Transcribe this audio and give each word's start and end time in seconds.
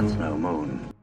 That's 0.00 0.14
no 0.14 0.38
moon. 0.38 0.97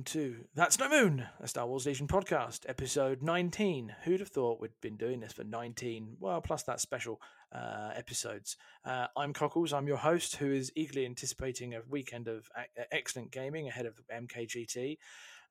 Welcome 0.00 0.04
to 0.20 0.44
That's 0.54 0.78
No 0.78 0.88
Moon, 0.88 1.26
a 1.40 1.46
Star 1.46 1.66
Wars 1.66 1.84
Legion 1.84 2.06
podcast, 2.08 2.60
episode 2.66 3.20
19. 3.20 3.94
Who'd 4.04 4.20
have 4.20 4.30
thought 4.30 4.58
we'd 4.58 4.70
been 4.80 4.96
doing 4.96 5.20
this 5.20 5.34
for 5.34 5.44
19, 5.44 6.16
well, 6.18 6.40
plus 6.40 6.62
that 6.62 6.80
special 6.80 7.20
uh, 7.52 7.90
episodes? 7.94 8.56
Uh, 8.82 9.08
I'm 9.14 9.34
Cockles, 9.34 9.74
I'm 9.74 9.86
your 9.86 9.98
host, 9.98 10.36
who 10.36 10.50
is 10.50 10.72
eagerly 10.74 11.04
anticipating 11.04 11.74
a 11.74 11.82
weekend 11.86 12.28
of 12.28 12.48
a- 12.56 12.94
excellent 12.94 13.30
gaming 13.30 13.68
ahead 13.68 13.84
of 13.84 14.00
MKGT. 14.10 14.96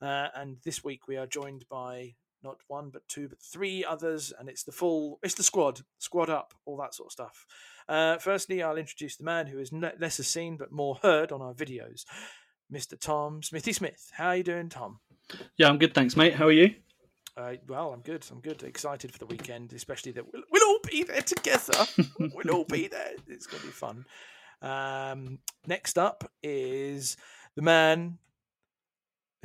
Uh, 0.01 0.29
and 0.33 0.57
this 0.65 0.83
week 0.83 1.07
we 1.07 1.15
are 1.15 1.27
joined 1.27 1.65
by 1.69 2.15
not 2.43 2.57
one, 2.67 2.89
but 2.89 3.07
two, 3.07 3.29
but 3.29 3.39
three 3.39 3.85
others, 3.85 4.33
and 4.39 4.49
it's 4.49 4.63
the 4.63 4.71
full, 4.71 5.19
it's 5.21 5.35
the 5.35 5.43
squad, 5.43 5.81
squad 5.99 6.31
up, 6.31 6.55
all 6.65 6.77
that 6.77 6.95
sort 6.95 7.09
of 7.09 7.11
stuff. 7.11 7.45
Uh, 7.87 8.17
firstly, 8.17 8.63
I'll 8.63 8.77
introduce 8.77 9.15
the 9.15 9.23
man 9.25 9.47
who 9.47 9.59
is 9.59 9.71
ne- 9.71 9.91
lesser 9.99 10.23
seen 10.23 10.57
but 10.57 10.71
more 10.71 10.99
heard 11.03 11.31
on 11.31 11.41
our 11.41 11.53
videos. 11.53 12.05
Mr. 12.73 12.99
Tom 12.99 13.41
Smithy 13.41 13.73
Smith. 13.73 14.11
How 14.13 14.27
are 14.27 14.35
you 14.35 14.43
doing, 14.43 14.69
Tom? 14.69 14.99
Yeah, 15.57 15.69
I'm 15.69 15.77
good, 15.77 15.93
thanks, 15.93 16.15
mate. 16.15 16.33
How 16.33 16.47
are 16.47 16.51
you? 16.51 16.73
Uh, 17.37 17.53
well, 17.67 17.93
I'm 17.93 18.01
good. 18.01 18.25
I'm 18.31 18.41
good. 18.41 18.63
Excited 18.63 19.11
for 19.11 19.17
the 19.19 19.25
weekend, 19.25 19.71
especially 19.73 20.11
that 20.13 20.25
we'll, 20.31 20.43
we'll 20.51 20.67
all 20.67 20.79
be 20.89 21.03
there 21.03 21.21
together. 21.21 21.85
we'll 22.19 22.51
all 22.53 22.65
be 22.65 22.87
there. 22.87 23.11
It's 23.27 23.47
going 23.47 23.61
to 23.61 23.67
be 23.67 23.71
fun. 23.71 24.05
Um, 24.61 25.39
next 25.65 25.97
up 25.97 26.29
is 26.43 27.15
the 27.55 27.61
man 27.61 28.17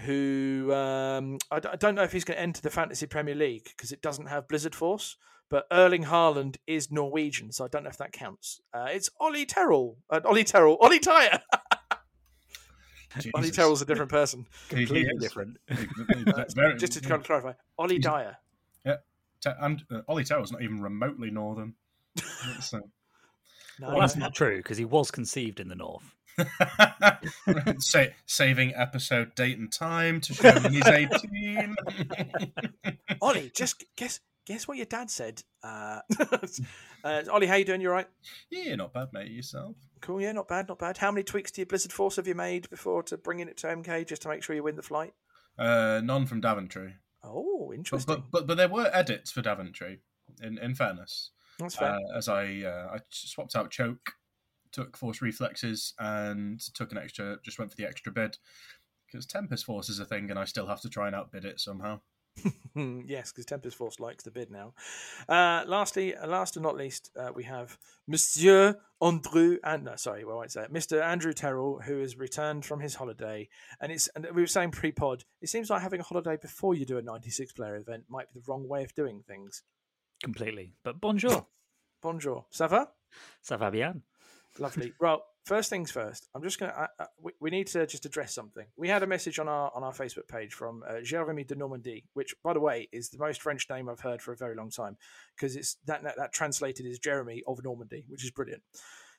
who 0.01 0.73
um, 0.75 1.39
I, 1.53 1.61
d- 1.61 1.69
I 1.73 1.77
don't 1.77 1.95
know 1.95 2.03
if 2.03 2.11
he's 2.13 2.25
going 2.25 2.37
to 2.37 2.43
enter 2.43 2.61
the 2.61 2.71
Fantasy 2.71 3.07
Premier 3.07 3.35
League 3.35 3.65
because 3.77 3.93
it 3.93 4.03
doesn't 4.03 4.27
have 4.27 4.49
Blizzard 4.49 4.75
Force. 4.75 5.17
But 5.51 5.67
Erling 5.71 6.05
Haaland 6.05 6.57
is 6.67 6.91
Norwegian, 6.91 7.53
so 7.53 7.65
I 7.65 7.69
don't 7.69 7.85
know 7.85 7.91
if 7.91 7.99
that 7.99 8.13
counts. 8.13 8.61
Uh, 8.73 8.89
it's 8.91 9.11
Ollie 9.21 9.47
Terrell. 9.47 9.99
Uh, 10.11 10.21
Ollie 10.25 10.43
Terrell. 10.43 10.79
Ollie 10.81 10.99
Tyre. 10.99 11.43
Ollie 13.35 13.43
Jesus. 13.45 13.57
Terrell's 13.57 13.83
a 13.83 13.85
different 13.87 14.11
person. 14.11 14.47
He- 14.71 14.77
he 14.77 14.87
completely 14.87 15.19
different. 15.19 15.57
Very- 16.55 16.77
Just 16.79 16.93
to 16.95 17.01
kind 17.01 17.15
of 17.21 17.25
clarify, 17.25 17.53
Ollie 17.79 17.97
He's- 17.97 18.05
Dyer. 18.05 18.37
Yeah, 18.85 18.97
and 19.61 19.85
uh, 19.93 20.01
Ollie 20.09 20.25
Terrell's 20.25 20.53
not 20.53 20.63
even 20.63 20.81
remotely 20.81 21.31
northern. 21.31 21.75
So, 22.61 22.81
No, 23.79 23.89
Well, 23.89 24.01
that's 24.01 24.17
not 24.17 24.35
true 24.35 24.57
because 24.57 24.79
he 24.79 24.87
was 24.87 25.11
conceived 25.11 25.61
in 25.61 25.69
the 25.69 25.75
north. 25.75 26.15
Sa- 27.81 28.07
saving 28.27 28.73
episode 28.75 29.35
date 29.35 29.59
and 29.59 29.71
time 29.71 30.21
to 30.23 30.33
show 30.35 30.51
him 30.51 30.73
he's 30.73 30.87
18. 30.87 31.75
Ollie, 33.21 33.51
just 33.55 33.85
guess 33.97 34.21
guess 34.47 34.69
what 34.69 34.77
your 34.77 34.87
dad 34.87 35.11
said. 35.11 35.43
Uh, 35.63 36.01
uh, 37.05 37.23
Ollie, 37.31 37.47
how 37.47 37.55
you 37.57 37.65
doing? 37.65 37.81
You 37.81 37.89
all 37.89 37.95
right? 37.95 38.09
yeah, 38.51 38.75
not 38.75 38.93
bad, 38.93 39.09
mate. 39.13 39.31
Yourself? 39.31 39.77
Cool, 40.01 40.21
yeah, 40.21 40.33
not 40.33 40.49
bad, 40.49 40.69
not 40.69 40.79
bad. 40.79 40.99
How 40.99 41.11
many 41.11 41.23
tweaks 41.25 41.51
to 41.53 41.61
your 41.63 41.67
Blizzard 41.67 41.93
Force 41.93 42.17
have 42.17 42.27
you 42.29 42.35
made 42.35 42.69
before 42.71 43.03
to 43.05 43.17
bringing 43.17 43.49
it 43.49 43.57
to 43.59 43.69
MK 43.69 44.07
just 44.07 44.23
to 44.23 44.29
make 44.29 44.43
sure 44.43 44.55
you 44.55 44.63
win 44.63 44.77
the 44.77 44.83
flight? 44.83 45.15
Uh, 45.59 46.01
none 46.05 46.27
from 46.27 46.41
Daventry. 46.41 46.95
Oh, 47.23 47.69
But, 47.69 47.77
interesting. 47.77 48.15
but, 48.15 48.31
but, 48.31 48.47
but 48.47 48.57
there 48.57 48.69
were 48.69 48.91
edits 48.93 49.31
for 49.31 49.41
Daventry, 49.41 50.01
in, 50.43 50.59
in 50.59 50.75
fairness. 50.75 51.31
That's 51.59 51.77
fair. 51.77 51.95
Uh, 51.95 52.17
as 52.19 52.29
I 52.29 52.63
uh, 52.65 52.97
I 52.97 52.99
swapped 53.11 53.55
out 53.57 53.71
choke, 53.71 54.13
took 54.73 54.97
force 54.97 55.23
reflexes, 55.23 55.95
and 55.99 56.61
took 56.75 56.91
an 56.93 56.99
extra. 56.99 57.39
Just 57.45 57.59
went 57.59 57.71
for 57.71 57.77
the 57.77 57.87
extra 57.87 58.11
bid 58.13 58.37
because 59.07 59.25
Tempest 59.25 59.65
Force 59.65 59.89
is 59.89 60.01
a 60.01 60.05
thing, 60.05 60.31
and 60.31 60.39
I 60.39 60.45
still 60.45 60.67
have 60.67 60.81
to 60.81 60.89
try 60.91 61.07
and 61.07 61.15
outbid 61.15 61.45
it 61.45 61.61
somehow. 61.61 62.01
Yes, 62.77 63.31
because 63.31 63.47
Tempest 63.47 63.77
Force 63.77 64.01
likes 64.01 64.25
the 64.25 64.33
bid 64.33 64.51
now. 64.51 64.75
Uh, 65.29 65.63
lastly, 65.67 66.17
uh, 66.17 66.27
last 66.27 66.57
and 66.57 66.65
not 66.65 66.77
least, 66.77 67.11
uh, 67.17 67.31
we 67.33 67.45
have 67.45 67.79
Monsieur 68.09 68.77
Andrew 69.01 69.59
and 69.63 69.85
no, 69.85 69.95
sorry, 69.95 70.25
well, 70.25 70.41
I 70.41 70.49
say. 70.49 70.67
Mr. 70.73 71.01
Andrew 71.01 71.33
Terrell, 71.33 71.81
who 71.85 72.01
has 72.01 72.19
returned 72.19 72.65
from 72.65 72.81
his 72.81 72.97
holiday, 72.97 73.49
and 73.81 73.93
it's 73.93 74.09
and 74.17 74.27
we 74.35 74.43
were 74.43 74.49
saying 74.49 74.73
pre-pod. 74.73 75.25
It 75.41 75.49
seems 75.49 75.71
like 75.71 75.83
having 75.83 76.01
a 76.01 76.05
holiday 76.05 76.37
before 76.37 76.75
you 76.75 76.85
do 76.85 76.99
a 76.99 77.03
96 77.03 77.53
player 77.53 77.77
event 77.77 78.05
might 78.09 78.33
be 78.33 78.41
the 78.41 78.45
wrong 78.49 78.67
way 78.67 78.83
of 78.83 78.95
doing 78.95 79.23
things. 79.27 79.63
Completely. 80.23 80.75
But 80.83 81.01
bonjour. 81.01 81.47
Bonjour, 82.03 82.47
ça 82.51 82.69
va? 82.69 82.89
Ça 83.43 83.57
va 83.57 83.71
bien? 83.71 84.03
Lovely. 84.59 84.93
Well, 85.01 85.25
first 85.45 85.71
things 85.71 85.91
first. 85.91 86.29
I'm 86.35 86.43
just 86.43 86.59
gonna. 86.59 86.73
Uh, 86.73 86.87
uh, 86.99 87.07
we, 87.21 87.33
we 87.41 87.51
need 87.51 87.67
to 87.69 87.87
just 87.87 88.07
address 88.07 88.35
something. 88.35 88.67
We 88.77 88.89
had 88.89 89.03
a 89.03 89.07
message 89.07 89.39
on 89.39 89.49
our 89.49 89.71
on 89.75 89.83
our 89.83 89.93
Facebook 89.93 90.29
page 90.29 90.55
from 90.55 90.83
uh, 90.89 90.95
Jérémy 90.95 91.47
de 91.47 91.55
Normandie, 91.55 92.05
which, 92.15 92.35
by 92.43 92.53
the 92.53 92.61
way, 92.61 92.89
is 92.93 93.11
the 93.11 93.19
most 93.19 93.43
French 93.43 93.69
name 93.71 93.89
I've 93.89 94.01
heard 94.01 94.23
for 94.23 94.33
a 94.33 94.37
very 94.37 94.57
long 94.57 94.71
time 94.71 94.97
because 95.37 95.57
it's 95.57 95.77
that, 95.87 96.03
that 96.05 96.17
that 96.17 96.33
translated 96.33 96.87
is 96.87 96.99
Jeremy 96.99 97.43
of 97.47 97.63
Normandy, 97.63 98.05
which 98.09 98.25
is 98.25 98.31
brilliant. 98.31 98.63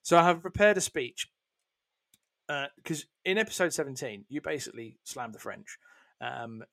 So 0.02 0.18
I 0.18 0.24
have 0.24 0.41
prepared 0.41 0.78
a 0.78 0.81
speech 0.81 1.28
because 2.78 3.06
in 3.24 3.40
episode 3.40 3.74
17 3.74 4.25
you 4.30 4.40
basically 4.40 5.00
slammed 5.03 5.34
the 5.34 5.40
French. 5.40 5.80
Um, 6.22 6.63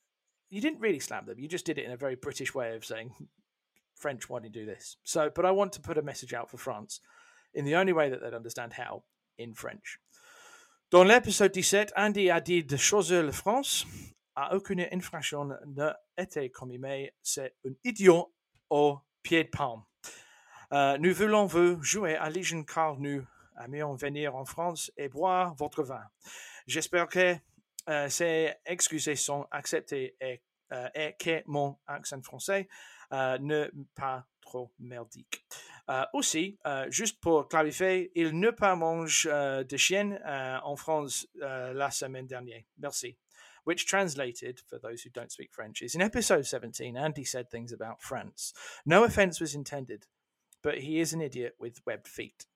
you 0.50 0.60
didn't 0.60 0.80
really 0.80 1.00
slam 1.00 1.24
them. 1.24 1.38
You 1.38 1.48
just 1.48 1.64
did 1.64 1.78
it 1.78 1.86
in 1.86 1.92
a 1.92 1.96
very 1.96 2.14
British 2.14 2.54
way 2.54 2.76
of 2.76 2.84
saying 2.84 3.14
French. 3.96 4.28
Why 4.28 4.40
did 4.40 4.54
you 4.54 4.62
do 4.62 4.66
this? 4.66 4.98
So, 5.02 5.30
but 5.34 5.46
I 5.46 5.50
want 5.50 5.72
to 5.72 5.80
put 5.80 5.96
a 5.96 6.02
message 6.02 6.34
out 6.34 6.50
for 6.50 6.58
France 6.58 7.00
in 7.54 7.64
the 7.64 7.76
only 7.76 7.94
way 7.94 8.10
that 8.10 8.20
they'd 8.20 8.34
understand 8.34 8.74
how, 8.74 9.02
in 9.38 9.52
French. 9.54 10.00
Dans 10.90 11.04
l'épisode 11.04 11.52
17, 11.52 11.94
Andy 11.96 12.30
a 12.30 12.40
dit 12.40 12.64
de 12.64 12.76
choisir 12.76 13.22
la 13.22 13.32
France. 13.32 13.86
À 14.34 14.54
aucune 14.54 14.86
infraction 14.92 15.48
n'a 15.66 15.98
été 16.18 16.50
commis. 16.50 16.78
C'est 17.22 17.54
un 17.66 17.72
idiot 17.84 18.34
au 18.68 18.98
pied 19.22 19.44
de 19.44 19.48
palme. 19.48 19.82
Euh, 20.72 20.96
nous 20.98 21.14
voulons 21.14 21.46
vous 21.46 21.82
jouer 21.82 22.16
à 22.16 22.30
Legion 22.30 22.64
car 22.64 22.98
nous 22.98 23.24
aimions 23.62 23.94
venir 23.94 24.34
en 24.34 24.44
France 24.44 24.90
et 24.96 25.08
boire 25.08 25.54
votre 25.54 25.82
vin. 25.82 26.04
J'espère 26.66 27.08
que 27.08 27.36
euh, 27.88 28.08
ces 28.08 28.52
excuses 28.64 29.14
sont 29.14 29.46
acceptées 29.50 30.16
et, 30.20 30.42
euh, 30.72 30.88
et 30.94 31.14
que 31.18 31.42
mon 31.46 31.78
accent 31.86 32.22
français 32.22 32.68
ne 33.10 33.70
pas 33.94 34.26
trop 34.40 34.72
merdique. 34.78 35.46
Euh, 35.90 36.04
aussi, 36.12 36.58
euh, 36.64 36.88
juste 36.90 37.20
pour 37.20 37.48
clarifier, 37.48 38.12
il 38.14 38.38
ne 38.38 38.50
pas 38.50 38.76
mange 38.76 39.28
euh, 39.30 39.64
de 39.64 39.76
euh, 39.92 40.58
en 40.62 40.76
France 40.76 41.26
euh, 41.42 41.72
la 41.72 41.90
semaine 41.90 42.26
dernière. 42.26 42.62
Merci. 42.78 43.16
Which 43.64 43.86
translated, 43.86 44.60
for 44.68 44.78
those 44.80 45.02
who 45.04 45.10
don't 45.10 45.30
speak 45.30 45.52
French, 45.52 45.82
is 45.82 45.94
in 45.94 46.00
episode 46.00 46.44
17, 46.44 46.96
Andy 46.96 47.24
said 47.24 47.48
things 47.48 47.72
about 47.72 48.00
France. 48.00 48.52
No 48.84 49.04
offense 49.04 49.40
was 49.40 49.54
intended, 49.54 50.06
but 50.62 50.78
he 50.78 51.00
is 51.00 51.12
an 51.12 51.20
idiot 51.20 51.54
with 51.60 51.80
webbed 51.86 52.08
feet. 52.08 52.46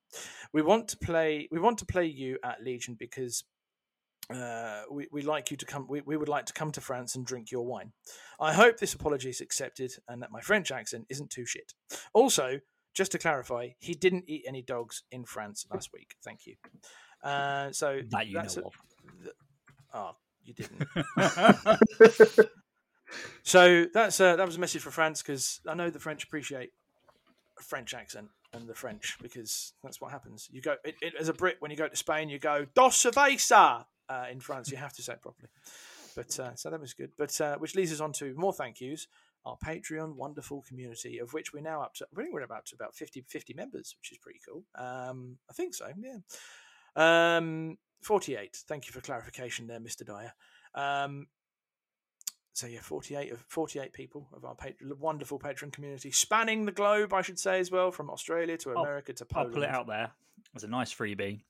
We 0.52 0.62
want 0.62 0.88
to 0.88 0.96
play. 0.96 1.48
We 1.50 1.60
want 1.60 1.78
to 1.78 1.86
play 1.86 2.06
you 2.06 2.38
at 2.42 2.62
Legion 2.62 2.96
because 2.98 3.44
uh, 4.30 4.82
we, 4.90 5.06
we 5.12 5.22
like 5.22 5.50
you 5.50 5.56
to 5.56 5.66
come. 5.66 5.86
We, 5.88 6.00
we 6.00 6.16
would 6.16 6.28
like 6.28 6.46
to 6.46 6.52
come 6.52 6.72
to 6.72 6.80
France 6.80 7.14
and 7.14 7.24
drink 7.24 7.50
your 7.50 7.64
wine. 7.64 7.92
I 8.40 8.52
hope 8.52 8.78
this 8.78 8.94
apology 8.94 9.30
is 9.30 9.40
accepted 9.40 9.92
and 10.08 10.22
that 10.22 10.32
my 10.32 10.40
French 10.40 10.72
accent 10.72 11.06
isn't 11.08 11.30
too 11.30 11.46
shit. 11.46 11.74
Also, 12.12 12.60
just 12.96 13.12
to 13.12 13.18
clarify, 13.18 13.68
he 13.78 13.94
didn't 13.94 14.24
eat 14.26 14.44
any 14.48 14.62
dogs 14.62 15.02
in 15.12 15.24
France 15.24 15.66
last 15.72 15.90
week. 15.92 16.16
Thank 16.24 16.46
you. 16.46 16.54
Uh, 17.22 17.70
so 17.72 18.00
That 18.10 18.26
you 18.26 18.34
know 18.34 18.40
that's 18.40 18.56
a- 18.56 18.64
of. 18.64 18.72
th- 19.22 19.34
oh, 19.94 20.12
you 20.44 20.54
didn't. 20.54 21.80
so 23.42 23.86
that's 23.92 24.20
uh, 24.20 24.36
that 24.36 24.46
was 24.46 24.56
a 24.56 24.60
message 24.60 24.82
for 24.82 24.90
France 24.90 25.22
because 25.22 25.60
I 25.68 25.74
know 25.74 25.90
the 25.90 26.00
French 26.00 26.24
appreciate 26.24 26.70
a 27.58 27.62
French 27.62 27.94
accent 27.94 28.28
and 28.52 28.68
the 28.68 28.74
French 28.74 29.16
because 29.22 29.74
that's 29.82 30.00
what 30.00 30.10
happens. 30.12 30.48
You 30.50 30.60
go 30.62 30.76
it, 30.84 30.94
it, 31.00 31.14
as 31.18 31.28
a 31.28 31.32
Brit 31.34 31.56
when 31.60 31.70
you 31.70 31.76
go 31.76 31.88
to 31.88 31.96
Spain, 31.96 32.28
you 32.28 32.38
go 32.38 32.66
dos 32.74 33.02
cerveza. 33.02 33.84
Uh, 34.08 34.26
in 34.30 34.38
France, 34.38 34.70
you 34.70 34.76
have 34.76 34.92
to 34.92 35.02
say 35.02 35.14
it 35.14 35.20
properly. 35.22 35.48
But 36.14 36.38
uh, 36.38 36.54
so 36.54 36.70
that 36.70 36.80
was 36.80 36.94
good. 36.94 37.10
But 37.18 37.40
uh, 37.40 37.56
which 37.56 37.74
leads 37.74 37.92
us 37.92 38.00
on 38.00 38.12
to 38.14 38.34
more 38.36 38.52
thank 38.52 38.80
yous. 38.80 39.08
Our 39.46 39.56
Patreon 39.64 40.16
wonderful 40.16 40.62
community, 40.66 41.18
of 41.18 41.32
which 41.32 41.52
we're 41.52 41.60
now 41.60 41.80
up 41.80 41.94
to, 41.94 42.06
I 42.12 42.20
think 42.20 42.34
we're 42.34 42.40
about 42.40 42.66
to 42.66 42.74
about 42.74 42.94
50, 42.96 43.24
50 43.28 43.54
members, 43.54 43.94
which 43.98 44.10
is 44.10 44.18
pretty 44.18 44.40
cool. 44.46 44.64
Um, 44.74 45.38
I 45.48 45.52
think 45.52 45.72
so, 45.74 45.88
yeah. 45.96 46.18
Um, 46.96 47.78
48. 48.02 48.56
Thank 48.68 48.86
you 48.86 48.92
for 48.92 49.00
clarification 49.00 49.68
there, 49.68 49.78
Mr. 49.78 50.04
Dyer. 50.04 50.32
Um, 50.74 51.28
so 52.54 52.66
yeah, 52.66 52.80
48 52.80 53.32
of 53.32 53.44
48 53.48 53.92
people 53.92 54.28
of 54.32 54.44
our 54.44 54.54
patron, 54.54 54.92
wonderful 54.98 55.38
patron 55.38 55.70
community, 55.70 56.10
spanning 56.10 56.64
the 56.64 56.72
globe, 56.72 57.12
I 57.12 57.22
should 57.22 57.38
say 57.38 57.60
as 57.60 57.70
well, 57.70 57.92
from 57.92 58.10
Australia 58.10 58.56
to 58.58 58.70
I'll- 58.70 58.82
America 58.82 59.12
to 59.12 59.26
I'll 59.34 59.48
pull 59.48 59.62
it 59.62 59.68
out 59.68 59.86
there 59.86 60.10
as 60.54 60.64
a 60.64 60.68
nice 60.68 60.92
freebie 60.92 61.42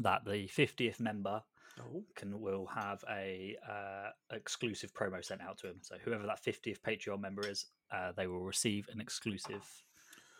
that 0.00 0.24
the 0.24 0.48
50th 0.48 1.00
member 1.00 1.42
Oh, 1.80 2.02
can 2.14 2.40
will 2.40 2.66
have 2.66 3.04
a 3.10 3.56
uh, 3.68 4.10
exclusive 4.32 4.92
promo 4.92 5.24
sent 5.24 5.40
out 5.40 5.58
to 5.58 5.68
him. 5.68 5.76
So 5.82 5.96
whoever 6.04 6.26
that 6.26 6.42
50th 6.44 6.80
Patreon 6.80 7.20
member 7.20 7.46
is, 7.46 7.66
uh, 7.92 8.12
they 8.16 8.26
will 8.26 8.40
receive 8.40 8.88
an 8.92 9.00
exclusive 9.00 9.64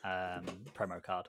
um, 0.05 0.45
promo 0.75 1.03
card. 1.03 1.29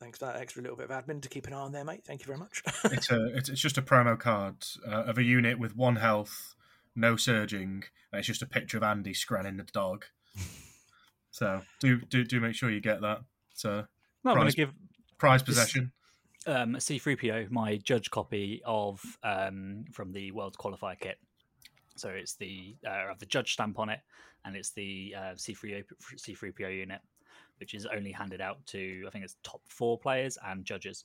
Thanks 0.00 0.18
for 0.18 0.26
that 0.26 0.36
extra 0.36 0.62
little 0.62 0.76
bit 0.76 0.90
of 0.90 1.04
admin 1.04 1.22
to 1.22 1.28
keep 1.28 1.46
an 1.46 1.52
eye 1.52 1.60
on 1.60 1.72
there, 1.72 1.84
mate. 1.84 2.04
Thank 2.04 2.20
you 2.20 2.26
very 2.26 2.38
much. 2.38 2.62
it's 2.84 3.10
a 3.10 3.26
it's, 3.36 3.48
it's 3.48 3.60
just 3.60 3.78
a 3.78 3.82
promo 3.82 4.18
card 4.18 4.56
uh, 4.86 5.04
of 5.04 5.18
a 5.18 5.22
unit 5.22 5.58
with 5.58 5.76
one 5.76 5.96
health, 5.96 6.54
no 6.96 7.16
surging, 7.16 7.84
and 8.12 8.18
it's 8.18 8.26
just 8.26 8.42
a 8.42 8.46
picture 8.46 8.76
of 8.76 8.82
Andy 8.82 9.14
scranning 9.14 9.56
the 9.56 9.64
dog. 9.64 10.04
So 11.30 11.62
do 11.80 12.00
do 12.00 12.22
do 12.22 12.40
make 12.40 12.54
sure 12.54 12.70
you 12.70 12.80
get 12.80 13.00
that. 13.00 13.22
It's 13.50 13.64
a 13.64 13.88
No, 14.22 14.30
I'm 14.30 14.36
going 14.36 14.50
to 14.50 14.56
give 14.56 14.70
prize 15.18 15.42
possession. 15.42 15.90
Um, 16.46 16.74
C3PO 16.74 17.50
my 17.50 17.76
judge 17.76 18.10
copy 18.10 18.62
of 18.64 19.00
um, 19.22 19.84
from 19.92 20.12
the 20.12 20.30
World 20.32 20.56
Qualifier 20.58 20.98
kit. 20.98 21.18
So 21.96 22.08
it's 22.10 22.34
the 22.34 22.76
uh, 22.86 23.08
have 23.08 23.18
the 23.18 23.26
judge 23.26 23.52
stamp 23.52 23.78
on 23.78 23.88
it, 23.88 24.00
and 24.44 24.56
it's 24.56 24.70
the 24.72 25.14
uh, 25.16 25.20
C3PO 25.34 25.84
C3PO 26.16 26.76
unit, 26.76 27.00
which 27.60 27.74
is 27.74 27.86
only 27.86 28.10
handed 28.12 28.40
out 28.40 28.64
to 28.66 29.04
I 29.06 29.10
think 29.10 29.24
it's 29.24 29.36
top 29.42 29.60
four 29.68 29.98
players 29.98 30.36
and 30.46 30.64
judges. 30.64 31.04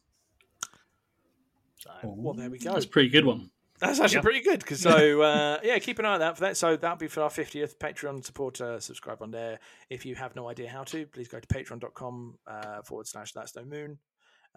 So 1.77 1.89
well, 2.03 2.33
there 2.33 2.49
we 2.49 2.57
go. 2.59 2.73
That's 2.73 2.85
a 2.85 2.89
pretty 2.89 3.09
good 3.09 3.25
one. 3.25 3.51
That's 3.79 4.01
actually 4.01 4.17
Yeah. 4.17 4.21
pretty 4.21 4.41
good. 4.41 4.65
'cause 4.65 4.81
so 4.81 5.21
uh, 5.21 5.59
yeah, 5.63 5.79
keep 5.79 5.99
an 5.99 6.05
eye 6.05 6.15
on 6.15 6.19
that 6.19 6.35
for 6.35 6.41
that. 6.41 6.57
So 6.57 6.75
that'll 6.75 6.97
be 6.97 7.07
for 7.07 7.21
our 7.21 7.29
fiftieth 7.29 7.79
Patreon 7.79 8.25
supporter. 8.25 8.79
Subscribe 8.81 9.21
on 9.21 9.31
there. 9.31 9.59
If 9.89 10.05
you 10.05 10.15
have 10.15 10.35
no 10.35 10.49
idea 10.49 10.69
how 10.69 10.83
to, 10.85 11.05
please 11.05 11.27
go 11.29 11.39
to 11.39 11.47
patreon.com 11.47 12.37
uh, 12.47 12.81
forward 12.81 13.07
slash 13.07 13.31
that's 13.31 13.55
no 13.55 13.63
moon, 13.63 13.97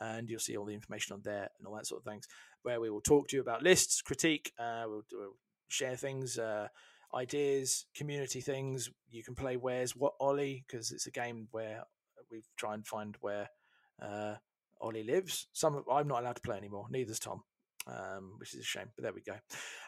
and 0.02 0.28
you'll 0.28 0.40
see 0.40 0.56
all 0.56 0.64
the 0.64 0.74
information 0.74 1.14
on 1.14 1.22
there 1.22 1.48
and 1.58 1.66
all 1.66 1.76
that 1.76 1.86
sort 1.86 2.00
of 2.00 2.10
things. 2.10 2.26
Where 2.62 2.80
we 2.80 2.90
will 2.90 3.00
talk 3.00 3.28
to 3.28 3.36
you 3.36 3.42
about 3.42 3.62
lists, 3.62 4.02
critique. 4.02 4.52
Uh, 4.58 4.84
we'll, 4.86 5.04
we'll 5.12 5.36
share 5.68 5.96
things, 5.96 6.38
uh, 6.38 6.68
ideas, 7.14 7.86
community 7.94 8.40
things. 8.40 8.90
You 9.10 9.22
can 9.22 9.34
play 9.34 9.56
Where's 9.56 9.96
What 9.96 10.14
Ollie 10.20 10.64
because 10.66 10.92
it's 10.92 11.06
a 11.06 11.10
game 11.10 11.48
where 11.50 11.84
we 12.30 12.42
try 12.56 12.74
and 12.74 12.86
find 12.86 13.16
where 13.20 13.48
uh, 14.00 14.36
Ollie 14.80 15.04
lives. 15.04 15.46
Some 15.52 15.84
I'm 15.90 16.08
not 16.08 16.22
allowed 16.22 16.36
to 16.36 16.42
play 16.42 16.56
anymore. 16.56 16.86
Neither's 16.90 17.18
Tom 17.18 17.42
um, 17.86 18.34
which 18.38 18.54
is 18.54 18.60
a 18.60 18.64
shame. 18.64 18.86
But 18.94 19.02
there 19.02 19.12
we 19.12 19.22
go. 19.22 19.34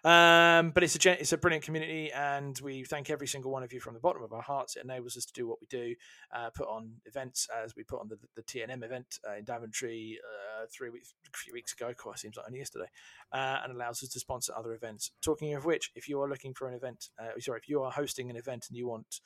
Um, 0.08 0.70
but 0.70 0.82
it's 0.82 0.96
a 0.96 1.20
it's 1.20 1.32
a 1.32 1.38
brilliant 1.38 1.64
community, 1.64 2.10
and 2.12 2.58
we 2.62 2.84
thank 2.84 3.10
every 3.10 3.26
single 3.26 3.50
one 3.50 3.62
of 3.62 3.72
you 3.72 3.80
from 3.80 3.94
the 3.94 4.00
bottom 4.00 4.22
of 4.22 4.32
our 4.32 4.42
hearts. 4.42 4.76
It 4.76 4.84
enables 4.84 5.16
us 5.16 5.24
to 5.26 5.32
do 5.32 5.46
what 5.46 5.60
we 5.60 5.66
do, 5.68 5.94
uh, 6.34 6.50
put 6.50 6.68
on 6.68 6.92
events 7.06 7.48
as 7.64 7.74
we 7.76 7.84
put 7.84 8.00
on 8.00 8.08
the, 8.08 8.18
the 8.36 8.42
TNM 8.42 8.84
event 8.84 9.18
uh, 9.28 9.36
in 9.36 9.44
Daventry 9.44 10.18
uh, 10.22 10.66
three 10.72 10.90
weeks, 10.90 11.14
a 11.32 11.36
few 11.36 11.52
weeks 11.52 11.72
ago. 11.72 11.92
Quite 11.96 12.18
seems 12.18 12.36
like 12.36 12.46
only 12.46 12.58
yesterday, 12.58 12.88
uh, 13.32 13.60
and 13.62 13.72
allows 13.72 14.02
us 14.02 14.08
to 14.10 14.20
sponsor 14.20 14.52
other 14.56 14.74
events. 14.74 15.12
Talking 15.22 15.54
of 15.54 15.64
which, 15.64 15.90
if 15.94 16.08
you 16.08 16.20
are 16.20 16.28
looking 16.28 16.54
for 16.54 16.68
an 16.68 16.74
event, 16.74 17.10
uh, 17.20 17.38
sorry, 17.38 17.60
if 17.62 17.68
you 17.68 17.82
are 17.82 17.90
hosting 17.90 18.30
an 18.30 18.36
event 18.36 18.66
and 18.68 18.76
you 18.76 18.88
want 18.88 19.20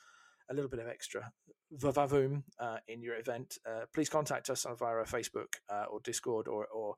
a 0.49 0.53
little 0.53 0.69
bit 0.69 0.79
of 0.79 0.87
extra 0.87 1.31
vavavoom 1.77 2.41
uh, 2.59 2.77
in 2.87 3.03
your 3.03 3.15
event, 3.15 3.57
please 3.93 4.09
contact 4.09 4.49
us 4.49 4.65
via 4.79 4.89
our 4.89 5.05
Facebook 5.05 5.53
or 5.91 5.99
Discord 6.03 6.47
or 6.47 6.65
or 6.67 6.95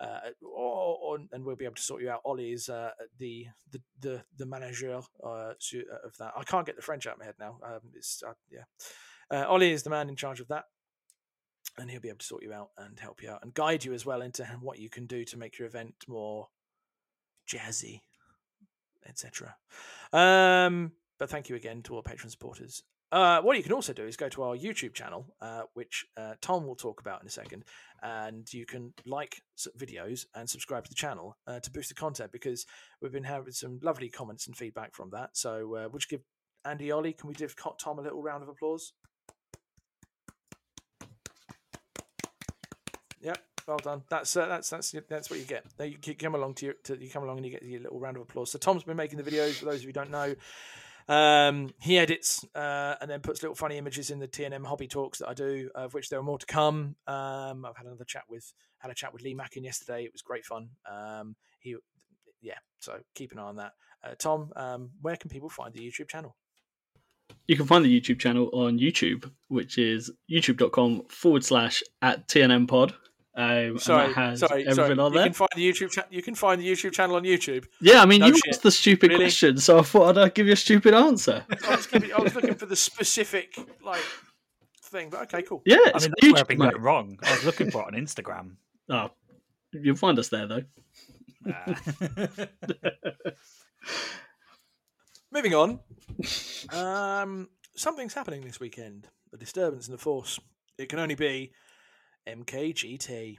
or, 0.00 0.98
or 1.02 1.18
and 1.32 1.44
we'll 1.44 1.56
be 1.56 1.64
able 1.64 1.76
to 1.76 1.82
sort 1.82 2.02
you 2.02 2.10
out. 2.10 2.22
Ollie 2.24 2.52
is 2.52 2.68
uh, 2.68 2.90
the, 3.18 3.46
the 3.70 3.80
the 4.00 4.22
the 4.38 4.46
manager 4.46 4.94
uh, 4.94 4.98
of 5.24 6.16
that. 6.18 6.32
I 6.36 6.42
can't 6.44 6.66
get 6.66 6.76
the 6.76 6.82
French 6.82 7.06
out 7.06 7.14
of 7.14 7.18
my 7.20 7.26
head 7.26 7.34
now. 7.38 7.58
Um, 7.64 7.80
it's 7.94 8.22
uh, 8.26 8.32
yeah. 8.50 8.64
Uh, 9.30 9.46
Ollie 9.46 9.72
is 9.72 9.82
the 9.82 9.90
man 9.90 10.08
in 10.08 10.16
charge 10.16 10.40
of 10.40 10.48
that, 10.48 10.64
and 11.78 11.90
he'll 11.90 12.00
be 12.00 12.08
able 12.08 12.18
to 12.18 12.26
sort 12.26 12.42
you 12.42 12.52
out 12.52 12.70
and 12.76 12.98
help 12.98 13.22
you 13.22 13.30
out 13.30 13.42
and 13.42 13.54
guide 13.54 13.84
you 13.84 13.92
as 13.92 14.04
well 14.04 14.22
into 14.22 14.44
what 14.60 14.78
you 14.78 14.90
can 14.90 15.06
do 15.06 15.24
to 15.24 15.38
make 15.38 15.58
your 15.58 15.68
event 15.68 15.94
more 16.06 16.48
jazzy, 17.48 18.00
etc. 19.08 19.56
Um, 20.12 20.92
but 21.18 21.30
thank 21.30 21.48
you 21.48 21.56
again 21.56 21.82
to 21.82 21.94
all 21.94 22.02
patron 22.02 22.30
supporters. 22.30 22.82
Uh, 23.12 23.42
what 23.42 23.58
you 23.58 23.62
can 23.62 23.74
also 23.74 23.92
do 23.92 24.06
is 24.06 24.16
go 24.16 24.30
to 24.30 24.42
our 24.42 24.56
YouTube 24.56 24.94
channel, 24.94 25.26
uh, 25.42 25.64
which 25.74 26.06
uh, 26.16 26.32
Tom 26.40 26.66
will 26.66 26.74
talk 26.74 26.98
about 26.98 27.20
in 27.20 27.26
a 27.26 27.30
second, 27.30 27.62
and 28.02 28.50
you 28.54 28.64
can 28.64 28.94
like 29.04 29.42
videos 29.78 30.24
and 30.34 30.48
subscribe 30.48 30.84
to 30.84 30.88
the 30.88 30.94
channel 30.94 31.36
uh, 31.46 31.60
to 31.60 31.70
boost 31.70 31.90
the 31.90 31.94
content 31.94 32.32
because 32.32 32.64
we've 33.02 33.12
been 33.12 33.22
having 33.22 33.52
some 33.52 33.78
lovely 33.82 34.08
comments 34.08 34.46
and 34.46 34.56
feedback 34.56 34.94
from 34.94 35.10
that. 35.10 35.28
So, 35.34 35.76
uh, 35.76 35.88
we'll 35.90 35.98
just 35.98 36.08
give 36.08 36.22
Andy 36.64 36.90
Ollie, 36.90 37.12
can 37.12 37.28
we 37.28 37.34
give 37.34 37.54
Tom 37.78 37.98
a 37.98 38.02
little 38.02 38.22
round 38.22 38.42
of 38.42 38.48
applause? 38.48 38.94
Yep, 43.20 43.38
well 43.68 43.76
done. 43.76 44.02
That's 44.08 44.34
uh, 44.38 44.46
that's 44.46 44.70
that's 44.70 44.94
that's 45.10 45.28
what 45.28 45.38
you 45.38 45.44
get. 45.44 45.66
You, 45.78 45.96
you 46.02 46.14
come 46.14 46.34
along 46.34 46.54
to 46.54 46.64
your 46.66 46.74
to, 46.84 46.98
you 46.98 47.10
come 47.10 47.24
along 47.24 47.36
and 47.36 47.44
you 47.44 47.52
get 47.52 47.62
your 47.62 47.80
little 47.80 48.00
round 48.00 48.16
of 48.16 48.22
applause. 48.22 48.50
So 48.50 48.58
Tom's 48.58 48.84
been 48.84 48.96
making 48.96 49.18
the 49.18 49.30
videos. 49.30 49.52
For 49.56 49.66
those 49.66 49.76
of 49.76 49.82
you 49.82 49.88
who 49.88 49.92
don't 49.92 50.10
know, 50.10 50.34
um, 51.08 51.70
he 51.80 51.98
edits 51.98 52.44
uh, 52.54 52.94
and 53.00 53.10
then 53.10 53.20
puts 53.20 53.42
little 53.42 53.54
funny 53.54 53.78
images 53.78 54.10
in 54.10 54.18
the 54.18 54.28
TNM 54.28 54.66
hobby 54.66 54.88
talks 54.88 55.18
that 55.18 55.28
I 55.28 55.34
do, 55.34 55.70
of 55.74 55.94
which 55.94 56.08
there 56.08 56.18
are 56.18 56.24
more 56.24 56.38
to 56.38 56.46
come. 56.46 56.96
Um, 57.06 57.64
I've 57.64 57.76
had 57.76 57.86
another 57.86 58.04
chat 58.04 58.24
with 58.28 58.52
had 58.78 58.90
a 58.90 58.94
chat 58.94 59.12
with 59.12 59.22
Lee 59.22 59.34
Mackin 59.34 59.64
yesterday. 59.64 60.04
It 60.04 60.12
was 60.12 60.22
great 60.22 60.44
fun. 60.44 60.70
Um, 60.90 61.36
he, 61.60 61.76
yeah, 62.40 62.58
so 62.80 62.98
keep 63.14 63.32
an 63.32 63.38
eye 63.38 63.42
on 63.42 63.56
that. 63.56 63.72
Uh, 64.04 64.14
Tom, 64.18 64.52
um, 64.56 64.90
where 65.00 65.16
can 65.16 65.30
people 65.30 65.48
find 65.48 65.72
the 65.72 65.80
YouTube 65.80 66.08
channel? 66.08 66.36
You 67.46 67.56
can 67.56 67.66
find 67.66 67.84
the 67.84 68.00
YouTube 68.00 68.18
channel 68.18 68.50
on 68.52 68.78
YouTube, 68.78 69.30
which 69.48 69.78
is 69.78 70.10
youtube.com 70.30 71.04
forward 71.08 71.44
slash 71.44 71.82
at 72.02 72.28
TNM 72.28 72.68
pod. 72.68 72.94
Um, 73.34 73.78
Sorry, 73.78 74.08
that 74.08 74.14
has 74.14 74.40
sorry, 74.40 74.64
sorry. 74.74 74.98
on 74.98 75.10
You 75.12 75.18
there. 75.18 75.24
can 75.24 75.32
find 75.32 75.48
the 75.56 75.70
YouTube. 75.70 75.90
Cha- 75.90 76.04
you 76.10 76.20
can 76.22 76.34
find 76.34 76.60
the 76.60 76.70
YouTube 76.70 76.92
channel 76.92 77.16
on 77.16 77.22
YouTube. 77.22 77.64
Yeah, 77.80 78.02
I 78.02 78.06
mean, 78.06 78.20
No 78.20 78.26
you 78.26 78.34
shit. 78.34 78.42
asked 78.50 78.62
the 78.62 78.70
stupid 78.70 79.08
Really? 79.10 79.24
question, 79.24 79.56
so 79.56 79.78
I 79.78 79.82
thought 79.82 80.18
I'd 80.18 80.20
uh, 80.20 80.28
give 80.28 80.46
you 80.46 80.52
a 80.52 80.56
stupid 80.56 80.92
answer. 80.92 81.42
I 81.66 81.76
was, 81.76 81.86
gonna 81.86 82.08
I 82.14 82.20
was 82.20 82.34
looking 82.34 82.54
for 82.54 82.66
the 82.66 82.76
specific 82.76 83.54
like 83.82 84.02
thing, 84.82 85.08
but 85.08 85.22
okay, 85.22 85.40
cool. 85.42 85.62
Yeah, 85.64 85.76
I 85.76 85.80
mean, 85.84 85.92
that's 85.92 86.22
where 86.22 86.36
I've 86.40 86.48
been 86.48 86.58
mate. 86.58 86.72
going 86.72 86.82
wrong. 86.82 87.18
I 87.24 87.30
was 87.32 87.44
looking 87.46 87.70
for 87.70 87.80
it 87.82 87.94
on 87.94 88.00
Instagram. 88.00 88.56
Oh, 88.90 89.08
you'll 89.72 89.96
find 89.96 90.18
us 90.18 90.28
there 90.28 90.46
though. 90.46 90.62
Uh, 91.48 91.74
Moving 95.30 95.54
on. 95.54 95.80
Um, 96.72 97.48
something's 97.74 98.12
happening 98.12 98.42
this 98.42 98.60
weekend. 98.60 99.08
A 99.32 99.36
disturbance 99.38 99.86
in 99.88 99.92
the 99.92 99.98
force. 99.98 100.38
It 100.78 100.88
can 100.90 100.98
only 100.98 101.14
be 101.14 101.52
MKGT. 102.28 103.36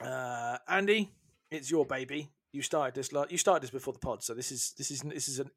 Uh, 0.00 0.58
Andy, 0.68 1.10
it's 1.50 1.70
your 1.70 1.84
baby. 1.84 2.30
You 2.52 2.62
started 2.62 2.94
this. 2.94 3.10
You 3.30 3.38
started 3.38 3.62
this 3.62 3.70
before 3.70 3.92
the 3.92 3.98
pod, 4.00 4.22
so 4.22 4.34
this 4.34 4.50
is 4.50 4.74
this 4.76 4.90
is 4.90 5.00
this 5.02 5.28
is 5.28 5.38
an 5.38 5.50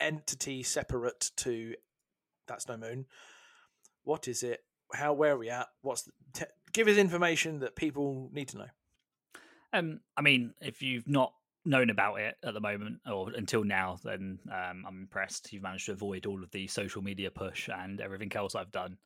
entity 0.00 0.62
separate 0.62 1.30
to 1.38 1.74
that's 2.48 2.68
no 2.68 2.76
moon. 2.76 3.06
What 4.02 4.28
is 4.28 4.42
it? 4.42 4.60
How? 4.92 5.12
Where 5.12 5.34
are 5.34 5.38
we 5.38 5.50
at? 5.50 5.66
What's 5.82 6.02
the, 6.02 6.12
te- 6.32 6.52
give 6.72 6.88
us 6.88 6.96
information 6.96 7.60
that 7.60 7.76
people 7.76 8.28
need 8.32 8.48
to 8.48 8.58
know. 8.58 8.68
Um, 9.72 10.00
I 10.16 10.22
mean, 10.22 10.54
if 10.60 10.82
you've 10.82 11.08
not 11.08 11.32
known 11.64 11.90
about 11.90 12.20
it 12.20 12.36
at 12.44 12.54
the 12.54 12.60
moment 12.60 12.98
or 13.10 13.30
until 13.34 13.64
now, 13.64 13.98
then 14.04 14.38
um, 14.50 14.84
I'm 14.86 15.00
impressed. 15.00 15.52
You've 15.52 15.62
managed 15.62 15.86
to 15.86 15.92
avoid 15.92 16.26
all 16.26 16.42
of 16.42 16.50
the 16.50 16.66
social 16.66 17.02
media 17.02 17.30
push 17.30 17.68
and 17.68 18.00
everything 18.00 18.32
else 18.34 18.54
I've 18.54 18.72
done 18.72 18.98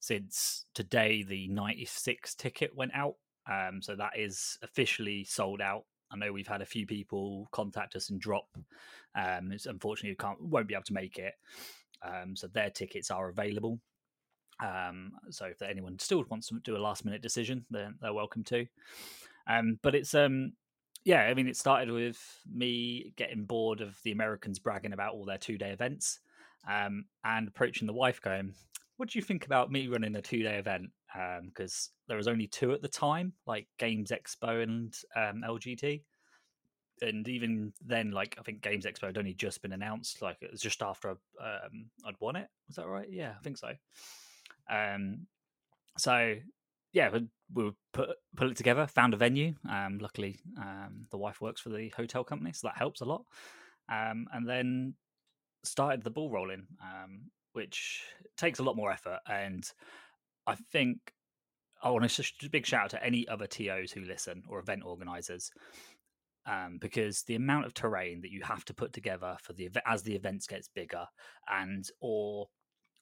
since 0.00 0.66
today. 0.74 1.22
The 1.22 1.48
96 1.48 2.34
ticket 2.34 2.76
went 2.76 2.92
out, 2.94 3.14
um, 3.50 3.80
so 3.80 3.96
that 3.96 4.18
is 4.18 4.58
officially 4.62 5.24
sold 5.24 5.60
out. 5.60 5.84
I 6.10 6.16
know 6.16 6.32
we've 6.32 6.46
had 6.46 6.60
a 6.60 6.66
few 6.66 6.86
people 6.86 7.48
contact 7.52 7.96
us 7.96 8.10
and 8.10 8.20
drop. 8.20 8.46
Um, 9.14 9.50
it's 9.50 9.66
unfortunately, 9.66 10.16
can't 10.16 10.40
won't 10.42 10.68
be 10.68 10.74
able 10.74 10.84
to 10.84 10.92
make 10.92 11.18
it. 11.18 11.34
Um, 12.04 12.36
so 12.36 12.48
their 12.48 12.70
tickets 12.70 13.10
are 13.10 13.30
available. 13.30 13.80
Um, 14.62 15.12
so 15.30 15.46
if 15.46 15.62
anyone 15.62 15.98
still 15.98 16.24
wants 16.28 16.48
to 16.48 16.60
do 16.62 16.76
a 16.76 16.78
last 16.78 17.04
minute 17.04 17.22
decision, 17.22 17.64
then 17.70 17.94
they're 18.00 18.12
welcome 18.12 18.44
to. 18.44 18.66
Um, 19.48 19.78
but 19.82 19.94
it's 19.94 20.14
um, 20.14 20.52
yeah, 21.04 21.22
I 21.22 21.34
mean, 21.34 21.48
it 21.48 21.56
started 21.56 21.90
with 21.90 22.20
me 22.52 23.12
getting 23.16 23.44
bored 23.44 23.80
of 23.80 23.96
the 24.04 24.12
Americans 24.12 24.58
bragging 24.58 24.92
about 24.92 25.14
all 25.14 25.24
their 25.24 25.38
two 25.38 25.58
day 25.58 25.70
events, 25.70 26.20
um, 26.68 27.06
and 27.24 27.48
approaching 27.48 27.86
the 27.86 27.92
wife, 27.92 28.20
going, 28.20 28.54
"What 28.96 29.10
do 29.10 29.18
you 29.18 29.22
think 29.22 29.44
about 29.44 29.72
me 29.72 29.88
running 29.88 30.14
a 30.16 30.22
two 30.22 30.42
day 30.42 30.58
event?" 30.58 30.90
Because 31.44 31.90
there 32.08 32.16
was 32.16 32.28
only 32.28 32.46
two 32.46 32.72
at 32.72 32.82
the 32.82 32.88
time, 32.88 33.32
like 33.46 33.66
Games 33.78 34.10
Expo 34.10 34.62
and 34.62 34.94
um, 35.16 35.42
LGT. 35.44 36.02
And 37.00 37.26
even 37.26 37.72
then, 37.84 38.12
like 38.12 38.36
I 38.38 38.42
think 38.42 38.62
Games 38.62 38.86
Expo 38.86 39.06
had 39.06 39.18
only 39.18 39.34
just 39.34 39.60
been 39.60 39.72
announced. 39.72 40.22
Like 40.22 40.36
it 40.40 40.52
was 40.52 40.60
just 40.60 40.82
after 40.82 41.10
um, 41.10 41.90
I'd 42.06 42.14
won 42.20 42.36
it. 42.36 42.48
Was 42.68 42.76
that 42.76 42.86
right? 42.86 43.08
Yeah, 43.10 43.34
I 43.36 43.42
think 43.42 43.58
so. 43.58 43.72
Um, 44.70 45.26
so 45.98 46.36
yeah, 46.92 47.10
we, 47.54 47.72
put 47.92 48.10
put 48.36 48.48
it 48.48 48.56
together, 48.56 48.86
found 48.86 49.14
a 49.14 49.16
venue. 49.16 49.54
Um, 49.68 49.98
luckily, 50.00 50.40
um, 50.58 51.06
the 51.10 51.18
wife 51.18 51.40
works 51.40 51.60
for 51.60 51.70
the 51.70 51.90
hotel 51.96 52.24
company, 52.24 52.52
so 52.52 52.68
that 52.68 52.76
helps 52.76 53.00
a 53.00 53.04
lot. 53.04 53.24
Um, 53.90 54.26
and 54.32 54.48
then 54.48 54.94
started 55.64 56.02
the 56.02 56.10
ball 56.10 56.30
rolling, 56.30 56.66
um, 56.82 57.30
which 57.52 58.02
takes 58.36 58.58
a 58.58 58.62
lot 58.62 58.76
more 58.76 58.92
effort. 58.92 59.20
And 59.26 59.64
I 60.46 60.54
think 60.54 60.98
I 61.82 61.90
want 61.90 62.08
to 62.08 62.24
a 62.44 62.48
big 62.50 62.66
shout 62.66 62.84
out 62.84 62.90
to 62.90 63.04
any 63.04 63.26
other 63.28 63.46
TOs 63.46 63.92
who 63.92 64.02
listen 64.02 64.42
or 64.48 64.58
event 64.58 64.82
organizers. 64.84 65.50
Um, 66.44 66.78
because 66.80 67.22
the 67.22 67.36
amount 67.36 67.66
of 67.66 67.74
terrain 67.74 68.20
that 68.22 68.32
you 68.32 68.42
have 68.42 68.64
to 68.64 68.74
put 68.74 68.92
together 68.92 69.36
for 69.40 69.52
the 69.52 69.70
as 69.86 70.02
the 70.02 70.16
events 70.16 70.48
gets 70.48 70.66
bigger, 70.66 71.06
and 71.48 71.88
or 72.00 72.48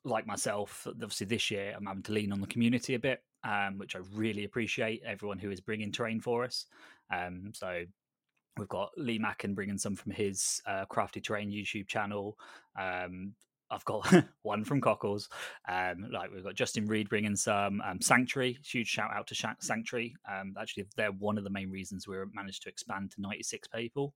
like 0.04 0.26
myself, 0.26 0.86
obviously 0.86 1.26
this 1.26 1.50
year 1.50 1.72
I'm 1.74 1.86
having 1.86 2.02
to 2.02 2.12
lean 2.12 2.32
on 2.32 2.42
the 2.42 2.46
community 2.46 2.92
a 2.92 2.98
bit, 2.98 3.22
um, 3.44 3.78
which 3.78 3.96
I 3.96 4.00
really 4.14 4.44
appreciate. 4.44 5.02
Everyone 5.04 5.38
who 5.38 5.50
is 5.50 5.60
bringing 5.60 5.92
terrain 5.92 6.20
for 6.20 6.44
us. 6.44 6.66
Um, 7.12 7.52
so 7.54 7.84
we've 8.56 8.68
got 8.68 8.90
Lee 8.96 9.18
Macken 9.18 9.54
bringing 9.54 9.78
some 9.78 9.96
from 9.96 10.12
his 10.12 10.60
uh, 10.66 10.84
Crafty 10.86 11.20
Terrain 11.20 11.50
YouTube 11.50 11.86
channel. 11.86 12.36
Um, 12.78 13.34
I've 13.70 13.84
got 13.84 14.12
one 14.42 14.64
from 14.64 14.80
Cockles. 14.80 15.28
Um, 15.68 16.08
like 16.10 16.32
we've 16.32 16.44
got 16.44 16.54
Justin 16.54 16.86
Reed 16.86 17.08
bringing 17.08 17.36
some 17.36 17.80
um, 17.82 18.00
Sanctuary. 18.00 18.58
Huge 18.64 18.88
shout 18.88 19.12
out 19.14 19.26
to 19.28 19.54
Sanctuary. 19.60 20.14
Um, 20.30 20.54
actually, 20.60 20.86
they're 20.96 21.12
one 21.12 21.38
of 21.38 21.44
the 21.44 21.50
main 21.50 21.70
reasons 21.70 22.06
we 22.06 22.16
managed 22.32 22.62
to 22.64 22.68
expand 22.68 23.12
to 23.12 23.20
96 23.20 23.68
people 23.68 24.14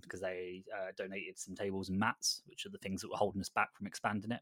because 0.00 0.20
they 0.20 0.64
uh, 0.74 0.90
donated 0.96 1.38
some 1.38 1.54
tables 1.54 1.88
and 1.88 1.98
mats, 1.98 2.42
which 2.46 2.66
are 2.66 2.70
the 2.70 2.78
things 2.78 3.00
that 3.00 3.10
were 3.10 3.16
holding 3.16 3.40
us 3.40 3.48
back 3.48 3.74
from 3.74 3.86
expanding 3.86 4.32
it. 4.32 4.40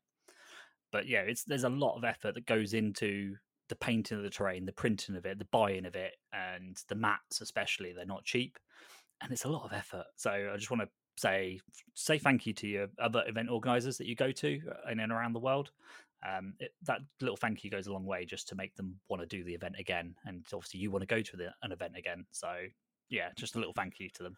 But 0.90 1.08
yeah, 1.08 1.20
it's 1.20 1.44
there's 1.44 1.64
a 1.64 1.70
lot 1.70 1.96
of 1.96 2.04
effort 2.04 2.34
that 2.34 2.46
goes 2.46 2.74
into 2.74 3.36
the 3.72 3.76
painting 3.76 4.18
of 4.18 4.22
the 4.22 4.28
terrain, 4.28 4.66
the 4.66 4.72
printing 4.72 5.16
of 5.16 5.24
it, 5.24 5.38
the 5.38 5.46
buying 5.46 5.86
of 5.86 5.96
it, 5.96 6.12
and 6.34 6.76
the 6.90 6.94
mats 6.94 7.40
especially. 7.40 7.94
They're 7.94 8.04
not 8.04 8.22
cheap, 8.22 8.58
and 9.22 9.32
it's 9.32 9.46
a 9.46 9.48
lot 9.48 9.64
of 9.64 9.72
effort. 9.72 10.04
So 10.16 10.30
I 10.30 10.54
just 10.58 10.70
want 10.70 10.82
to 10.82 10.88
say 11.16 11.58
say 11.94 12.18
thank 12.18 12.44
you 12.44 12.52
to 12.52 12.66
your 12.66 12.88
other 13.00 13.24
event 13.26 13.48
organizers 13.48 13.96
that 13.96 14.06
you 14.06 14.14
go 14.14 14.30
to 14.30 14.60
uh, 14.70 14.90
in 14.90 15.00
and 15.00 15.10
around 15.10 15.32
the 15.32 15.38
world. 15.38 15.70
Um, 16.22 16.52
it, 16.60 16.72
that 16.82 17.00
little 17.22 17.38
thank 17.38 17.64
you 17.64 17.70
goes 17.70 17.86
a 17.86 17.92
long 17.94 18.04
way 18.04 18.26
just 18.26 18.46
to 18.48 18.54
make 18.54 18.76
them 18.76 19.00
want 19.08 19.22
to 19.22 19.26
do 19.26 19.42
the 19.42 19.54
event 19.54 19.76
again, 19.78 20.16
and 20.26 20.44
obviously 20.52 20.80
you 20.80 20.90
want 20.90 21.00
to 21.00 21.06
go 21.06 21.22
to 21.22 21.36
the, 21.38 21.48
an 21.62 21.72
event 21.72 21.94
again. 21.96 22.26
So 22.30 22.52
yeah, 23.08 23.30
just 23.36 23.56
a 23.56 23.58
little 23.58 23.72
thank 23.72 24.00
you 24.00 24.10
to 24.10 24.22
them. 24.22 24.36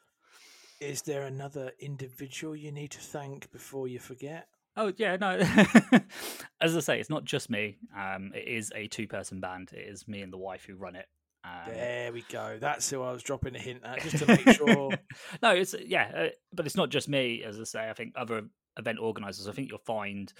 Is 0.81 1.03
there 1.03 1.25
another 1.25 1.73
individual 1.81 2.55
you 2.55 2.71
need 2.71 2.93
to 2.93 3.01
thank 3.01 3.51
before 3.51 3.89
you 3.89 3.99
forget? 3.99 4.47
Oh 4.77 4.93
yeah, 4.97 5.17
no. 5.17 5.39
As 6.61 6.77
I 6.77 6.81
say, 6.81 7.01
it's 7.01 7.11
not 7.11 7.25
just 7.25 7.51
me. 7.51 7.79
Um, 7.97 8.33
it 8.35 8.49
is 8.49 8.73
a 8.75 8.89
two-person 8.89 9.41
band. 9.41 9.71
It 9.73 9.89
is 9.89 10.09
me 10.09 10.23
and 10.23 10.33
the 10.33 10.39
wife 10.39 10.65
who 10.65 10.75
run 10.75 10.97
it. 10.97 11.07
Um, 11.45 11.73
there 11.75 12.13
we 12.13 12.25
go. 12.31 12.57
That's 12.61 12.89
who 12.89 13.03
I 13.03 13.13
was 13.13 13.23
dropping 13.23 13.55
a 13.55 13.59
hint 13.59 13.83
at, 13.85 14.01
just 14.01 14.19
to 14.19 14.27
make 14.27 14.49
sure. 14.49 14.91
no, 15.43 15.51
it's 15.51 15.75
yeah, 15.85 16.11
uh, 16.17 16.29
but 16.53 16.67
it's 16.67 16.77
not 16.77 16.89
just 16.89 17.09
me. 17.09 17.45
As 17.45 17.61
I 17.61 17.65
say, 17.65 17.91
I 17.91 17.93
think 17.93 18.15
other 18.17 18.43
event 18.79 18.99
organisers. 18.99 19.47
I 19.47 19.53
think 19.53 19.69
you'll 19.69 19.79
find 19.79 20.33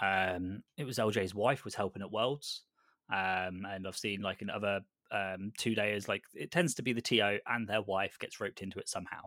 um, 0.00 0.62
it 0.76 0.84
was 0.84 0.98
LJ's 0.98 1.34
wife 1.34 1.64
was 1.64 1.74
helping 1.74 2.02
at 2.02 2.10
Worlds, 2.10 2.62
um, 3.12 3.66
and 3.70 3.86
I've 3.86 3.96
seen 3.96 4.22
like 4.22 4.42
in 4.42 4.50
other 4.50 4.80
um, 5.12 5.52
two 5.58 5.74
days, 5.74 6.08
like 6.08 6.22
it 6.34 6.50
tends 6.50 6.74
to 6.74 6.82
be 6.82 6.92
the 6.92 7.02
TO 7.02 7.38
and 7.46 7.66
their 7.66 7.82
wife 7.82 8.18
gets 8.18 8.40
roped 8.40 8.62
into 8.62 8.78
it 8.78 8.88
somehow. 8.88 9.22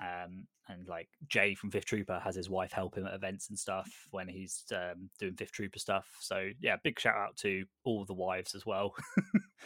Um, 0.00 0.46
and 0.68 0.88
like 0.88 1.08
Jay 1.28 1.54
from 1.54 1.70
Fifth 1.70 1.86
Trooper 1.86 2.20
has 2.22 2.34
his 2.34 2.48
wife 2.48 2.72
help 2.72 2.96
him 2.96 3.06
at 3.06 3.14
events 3.14 3.48
and 3.48 3.58
stuff 3.58 3.88
when 4.10 4.28
he's 4.28 4.64
um, 4.72 5.10
doing 5.18 5.34
Fifth 5.34 5.52
Trooper 5.52 5.78
stuff. 5.78 6.06
So 6.20 6.50
yeah, 6.60 6.76
big 6.82 6.98
shout 6.98 7.16
out 7.16 7.36
to 7.38 7.64
all 7.84 8.04
the 8.04 8.14
wives 8.14 8.54
as 8.54 8.64
well. 8.64 8.94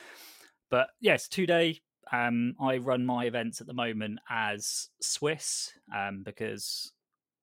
but 0.70 0.88
yes, 1.00 1.28
two 1.28 1.46
day. 1.46 1.80
Um, 2.12 2.54
I 2.60 2.76
run 2.76 3.04
my 3.04 3.24
events 3.24 3.60
at 3.60 3.66
the 3.66 3.74
moment 3.74 4.20
as 4.30 4.90
Swiss 5.00 5.72
um, 5.94 6.22
because 6.24 6.92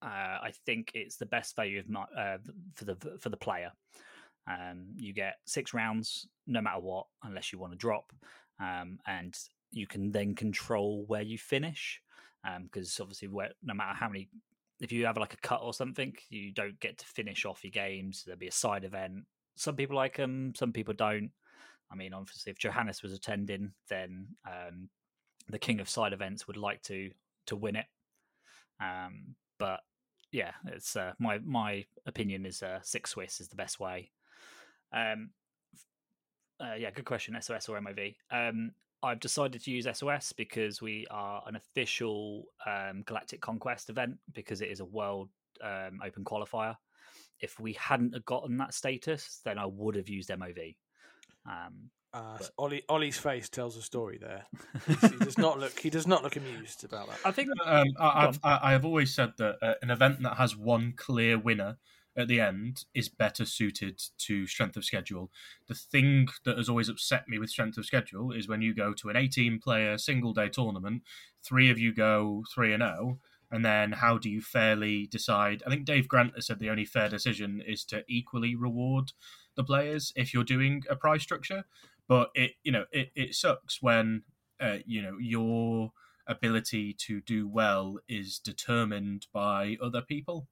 uh, 0.01 0.39
I 0.41 0.53
think 0.65 0.91
it's 0.93 1.17
the 1.17 1.25
best 1.25 1.55
value 1.55 1.79
of 1.79 1.89
my, 1.89 2.03
uh, 2.17 2.37
for 2.75 2.85
the 2.85 2.95
for 3.19 3.29
the 3.29 3.37
player. 3.37 3.71
Um, 4.47 4.87
you 4.95 5.13
get 5.13 5.35
six 5.45 5.73
rounds 5.73 6.27
no 6.47 6.61
matter 6.61 6.79
what, 6.79 7.05
unless 7.23 7.51
you 7.51 7.59
want 7.59 7.73
to 7.73 7.77
drop, 7.77 8.11
um, 8.59 8.99
and 9.07 9.37
you 9.71 9.87
can 9.87 10.11
then 10.11 10.35
control 10.35 11.05
where 11.07 11.21
you 11.21 11.37
finish. 11.37 12.01
Because 12.61 12.99
um, 12.99 13.03
obviously, 13.03 13.29
where, 13.29 13.51
no 13.63 13.73
matter 13.73 13.95
how 13.95 14.09
many, 14.09 14.27
if 14.81 14.91
you 14.91 15.05
have 15.05 15.17
like 15.17 15.33
a 15.33 15.37
cut 15.37 15.61
or 15.63 15.73
something, 15.73 16.13
you 16.29 16.51
don't 16.51 16.79
get 16.81 16.97
to 16.97 17.05
finish 17.05 17.45
off 17.45 17.63
your 17.63 17.71
games. 17.71 18.23
There'll 18.25 18.39
be 18.39 18.47
a 18.47 18.51
side 18.51 18.83
event. 18.83 19.23
Some 19.55 19.75
people 19.75 19.95
like 19.95 20.17
them, 20.17 20.53
some 20.55 20.73
people 20.73 20.93
don't. 20.93 21.31
I 21.91 21.95
mean, 21.95 22.13
obviously, 22.13 22.51
if 22.51 22.57
Johannes 22.57 23.03
was 23.03 23.13
attending, 23.13 23.73
then 23.87 24.27
um, 24.45 24.89
the 25.47 25.59
king 25.59 25.79
of 25.79 25.87
side 25.87 26.11
events 26.11 26.47
would 26.47 26.57
like 26.57 26.81
to 26.83 27.11
to 27.47 27.55
win 27.55 27.75
it. 27.75 27.85
Um, 28.81 29.35
but 29.59 29.81
yeah, 30.31 30.51
it's 30.65 30.95
uh, 30.95 31.13
my 31.19 31.39
my 31.39 31.85
opinion 32.05 32.45
is 32.45 32.63
uh, 32.63 32.79
six 32.81 33.11
Swiss 33.11 33.39
is 33.39 33.47
the 33.47 33.55
best 33.55 33.79
way. 33.79 34.11
Um, 34.93 35.31
uh, 36.59 36.75
yeah, 36.77 36.91
good 36.91 37.05
question. 37.05 37.37
SOS 37.39 37.67
or 37.69 37.79
MOV? 37.79 38.15
Um, 38.31 38.71
I've 39.01 39.19
decided 39.19 39.63
to 39.63 39.71
use 39.71 39.87
SOS 39.91 40.31
because 40.31 40.81
we 40.81 41.05
are 41.11 41.43
an 41.45 41.55
official 41.55 42.45
um, 42.65 43.03
Galactic 43.05 43.41
Conquest 43.41 43.89
event 43.89 44.17
because 44.33 44.61
it 44.61 44.69
is 44.69 44.79
a 44.79 44.85
world 44.85 45.29
um, 45.61 45.99
open 46.03 46.23
qualifier. 46.23 46.77
If 47.41 47.59
we 47.59 47.73
hadn't 47.73 48.23
gotten 48.25 48.57
that 48.57 48.73
status, 48.73 49.41
then 49.43 49.57
I 49.57 49.65
would 49.65 49.95
have 49.95 50.07
used 50.07 50.29
MOV. 50.29 50.75
Um, 51.45 51.89
uh, 52.13 52.37
but... 52.37 52.51
Ollie, 52.57 52.83
Ollie's 52.87 53.17
face 53.17 53.49
tells 53.49 53.75
a 53.75 53.81
story 53.81 54.19
there. 54.19 54.45
he 55.09 55.17
does 55.17 55.37
not 55.37 55.59
look. 55.59 55.77
He 55.77 55.89
does 55.89 56.07
not 56.07 56.23
look 56.23 56.37
amused 56.37 56.85
about 56.85 57.09
that. 57.09 57.19
I 57.25 57.31
think 57.31 57.49
um, 57.65 57.87
I, 57.99 58.21
have 58.21 58.39
I 58.43 58.71
have 58.71 58.85
always 58.85 59.13
said 59.13 59.33
that 59.39 59.57
uh, 59.61 59.73
an 59.81 59.89
event 59.89 60.21
that 60.21 60.37
has 60.37 60.55
one 60.55 60.93
clear 60.95 61.37
winner 61.37 61.77
at 62.15 62.27
the 62.27 62.39
end 62.39 62.85
is 62.93 63.09
better 63.09 63.45
suited 63.45 64.01
to 64.19 64.45
strength 64.47 64.77
of 64.77 64.85
schedule. 64.85 65.31
The 65.67 65.75
thing 65.75 66.27
that 66.45 66.57
has 66.57 66.69
always 66.69 66.89
upset 66.89 67.27
me 67.27 67.39
with 67.39 67.49
strength 67.49 67.77
of 67.77 67.85
schedule 67.85 68.31
is 68.31 68.47
when 68.47 68.61
you 68.61 68.73
go 68.73 68.93
to 68.93 69.09
an 69.09 69.15
18 69.15 69.59
player 69.59 69.97
single 69.97 70.33
day 70.33 70.49
tournament, 70.49 71.03
three 71.43 71.69
of 71.69 71.79
you 71.79 71.93
go 71.93 72.43
3 72.53 72.73
and 72.73 72.83
0, 72.83 73.19
and 73.51 73.63
then 73.63 73.91
how 73.91 74.17
do 74.17 74.29
you 74.29 74.41
fairly 74.41 75.05
decide? 75.07 75.61
I 75.65 75.69
think 75.69 75.85
Dave 75.85 76.07
Grant 76.07 76.33
has 76.35 76.47
said 76.47 76.59
the 76.59 76.69
only 76.69 76.85
fair 76.85 77.09
decision 77.09 77.61
is 77.65 77.83
to 77.85 78.03
equally 78.07 78.55
reward 78.55 79.11
the 79.55 79.63
players 79.63 80.11
if 80.15 80.33
you're 80.33 80.43
doing 80.43 80.83
a 80.89 80.95
prize 80.95 81.21
structure. 81.21 81.65
But 82.07 82.29
it, 82.33 82.53
you 82.63 82.71
know, 82.71 82.85
it, 82.91 83.11
it 83.15 83.35
sucks 83.35 83.81
when, 83.81 84.23
uh, 84.59 84.77
you 84.85 85.01
know, 85.01 85.17
your 85.19 85.91
ability 86.27 86.93
to 86.93 87.21
do 87.21 87.47
well 87.47 87.99
is 88.07 88.39
determined 88.39 89.27
by 89.33 89.77
other 89.81 90.01
people. 90.01 90.47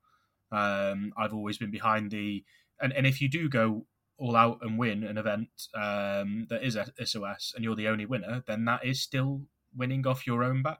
Um, 0.52 1.14
I've 1.18 1.34
always 1.34 1.58
been 1.58 1.72
behind 1.72 2.12
the 2.12 2.44
and, 2.80 2.94
and 2.94 3.06
if 3.06 3.22
you 3.22 3.30
do 3.30 3.48
go 3.48 3.86
all 4.18 4.36
out 4.36 4.60
and 4.62 4.78
win 4.78 5.04
an 5.04 5.18
event 5.18 5.50
um, 5.74 6.46
that 6.50 6.64
is 6.64 6.78
SOS 7.04 7.54
and 7.56 7.64
you're 7.64 7.76
the 7.76 7.88
only 7.88 8.06
winner, 8.06 8.44
then 8.48 8.66
that 8.66 8.86
is 8.86 9.02
still 9.02 9.42
winning 9.76 10.06
off 10.06 10.28
your 10.28 10.44
own 10.44 10.62
back. 10.62 10.80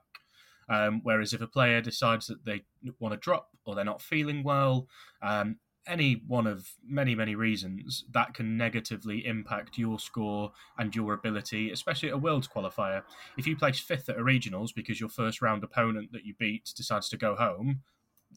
Um, 0.68 1.00
whereas 1.02 1.32
if 1.32 1.40
a 1.40 1.46
player 1.46 1.80
decides 1.80 2.28
that 2.28 2.44
they 2.44 2.62
want 3.00 3.12
to 3.12 3.18
drop 3.18 3.48
or 3.64 3.74
they're 3.74 3.84
not 3.84 4.00
feeling 4.00 4.44
well, 4.44 4.86
um, 5.20 5.56
any 5.86 6.22
one 6.26 6.46
of 6.46 6.68
many, 6.86 7.16
many 7.16 7.34
reasons, 7.34 8.04
that 8.12 8.34
can 8.34 8.56
negatively 8.56 9.26
impact 9.26 9.76
your 9.76 9.98
score 9.98 10.52
and 10.78 10.94
your 10.94 11.12
ability, 11.12 11.72
especially 11.72 12.10
at 12.10 12.14
a 12.14 12.18
Worlds 12.18 12.48
qualifier. 12.48 13.02
If 13.36 13.48
you 13.48 13.56
place 13.56 13.80
fifth 13.80 14.08
at 14.08 14.18
a 14.18 14.22
regionals 14.22 14.72
because 14.74 15.00
your 15.00 15.08
first 15.08 15.42
round 15.42 15.64
opponent 15.64 16.12
that 16.12 16.24
you 16.24 16.34
beat 16.38 16.72
decides 16.76 17.08
to 17.08 17.16
go 17.16 17.34
home, 17.34 17.80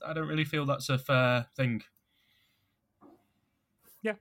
I 0.06 0.14
don't 0.14 0.28
really 0.28 0.46
feel 0.46 0.66
that's 0.66 0.90
a 0.90 0.98
fair 0.98 1.48
thing. 1.56 1.84
Yeah, 4.02 4.16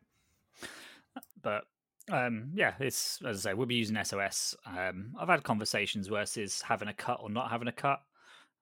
but 1.43 1.64
um, 2.11 2.50
yeah, 2.54 2.75
it's 2.81 3.21
as 3.26 3.47
I 3.47 3.50
say, 3.50 3.54
we'll 3.54 3.66
be 3.66 3.76
using 3.76 4.02
SOS. 4.02 4.54
Um, 4.66 5.14
I've 5.19 5.28
had 5.28 5.43
conversations 5.43 6.09
versus 6.09 6.62
having 6.62 6.88
a 6.88 6.95
cut 6.95 7.21
or 7.23 7.31
not 7.31 7.50
having 7.50 7.69
a 7.69 7.73
cut, 7.73 8.00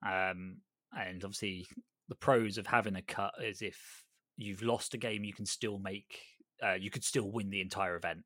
um, 0.06 0.58
and 0.96 1.24
obviously 1.24 1.66
the 2.08 2.14
pros 2.14 2.58
of 2.58 2.66
having 2.66 2.96
a 2.96 3.02
cut 3.02 3.32
is 3.42 3.62
if 3.62 4.04
you've 4.36 4.62
lost 4.62 4.94
a 4.94 4.98
game, 4.98 5.24
you 5.24 5.32
can 5.32 5.46
still 5.46 5.78
make, 5.78 6.20
uh, 6.62 6.74
you 6.74 6.90
could 6.90 7.04
still 7.04 7.30
win 7.30 7.50
the 7.50 7.60
entire 7.60 7.96
event. 7.96 8.20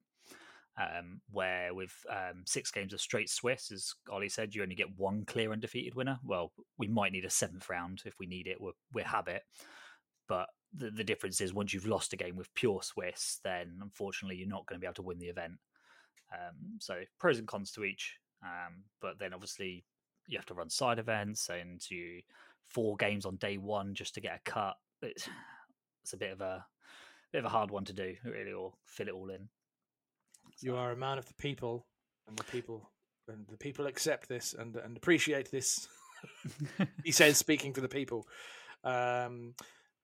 Um, 0.78 1.22
where 1.30 1.72
with 1.72 1.94
um, 2.10 2.42
six 2.44 2.70
games 2.70 2.92
of 2.92 3.00
straight 3.00 3.30
Swiss, 3.30 3.72
as 3.72 3.94
Ollie 4.10 4.28
said, 4.28 4.54
you 4.54 4.62
only 4.62 4.74
get 4.74 4.98
one 4.98 5.24
clear 5.24 5.52
undefeated 5.52 5.94
winner. 5.94 6.18
Well, 6.22 6.52
we 6.76 6.86
might 6.86 7.12
need 7.12 7.24
a 7.24 7.30
seventh 7.30 7.70
round 7.70 8.02
if 8.04 8.18
we 8.20 8.26
need 8.26 8.46
it. 8.46 8.60
We're, 8.60 8.72
we 8.92 9.02
have 9.02 9.26
it. 9.26 9.42
But 10.28 10.48
the, 10.74 10.90
the 10.90 11.04
difference 11.04 11.40
is 11.40 11.54
once 11.54 11.72
you've 11.72 11.86
lost 11.86 12.12
a 12.12 12.16
game 12.16 12.36
with 12.36 12.54
pure 12.54 12.82
Swiss, 12.82 13.40
then 13.42 13.78
unfortunately 13.80 14.36
you're 14.36 14.48
not 14.48 14.66
going 14.66 14.78
to 14.78 14.80
be 14.80 14.86
able 14.86 14.94
to 14.94 15.02
win 15.02 15.18
the 15.18 15.28
event. 15.28 15.54
Um, 16.32 16.78
so 16.78 17.00
pros 17.18 17.38
and 17.38 17.48
cons 17.48 17.70
to 17.72 17.84
each. 17.84 18.16
Um, 18.42 18.84
but 19.00 19.18
then 19.18 19.32
obviously 19.32 19.84
you 20.26 20.38
have 20.38 20.46
to 20.46 20.54
run 20.54 20.68
side 20.68 20.98
events 20.98 21.48
and 21.48 21.80
you 21.90 22.20
four 22.68 22.96
games 22.96 23.24
on 23.24 23.36
day 23.36 23.58
one 23.58 23.94
just 23.94 24.14
to 24.14 24.20
get 24.20 24.40
a 24.44 24.50
cut. 24.50 24.74
It's, 25.02 25.28
it's 26.02 26.12
a 26.12 26.18
bit 26.18 26.32
of 26.32 26.40
a 26.40 26.64
bit 27.32 27.40
of 27.40 27.44
a 27.44 27.50
hard 27.50 27.70
one 27.70 27.84
to 27.84 27.92
do, 27.92 28.14
really, 28.24 28.52
or 28.52 28.72
fill 28.84 29.08
it 29.08 29.14
all 29.14 29.30
in. 29.30 29.48
You 30.60 30.76
are 30.76 30.92
a 30.92 30.96
man 30.96 31.18
of 31.18 31.26
the 31.26 31.34
people, 31.34 31.86
and 32.28 32.36
the 32.36 32.44
people 32.44 32.90
and 33.28 33.46
the 33.48 33.56
people 33.56 33.86
accept 33.86 34.28
this 34.28 34.54
and 34.54 34.76
and 34.76 34.96
appreciate 34.96 35.50
this. 35.50 35.88
he 37.04 37.12
says, 37.12 37.36
speaking 37.36 37.72
for 37.72 37.80
the 37.80 37.88
people. 37.88 38.26
Um, 38.84 39.54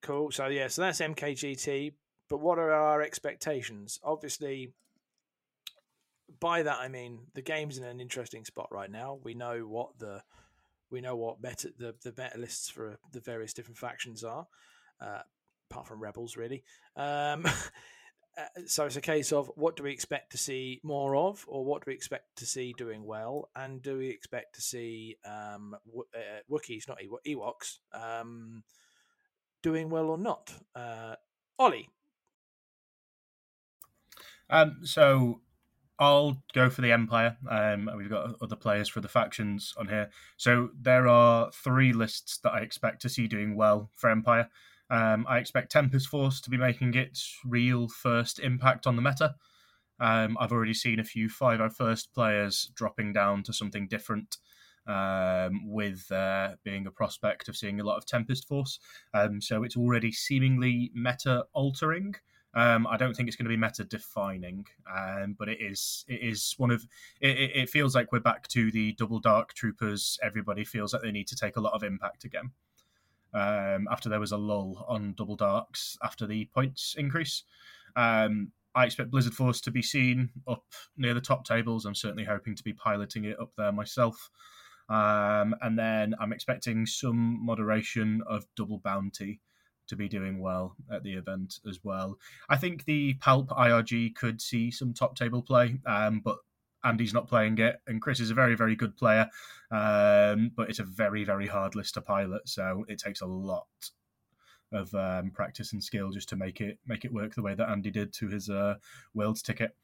cool. 0.03 0.31
So 0.31 0.47
yeah, 0.47 0.69
so 0.69 0.83
that's 0.83 1.01
MKGT. 1.01 1.95
But 2.29 2.41
what 2.41 2.59
are 2.59 2.73
our 2.73 3.03
expectations? 3.03 4.01
Obviously, 4.03 4.73
by 6.41 6.63
that 6.63 6.79
I 6.79 6.89
mean 6.89 7.27
the 7.35 7.43
game's 7.43 7.79
in 7.79 7.85
an 7.85 8.01
interesting 8.01 8.45
spot 8.45 8.69
right 8.71 8.91
now. 8.91 9.19
We 9.23 9.35
know 9.35 9.61
what 9.61 9.99
the 9.99 10.23
we 10.91 11.01
know 11.01 11.17
what 11.17 11.43
meta 11.43 11.73
the 11.79 11.95
the 12.03 12.11
meta 12.11 12.39
lists 12.39 12.69
for 12.69 12.99
the 13.13 13.21
various 13.21 13.53
different 13.53 13.79
factions 13.79 14.25
are. 14.25 14.47
Uh, 15.01 15.23
apart 15.71 15.87
from 15.87 16.01
rebels, 16.01 16.37
really. 16.37 16.63
Um, 16.97 17.47
uh, 18.39 18.63
so 18.67 18.87
it's 18.87 18.97
a 18.97 19.01
case 19.01 19.33
of 19.33 19.51
what 19.57 19.77
do 19.77 19.83
we 19.83 19.93
expect 19.93 20.33
to 20.33 20.39
see 20.39 20.81
more 20.83 21.15
of, 21.17 21.45
or 21.47 21.65
what 21.65 21.85
do 21.85 21.91
we 21.91 21.95
expect 21.95 22.37
to 22.37 22.47
see 22.47 22.75
doing 22.77 23.05
well, 23.05 23.51
and 23.55 23.83
do 23.83 23.99
we 23.99 24.09
expect 24.09 24.55
to 24.55 24.63
see 24.63 25.17
um, 25.25 25.77
w- 25.87 26.07
uh, 26.15 26.41
Wookiees, 26.51 26.89
not 26.89 27.03
Ew- 27.03 27.21
Ewoks, 27.27 27.79
um, 27.93 28.63
doing 29.63 29.91
well 29.91 30.07
or 30.07 30.19
not? 30.19 30.53
Uh, 30.75 31.17
Ollie, 31.59 31.89
Um, 34.51 34.81
so 34.85 35.41
I'll 35.99 36.43
go 36.53 36.69
for 36.69 36.83
the 36.83 36.93
Empire. 36.93 37.37
Um, 37.49 37.91
we've 37.97 38.11
got 38.11 38.35
other 38.43 38.57
players 38.57 38.89
for 38.89 39.01
the 39.01 39.09
factions 39.09 39.73
on 39.79 39.89
here. 39.89 40.11
So 40.37 40.71
there 40.79 41.09
are 41.09 41.51
three 41.53 41.93
lists 41.93 42.39
that 42.39 42.53
I 42.53 42.61
expect 42.61 43.03
to 43.03 43.09
see 43.09 43.27
doing 43.29 43.57
well 43.57 43.91
for 43.95 44.11
Empire. 44.11 44.49
Um, 44.93 45.25
I 45.27 45.39
expect 45.39 45.73
Tempest 45.73 46.09
Force 46.09 46.41
to 46.43 46.51
be 46.51 46.59
making 46.59 46.95
its 46.95 47.39
real 47.47 47.89
first 47.89 48.39
impact 48.39 48.87
on 48.87 48.95
the 48.95 49.03
meta. 49.03 49.35
Um, 49.99 50.37
I've 50.39 50.53
already 50.53 50.75
seen 50.75 51.01
a 51.01 51.05
few 51.05 51.29
5 51.31 51.75
first 51.75 52.13
players 52.13 52.71
dropping 52.75 53.15
down 53.15 53.43
to 53.45 53.53
something 53.55 53.89
different, 53.89 54.37
um, 54.87 55.71
with 55.73 56.11
uh, 56.13 56.57
being 56.63 56.87
a 56.87 56.91
prospect 56.91 57.49
of 57.49 57.57
seeing 57.57 57.81
a 57.81 57.85
lot 57.85 57.97
of 57.97 58.05
Tempest 58.05 58.47
Force. 58.47 58.79
Um, 59.15 59.41
so 59.41 59.63
it's 59.63 59.77
already 59.77 60.13
seemingly 60.13 60.91
meta 60.95 61.47
altering. 61.55 62.15
Um, 62.55 62.87
I 62.87 62.99
don't 62.99 63.15
think 63.15 63.29
it's 63.29 63.37
going 63.37 63.47
to 63.47 63.57
be 63.57 63.57
meta 63.57 63.85
defining, 63.85 64.67
um, 64.95 65.37
but 65.39 65.49
it 65.49 65.59
is. 65.63 66.05
It 66.07 66.21
is 66.21 66.55
one 66.59 66.71
of. 66.71 66.85
It- 67.21 67.53
it 67.63 67.71
feels 67.71 67.95
like 67.95 68.13
we're 68.13 68.21
back 68.21 68.47
to 68.49 68.71
the 68.71 68.93
double 68.93 69.21
dark 69.21 69.55
troopers. 69.55 70.19
Everybody 70.23 70.65
feels 70.65 70.93
like 70.93 71.01
they 71.01 71.13
need 71.13 71.29
to 71.29 71.37
take 71.37 71.57
a 71.57 71.61
lot 71.61 71.73
of 71.73 71.83
impact 71.83 72.25
again. 72.25 72.51
Um, 73.35 73.89
after 73.91 74.09
there 74.09 74.21
was 74.21 74.33
a 74.33 74.37
lull 74.37 74.85
on 74.89 75.15
double 75.17 75.37
darks 75.37 75.97
after 76.03 76.27
the 76.27 76.49
points 76.55 76.95
increase, 76.99 77.45
um, 77.97 78.53
I 78.75 78.87
expect 78.87 79.11
Blizzard 79.11 79.35
Force 79.35 79.61
to 79.63 79.71
be 79.71 79.83
seen 79.83 80.31
up 80.49 80.65
near 80.97 81.15
the 81.15 81.21
top 81.21 81.45
tables. 81.45 81.85
I'm 81.85 81.95
certainly 81.95 82.25
hoping 82.25 82.55
to 82.57 82.63
be 82.63 82.73
piloting 82.73 83.25
it 83.25 83.41
up 83.41 83.51
there 83.57 83.73
myself. 83.73 84.31
Um, 84.89 85.55
and 85.63 85.79
then 85.79 86.15
I'm 86.21 86.33
expecting 86.33 86.87
some 86.87 87.45
moderation 87.45 88.23
of 88.27 88.47
double 88.57 88.79
bounty 88.79 89.41
to 89.89 89.97
be 89.97 90.09
doing 90.09 90.41
well 90.41 90.77
at 90.91 91.03
the 91.03 91.13
event 91.13 91.59
as 91.69 91.81
well. 91.83 92.19
I 92.49 92.57
think 92.57 92.85
the 92.85 93.15
Palp 93.15 93.49
IRG 93.49 94.15
could 94.15 94.41
see 94.41 94.71
some 94.71 94.95
top 94.95 95.17
table 95.17 95.43
play, 95.43 95.79
um, 95.87 96.21
but 96.25 96.39
Andy's 96.85 97.15
not 97.15 97.29
playing 97.29 97.59
it, 97.59 97.81
and 97.87 98.03
Chris 98.03 98.21
is 98.21 98.31
a 98.31 98.35
very, 98.35 98.55
very 98.55 98.77
good 98.77 98.97
player, 98.97 99.29
um, 99.71 100.51
but 100.57 100.69
it's 100.69 100.79
a 100.79 100.85
very, 100.85 101.25
very 101.25 101.47
hard 101.47 101.75
list 101.75 101.95
to 101.95 102.01
pilot, 102.01 102.49
so 102.49 102.85
it 102.89 102.99
takes 102.99 103.21
a 103.21 103.27
lot 103.27 103.67
of 104.73 104.95
um, 104.95 105.31
practice 105.31 105.73
and 105.73 105.83
skill 105.85 106.11
just 106.11 106.29
to 106.31 106.37
make 106.37 106.61
it 106.61 106.79
make 106.87 107.05
it 107.05 107.13
work 107.13 107.35
the 107.35 107.43
way 107.43 107.55
that 107.55 107.69
Andy 107.69 107.91
did 107.91 108.13
to 108.15 108.29
his 108.29 108.49
uh, 108.49 108.77
Worlds 109.15 109.43
ticket. 109.43 109.77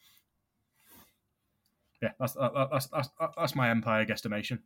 Yeah, 2.02 2.12
that's 2.19 2.35
that's 2.35 2.87
that's, 2.87 3.09
that's 3.37 3.55
my 3.55 3.71
Empire 3.71 4.07
guesstimation. 4.07 4.61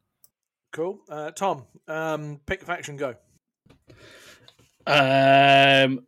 cool. 0.73 1.01
Uh, 1.09 1.31
Tom, 1.31 1.65
um, 1.89 2.41
pick 2.47 2.63
a 2.63 2.67
faction, 2.67 2.97
go. 2.97 3.15
Um, 4.87 6.07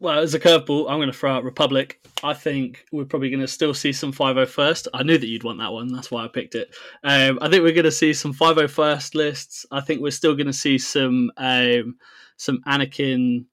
well, 0.00 0.20
as 0.20 0.34
a 0.34 0.40
curveball, 0.40 0.88
I'm 0.88 0.98
going 0.98 1.10
to 1.10 1.16
throw 1.16 1.32
out 1.32 1.42
Republic. 1.42 2.00
I 2.22 2.32
think 2.32 2.84
we're 2.92 3.04
probably 3.04 3.30
going 3.30 3.40
to 3.40 3.48
still 3.48 3.74
see 3.74 3.92
some 3.92 4.12
501st. 4.12 4.88
I 4.94 5.02
knew 5.02 5.18
that 5.18 5.26
you'd 5.26 5.42
want 5.42 5.58
that 5.58 5.72
one. 5.72 5.88
That's 5.88 6.10
why 6.10 6.24
I 6.24 6.28
picked 6.28 6.54
it. 6.54 6.72
Um, 7.02 7.38
I 7.42 7.48
think 7.48 7.64
we're 7.64 7.72
going 7.72 7.84
to 7.84 7.90
see 7.90 8.12
some 8.12 8.32
501st 8.32 9.14
lists. 9.16 9.66
I 9.72 9.80
think 9.80 10.00
we're 10.00 10.12
still 10.12 10.34
going 10.34 10.46
to 10.46 10.52
see 10.52 10.78
some 10.78 11.32
um, 11.36 11.96
some 12.36 12.60
Anakin, 12.66 13.46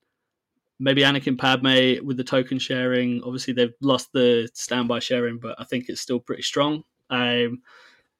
maybe 0.79 1.01
Anakin 1.01 1.37
Padme 1.37 2.05
with 2.05 2.17
the 2.17 2.23
token 2.23 2.59
sharing. 2.59 3.23
Obviously, 3.23 3.53
they've 3.53 3.73
lost 3.81 4.13
the 4.13 4.47
standby 4.53 4.99
sharing, 4.99 5.39
but 5.39 5.55
I 5.59 5.63
think 5.63 5.85
it's 5.87 6.01
still 6.01 6.19
pretty 6.19 6.43
strong. 6.43 6.83
Um, 7.09 7.63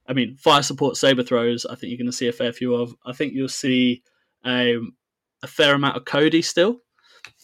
I 0.07 0.13
mean, 0.13 0.35
fire 0.37 0.63
support 0.63 0.97
saber 0.97 1.23
throws. 1.23 1.67
I 1.67 1.75
think 1.75 1.91
you're 1.91 1.97
going 1.97 2.05
to 2.07 2.11
see 2.11 2.27
a 2.27 2.33
fair 2.33 2.51
few 2.51 2.73
of. 2.73 2.95
I 3.05 3.13
think 3.13 3.33
you'll 3.33 3.49
see 3.49 4.01
um, 4.43 4.95
a 5.43 5.47
fair 5.47 5.75
amount 5.75 5.97
of 5.97 6.05
Cody 6.05 6.41
still. 6.41 6.81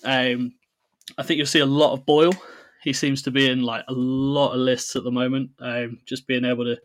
Um, 0.04 0.54
I 1.18 1.24
think 1.24 1.38
you'll 1.38 1.46
see 1.48 1.60
a 1.60 1.66
lot 1.66 1.94
of 1.94 2.06
Boyle. 2.06 2.34
He 2.84 2.94
seems 2.94 3.22
to 3.24 3.32
be 3.32 3.48
in 3.50 3.62
like 3.62 3.84
a 3.88 3.94
lot 3.94 4.54
of 4.54 4.60
lists 4.60 4.96
at 4.96 5.04
the 5.04 5.12
moment. 5.12 5.52
Um, 5.60 6.00
just 6.06 6.26
being 6.28 6.46
able 6.46 6.66
to 6.66 6.80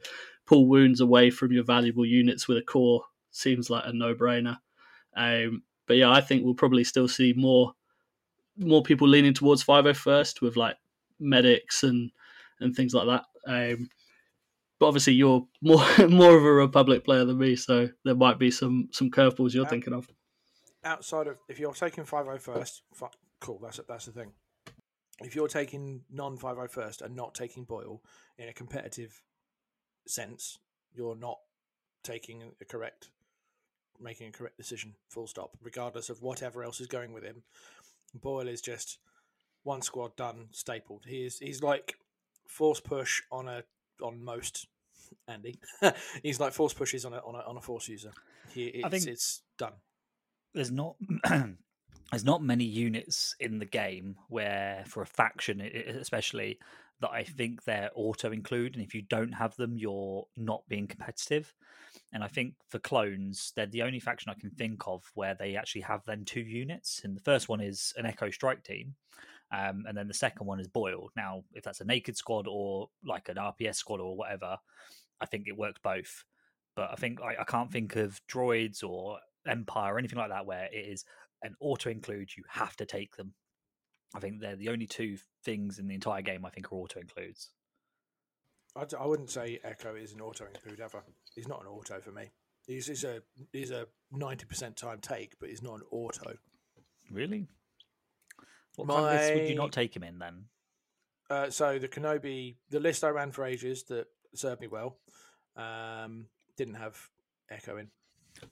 pull 0.47 0.67
wounds 0.69 1.01
away 1.01 1.31
from 1.31 1.53
your 1.53 1.65
valuable 1.65 2.05
units 2.07 2.47
with 2.49 2.59
a 2.59 2.63
core 2.63 3.03
seems 3.31 3.71
like 3.71 3.85
a 3.87 3.93
no-brainer. 3.93 4.59
Um, 5.17 5.63
but 5.87 5.97
yeah, 5.97 6.11
I 6.11 6.21
think 6.21 6.45
we'll 6.45 6.55
probably 6.55 6.85
still 6.85 7.09
see 7.09 7.33
more 7.37 7.73
more 8.59 8.83
people 8.83 9.07
leaning 9.07 9.35
towards 9.35 9.63
501st 9.65 10.41
with 10.41 10.57
like 10.57 10.77
medics 11.21 11.83
and 11.83 12.11
and 12.61 12.75
things 12.75 12.95
like 12.95 13.07
that. 13.07 13.25
Um, 13.47 13.89
but 14.79 14.87
obviously, 14.89 15.15
you're 15.15 15.47
more 15.63 15.83
more 16.09 16.37
of 16.37 16.45
a 16.45 16.53
Republic 16.53 17.05
player 17.05 17.25
than 17.25 17.39
me, 17.39 17.57
so 17.57 17.89
there 18.05 18.15
might 18.15 18.39
be 18.39 18.51
some 18.51 18.89
some 18.93 19.11
curveballs 19.11 19.55
you're 19.55 19.65
Yeah. 19.65 19.71
thinking 19.71 19.93
of. 19.95 20.09
outside 20.85 21.27
of 21.27 21.39
if 21.49 21.59
you're 21.59 21.73
taking 21.73 22.05
50 22.05 22.39
first, 22.39 22.83
fi- 22.95 23.09
cool, 23.41 23.59
that's 23.63 23.81
that's 23.89 24.07
the 24.07 24.13
thing. 24.13 24.33
If 25.21 25.35
you're 25.35 25.49
taking 25.49 26.03
non 26.11 26.37
50 26.37 26.69
first 26.69 27.01
and 27.03 27.17
not 27.17 27.35
taking 27.35 27.65
Boyle 27.65 28.03
in 28.39 28.49
a 28.49 28.53
competitive 28.53 29.23
sense, 30.07 30.59
you're 30.93 31.17
not 31.17 31.39
taking 32.05 32.43
a 32.61 32.65
correct, 32.65 33.09
making 34.01 34.29
a 34.29 34.33
correct 34.33 34.57
decision. 34.59 34.95
Full 35.09 35.27
stop. 35.27 35.57
Regardless 35.63 36.11
of 36.11 36.23
whatever 36.23 36.63
else 36.63 36.81
is 36.81 36.87
going 36.87 37.13
with 37.13 37.25
him, 37.25 37.43
Boyle 38.15 38.49
is 38.49 38.61
just 38.61 38.99
one 39.63 39.83
squad 39.83 40.15
done, 40.17 40.49
stapled. 40.53 41.05
He 41.07 41.25
is 41.25 41.39
he's 41.39 41.63
like 41.63 41.95
force 42.47 42.81
push 42.81 43.23
on 43.33 43.49
a 43.49 43.65
on 44.03 44.23
most. 44.23 44.67
Andy, 45.29 45.59
he's 46.23 46.41
like 46.41 46.53
force 46.53 46.75
pushes 46.75 47.05
on 47.05 47.15
a 47.15 47.19
on 47.19 47.35
a, 47.37 47.39
on 47.39 47.57
a 47.57 47.61
force 47.61 47.89
user. 47.89 48.11
He, 48.53 48.67
it's, 48.67 48.85
I 48.85 48.89
think- 48.89 49.07
it's 49.07 49.43
done. 49.57 49.73
there's 50.53 50.71
not 50.71 50.97
there's 52.11 52.25
not 52.25 52.43
many 52.43 52.65
units 52.65 53.35
in 53.41 53.59
the 53.59 53.67
game 53.67 54.17
where 54.29 54.85
for 54.87 55.03
a 55.03 55.07
faction 55.07 55.61
especially 55.61 56.59
that 57.01 57.11
I 57.11 57.25
think 57.25 57.65
they're 57.65 57.91
auto 57.95 58.33
include 58.33 58.75
and 58.75 58.85
if 58.85 58.95
you 58.95 59.03
don't 59.03 59.33
have 59.33 59.57
them 59.57 59.77
you're 59.77 60.27
not 60.37 60.63
being 60.69 60.87
competitive 60.87 61.53
and 62.13 62.23
I 62.23 62.29
think 62.29 62.55
for 62.69 62.79
clones 62.79 63.53
they're 63.57 63.67
the 63.67 63.83
only 63.83 64.01
faction 64.01 64.31
I 64.31 64.41
can 64.41 64.51
think 64.51 64.83
of 64.87 65.11
where 65.15 65.35
they 65.35 65.57
actually 65.57 65.83
have 65.83 66.05
then 66.05 66.25
two 66.25 66.41
units 66.41 67.03
and 67.05 67.17
the 67.17 67.23
first 67.23 67.49
one 67.49 67.61
is 67.61 67.93
an 67.97 68.07
echo 68.07 68.31
strike 68.31 68.63
team 68.63 68.95
um, 69.53 69.85
and 69.87 69.97
then 69.97 70.09
the 70.09 70.15
second 70.15 70.47
one 70.47 70.61
is 70.61 70.67
Boyle 70.67 71.11
Now, 71.17 71.45
if 71.53 71.63
that's 71.63 71.81
a 71.81 71.85
naked 71.85 72.17
squad 72.17 72.47
or 72.49 72.89
like 73.05 73.29
an 73.29 73.37
RPS 73.37 73.77
squad 73.77 74.01
or 74.01 74.17
whatever, 74.17 74.57
I 75.21 75.27
think 75.27 75.47
it 75.47 75.57
works 75.57 75.81
both. 75.83 76.25
But 76.75 76.91
I 76.91 76.97
think 76.97 77.21
I, 77.23 77.41
I 77.41 77.45
can't 77.45 77.71
think 77.71 77.97
of 77.97 78.21
droids 78.31 78.83
or 78.83 79.19
Empire 79.47 79.95
or 79.95 79.99
anything 79.99 80.19
like 80.19 80.31
that 80.31 80.47
where 80.47 80.69
it 80.73 80.77
is 80.77 81.05
an 81.43 81.55
auto 81.61 81.91
include. 81.91 82.31
You 82.37 82.45
have 82.49 82.77
to 82.77 82.87
take 82.87 83.17
them. 83.17 83.35
I 84.15 84.21
think 84.21 84.41
they're 84.41 84.57
the 84.57 84.69
only 84.69 84.87
two 84.87 85.19
things 85.45 85.79
in 85.79 85.89
the 85.89 85.95
entire 85.95 86.23
game 86.23 86.45
I 86.45 86.51
think 86.51 86.73
are 86.73 86.77
auto 86.77 87.01
includes. 87.01 87.51
I, 88.75 88.85
d- 88.85 88.97
I 88.99 89.07
wouldn't 89.07 89.31
say 89.31 89.61
Echo 89.65 89.95
is 89.95 90.13
an 90.13 90.21
auto 90.21 90.47
include 90.47 90.81
ever. 90.81 91.03
He's 91.35 91.49
not 91.49 91.61
an 91.61 91.67
auto 91.67 92.01
for 92.01 92.13
me. 92.13 92.31
He's, 92.67 92.87
he's 92.87 93.05
a 93.05 93.23
he's 93.53 93.71
a 93.71 93.87
ninety 94.11 94.45
percent 94.45 94.77
time 94.77 94.99
take, 95.01 95.39
but 95.39 95.49
he's 95.49 95.63
not 95.63 95.75
an 95.75 95.83
auto. 95.91 96.35
Really? 97.11 97.47
What 98.77 98.89
kind 98.89 99.07
of 99.07 99.13
list 99.13 99.35
would 99.35 99.49
you 99.49 99.55
not 99.55 99.73
take 99.73 99.95
him 99.95 100.03
in 100.03 100.19
then? 100.19 100.45
Uh, 101.31 101.51
so 101.51 101.79
the 101.79 101.89
Kenobi, 101.89 102.57
the 102.71 102.81
list 102.81 103.05
I 103.05 103.09
ran 103.09 103.33
for 103.33 103.45
ages 103.45 103.85
that 103.85 104.07
served 104.35 104.61
me 104.61 104.67
well, 104.67 104.99
um, 105.57 106.27
didn't 106.57 106.75
have 106.75 106.99
Echo 107.51 107.79
in. 107.79 107.89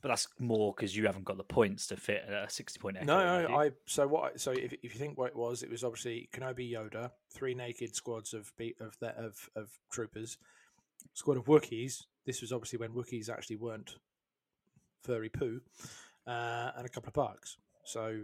But 0.01 0.09
that's 0.09 0.29
more 0.39 0.73
because 0.75 0.97
you 0.97 1.07
haven't 1.07 1.25
got 1.25 1.37
the 1.37 1.45
points 1.45 1.87
to 1.89 1.97
fit 1.97 2.23
a 2.29 2.49
sixty 2.49 2.79
point 2.81 2.97
echo. 2.97 3.07
No, 3.07 3.47
no. 3.49 3.57
I. 3.57 3.71
So 3.87 4.07
what? 4.09 4.33
I- 4.33 4.37
So 4.37 4.53
if, 4.53 4.73
if 4.83 4.95
you 4.95 4.99
think 5.01 5.19
what 5.19 5.29
it 5.29 5.37
was, 5.37 5.63
it 5.63 5.71
was 5.71 5.85
obviously 5.85 6.29
Kenobi, 6.33 6.71
Yoda, 6.73 7.11
three 7.31 7.55
naked 7.55 7.95
squads 7.95 8.33
of 8.35 8.53
be- 8.57 8.77
of 8.81 8.97
that 9.01 9.17
of 9.17 9.49
of 9.57 9.71
troopers, 9.91 10.39
squad 11.13 11.37
of 11.37 11.45
Wookiees. 11.45 12.05
This 12.25 12.41
was 12.41 12.53
obviously 12.53 12.79
when 12.79 12.93
Wookiees 12.93 13.29
actually 13.29 13.57
weren't 13.57 13.97
furry 15.03 15.29
poo, 15.29 15.61
uh, 16.27 16.71
and 16.77 16.87
a 16.87 16.89
couple 16.89 17.09
of 17.09 17.15
BARCs. 17.15 17.57
So 17.85 18.21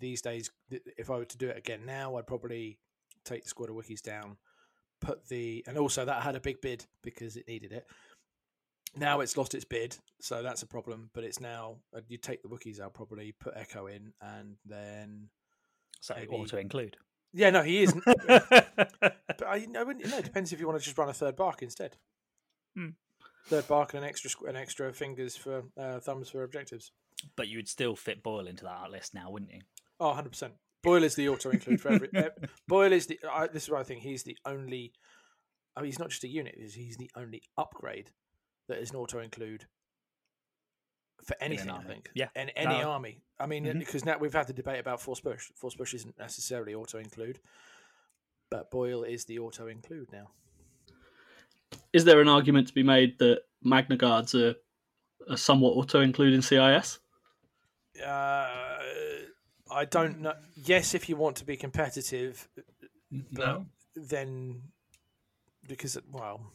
these 0.00 0.22
days, 0.22 0.50
if 0.70 1.10
I 1.10 1.16
were 1.16 1.24
to 1.26 1.36
do 1.38 1.48
it 1.48 1.58
again 1.58 1.80
now, 1.84 2.16
I'd 2.16 2.26
probably 2.26 2.78
take 3.24 3.42
the 3.42 3.48
squad 3.50 3.68
of 3.68 3.76
Wookiees 3.76 4.00
down, 4.00 4.38
put 5.00 5.28
the, 5.28 5.62
and 5.66 5.76
also 5.76 6.04
that 6.06 6.22
had 6.22 6.36
a 6.36 6.40
big 6.40 6.60
bid 6.62 6.86
because 7.02 7.36
it 7.36 7.46
needed 7.46 7.72
it. 7.72 7.86
Now 8.98 9.20
it's 9.20 9.36
lost 9.36 9.54
its 9.54 9.64
bid, 9.64 9.96
so 10.20 10.42
that's 10.42 10.62
a 10.62 10.66
problem. 10.66 11.10
But 11.14 11.24
it's 11.24 11.40
now 11.40 11.76
uh, 11.96 12.00
you 12.08 12.18
take 12.18 12.42
the 12.42 12.48
Wookiees 12.48 12.80
out, 12.80 12.94
probably 12.94 13.32
put 13.32 13.54
Echo 13.56 13.86
in, 13.86 14.12
and 14.20 14.56
then 14.64 15.28
so 16.00 16.14
maybe- 16.16 16.28
auto 16.34 16.58
include. 16.58 16.96
yeah, 17.32 17.50
no, 17.50 17.62
he 17.62 17.82
isn't. 17.82 18.02
but 18.26 19.46
I, 19.46 19.66
I 19.76 19.82
wouldn't. 19.82 20.06
No, 20.06 20.18
it 20.18 20.24
depends 20.24 20.52
if 20.52 20.60
you 20.60 20.66
want 20.66 20.78
to 20.78 20.84
just 20.84 20.96
run 20.98 21.08
a 21.08 21.14
third 21.14 21.36
BARC 21.36 21.62
instead. 21.62 21.96
Hmm. 22.76 22.90
Third 23.46 23.66
bark 23.66 23.94
and 23.94 24.02
an 24.04 24.08
extra 24.08 24.30
an 24.48 24.56
extra 24.56 24.92
fingers 24.92 25.36
for 25.36 25.62
uh, 25.78 26.00
thumbs 26.00 26.28
for 26.28 26.42
objectives. 26.42 26.92
but 27.34 27.48
you 27.48 27.58
would 27.58 27.68
still 27.68 27.96
fit 27.96 28.22
Boyle 28.22 28.46
into 28.46 28.64
that 28.64 28.90
list 28.90 29.14
now, 29.14 29.30
wouldn't 29.30 29.52
you? 29.52 29.60
Oh, 29.98 30.08
100 30.08 30.28
percent. 30.28 30.52
Boyle 30.82 31.02
is 31.02 31.14
the 31.14 31.28
auto 31.28 31.50
include 31.50 31.80
for 31.80 31.88
every. 31.92 32.08
Boyle 32.68 32.92
is 32.92 33.06
the. 33.06 33.18
I, 33.30 33.46
this 33.46 33.64
is 33.64 33.70
what 33.70 33.80
I 33.80 33.84
think. 33.84 34.02
He's 34.02 34.22
the 34.22 34.36
only. 34.44 34.92
I 35.76 35.80
mean, 35.80 35.86
he's 35.86 35.98
not 35.98 36.10
just 36.10 36.24
a 36.24 36.28
unit. 36.28 36.56
He's, 36.58 36.74
he's 36.74 36.96
the 36.96 37.10
only 37.16 37.42
upgrade 37.56 38.10
that 38.68 38.78
is 38.78 38.90
an 38.90 38.96
auto 38.96 39.18
include 39.20 39.66
for 41.24 41.36
anything. 41.40 41.70
I 41.70 41.82
think. 41.82 42.10
Yeah. 42.14 42.28
In 42.36 42.50
any 42.50 42.78
No. 42.78 42.90
army. 42.92 43.22
I 43.40 43.46
mean, 43.46 43.64
Mhm. 43.64 43.78
because 43.78 44.04
now 44.04 44.18
we've 44.18 44.32
had 44.32 44.46
the 44.46 44.52
debate 44.52 44.80
about 44.80 45.00
force 45.00 45.20
push. 45.20 45.50
Force 45.56 45.74
push 45.74 45.94
isn't 45.94 46.18
necessarily 46.18 46.74
auto 46.74 46.98
include, 46.98 47.40
but 48.50 48.70
Boyle 48.70 49.04
is 49.04 49.24
the 49.26 49.38
auto 49.38 49.66
include 49.66 50.10
now. 50.12 50.30
Is 51.92 52.04
there 52.04 52.20
an 52.20 52.28
argument 52.28 52.68
to 52.68 52.74
be 52.74 52.82
made 52.82 53.18
that 53.18 53.42
Magna 53.62 53.96
Guards 53.96 54.34
are, 54.34 54.54
are 55.28 55.36
somewhat 55.36 55.70
auto 55.76 56.00
include 56.00 56.34
in 56.34 56.42
CIS? 56.42 56.98
Uh, 58.00 58.78
I 59.70 59.84
don't 59.84 60.20
know. 60.20 60.34
Yes, 60.54 60.94
if 60.94 61.08
you 61.08 61.16
want 61.16 61.36
to 61.38 61.44
be 61.44 61.56
competitive, 61.56 62.48
No, 63.10 63.66
then 63.94 64.70
because 65.66 65.98
well, 66.10 66.52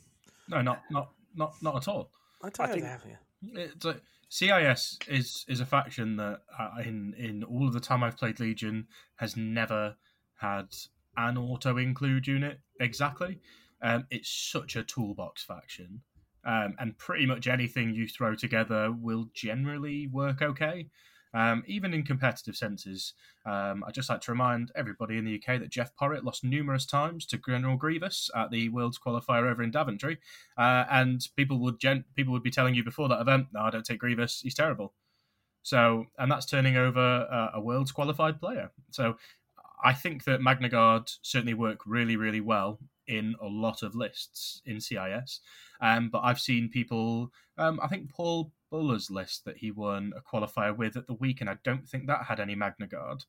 no, 0.47 0.61
not 0.61 0.83
not 0.91 1.13
not 1.35 1.53
not 1.61 1.75
at 1.75 1.87
all. 1.87 2.11
I 2.41 2.49
don't 2.49 2.69
I 2.69 2.73
think- 2.73 2.85
here. 2.85 3.19
It's 3.55 3.83
like 3.83 4.01
CIS 4.29 4.97
is 5.07 5.45
is 5.47 5.59
a 5.59 5.65
faction 5.65 6.15
that 6.17 6.41
uh, 6.57 6.69
in 6.83 7.13
in 7.17 7.43
all 7.43 7.67
of 7.67 7.73
the 7.73 7.79
time 7.79 8.03
I've 8.03 8.17
played 8.17 8.39
Legion 8.39 8.87
has 9.17 9.35
never 9.35 9.95
had 10.37 10.67
an 11.17 11.37
auto 11.37 11.77
include 11.77 12.27
unit 12.27 12.59
exactly. 12.79 13.39
Um, 13.81 14.05
it's 14.09 14.29
such 14.29 14.75
a 14.77 14.83
toolbox 14.83 15.43
faction, 15.43 16.01
um, 16.45 16.73
and 16.79 16.97
pretty 16.97 17.25
much 17.25 17.47
anything 17.47 17.93
you 17.93 18.07
throw 18.07 18.33
together 18.33 18.91
will 18.91 19.29
generally 19.33 20.07
work 20.07 20.41
okay. 20.41 20.87
Um, 21.33 21.63
even 21.65 21.93
in 21.93 22.03
competitive 22.03 22.55
senses, 22.55 23.13
um, 23.45 23.83
I'd 23.87 23.93
just 23.93 24.09
like 24.09 24.21
to 24.21 24.31
remind 24.31 24.71
everybody 24.75 25.17
in 25.17 25.25
the 25.25 25.35
UK 25.35 25.59
that 25.59 25.69
Jeff 25.69 25.91
Porritt 25.95 26.23
lost 26.23 26.43
numerous 26.43 26.85
times 26.85 27.25
to 27.27 27.37
General 27.37 27.75
Grievous 27.75 28.29
at 28.35 28.51
the 28.51 28.69
Worlds 28.69 28.99
qualifier 28.99 29.49
over 29.49 29.63
in 29.63 29.71
Daventry, 29.71 30.19
uh, 30.57 30.85
and 30.91 31.27
people 31.35 31.59
would 31.59 31.79
gen- 31.79 32.05
people 32.15 32.33
would 32.33 32.43
be 32.43 32.51
telling 32.51 32.75
you 32.75 32.83
before 32.83 33.09
that 33.09 33.21
event, 33.21 33.47
"No, 33.53 33.61
I 33.61 33.69
don't 33.69 33.85
take 33.85 33.99
Grievous. 33.99 34.41
He's 34.41 34.55
terrible." 34.55 34.93
So, 35.63 36.07
and 36.17 36.31
that's 36.31 36.45
turning 36.45 36.77
over 36.77 36.99
uh, 36.99 37.51
a 37.53 37.61
Worlds 37.61 37.91
qualified 37.91 38.39
player. 38.39 38.71
So, 38.91 39.17
I 39.83 39.93
think 39.93 40.25
that 40.25 40.41
Magna 40.41 40.69
Guard 40.69 41.09
certainly 41.21 41.53
work 41.53 41.79
really, 41.85 42.15
really 42.15 42.41
well 42.41 42.79
in 43.07 43.35
a 43.41 43.47
lot 43.47 43.83
of 43.83 43.95
lists 43.95 44.61
in 44.65 44.79
CIS. 44.79 45.41
Um, 45.81 46.09
but 46.09 46.21
I've 46.23 46.39
seen 46.39 46.69
people. 46.69 47.31
Um, 47.57 47.79
I 47.81 47.87
think 47.87 48.11
Paul 48.11 48.51
Buller's 48.71 49.11
list 49.11 49.45
that 49.45 49.57
he 49.57 49.71
won 49.71 50.13
a 50.15 50.21
qualifier 50.21 50.75
with 50.75 50.97
at 50.97 51.07
the 51.07 51.13
weekend. 51.13 51.49
I 51.49 51.57
don't 51.63 51.87
think 51.87 52.07
that 52.07 52.25
had 52.25 52.39
any 52.39 52.55
Magna 52.55 52.87
Guard. 52.87 53.23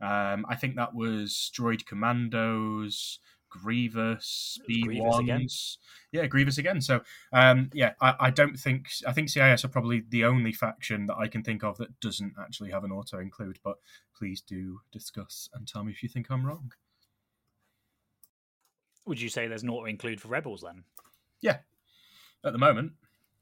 Um, 0.00 0.44
I 0.48 0.56
think 0.56 0.76
that 0.76 0.94
was 0.94 1.50
Droid 1.56 1.86
Commandos, 1.86 3.20
Grievous, 3.48 4.58
B 4.66 4.84
ones. 4.88 5.78
Yeah, 6.10 6.26
Grievous 6.26 6.58
again. 6.58 6.80
So 6.80 7.02
um, 7.32 7.70
yeah, 7.72 7.92
I, 8.00 8.14
I 8.18 8.30
don't 8.30 8.58
think 8.58 8.88
I 9.06 9.12
think 9.12 9.28
CIS 9.28 9.64
are 9.64 9.68
probably 9.68 10.02
the 10.08 10.24
only 10.24 10.52
faction 10.52 11.06
that 11.06 11.16
I 11.16 11.28
can 11.28 11.42
think 11.42 11.62
of 11.62 11.78
that 11.78 12.00
doesn't 12.00 12.34
actually 12.40 12.70
have 12.70 12.82
an 12.82 12.92
auto 12.92 13.18
include. 13.18 13.58
But 13.62 13.76
please 14.16 14.40
do 14.40 14.80
discuss 14.90 15.48
and 15.54 15.68
tell 15.68 15.84
me 15.84 15.92
if 15.92 16.02
you 16.02 16.08
think 16.08 16.30
I'm 16.30 16.44
wrong. 16.44 16.72
Would 19.06 19.20
you 19.20 19.28
say 19.28 19.46
there's 19.46 19.62
an 19.62 19.68
to 19.68 19.84
include 19.84 20.20
for 20.20 20.28
rebels 20.28 20.62
then? 20.62 20.84
Yeah, 21.40 21.58
at 22.44 22.52
the 22.52 22.58
moment, 22.58 22.92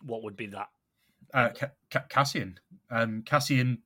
What 0.04 0.22
would 0.22 0.36
be 0.36 0.46
that? 0.46 0.68
uh, 1.34 1.50
Ca- 1.50 1.72
Ca- 1.90 2.06
Cassian, 2.08 2.58
um, 2.90 3.22
Cassian, 3.22 3.82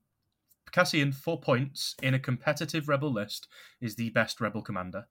Cassian, 0.70 1.12
four 1.12 1.40
points 1.40 1.96
in 2.02 2.14
a 2.14 2.18
competitive 2.18 2.88
rebel 2.88 3.12
list 3.12 3.48
is 3.80 3.96
the 3.96 4.10
best 4.10 4.40
rebel 4.40 4.62
commander. 4.62 5.06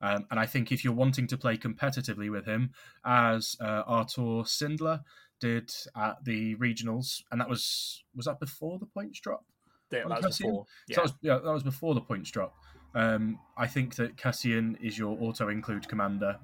Um, 0.00 0.26
and 0.30 0.38
I 0.38 0.44
think 0.46 0.70
if 0.70 0.84
you're 0.84 0.92
wanting 0.92 1.26
to 1.28 1.38
play 1.38 1.56
competitively 1.56 2.30
with 2.30 2.44
him, 2.44 2.72
as 3.04 3.56
uh, 3.60 3.82
Artur 3.86 4.44
Sindler 4.44 5.00
did 5.40 5.72
at 5.96 6.22
the 6.24 6.54
regionals, 6.56 7.22
and 7.30 7.40
that 7.40 7.48
was 7.48 8.04
was 8.14 8.26
that 8.26 8.38
before 8.38 8.78
the 8.78 8.86
points 8.86 9.20
drop? 9.20 9.44
On 9.92 10.10
that 10.10 10.22
was 10.22 10.38
before. 10.38 10.66
So 10.90 10.94
that 10.96 11.02
was, 11.02 11.14
yeah, 11.22 11.38
that 11.42 11.52
was 11.52 11.62
before 11.62 11.94
the 11.94 12.00
points 12.02 12.30
drop. 12.30 12.54
Um, 12.96 13.38
I 13.58 13.66
think 13.66 13.96
that 13.96 14.16
Cassian 14.16 14.78
is 14.80 14.96
your 14.96 15.18
auto 15.20 15.48
include 15.50 15.86
commander 15.86 16.38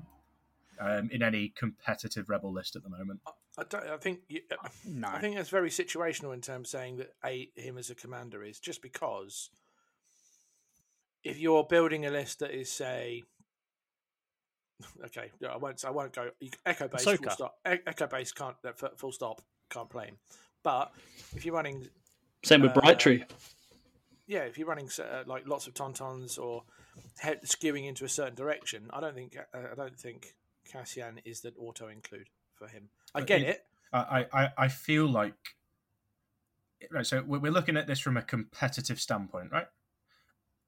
um, 0.79 1.09
in 1.11 1.23
any 1.23 1.49
competitive 1.57 2.29
rebel 2.29 2.53
list 2.53 2.77
at 2.77 2.83
the 2.83 2.91
moment. 2.91 3.21
I, 3.57 3.65
don't, 3.65 3.87
I 3.89 3.97
think 3.97 4.21
you, 4.29 4.43
uh, 4.51 4.69
no. 4.87 5.09
I 5.09 5.19
think 5.19 5.37
that's 5.37 5.49
very 5.49 5.71
situational 5.71 6.35
in 6.35 6.43
terms 6.43 6.69
of 6.69 6.79
saying 6.79 6.97
that 6.99 7.15
a 7.25 7.49
him 7.57 7.79
as 7.79 7.89
a 7.89 7.95
commander 7.95 8.43
is 8.45 8.61
just 8.61 8.83
because 8.83 9.49
if 11.25 11.39
you're 11.39 11.65
building 11.65 12.05
a 12.05 12.11
list 12.11 12.41
that 12.41 12.51
is 12.51 12.71
say 12.71 13.23
okay, 15.07 15.31
no, 15.41 15.49
I 15.49 15.57
won't 15.57 15.83
I 15.87 15.91
won't 15.91 16.13
go 16.13 16.31
echo 16.67 16.87
base 16.87 17.05
full 17.05 17.31
stop 17.31 17.55
E- 17.67 17.79
echo 17.87 18.07
base 18.07 18.33
can't 18.33 18.57
full 18.97 19.13
stop 19.13 19.41
can't 19.71 19.89
play 19.89 20.07
him, 20.07 20.19
but 20.63 20.93
if 21.35 21.47
you're 21.47 21.55
running 21.55 21.89
Same 22.45 22.61
with 22.61 22.77
Uh, 22.77 22.81
Bright 22.81 22.99
Tree. 22.99 23.25
Yeah 24.33 24.45
if 24.51 24.57
you're 24.59 24.67
running 24.67 24.89
uh, 24.99 25.23
like 25.27 25.47
lots 25.47 25.67
of 25.67 25.75
tauntauns 25.75 26.39
or 26.39 26.65
head, 27.19 27.41
skewing 27.45 27.87
into 27.87 28.05
a 28.05 28.09
certain 28.09 28.35
direction, 28.35 28.89
I 28.93 29.01
don't 29.01 29.15
think 29.15 29.37
uh, 29.37 29.59
I 29.73 29.75
don't 29.75 29.99
think 29.99 30.35
Cassian 30.71 31.21
is 31.25 31.41
the 31.41 31.53
auto 31.59 31.89
include 31.89 32.29
for 32.55 32.67
him. 32.69 32.89
I 33.15 33.21
get 33.23 33.43
it- 33.43 33.49
it. 33.49 33.67
I, 33.95 34.27
I, 34.33 34.49
I 34.57 34.69
feel 34.69 35.07
like 35.07 35.35
right. 36.91 37.07
So 37.07 37.23
we're 37.27 37.41
we're 37.41 37.53
looking 37.53 37.77
at 37.77 37.87
this 37.87 38.01
from 38.01 38.17
a 38.17 38.23
competitive 38.23 38.99
standpoint, 38.99 39.53
right? 39.53 39.67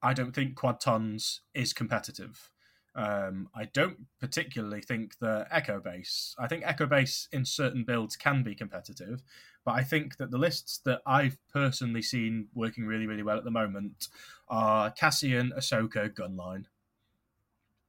I 0.03 0.13
don't 0.13 0.35
think 0.35 0.57
quad 0.57 0.79
tons 0.81 1.41
is 1.55 1.73
competitive. 1.73 2.51
Um, 2.97 3.49
I 3.55 3.65
don't 3.65 4.07
particularly 4.21 4.81
think 4.81 5.19
the 5.19 5.47
Echo 5.51 5.81
Base. 5.81 6.37
I 6.39 6.47
think 6.47 6.63
Echo 6.65 6.87
Base 6.87 7.29
in 7.33 7.45
certain 7.45 7.83
builds 7.85 8.15
can 8.15 8.45
be 8.45 8.55
competitive, 8.55 9.23
but 9.65 9.73
I 9.73 9.83
think 9.83 10.17
that 10.19 10.31
the 10.31 10.39
lists 10.39 10.79
that 10.85 11.01
I've 11.05 11.37
personally 11.53 12.03
seen 12.03 12.49
working 12.55 12.87
really, 12.87 13.07
really 13.07 13.25
well 13.25 13.37
at 13.37 13.45
the 13.45 13.51
moment 13.51 14.09
are 14.49 14.91
Cassian, 14.93 15.53
Ahsoka, 15.59 16.09
Gunline, 16.09 16.67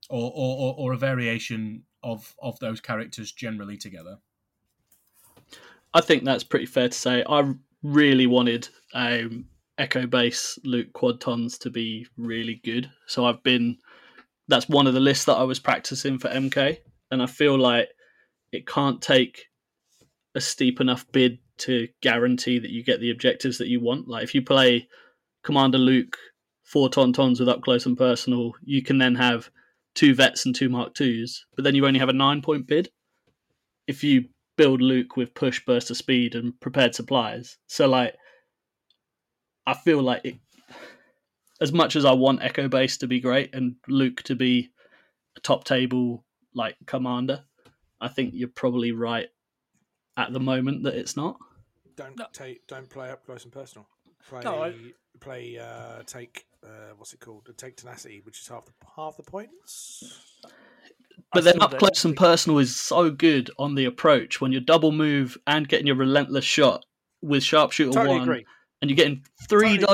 or 0.09 0.31
or, 0.33 0.57
or, 0.57 0.75
or 0.77 0.93
a 0.93 0.97
variation 0.97 1.83
of 2.01 2.35
of 2.41 2.57
those 2.59 2.81
characters 2.81 3.31
generally 3.31 3.77
together. 3.77 4.17
I 5.93 6.01
think 6.01 6.23
that's 6.23 6.43
pretty 6.43 6.65
fair 6.65 6.89
to 6.89 6.97
say. 6.97 7.23
I 7.29 7.53
really 7.83 8.25
wanted 8.25 8.69
um, 8.93 9.45
Echo 9.77 10.07
Base 10.07 10.57
Luke 10.63 10.93
Quadtons 10.93 11.59
to 11.59 11.69
be 11.69 12.07
really 12.17 12.55
good, 12.63 12.89
so 13.05 13.25
I've 13.25 13.43
been. 13.43 13.77
That's 14.47 14.69
one 14.69 14.87
of 14.87 14.93
the 14.93 14.99
lists 14.99 15.25
that 15.25 15.37
I 15.37 15.43
was 15.43 15.59
practicing 15.59 16.19
for 16.19 16.29
MK, 16.29 16.77
and 17.11 17.21
I 17.21 17.25
feel 17.25 17.57
like 17.57 17.89
it 18.51 18.67
can't 18.67 19.01
take 19.01 19.45
a 20.35 20.41
steep 20.41 20.79
enough 20.81 21.05
bid 21.11 21.39
to 21.57 21.87
guarantee 22.01 22.59
that 22.59 22.69
you 22.69 22.83
get 22.83 22.99
the 22.99 23.11
objectives 23.11 23.57
that 23.57 23.69
you 23.69 23.79
want. 23.79 24.07
Like 24.07 24.23
if 24.23 24.35
you 24.35 24.41
play 24.41 24.87
Commander 25.43 25.77
Luke 25.77 26.17
four 26.63 26.89
tauntauns 26.89 27.39
with 27.39 27.49
up 27.49 27.61
close 27.61 27.85
and 27.85 27.97
personal, 27.97 28.53
you 28.63 28.83
can 28.83 28.97
then 28.97 29.15
have 29.15 29.49
two 29.93 30.13
vets 30.13 30.45
and 30.45 30.53
two 30.53 30.69
Mark 30.69 30.93
twos, 30.93 31.45
but 31.55 31.63
then 31.63 31.75
you 31.75 31.87
only 31.87 31.99
have 31.99 32.09
a 32.09 32.13
nine 32.13 32.41
point 32.41 32.67
bid. 32.67 32.89
If 33.87 34.03
you 34.03 34.25
build 34.57 34.81
Luke 34.81 35.15
with 35.15 35.33
push, 35.33 35.63
burst 35.65 35.91
of 35.91 35.97
speed, 35.97 36.35
and 36.35 36.59
prepared 36.59 36.95
supplies. 36.95 37.57
So 37.67 37.87
like, 37.87 38.15
I 39.65 39.73
feel 39.73 40.01
like 40.01 40.21
it, 40.23 40.35
as 41.61 41.71
much 41.71 41.95
as 41.95 42.05
I 42.05 42.11
want 42.13 42.41
Echo 42.43 42.67
Base 42.67 42.97
to 42.97 43.07
be 43.07 43.19
great 43.19 43.53
and 43.55 43.75
Luke 43.87 44.21
to 44.23 44.35
be 44.35 44.71
a 45.37 45.39
top 45.41 45.63
table 45.63 46.23
like 46.53 46.75
commander, 46.85 47.43
I 48.01 48.07
think 48.07 48.33
you're 48.33 48.47
probably 48.49 48.91
right 48.91 49.27
at 50.17 50.31
the 50.33 50.39
moment 50.39 50.83
that 50.83 50.95
it's 50.95 51.15
not. 51.17 51.37
Don't 51.95 52.17
No. 52.17 52.25
take 52.33 52.65
don't 52.67 52.89
play 52.89 53.09
up 53.09 53.25
close 53.25 53.43
and 53.43 53.53
personal. 53.53 53.87
Play 54.29 54.41
No, 54.43 54.63
I- 54.63 54.93
play 55.19 55.57
uh, 55.57 56.03
take 56.05 56.45
uh, 56.63 56.93
what's 56.97 57.13
it 57.13 57.19
called? 57.19 57.47
Take 57.57 57.77
tenacity, 57.77 58.21
which 58.25 58.39
is 58.41 58.47
half 58.47 58.65
the 58.65 58.71
half 58.95 59.15
the 59.17 59.23
points. 59.23 60.03
But 61.31 61.39
I 61.47 61.51
then 61.51 61.61
up 61.61 61.77
close 61.77 62.03
and 62.05 62.15
personal 62.17 62.59
is 62.59 62.75
so 62.75 63.09
good 63.09 63.49
on 63.57 63.75
the 63.75 63.85
approach 63.85 64.41
when 64.41 64.51
you're 64.51 64.61
double 64.61 64.91
move 64.91 65.37
and 65.47 65.67
getting 65.67 65.87
your 65.87 65.95
relentless 65.95 66.43
shot 66.45 66.85
with 67.21 67.43
sharpshooter 67.43 67.91
Totally 67.93 68.15
one, 68.19 68.21
agree. 68.23 68.45
and 68.81 68.89
you're 68.89 68.95
getting 68.97 69.23
three 69.47 69.77
Totally 69.77 69.83
agree. 69.83 69.85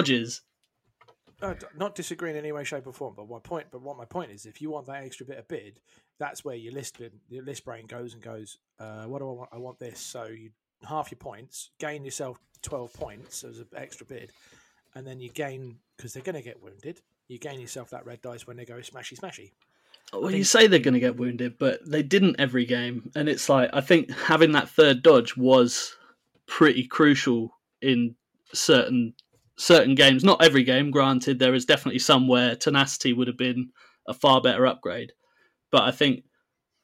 Uh, 1.41 1.55
not 1.75 1.95
disagree 1.95 2.29
in 2.29 2.35
any 2.35 2.51
way, 2.51 2.63
shape, 2.63 2.85
or 2.85 2.93
form. 2.93 3.13
But 3.15 3.27
my 3.29 3.39
point, 3.39 3.67
but 3.71 3.81
what 3.81 3.97
my 3.97 4.05
point 4.05 4.31
is, 4.31 4.45
if 4.45 4.61
you 4.61 4.69
want 4.69 4.85
that 4.87 5.03
extra 5.03 5.25
bit 5.25 5.39
of 5.39 5.47
bid, 5.47 5.79
that's 6.19 6.45
where 6.45 6.55
your 6.55 6.73
list 6.73 7.01
your 7.29 7.43
list 7.43 7.65
brain 7.65 7.87
goes 7.87 8.13
and 8.13 8.21
goes. 8.21 8.57
Uh, 8.79 9.05
what 9.05 9.19
do 9.19 9.29
I 9.29 9.33
want? 9.33 9.49
I 9.51 9.57
want 9.57 9.79
this. 9.79 9.99
So 9.99 10.25
you 10.25 10.51
half 10.87 11.11
your 11.11 11.17
points, 11.17 11.71
gain 11.79 12.05
yourself 12.05 12.39
twelve 12.61 12.93
points 12.93 13.43
as 13.43 13.59
an 13.59 13.67
extra 13.75 14.05
bid, 14.05 14.31
and 14.95 15.05
then 15.05 15.19
you 15.19 15.29
gain 15.29 15.77
because 15.97 16.13
they're 16.13 16.23
going 16.23 16.35
to 16.35 16.41
get 16.41 16.61
wounded. 16.61 17.01
You 17.27 17.39
gain 17.39 17.59
yourself 17.59 17.89
that 17.91 18.05
red 18.05 18.21
dice 18.21 18.45
when 18.45 18.57
they 18.57 18.65
go 18.65 18.75
smashy 18.75 19.19
smashy. 19.19 19.51
Well, 20.13 20.23
think- 20.23 20.37
you 20.37 20.43
say 20.43 20.67
they're 20.67 20.79
going 20.79 20.93
to 20.93 20.99
get 20.99 21.17
wounded, 21.17 21.57
but 21.57 21.79
they 21.89 22.03
didn't 22.03 22.39
every 22.39 22.65
game, 22.65 23.09
and 23.15 23.27
it's 23.27 23.49
like 23.49 23.69
I 23.73 23.81
think 23.81 24.11
having 24.11 24.51
that 24.51 24.69
third 24.69 25.01
dodge 25.01 25.35
was 25.35 25.95
pretty 26.45 26.85
crucial 26.85 27.57
in 27.81 28.15
certain 28.53 29.13
certain 29.61 29.95
games, 29.95 30.23
not 30.23 30.43
every 30.43 30.63
game, 30.63 30.91
granted, 30.91 31.37
there 31.39 31.53
is 31.53 31.65
definitely 31.65 31.99
some 31.99 32.27
where 32.27 32.55
tenacity 32.55 33.13
would 33.13 33.27
have 33.27 33.37
been 33.37 33.69
a 34.07 34.13
far 34.13 34.41
better 34.41 34.65
upgrade. 34.65 35.11
But 35.71 35.83
I 35.83 35.91
think 35.91 36.23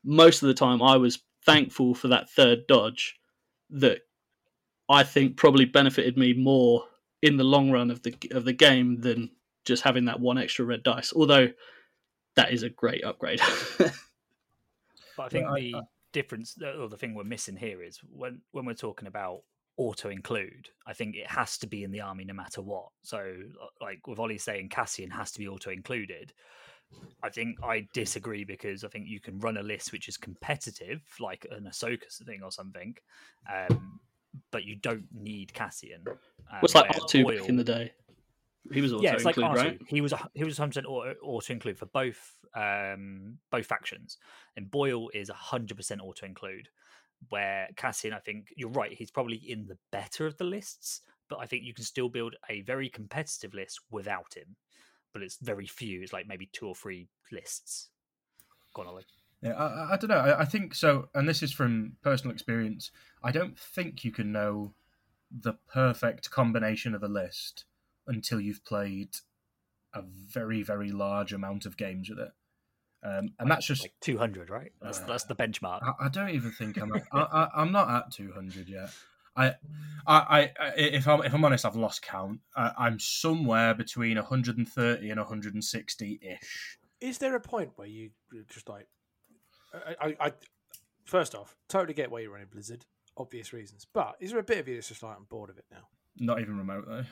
most 0.04 0.44
of 0.44 0.48
the 0.48 0.54
time 0.54 0.82
I 0.82 0.98
was 0.98 1.20
thankful 1.46 1.96
for 1.96 2.08
that 2.10 2.30
third 2.30 2.68
dodge 2.68 3.16
that 3.72 4.02
I 4.90 5.04
think 5.04 5.36
probably 5.38 5.66
benefited 5.66 6.18
me 6.18 6.34
more 6.34 6.86
in 7.22 7.36
the 7.38 7.44
long 7.44 7.72
run 7.72 7.90
of 7.92 8.04
the 8.04 8.16
of 8.32 8.46
the 8.46 8.54
game 8.54 9.02
than 9.02 9.32
just 9.66 9.84
having 9.84 10.06
that 10.06 10.20
one 10.20 10.38
extra 10.38 10.64
red 10.64 10.84
dice. 10.84 11.12
Although 11.14 11.50
that 12.36 12.54
is 12.54 12.64
a 12.64 12.70
great 12.70 13.04
upgrade. 13.04 13.42
but 13.80 13.92
I 15.26 15.30
think 15.30 15.46
Well, 15.46 15.56
I- 15.56 15.60
the 15.60 15.76
I- 15.78 15.82
difference, 16.14 16.56
or 16.62 16.88
the 16.88 16.98
thing 16.98 17.14
we're 17.16 17.24
missing 17.24 17.58
here 17.58 17.84
is 17.84 18.00
when 18.12 18.42
when 18.52 18.66
we're 18.66 18.74
talking 18.74 19.08
about 19.08 19.42
auto 19.78 20.10
include, 20.10 20.70
I 20.86 20.94
think 20.94 21.16
it 21.16 21.28
has 21.28 21.58
to 21.60 21.68
be 21.68 21.84
in 21.84 21.92
the 21.92 22.02
army 22.02 22.26
no 22.26 22.34
matter 22.34 22.62
what. 22.62 22.90
So, 23.04 23.36
like 23.80 24.06
with 24.08 24.20
Ollie 24.20 24.38
saying 24.38 24.70
Cassian 24.70 25.10
has 25.12 25.32
to 25.32 25.40
be 25.40 25.48
auto 25.48 25.70
included. 25.72 26.34
I 27.22 27.30
think 27.30 27.58
I 27.64 27.88
disagree 27.94 28.44
because 28.46 28.84
I 28.84 28.88
think 28.88 29.08
you 29.08 29.20
can 29.20 29.40
run 29.40 29.58
a 29.58 29.64
list 29.64 29.92
which 29.92 30.08
is 30.08 30.18
competitive, 30.18 31.02
like 31.20 31.46
an 31.52 31.66
Ahsoka 31.70 32.12
thing 32.26 32.42
or 32.44 32.52
something, 32.52 32.96
um, 33.54 34.00
but 34.52 34.64
you 34.64 34.76
don't 34.76 35.06
need 35.14 35.54
Cassian. 35.54 36.04
Um, 36.08 36.60
It's 36.64 36.76
like 36.76 36.90
where 36.90 37.00
R2 37.02 37.40
back 37.40 37.50
in 37.50 37.56
the 37.58 37.64
day. 37.64 37.92
He 38.72 38.82
was 38.82 38.94
auto 38.94 39.04
yeah, 39.04 39.14
it's 39.14 39.26
like 39.26 39.36
R2. 39.36 39.56
right? 39.56 39.80
He 39.88 40.02
was 40.02 40.14
a- 40.14 40.30
he 40.34 40.44
was 40.44 40.58
hundred 40.58 40.84
percent 40.84 40.88
auto 40.88 41.54
include 41.54 41.78
for 41.78 41.86
both 41.88 42.36
um 42.56 43.38
both 43.52 43.66
factions, 43.66 44.18
and 44.56 44.70
Boyle 44.70 45.10
is 45.14 45.30
100 45.30 45.76
percent 45.78 46.02
auto 46.02 46.26
include. 46.26 46.70
Where 47.30 47.68
Cassian, 47.76 48.14
I 48.14 48.20
think 48.20 48.48
you're 48.56 48.70
right, 48.70 48.92
he's 48.94 49.12
probably 49.12 49.38
in 49.38 49.66
the 49.68 49.78
better 49.92 50.26
of 50.28 50.38
the 50.38 50.44
lists, 50.44 51.02
but 51.30 51.40
I 51.40 51.46
think 51.46 51.64
you 51.64 51.74
can 51.74 51.84
still 51.84 52.10
build 52.10 52.36
a 52.50 52.62
very 52.62 52.90
competitive 52.90 53.54
list 53.54 53.80
without 53.92 54.36
him. 54.36 54.56
But 55.14 55.24
it's 55.24 55.38
very 55.42 55.66
few. 55.66 56.02
It's 56.04 56.14
like 56.14 56.28
maybe 56.28 56.50
two 56.54 56.68
or 56.68 56.76
three 56.76 57.10
lists. 57.32 57.90
Go 58.74 58.84
on, 58.84 58.88
Ollie. 58.88 59.06
Yeah, 59.42 59.54
I, 59.54 59.94
I- 59.94 59.98
don't 59.98 60.10
know. 60.10 60.18
I, 60.18 60.42
I 60.42 60.46
think 60.46 60.76
so, 60.76 61.10
and 61.14 61.28
this 61.28 61.44
is 61.44 61.52
from 61.52 61.94
personal 62.04 62.34
experience. 62.34 62.92
I 63.24 63.32
don't 63.32 63.58
think 63.58 64.04
you 64.04 64.12
can 64.12 64.32
know 64.32 64.74
the 65.32 65.54
perfect 65.68 66.30
combination 66.32 66.96
of 66.96 67.04
a 67.04 67.08
list 67.08 67.66
until 68.08 68.40
you've 68.40 68.64
played 68.64 69.10
a 69.94 70.02
very, 70.02 70.64
very 70.64 70.92
large 70.92 71.34
amount 71.34 71.66
of 71.66 71.78
games 71.78 72.10
with 72.10 72.20
it. 72.20 72.32
Um, 73.04 73.30
and 73.40 73.50
that's 73.50 73.66
just 73.66 73.84
like 73.84 73.94
200, 74.02 74.50
right? 74.50 74.72
That's 74.82 75.00
Uh, 75.00 75.06
that's 75.08 75.24
the 75.26 75.36
benchmark. 75.36 75.82
I, 75.84 76.06
I 76.06 76.10
don't 76.10 76.30
even 76.30 76.52
think 76.52 76.78
I'm. 76.78 76.94
At, 76.94 77.04
I, 77.12 77.22
I, 77.22 77.50
I'm 77.56 77.72
not 77.72 77.90
at 77.90 78.12
200 78.12 78.68
yet. 78.68 78.90
I, 79.36 79.54
I, 80.08 80.52
I, 80.60 80.72
if 80.76 81.08
I'm 81.08 81.22
if 81.22 81.34
I'm 81.34 81.46
honest, 81.46 81.64
I've 81.64 81.76
lost 81.76 82.02
count. 82.02 82.40
I, 82.56 82.72
I'm 82.78 83.00
somewhere 83.00 83.76
between 83.76 84.18
130 84.18 85.10
and 85.10 85.20
160 85.20 86.20
ish. 86.22 86.80
Is 87.00 87.20
there 87.20 87.36
a 87.36 87.40
point 87.40 87.72
where 87.76 87.88
you 87.88 88.10
just 88.50 88.68
like, 88.68 88.88
I, 89.74 89.96
I, 90.02 90.16
I 90.20 90.34
first 91.06 91.36
off, 91.36 91.56
totally 91.70 91.94
get 91.94 92.10
why 92.10 92.22
you're 92.22 92.32
running 92.32 92.48
Blizzard, 92.52 92.86
obvious 93.16 93.54
reasons, 93.54 93.86
but 93.94 94.16
is 94.20 94.32
there 94.32 94.40
a 94.40 94.44
bit 94.44 94.58
of 94.58 94.68
you 94.68 94.74
that's 94.74 94.88
just 94.88 95.04
like 95.04 95.16
I'm 95.16 95.26
bored 95.26 95.52
of 95.52 95.60
it 95.60 95.66
now? 95.72 95.88
Not 96.20 96.42
even 96.42 96.58
remote 96.58 96.86
though. 96.88 97.04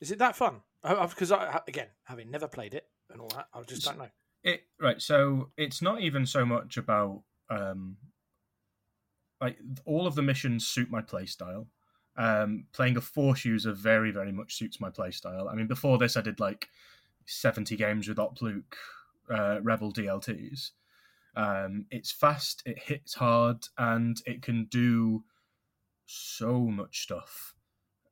Is 0.00 0.10
it 0.10 0.18
that 0.18 0.36
fun? 0.36 0.60
Because 0.82 1.32
I, 1.32 1.60
again, 1.66 1.86
having 2.04 2.30
never 2.30 2.46
played 2.46 2.74
it 2.74 2.86
and 3.10 3.22
all 3.22 3.28
that, 3.28 3.46
I 3.54 3.62
just 3.62 3.84
don't 3.84 3.96
know. 3.96 4.08
It 4.44 4.64
right. 4.80 5.00
So 5.00 5.50
it's 5.56 5.80
not 5.80 6.02
even 6.02 6.26
so 6.26 6.44
much 6.44 6.76
about 6.76 7.22
um, 7.50 7.96
like 9.40 9.58
all 9.84 10.06
of 10.06 10.14
the 10.14 10.22
missions 10.22 10.66
suit 10.66 10.90
my 10.90 11.00
playstyle. 11.00 11.66
Um, 12.16 12.66
playing 12.72 12.96
a 12.96 13.00
force 13.00 13.44
user 13.44 13.72
very, 13.72 14.12
very 14.12 14.30
much 14.30 14.54
suits 14.54 14.80
my 14.80 14.90
playstyle. 14.90 15.50
I 15.50 15.54
mean, 15.56 15.66
before 15.66 15.98
this, 15.98 16.16
I 16.16 16.20
did 16.20 16.38
like 16.38 16.68
seventy 17.26 17.76
games 17.76 18.06
with 18.06 18.18
Opluke 18.18 18.74
uh, 19.30 19.60
Rebel 19.62 19.92
DLTs. 19.92 20.70
Um, 21.36 21.86
it's 21.90 22.12
fast, 22.12 22.62
it 22.64 22.78
hits 22.78 23.14
hard, 23.14 23.66
and 23.78 24.20
it 24.26 24.42
can 24.42 24.66
do 24.66 25.24
so 26.06 26.58
much 26.60 27.02
stuff. 27.02 27.54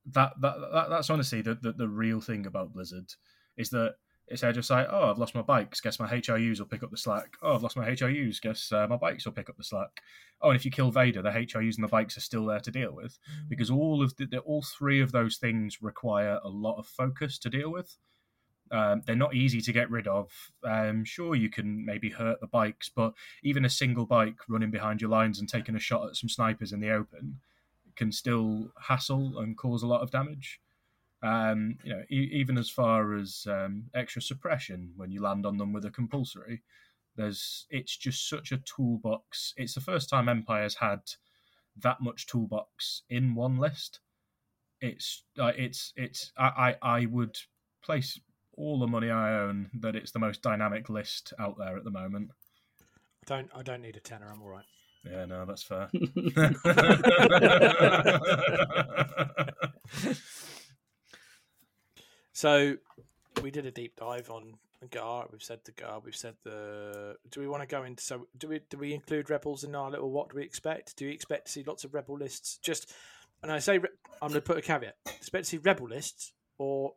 That 0.06 0.32
that, 0.40 0.56
that 0.72 0.90
that's 0.90 1.10
honestly 1.10 1.42
the, 1.42 1.54
the 1.54 1.72
the 1.72 1.88
real 1.88 2.20
thing 2.20 2.46
about 2.46 2.72
Blizzard 2.72 3.12
is 3.56 3.70
that 3.70 3.96
it's 4.28 4.40
just 4.40 4.70
like, 4.70 4.86
oh, 4.90 5.10
I've 5.10 5.18
lost 5.18 5.34
my 5.34 5.42
bikes. 5.42 5.80
Guess 5.80 6.00
my 6.00 6.08
HRUs 6.08 6.58
will 6.58 6.66
pick 6.66 6.82
up 6.82 6.90
the 6.90 6.96
slack. 6.96 7.36
Oh, 7.42 7.54
I've 7.54 7.62
lost 7.62 7.76
my 7.76 7.88
HRUs. 7.88 8.40
Guess 8.40 8.72
uh, 8.72 8.86
my 8.88 8.96
bikes 8.96 9.24
will 9.24 9.32
pick 9.32 9.50
up 9.50 9.56
the 9.56 9.64
slack. 9.64 10.00
Oh, 10.40 10.50
and 10.50 10.56
if 10.56 10.64
you 10.64 10.70
kill 10.70 10.90
Vader, 10.90 11.22
the 11.22 11.30
HRUs 11.30 11.76
and 11.76 11.84
the 11.84 11.88
bikes 11.88 12.16
are 12.16 12.22
still 12.22 12.46
there 12.46 12.60
to 12.60 12.70
deal 12.70 12.92
with 12.94 13.18
because 13.48 13.70
all 13.70 14.02
of 14.02 14.16
the, 14.16 14.26
the 14.26 14.38
all 14.38 14.62
three 14.62 15.00
of 15.00 15.12
those 15.12 15.36
things 15.36 15.82
require 15.82 16.40
a 16.42 16.48
lot 16.48 16.78
of 16.78 16.86
focus 16.86 17.38
to 17.38 17.50
deal 17.50 17.70
with. 17.70 17.96
Um, 18.70 19.02
they're 19.06 19.14
not 19.14 19.34
easy 19.34 19.60
to 19.60 19.72
get 19.72 19.90
rid 19.90 20.08
of. 20.08 20.32
Um, 20.64 21.04
sure, 21.04 21.34
you 21.34 21.50
can 21.50 21.84
maybe 21.84 22.08
hurt 22.08 22.40
the 22.40 22.46
bikes, 22.46 22.88
but 22.88 23.12
even 23.42 23.66
a 23.66 23.70
single 23.70 24.06
bike 24.06 24.38
running 24.48 24.70
behind 24.70 25.02
your 25.02 25.10
lines 25.10 25.40
and 25.40 25.48
taking 25.48 25.76
a 25.76 25.80
shot 25.80 26.08
at 26.08 26.16
some 26.16 26.30
snipers 26.30 26.72
in 26.72 26.80
the 26.80 26.90
open 26.90 27.40
can 27.96 28.10
still 28.10 28.72
hassle 28.80 29.38
and 29.38 29.58
cause 29.58 29.82
a 29.82 29.86
lot 29.86 30.00
of 30.00 30.10
damage. 30.10 30.60
Um, 31.22 31.76
you 31.84 31.94
know, 31.94 32.02
e- 32.10 32.30
even 32.32 32.58
as 32.58 32.68
far 32.68 33.14
as 33.14 33.46
um, 33.48 33.84
extra 33.94 34.20
suppression 34.20 34.92
when 34.96 35.12
you 35.12 35.22
land 35.22 35.46
on 35.46 35.56
them 35.56 35.72
with 35.72 35.84
a 35.84 35.90
compulsory, 35.90 36.62
there's 37.16 37.66
it's 37.70 37.96
just 37.96 38.28
such 38.28 38.52
a 38.52 38.58
toolbox. 38.58 39.54
It's 39.56 39.74
the 39.74 39.80
first 39.80 40.08
time 40.08 40.28
Empire's 40.28 40.76
had 40.76 41.00
that 41.80 42.00
much 42.00 42.26
toolbox 42.26 43.02
in 43.08 43.34
one 43.34 43.58
list. 43.58 44.00
It's 44.80 45.24
uh, 45.38 45.52
it's 45.56 45.92
it's 45.96 46.32
I, 46.36 46.74
I 46.82 47.00
I 47.00 47.06
would 47.06 47.36
place 47.84 48.18
all 48.56 48.80
the 48.80 48.86
money 48.86 49.10
I 49.10 49.34
own 49.34 49.70
that 49.80 49.96
it's 49.96 50.12
the 50.12 50.18
most 50.18 50.42
dynamic 50.42 50.88
list 50.88 51.32
out 51.38 51.56
there 51.58 51.76
at 51.76 51.84
the 51.84 51.90
moment. 51.90 52.30
I 52.80 52.84
don't. 53.26 53.50
I 53.54 53.62
don't 53.62 53.82
need 53.82 53.96
a 53.96 54.00
tenner. 54.00 54.30
I'm 54.30 54.42
all 54.42 54.48
right. 54.48 54.64
Yeah, 55.04 55.24
no, 55.26 55.44
that's 55.44 55.62
fair. 55.62 55.88
So 62.32 62.76
we 63.42 63.50
did 63.50 63.66
a 63.66 63.70
deep 63.70 63.96
dive 63.96 64.30
on 64.30 64.54
Gar. 64.90 65.26
We've 65.30 65.42
said 65.42 65.60
the 65.64 65.72
Gar. 65.72 66.00
We've 66.04 66.16
said 66.16 66.34
the. 66.44 67.16
Do 67.30 67.40
we 67.40 67.48
want 67.48 67.62
to 67.62 67.66
go 67.66 67.84
into? 67.84 68.02
So 68.02 68.26
do 68.38 68.48
we? 68.48 68.60
Do 68.68 68.78
we 68.78 68.94
include 68.94 69.30
rebels 69.30 69.64
in 69.64 69.74
our 69.74 69.90
little? 69.90 70.10
What 70.10 70.30
do 70.30 70.36
we 70.36 70.42
expect? 70.42 70.96
Do 70.96 71.06
we 71.06 71.12
expect 71.12 71.46
to 71.46 71.52
see 71.52 71.62
lots 71.62 71.84
of 71.84 71.94
rebel 71.94 72.16
lists? 72.16 72.58
Just, 72.62 72.92
and 73.42 73.52
I 73.52 73.58
say 73.58 73.76
I'm 73.76 74.28
going 74.28 74.34
to 74.34 74.40
put 74.40 74.58
a 74.58 74.62
caveat. 74.62 74.96
Expect 75.06 75.44
to 75.44 75.50
see 75.50 75.58
rebel 75.58 75.88
lists 75.88 76.32
or 76.58 76.94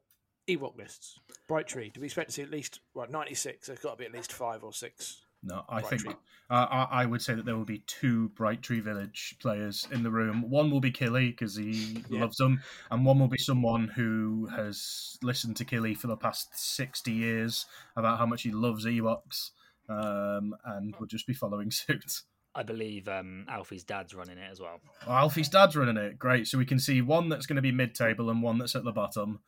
Ewok 0.48 0.78
lists. 0.78 1.20
Bright 1.48 1.68
Tree. 1.68 1.92
Do 1.94 2.02
we 2.02 2.08
expect 2.08 2.30
to 2.30 2.34
see 2.34 2.42
at 2.42 2.52
least 2.52 2.80
well 2.94 3.08
96? 3.10 3.68
There's 3.68 3.80
got 3.80 3.92
to 3.92 3.98
be 3.98 4.06
at 4.06 4.14
least 4.14 4.32
five 4.32 4.64
or 4.64 4.74
six. 4.74 5.25
No, 5.46 5.64
I 5.70 5.82
Bright 5.82 6.02
think 6.02 6.16
uh, 6.50 6.68
I, 6.70 7.04
I 7.04 7.06
would 7.06 7.22
say 7.22 7.34
that 7.36 7.46
there 7.46 7.56
will 7.56 7.66
be 7.66 7.84
two 7.88 8.30
Bright 8.30 8.62
Tree 8.62 8.80
Village 8.80 9.36
players 9.40 9.88
in 9.92 10.04
the 10.04 10.12
room. 10.12 10.50
One 10.50 10.72
will 10.72 10.80
be 10.80 10.92
Killy 10.92 11.30
because 11.30 11.56
he 11.56 12.04
Yeah. 12.10 12.22
loves 12.22 12.38
them, 12.38 12.62
and 12.92 13.06
one 13.06 13.20
will 13.20 13.28
be 13.28 13.38
someone 13.38 13.88
who 13.88 14.48
has 14.56 15.18
listened 15.22 15.56
to 15.58 15.66
Killy 15.66 15.94
for 15.94 16.08
the 16.08 16.18
past 16.18 16.50
sixty 16.58 17.12
years 17.14 17.66
about 17.96 18.18
how 18.18 18.26
much 18.26 18.42
he 18.44 18.52
loves 18.52 18.86
Ewoks, 18.86 19.52
um, 19.88 20.56
and 20.66 20.96
will 20.98 21.08
just 21.08 21.28
be 21.28 21.34
following 21.34 21.70
suit. 21.72 22.22
I 22.58 22.64
believe 22.64 23.08
um, 23.10 23.46
Alfie's 23.50 23.84
dad's 23.84 24.14
running 24.16 24.38
it 24.38 24.48
as 24.50 24.62
well. 24.62 24.80
Oh, 25.06 25.12
Alfie's 25.12 25.50
dad's 25.50 25.76
running 25.76 25.98
it. 25.98 26.18
Great, 26.18 26.48
so 26.48 26.58
we 26.58 26.66
can 26.66 26.80
see 26.80 27.02
one 27.02 27.28
that's 27.28 27.46
going 27.46 27.58
to 27.58 27.62
be 27.62 27.74
mid-table 27.74 28.30
and 28.30 28.42
one 28.42 28.58
that's 28.58 28.76
at 28.78 28.86
the 28.86 28.94
bottom. 28.94 29.40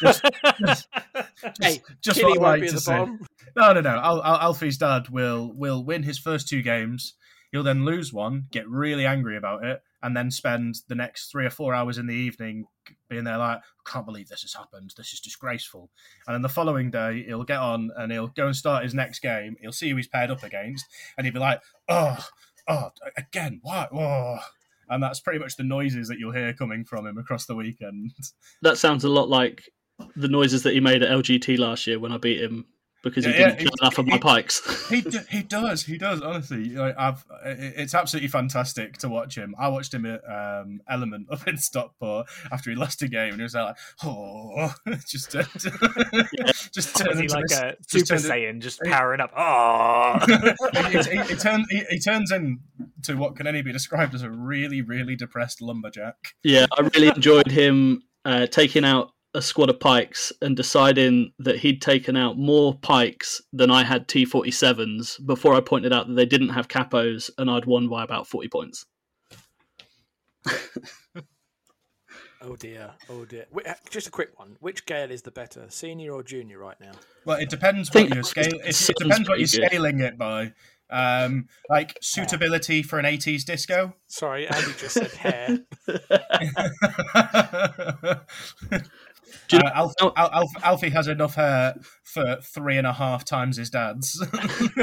Just, 0.00 0.22
just, 0.64 0.88
Hey, 1.60 1.82
just 2.00 2.20
Killy 2.20 2.38
what 2.38 2.46
I 2.48 2.50
won't 2.50 2.60
like 2.60 2.60
be 2.62 2.68
to 2.68 2.74
the 2.74 2.80
see. 2.80 2.90
bottom. 2.92 3.26
No, 3.56 3.72
no, 3.72 3.80
no. 3.80 3.90
Al- 3.90 4.22
Al- 4.24 4.40
Alfie's 4.40 4.78
dad 4.78 5.08
will 5.08 5.52
will 5.52 5.84
win 5.84 6.04
his 6.04 6.18
first 6.18 6.48
two 6.48 6.62
games. 6.62 7.14
He'll 7.50 7.62
then 7.64 7.84
lose 7.84 8.12
one, 8.12 8.46
get 8.50 8.68
really 8.68 9.04
angry 9.06 9.36
about 9.36 9.64
it, 9.64 9.82
and 10.04 10.14
then 10.14 10.30
spend 10.30 10.76
the 10.86 10.94
next 10.94 11.30
three 11.30 11.46
or 11.46 11.50
four 11.50 11.74
hours 11.74 11.96
in 11.96 12.06
the 12.06 12.14
evening 12.14 12.66
being 13.08 13.24
there 13.24 13.38
like, 13.38 13.62
"Can't 13.86 14.04
believe 14.04 14.28
this 14.28 14.42
has 14.42 14.52
happened. 14.52 14.92
This 14.96 15.14
is 15.14 15.20
disgraceful." 15.20 15.90
And 16.26 16.34
then 16.34 16.42
the 16.42 16.48
following 16.50 16.90
day, 16.90 17.24
he'll 17.24 17.42
get 17.42 17.58
on 17.58 17.90
and 17.96 18.12
he'll 18.12 18.28
go 18.28 18.46
and 18.46 18.54
start 18.54 18.84
his 18.84 18.92
next 18.92 19.20
game. 19.20 19.56
He'll 19.60 19.72
see 19.72 19.88
who 19.88 19.96
he's 19.96 20.06
paired 20.06 20.30
up 20.30 20.42
against, 20.42 20.84
and 21.16 21.26
he'll 21.26 21.32
be 21.32 21.40
like, 21.40 21.62
"Oh, 21.88 22.24
oh, 22.68 22.90
again, 23.16 23.60
what?" 23.62 23.88
Oh. 23.92 24.38
And 24.90 25.02
that's 25.02 25.20
pretty 25.20 25.38
much 25.38 25.56
the 25.56 25.64
noises 25.64 26.08
that 26.08 26.18
you'll 26.18 26.34
hear 26.34 26.52
coming 26.52 26.84
from 26.84 27.06
him 27.06 27.16
across 27.16 27.46
the 27.46 27.56
weekend. 27.56 28.12
that 28.60 28.76
sounds 28.76 29.02
a 29.02 29.08
lot 29.08 29.30
like 29.30 29.70
the 30.14 30.28
noises 30.28 30.62
that 30.64 30.74
he 30.74 30.80
made 30.80 31.02
at 31.02 31.10
LGT 31.10 31.58
last 31.58 31.86
year 31.86 31.98
when 31.98 32.12
I 32.12 32.18
beat 32.18 32.42
him 32.42 32.66
because 33.04 33.24
he 33.24 33.30
Yeah, 33.30 33.38
yeah, 33.38 33.46
didn't 33.50 33.58
kill 33.60 33.70
he- 33.78 33.84
enough 33.84 33.98
of 33.98 34.06
my 34.06 34.18
Pykes. 34.18 34.88
he 34.88 35.00
he 35.30 35.42
does 35.42 35.84
he 35.84 35.96
does 35.98 36.20
honestly. 36.22 36.70
Like 36.70 36.96
I've 36.98 37.24
it's 37.44 37.94
absolutely 37.94 38.28
fantastic 38.28 38.98
to 38.98 39.08
watch 39.08 39.36
him. 39.36 39.54
I 39.58 39.68
watched 39.68 39.94
him 39.94 40.06
at 40.06 40.22
um, 40.28 40.80
Element 40.88 41.28
up 41.30 41.46
in 41.46 41.56
Stockport 41.58 42.26
after 42.50 42.70
he 42.70 42.76
lost 42.76 43.02
a 43.02 43.08
game 43.08 43.30
and 43.32 43.36
he 43.36 43.42
was 43.44 43.54
like 43.54 43.76
oh 44.02 44.74
just 45.06 45.30
turned, 45.30 45.46
just 46.72 46.96
turned 46.96 47.20
into 47.20 47.34
like 47.34 47.46
this- 47.46 47.60
a 47.60 47.76
Super 47.86 48.06
turned 48.06 48.20
Saiyan 48.22 48.60
just 48.60 48.80
he- 48.82 48.90
powering 48.90 49.20
up? 49.20 49.32
Oh, 49.36 50.18
he, 50.26 50.98
he, 50.98 51.22
he, 51.24 51.34
turns, 51.36 51.66
he, 51.70 51.82
he 51.90 51.98
turns 52.00 52.32
into 52.32 53.16
what 53.16 53.36
can 53.36 53.46
only 53.46 53.62
be 53.62 53.72
described 53.72 54.14
as 54.14 54.22
a 54.22 54.30
really 54.30 54.80
really 54.82 55.16
depressed 55.16 55.60
lumberjack. 55.60 56.16
Yeah, 56.42 56.66
I 56.76 56.88
really 56.94 57.08
enjoyed 57.08 57.48
him 57.50 58.02
uh, 58.24 58.46
taking 58.46 58.84
out 58.84 59.10
a 59.34 59.42
squad 59.42 59.68
of 59.68 59.80
Pykes 59.80 60.32
and 60.40 60.56
deciding 60.56 61.32
that 61.40 61.58
he'd 61.58 61.82
taken 61.82 62.16
out 62.16 62.38
more 62.38 62.78
pikes 62.78 63.42
than 63.52 63.70
I 63.70 63.84
had 63.84 64.08
T47s 64.08 65.26
before 65.26 65.54
I 65.54 65.60
pointed 65.60 65.92
out 65.92 66.06
that 66.06 66.14
they 66.14 66.26
didn't 66.26 66.50
have 66.50 66.68
capos 66.68 67.30
and 67.36 67.50
I'd 67.50 67.66
won 67.66 67.88
by 67.88 68.04
about 68.04 68.28
40 68.28 68.48
points. 68.48 68.86
Oh 72.46 72.56
dear, 72.56 72.90
oh 73.08 73.24
dear. 73.24 73.46
Wait, 73.52 73.66
uh, 73.66 73.72
Just 73.88 74.06
a 74.06 74.10
quick 74.10 74.38
one. 74.38 74.56
Which 74.60 74.84
Gale 74.84 75.10
is 75.10 75.22
the 75.22 75.30
better, 75.30 75.64
senior 75.70 76.12
or 76.12 76.22
junior 76.22 76.58
right 76.58 76.78
now? 76.78 76.92
Well, 77.24 77.38
it 77.38 77.48
depends 77.48 77.92
what 77.94 78.14
you're 78.14 78.22
scale. 78.22 78.44
It, 78.44 78.54
it 78.66 78.94
depends 78.98 79.26
what 79.28 79.38
you're 79.38 79.48
pretty 79.48 79.60
good. 79.60 79.70
scaling 79.70 80.00
it 80.00 80.18
by. 80.18 80.52
Um, 80.90 81.48
like 81.70 81.96
suitability 82.02 82.82
for 82.82 82.98
an 82.98 83.06
'80s 83.06 83.44
disco. 83.44 83.94
Sorry, 84.08 84.46
Andy 84.46 84.72
just 84.78 84.92
said 84.92 85.10
hair. 85.12 85.58
Do 89.48 89.56
you 89.56 89.62
Uh, 89.62 89.70
Alf, 89.74 89.92
know- 90.00 90.12
Al, 90.16 90.30
Alf, 90.32 90.50
Alfie 90.62 90.90
has 90.90 91.08
enough 91.08 91.34
hair 91.34 91.74
for 92.02 92.38
three 92.42 92.76
and 92.78 92.86
a 92.86 92.92
half 92.92 93.24
times 93.24 93.56
his 93.56 93.70
dad's. 93.70 94.24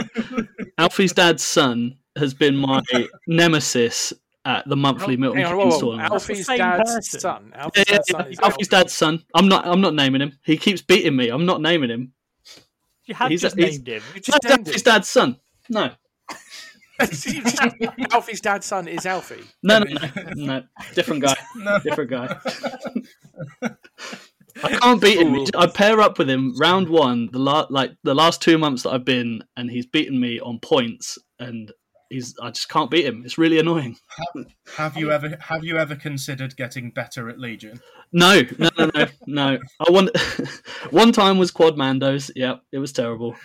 Alfie's 0.78 1.14
dad's 1.14 1.44
son 1.44 1.98
has 2.18 2.34
been 2.34 2.56
my 2.58 2.82
nemesis 3.28 4.14
at 4.46 4.68
the 4.68 4.76
monthly 4.76 5.18
Milton 5.18 5.42
Hang 5.44 5.54
on, 5.54 5.60
Keynes 5.60 5.74
whoa. 5.76 5.80
tournament. 5.82 6.14
Alfie's 6.14 6.48
dad's 6.48 6.92
person. 6.96 7.20
son. 7.20 7.52
Alfie's 7.56 7.86
yeah, 7.88 7.96
dad's 7.98 8.10
son 8.10 8.22
yeah, 8.26 8.32
is 8.32 8.40
Alfie's 8.40 8.68
dad's 8.68 8.94
son. 8.94 9.24
I'm 9.36 9.48
not. 9.48 9.66
I'm 9.68 9.82
not 9.82 9.94
naming 9.94 10.22
him. 10.22 10.38
He 10.44 10.58
keeps 10.58 10.82
beating 10.82 11.16
me. 11.16 11.30
I'm 11.30 11.46
not 11.46 11.62
naming 11.62 11.90
him. 11.90 12.14
You 13.06 13.16
have 13.16 13.30
He's- 13.30 13.42
just 13.42 13.56
he's- 13.56 13.74
named 13.74 13.88
him. 13.88 14.02
You 14.16 14.22
just 14.22 14.40
named 14.44 14.60
Alfie's 14.68 14.82
it. 14.82 14.86
dad's 14.86 15.10
son. 15.10 15.38
No, 15.70 15.92
Alfie's 18.12 18.42
dad's 18.42 18.66
son 18.66 18.88
is 18.88 19.06
Alfie. 19.06 19.44
no, 19.64 19.80
no, 19.80 19.94
no, 19.94 20.34
no. 20.36 20.64
Different 20.96 21.22
guy. 21.24 21.36
no. 21.56 21.80
Different 21.80 22.10
guy. 22.10 22.40
I 24.64 24.78
can't 24.78 25.02
beat 25.02 25.20
him. 25.20 25.46
I 25.56 25.68
pair 25.68 26.00
up 26.02 26.18
with 26.18 26.30
him 26.30 26.56
round 26.58 26.90
one, 26.90 27.30
the 27.32 27.40
la- 27.40 27.68
like 27.70 27.92
the 28.04 28.16
last 28.16 28.42
two 28.42 28.58
months 28.58 28.84
that 28.84 28.92
I've 28.92 29.06
been, 29.06 29.44
and 29.56 29.70
he's 29.70 29.86
beaten 29.86 30.20
me 30.20 30.40
on 30.40 30.60
points, 30.60 31.18
and 31.40 31.72
he's 32.10 32.36
I 32.42 32.52
just 32.52 32.70
can't 32.70 32.92
beat 32.92 33.06
him. 33.06 33.24
It's 33.26 33.38
really 33.38 33.58
annoying. 33.60 33.98
Have 34.78 34.98
you 34.98 35.12
ever 35.12 35.38
have 35.40 35.64
you 35.64 35.78
ever 35.78 35.96
considered 35.96 36.56
getting 36.56 36.92
better 36.92 37.30
at 37.30 37.40
Legion? 37.40 37.82
No, 38.12 38.42
no, 38.58 38.70
no, 38.78 38.90
no, 38.94 39.08
no. 39.26 39.58
I 39.80 39.92
want 39.92 40.16
one 40.92 41.12
time 41.12 41.38
was 41.38 41.52
quad 41.52 41.76
mandos. 41.76 42.30
Yeah, 42.36 42.56
it 42.72 42.78
was 42.78 42.92
terrible. 42.92 43.36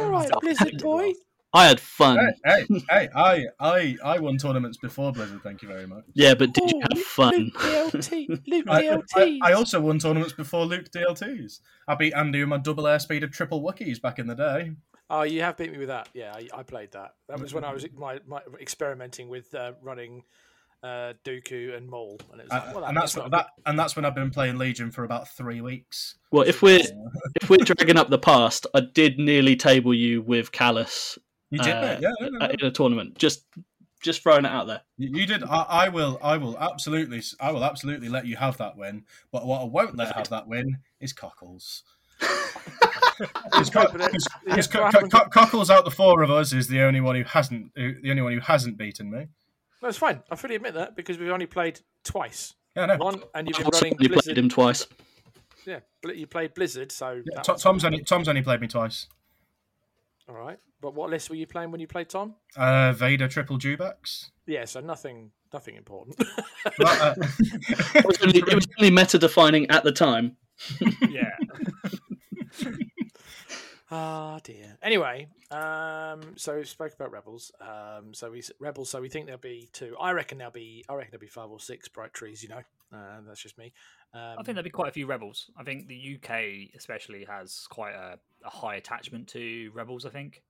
All 0.00 0.10
right, 0.10 0.30
Blizzard 0.40 0.82
boy. 0.82 1.12
I 1.52 1.66
had 1.66 1.80
fun. 1.80 2.18
Hey, 2.44 2.64
hey, 2.68 2.80
hey! 2.88 3.08
I, 3.14 3.44
I, 3.58 3.96
I 4.04 4.18
won 4.20 4.36
tournaments 4.38 4.78
before 4.78 5.12
Blizzard. 5.12 5.42
Thank 5.42 5.62
you 5.62 5.68
very 5.68 5.86
much. 5.86 6.04
Yeah, 6.14 6.34
but 6.34 6.52
did 6.52 6.70
you 6.70 6.76
Oh, 6.76 6.80
have 6.82 6.96
Luke- 6.96 7.06
fun? 7.06 7.34
Luke 7.34 7.54
DLT. 7.58 8.40
Luke 8.46 8.64
I, 8.68 8.78
I, 8.78 8.82
DLT. 8.84 9.38
I 9.42 9.52
also 9.54 9.80
won 9.80 9.98
tournaments 9.98 10.32
before 10.32 10.64
Luke 10.64 10.90
DLTs. 10.92 11.60
I 11.88 11.96
beat 11.96 12.12
Andy 12.14 12.38
with 12.40 12.48
my 12.48 12.58
double 12.58 12.84
airspeed 12.84 13.24
of 13.24 13.32
triple 13.32 13.62
Wookiees 13.62 14.00
back 14.00 14.20
in 14.20 14.28
the 14.28 14.36
day. 14.36 14.72
Oh, 15.12 15.22
you 15.22 15.42
have 15.42 15.56
beat 15.56 15.72
me 15.72 15.78
with 15.78 15.88
that. 15.88 16.08
Yeah, 16.14 16.32
I, 16.32 16.60
I 16.60 16.62
played 16.62 16.92
that. 16.92 17.14
That 17.28 17.40
was 17.40 17.52
when 17.52 17.64
I 17.64 17.72
was 17.72 17.84
my, 17.96 18.20
my 18.28 18.42
experimenting 18.60 19.28
with 19.28 19.52
uh, 19.52 19.72
running 19.82 20.22
uh, 20.84 21.14
Dooku 21.24 21.76
and 21.76 21.90
Maul, 21.90 22.20
and 22.30 22.40
it 22.40 22.44
was 22.44 22.52
like, 22.52 22.74
well, 22.76 22.84
and 22.84 22.96
that's 22.96 23.16
not 23.16 23.24
what, 23.24 23.32
that, 23.32 23.46
and 23.66 23.76
that's 23.76 23.96
when 23.96 24.04
I've 24.04 24.14
been 24.14 24.30
playing 24.30 24.56
Legion 24.56 24.92
for 24.92 25.02
about 25.02 25.28
three 25.28 25.60
weeks. 25.60 26.14
Well, 26.30 26.44
if 26.46 26.62
we're 26.62 26.80
if 27.42 27.50
we're 27.50 27.56
dragging 27.58 27.96
up 27.98 28.08
the 28.08 28.18
past, 28.20 28.68
I 28.72 28.82
did 28.94 29.18
nearly 29.18 29.56
table 29.56 29.92
you 29.92 30.22
with 30.22 30.52
Kallus 30.52 31.18
You 31.50 31.58
did, 31.58 31.74
uh, 31.74 31.80
mate. 31.82 31.98
Yeah, 32.00 32.10
yeah, 32.20 32.28
yeah. 32.40 32.48
in 32.58 32.64
a 32.66 32.70
tournament. 32.70 33.18
Just 33.18 33.44
just 34.02 34.22
throwing 34.22 34.44
it 34.44 34.50
out 34.50 34.66
there. 34.66 34.80
You 34.96 35.10
you 35.20 35.26
did. 35.26 35.42
I, 35.44 35.62
I 35.68 35.88
will. 35.88 36.18
I 36.22 36.36
will 36.36 36.56
absolutely. 36.58 37.22
I 37.40 37.52
will 37.52 37.64
absolutely 37.64 38.08
let 38.08 38.26
you 38.26 38.36
have 38.36 38.56
that 38.58 38.76
win. 38.76 39.04
But 39.32 39.46
what 39.46 39.60
I 39.60 39.64
won't 39.64 39.96
let 39.96 40.14
have 40.14 40.28
that 40.30 40.46
win 40.48 40.78
is 41.00 41.12
Cockles. 41.12 41.82
Because 43.18 43.74
No, 43.74 43.82
yeah, 43.82 44.56
what 44.56 44.94
happened- 44.94 45.12
Cockles 45.32 45.70
out 45.70 45.84
the 45.84 45.90
four 45.90 46.22
of 46.22 46.30
us 46.30 46.52
is 46.52 46.68
the 46.68 46.80
only 46.80 47.00
one 47.00 47.16
who 47.16 47.24
hasn't. 47.24 47.72
Who, 47.76 48.00
the 48.00 48.10
only 48.10 48.22
one 48.22 48.32
who 48.32 48.40
hasn't 48.40 48.78
beaten 48.78 49.10
me. 49.10 49.26
No, 49.82 49.88
it's 49.88 49.98
fine. 49.98 50.22
I 50.30 50.36
fully 50.36 50.56
admit 50.56 50.74
that 50.74 50.94
because 50.96 51.18
we've 51.18 51.30
only 51.30 51.46
played 51.46 51.80
twice. 52.04 52.54
Yeah, 52.76 52.86
no. 52.86 52.96
One, 52.96 53.22
and 53.34 53.48
you've 53.48 53.56
I've 53.56 53.60
been 53.60 53.66
also 53.66 53.84
running 53.86 53.98
only 53.98 54.22
played 54.22 54.38
him 54.38 54.48
twice. 54.48 54.86
Yeah, 55.66 55.80
Bli- 56.02 56.18
you 56.18 56.26
played 56.26 56.54
Blizzard, 56.54 56.92
so 56.92 57.12
Yeah, 57.12 57.22
that 57.34 57.44
To- 57.44 57.52
was- 57.52 57.62
Tom's 57.62 57.84
only 57.84 58.02
Tom's 58.02 58.28
only 58.28 58.42
played 58.42 58.60
me 58.60 58.68
twice. 58.68 59.06
All 60.30 60.36
right. 60.36 60.58
But 60.80 60.94
what 60.94 61.10
list 61.10 61.28
were 61.28 61.36
you 61.36 61.46
playing 61.46 61.72
when 61.72 61.80
you 61.80 61.88
played 61.88 62.08
Tom? 62.08 62.36
Uh, 62.56 62.92
Vader 62.92 63.28
triple 63.28 63.58
Dewbacks. 63.58 64.30
Yeah, 64.46 64.64
so 64.64 64.80
nothing, 64.80 65.30
nothing 65.52 65.76
important. 65.76 66.16
Well, 66.78 67.02
uh, 67.02 67.14
It 67.94 68.04
was 68.04 68.20
only, 68.22 68.38
it 68.38 68.54
was 68.54 68.68
only 68.78 68.90
meta 68.90 69.18
defining 69.18 69.70
at 69.70 69.82
the 69.82 69.92
time. 69.92 70.36
Yeah. 71.08 71.30
Ah 73.90 74.38
dear. 74.44 74.76
Anyway, 74.82 75.26
um, 75.50 76.20
so 76.36 76.56
we 76.56 76.64
spoke 76.64 76.94
about 76.94 77.10
rebels. 77.10 77.50
Um, 77.60 78.14
so 78.14 78.30
we 78.30 78.42
rebels. 78.60 78.90
So 78.90 79.00
we 79.00 79.08
think 79.08 79.26
there'll 79.26 79.40
be 79.40 79.68
two. 79.72 79.96
I 79.98 80.12
reckon 80.12 80.38
there'll 80.38 80.52
be. 80.52 80.84
I 80.88 80.94
reckon 80.94 81.10
there'll 81.10 81.20
be 81.20 81.26
five 81.26 81.50
or 81.50 81.58
six 81.58 81.88
bright 81.88 82.12
trees. 82.12 82.42
You 82.42 82.50
know, 82.50 82.62
uh, 82.92 83.20
that's 83.26 83.42
just 83.42 83.58
me. 83.58 83.72
Um, 84.14 84.36
I 84.38 84.42
think 84.42 84.56
there'd 84.56 84.64
be 84.64 84.70
quite 84.70 84.88
a 84.88 84.92
few 84.92 85.06
rebels. 85.06 85.50
I 85.56 85.62
think 85.62 85.86
the 85.86 86.16
UK 86.16 86.74
especially 86.76 87.24
has 87.24 87.66
quite 87.70 87.94
a, 87.94 88.18
a 88.44 88.50
high 88.50 88.76
attachment 88.76 89.28
to 89.28 89.70
rebels. 89.74 90.04
I 90.04 90.10
think, 90.10 90.42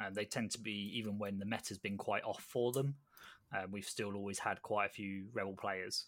and 0.00 0.14
they 0.14 0.24
tend 0.24 0.50
to 0.52 0.60
be 0.60 0.92
even 0.94 1.18
when 1.18 1.38
the 1.38 1.46
meta's 1.46 1.78
been 1.78 1.96
quite 1.96 2.24
off 2.24 2.42
for 2.42 2.72
them. 2.72 2.96
Um, 3.56 3.70
we've 3.70 3.84
still 3.84 4.14
always 4.14 4.38
had 4.38 4.60
quite 4.62 4.86
a 4.86 4.92
few 4.92 5.26
rebel 5.32 5.54
players. 5.54 6.06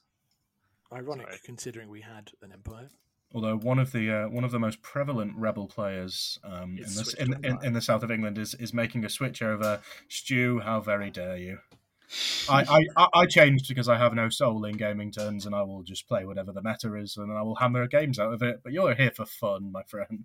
ironic 0.92 1.26
sorry. 1.28 1.40
considering 1.44 1.88
we 1.88 2.02
had 2.02 2.30
an 2.42 2.52
empire. 2.52 2.88
although 3.32 3.56
one 3.56 3.78
of 3.78 3.92
the 3.92 4.10
uh, 4.10 4.28
one 4.28 4.44
of 4.44 4.50
the 4.50 4.58
most 4.58 4.82
prevalent 4.82 5.32
rebel 5.36 5.66
players 5.66 6.38
um, 6.44 6.76
in, 6.76 6.78
It's 6.80 7.14
the, 7.14 7.22
in, 7.22 7.44
in, 7.44 7.58
in 7.64 7.72
the 7.72 7.80
south 7.80 8.02
of 8.02 8.10
England 8.10 8.38
is, 8.38 8.54
is 8.54 8.74
making 8.74 9.04
a 9.04 9.08
switch 9.08 9.40
over. 9.40 9.80
Stu, 10.08 10.60
how 10.60 10.80
very 10.80 11.10
dare 11.10 11.36
you! 11.36 11.58
I, 12.48 12.62
I, 12.62 12.80
I- 12.96 13.08
I 13.20 13.26
changed 13.26 13.68
because 13.68 13.88
I 13.88 13.96
have 13.96 14.14
no 14.14 14.28
soul 14.28 14.64
in 14.64 14.76
gaming 14.76 15.10
turns, 15.12 15.46
and 15.46 15.54
I 15.54 15.62
will 15.62 15.82
just 15.82 16.08
play 16.08 16.24
whatever 16.24 16.52
the 16.52 16.62
meta 16.62 16.94
is, 16.96 17.16
and 17.16 17.32
I 17.32 17.42
will 17.42 17.54
hammer 17.56 17.86
games 17.86 18.18
out 18.18 18.32
of 18.32 18.42
it. 18.42 18.60
But 18.62 18.72
you're 18.72 18.94
here 18.94 19.12
for 19.12 19.24
fun, 19.26 19.70
my 19.72 19.82
friend. 19.84 20.24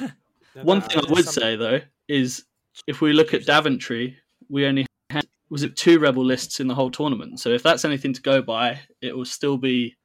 Now, 0.00 0.10
One 0.62 0.80
that- 0.80 0.92
thing 0.92 1.04
I 1.06 1.10
would 1.12 1.24
some- 1.24 1.32
say 1.42 1.56
though 1.56 1.80
is 2.08 2.44
if 2.86 3.00
we 3.00 3.12
look 3.12 3.34
at 3.34 3.44
Daventry, 3.46 4.16
we 4.48 4.66
only 4.66 4.86
had 5.10 5.26
was 5.50 5.62
it 5.62 5.76
two 5.76 5.98
rebel 5.98 6.24
lists 6.24 6.60
in 6.60 6.68
the 6.68 6.74
whole 6.74 6.90
tournament. 6.90 7.40
So 7.40 7.50
if 7.50 7.62
that's 7.62 7.84
anything 7.84 8.12
to 8.14 8.22
go 8.22 8.40
by, 8.40 8.80
it 9.00 9.16
will 9.16 9.24
still 9.26 9.58
be 9.58 9.96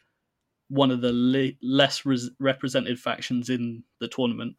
one 0.69 0.91
of 0.91 0.99
the 1.01 1.13
le- 1.13 1.53
less 1.61 2.05
res- 2.05 2.29
represented 2.39 2.99
factions 2.99 3.49
in 3.49 3.83
the 3.99 4.07
tournament. 4.09 4.55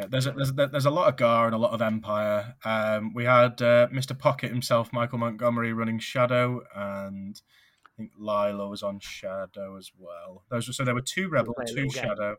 Yeah, 0.00 0.06
there's 0.08 0.26
a, 0.26 0.32
there's 0.32 0.50
a, 0.50 0.66
there's 0.66 0.86
a 0.86 0.90
lot 0.90 1.08
of 1.08 1.16
Gar 1.16 1.44
and 1.46 1.54
a 1.54 1.58
lot 1.58 1.72
of 1.72 1.82
Empire. 1.82 2.54
Um, 2.64 3.12
we 3.12 3.24
had 3.24 3.60
uh, 3.60 3.88
Mr. 3.88 4.18
Pocket 4.18 4.50
himself, 4.50 4.92
Michael 4.94 5.18
Montgomery, 5.18 5.74
running 5.74 5.98
Shadow, 5.98 6.62
and 6.74 7.40
I 7.86 7.90
think 7.98 8.12
Lila 8.16 8.66
was 8.68 8.82
on 8.82 8.98
Shadow 9.00 9.76
as 9.76 9.90
well. 9.98 10.44
Those 10.50 10.68
were, 10.68 10.72
so 10.72 10.84
there 10.84 10.94
were 10.94 11.02
two 11.02 11.28
Rebel, 11.28 11.54
two 11.66 11.74
little 11.74 11.90
game? 11.90 12.02
Shadow. 12.02 12.36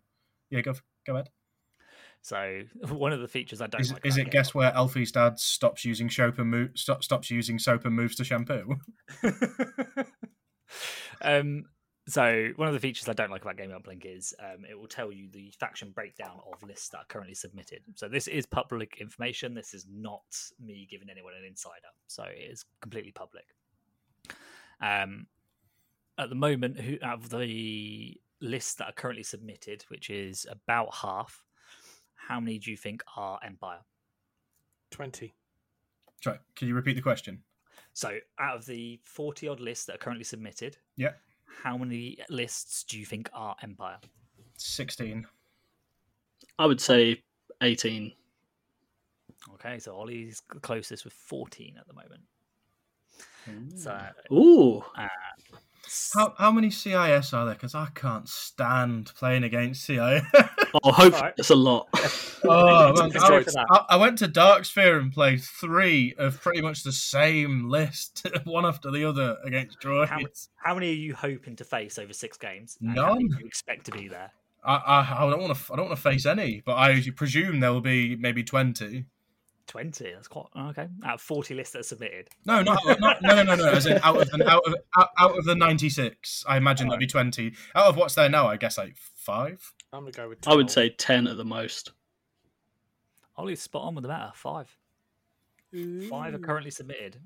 Yeah, 0.49 0.61
go 0.61 0.73
go 1.05 1.13
ahead. 1.13 1.29
So 2.23 2.63
one 2.89 3.13
of 3.13 3.21
the 3.21 3.27
features 3.27 3.61
I 3.61 3.67
don't 3.67 3.81
Is, 3.81 3.93
like. 3.93 4.05
is 4.05 4.17
about 4.17 4.27
it 4.27 4.31
guess 4.31 4.55
where 4.55 4.73
Elfie's 4.73 5.11
dad 5.11 5.39
stops 5.39 5.85
using 5.85 6.09
soap 6.09 6.39
and 6.39 6.49
move, 6.49 6.71
stop, 6.75 7.03
stops 7.03 7.29
using 7.29 7.59
soap 7.59 7.85
and 7.85 7.95
moves 7.95 8.15
to 8.15 8.23
shampoo? 8.23 8.75
um, 11.21 11.65
so 12.07 12.49
one 12.55 12.67
of 12.67 12.73
the 12.73 12.79
features 12.79 13.07
I 13.07 13.13
don't 13.13 13.31
like 13.31 13.43
about 13.43 13.57
Game 13.57 13.71
Uplink 13.71 14.05
is 14.05 14.33
um, 14.39 14.65
it 14.69 14.77
will 14.77 14.87
tell 14.87 15.11
you 15.11 15.29
the 15.31 15.53
faction 15.59 15.91
breakdown 15.91 16.39
of 16.51 16.61
lists 16.63 16.89
that 16.89 16.97
are 16.97 17.05
currently 17.07 17.35
submitted. 17.35 17.81
So 17.95 18.07
this 18.07 18.27
is 18.27 18.45
public 18.45 18.97
information. 18.99 19.53
This 19.53 19.73
is 19.73 19.85
not 19.91 20.23
me 20.59 20.87
giving 20.89 21.09
anyone 21.09 21.33
an 21.39 21.45
insider. 21.45 21.91
So 22.07 22.23
it 22.23 22.51
is 22.51 22.65
completely 22.81 23.11
public. 23.11 23.45
Um, 24.81 25.27
at 26.17 26.29
the 26.29 26.35
moment, 26.35 26.79
who 26.79 26.97
out 27.03 27.19
of 27.19 27.29
the 27.29 28.19
lists 28.41 28.73
that 28.75 28.85
are 28.85 28.93
currently 28.93 29.23
submitted, 29.23 29.85
which 29.89 30.09
is 30.09 30.47
about 30.49 30.95
half, 30.95 31.43
how 32.15 32.39
many 32.39 32.57
do 32.59 32.71
you 32.71 32.77
think 32.77 33.03
are 33.15 33.39
Empire? 33.45 33.79
twenty. 34.89 35.35
Sorry, 36.21 36.39
can 36.55 36.67
you 36.67 36.75
repeat 36.75 36.95
the 36.95 37.01
question? 37.01 37.43
So 37.93 38.17
out 38.39 38.57
of 38.57 38.65
the 38.65 38.99
forty 39.03 39.47
odd 39.47 39.59
lists 39.59 39.85
that 39.85 39.95
are 39.95 39.99
currently 39.99 40.23
submitted, 40.23 40.77
Yeah, 40.95 41.13
how 41.63 41.77
many 41.77 42.17
lists 42.29 42.83
do 42.83 42.99
you 42.99 43.05
think 43.05 43.29
are 43.33 43.55
Empire? 43.61 43.97
sixteen. 44.57 45.25
I 46.59 46.65
would 46.65 46.81
say 46.81 47.23
eighteen. 47.61 48.13
Okay, 49.55 49.79
so 49.79 49.95
Ollie's 49.95 50.41
closest 50.61 51.03
with 51.03 51.13
14 51.13 51.75
at 51.79 51.87
the 51.87 51.93
moment. 51.93 52.21
So 53.75 53.99
Ooh, 54.31 54.83
uh, 54.95 55.07
How 56.13 56.35
how 56.37 56.51
many 56.51 56.69
CIS 56.69 57.33
are 57.33 57.45
there? 57.45 57.55
Because 57.55 57.73
I 57.73 57.87
can't 57.95 58.29
stand 58.29 59.11
playing 59.15 59.43
against 59.43 59.83
CIS. 59.83 60.21
Oh, 60.83 60.91
hope 60.91 61.13
Alright. 61.13 61.33
it's 61.37 61.49
a 61.49 61.55
lot. 61.55 61.87
Oh, 62.43 62.91
man, 62.93 63.11
I, 63.15 63.27
go 63.27 63.33
went- 63.35 63.45
for 63.45 63.51
that. 63.51 63.67
I- 63.69 63.85
I 63.89 63.95
went 63.97 64.17
to 64.17 64.27
Darksphere 64.27 64.99
and 64.99 65.13
played 65.13 65.43
three 65.43 66.15
of 66.17 66.41
pretty 66.41 66.59
much 66.59 66.81
the 66.83 66.91
same 66.91 67.69
list, 67.69 68.25
one 68.45 68.65
after 68.65 68.89
the 68.89 69.05
other 69.07 69.37
against 69.45 69.79
droids. 69.79 70.07
How, 70.07 70.19
how 70.55 70.73
many 70.73 70.89
are 70.89 70.95
you 70.95 71.13
hoping 71.13 71.55
to 71.57 71.63
face 71.63 71.99
over 71.99 72.13
six 72.13 72.37
games? 72.37 72.79
And 72.81 72.97
How 72.97 73.13
many 73.13 73.25
None. 73.25 73.37
do 73.37 73.41
you 73.41 73.45
expect 73.45 73.85
to 73.85 73.91
be 73.91 74.07
there? 74.07 74.31
I, 74.65 74.73
I, 74.75 75.17
I 75.23 75.29
don't 75.29 75.39
want 75.39 75.55
to. 75.55 75.73
I 75.73 75.75
don't 75.75 75.85
want 75.85 75.97
to 75.97 76.01
face 76.01 76.25
any, 76.25 76.63
but 76.65 76.77
I 76.77 77.03
presume 77.15 77.59
there 77.59 77.71
will 77.73 77.79
be 77.81 78.15
maybe 78.15 78.43
twenty. 78.43 79.05
20. 79.67 80.11
That's 80.13 80.27
quite 80.27 80.47
okay. 80.57 80.87
Out 81.05 81.13
of 81.13 81.21
40 81.21 81.53
lists 81.53 81.73
that 81.73 81.79
are 81.79 81.83
submitted. 81.83 82.27
No, 82.45 82.61
not, 82.61 82.79
not 82.99 83.21
no, 83.21 83.35
no, 83.35 83.43
no, 83.43 83.55
no. 83.55 83.69
As 83.69 83.85
in 83.85 83.99
out 84.03 84.19
of 84.19 84.29
the 84.31 84.49
out 84.49 84.63
of 84.65 84.75
out, 84.97 85.09
out 85.17 85.37
of 85.37 85.45
the 85.45 85.55
ninety-six, 85.55 86.43
I 86.47 86.57
imagine 86.57 86.87
there'll 86.87 86.99
be 86.99 87.05
twenty. 87.07 87.53
Out 87.75 87.85
of 87.85 87.95
what's 87.97 88.15
there 88.15 88.27
now, 88.29 88.47
I 88.47 88.57
guess 88.57 88.77
like 88.79 88.97
five. 88.97 89.73
I'm 89.93 90.01
gonna 90.01 90.11
go 90.11 90.29
with. 90.29 90.47
I 90.47 90.55
would 90.55 90.69
say 90.69 90.89
10 90.89 91.27
at 91.27 91.37
the 91.37 91.45
most. 91.45 91.91
Ollie's 93.37 93.61
spot 93.61 93.83
on 93.83 93.95
with 93.95 94.03
the 94.03 94.07
matter. 94.07 94.31
Five. 94.35 94.75
Five 96.09 96.33
are 96.33 96.39
currently 96.39 96.71
submitted. 96.71 97.17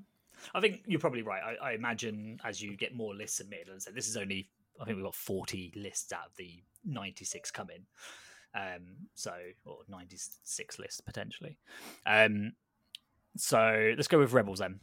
I 0.54 0.60
think 0.60 0.82
you're 0.86 1.00
probably 1.00 1.22
right. 1.22 1.42
I, 1.42 1.70
I 1.70 1.72
imagine 1.72 2.38
as 2.44 2.62
you 2.62 2.76
get 2.76 2.94
more 2.94 3.14
lists 3.14 3.38
submitted, 3.38 3.68
and 3.68 3.82
so 3.82 3.90
this 3.90 4.08
is 4.08 4.16
only, 4.16 4.48
I 4.80 4.84
think 4.84 4.96
we've 4.96 5.04
got 5.04 5.14
40 5.14 5.72
lists 5.74 6.12
out 6.12 6.26
of 6.26 6.36
the 6.36 6.62
96 6.84 7.50
coming. 7.50 7.86
Um, 8.54 9.08
so, 9.14 9.32
or 9.64 9.78
96 9.88 10.78
lists 10.78 11.00
potentially. 11.00 11.58
Um, 12.06 12.52
so 13.36 13.92
let's 13.96 14.08
go 14.08 14.18
with 14.18 14.32
Rebels 14.32 14.60
then. 14.60 14.80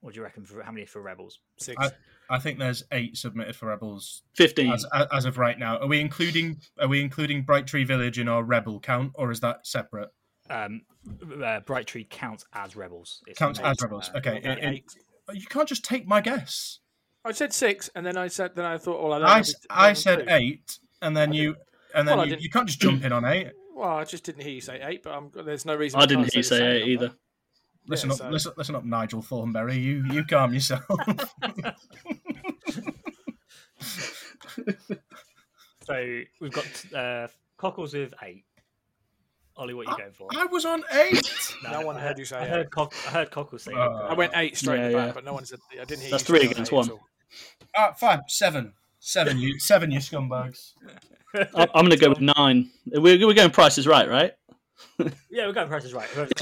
Who's- 0.00 0.04
What 0.04 0.14
do 0.14 0.18
you 0.18 0.22
reckon 0.24 0.44
for 0.44 0.62
how 0.62 0.72
many 0.72 0.86
for 0.86 1.00
Rebels? 1.02 1.38
six. 1.58 1.76
I- 1.80 1.90
I 2.32 2.38
think 2.38 2.60
there's 2.60 2.84
eight 2.92 3.16
submitted 3.16 3.56
for 3.56 3.66
rebels 3.66 4.22
15. 4.36 4.72
as, 4.72 4.86
as 5.12 5.24
of 5.24 5.36
right 5.36 5.58
now. 5.58 5.78
Are 5.78 5.88
we 5.88 5.98
including 6.00 6.60
Are 6.78 6.86
we 6.86 7.00
including 7.00 7.42
Bright 7.42 7.66
Tree 7.66 7.82
Village 7.82 8.20
in 8.20 8.28
our 8.28 8.44
rebel 8.44 8.78
count, 8.78 9.10
or 9.16 9.32
is 9.32 9.40
that 9.40 9.66
separate? 9.66 10.10
Um, 10.48 10.82
uh, 11.42 11.58
Bright 11.60 11.88
Tree 11.88 12.04
counts 12.08 12.44
as 12.52 12.76
Rebels. 12.76 13.20
It's 13.26 13.36
Counts 13.36 13.58
not, 13.58 13.72
as 13.72 13.82
rebels. 13.82 14.10
uh, 14.14 14.18
Okay, 14.18 14.38
Okay, 14.38 14.48
it- 14.48 14.84
it- 15.30 15.36
you 15.40 15.46
can't 15.46 15.68
just 15.68 15.84
take 15.84 16.06
my 16.06 16.20
guess. 16.20 16.78
I 17.24 17.32
said 17.32 17.52
six, 17.52 17.90
and 17.96 18.06
then 18.06 18.16
I 18.16 18.28
said, 18.28 18.54
then 18.54 18.64
I 18.64 18.78
thought, 18.78 19.02
well, 19.02 19.12
I, 19.12 19.16
I, 19.16 19.20
know 19.20 19.40
s- 19.40 19.48
if 19.50 19.56
it's- 19.64 19.66
I 19.70 19.92
said 19.94 20.20
two. 20.20 20.26
eight, 20.32 20.78
and 21.02 21.16
then 21.16 21.32
I 21.32 21.34
you 21.34 21.56
and 21.96 22.06
then 22.06 22.16
Well, 22.16 22.28
you, 22.28 22.36
you 22.38 22.48
can't 22.50 22.68
just 22.68 22.80
jump 22.80 23.04
in 23.04 23.10
on 23.12 23.24
eight. 23.24 23.48
Well, 23.74 23.96
I 23.96 24.04
just 24.04 24.24
didn't 24.24 24.42
hear 24.42 24.52
you 24.52 24.60
say 24.60 24.78
eight, 24.82 25.02
but 25.02 25.12
I'm, 25.14 25.30
there's 25.34 25.64
no 25.64 25.74
reason. 25.74 25.98
I 26.00 26.04
didn't 26.06 26.24
hear 26.32 26.38
you 26.38 26.42
the 26.42 26.48
say 26.48 26.76
8 26.76 26.78
number. 26.80 26.90
either. 27.06 27.14
Listen 27.90 28.08
Yeah, 28.08 28.14
up, 28.14 28.18
so- 28.20 28.28
listen, 28.30 28.52
listen 28.56 28.74
up, 28.76 28.84
Nigel 28.84 29.20
Thornberry. 29.20 29.76
You 29.76 30.04
you 30.12 30.24
calm 30.24 30.54
yourself. 30.54 30.84
So 35.86 36.20
we've 36.40 36.52
got 36.52 36.94
uh, 36.94 37.28
Cockles 37.56 37.94
with 37.94 38.14
eight. 38.22 38.44
Ollie, 39.56 39.74
what 39.74 39.88
are 39.88 39.90
you 39.92 39.98
going 39.98 40.12
for? 40.12 40.28
I 40.36 40.44
was 40.46 40.64
on 40.64 40.82
eight. 40.92 41.32
No 41.64 41.80
one 41.80 41.96
heard 41.96 42.16
you 42.18 42.24
say 42.24 42.36
I 42.36 42.44
eight. 42.44 42.48
heard, 42.48 42.70
Cock- 42.70 42.94
I 43.06 43.10
heard 43.10 43.30
Cockles 43.30 43.64
say. 43.64 43.72
Uh, 43.72 43.88
I 43.88 44.14
went 44.14 44.32
eight 44.36 44.56
straight 44.56 44.78
Yeah, 44.78 44.86
in 44.86 44.92
the 44.92 44.98
back, 44.98 45.06
yeah. 45.08 45.12
but 45.14 45.24
no 45.24 45.32
one 45.32 45.44
said. 45.44 45.58
I 45.72 45.84
didn't 45.84 46.02
hear. 46.02 46.10
That's 46.12 46.28
you 46.28 46.38
three 46.38 46.48
against 46.48 46.70
one. 46.70 46.88
all. 46.90 47.00
Ah, 47.76 47.92
fine, 47.92 48.20
seven, 48.28 48.72
seven. 49.00 49.38
You 49.38 49.58
seven, 49.58 49.90
you 49.90 49.98
scumbags. 49.98 50.74
I- 51.34 51.66
I'm 51.74 51.86
going 51.86 51.90
to 51.90 51.96
go 51.96 52.10
with 52.10 52.20
9. 52.20 52.70
We're, 52.92 53.26
we're 53.26 53.34
going 53.34 53.50
prices 53.50 53.86
right, 53.86 54.08
right? 54.08 54.32
yeah, 55.30 55.46
we're 55.46 55.52
going 55.52 55.68
prices 55.68 55.92
right. 55.92 56.08
Whoever's 56.10 56.32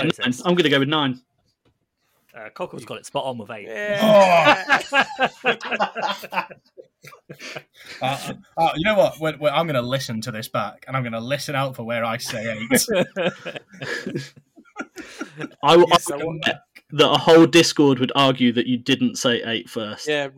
I'm 0.44 0.54
going 0.54 0.64
to 0.64 0.68
go 0.70 0.78
with 0.80 0.88
9. 0.88 1.20
Uh, 2.38 2.50
Cockles 2.50 2.84
got 2.84 2.98
it 2.98 3.06
spot 3.06 3.24
on 3.24 3.38
with 3.38 3.50
eight. 3.50 3.66
Yeah. 3.68 4.80
Uh, 8.02 8.32
uh, 8.56 8.70
you 8.76 8.84
know 8.84 8.96
what? 8.96 9.18
When, 9.20 9.38
when 9.38 9.52
I'm 9.52 9.66
going 9.66 9.80
to 9.80 9.88
listen 9.88 10.20
to 10.22 10.32
this 10.32 10.48
back, 10.48 10.84
and 10.88 10.96
I'm 10.96 11.02
going 11.04 11.12
to 11.12 11.20
listen 11.20 11.54
out 11.54 11.76
for 11.76 11.84
where 11.84 12.04
I 12.04 12.16
say 12.16 12.58
eight. 12.58 12.86
I, 15.62 15.74
I 15.74 15.76
Yes, 15.88 16.10
I 16.10 16.16
would 16.16 16.24
want- 16.26 16.44
that 16.90 17.04
a 17.10 17.18
whole 17.18 17.46
Discord 17.46 17.98
would 17.98 18.12
argue 18.16 18.50
that 18.52 18.66
you 18.66 18.78
didn't 18.78 19.16
say 19.16 19.42
eight 19.44 19.68
first. 19.68 20.08
yeah, 20.08 20.28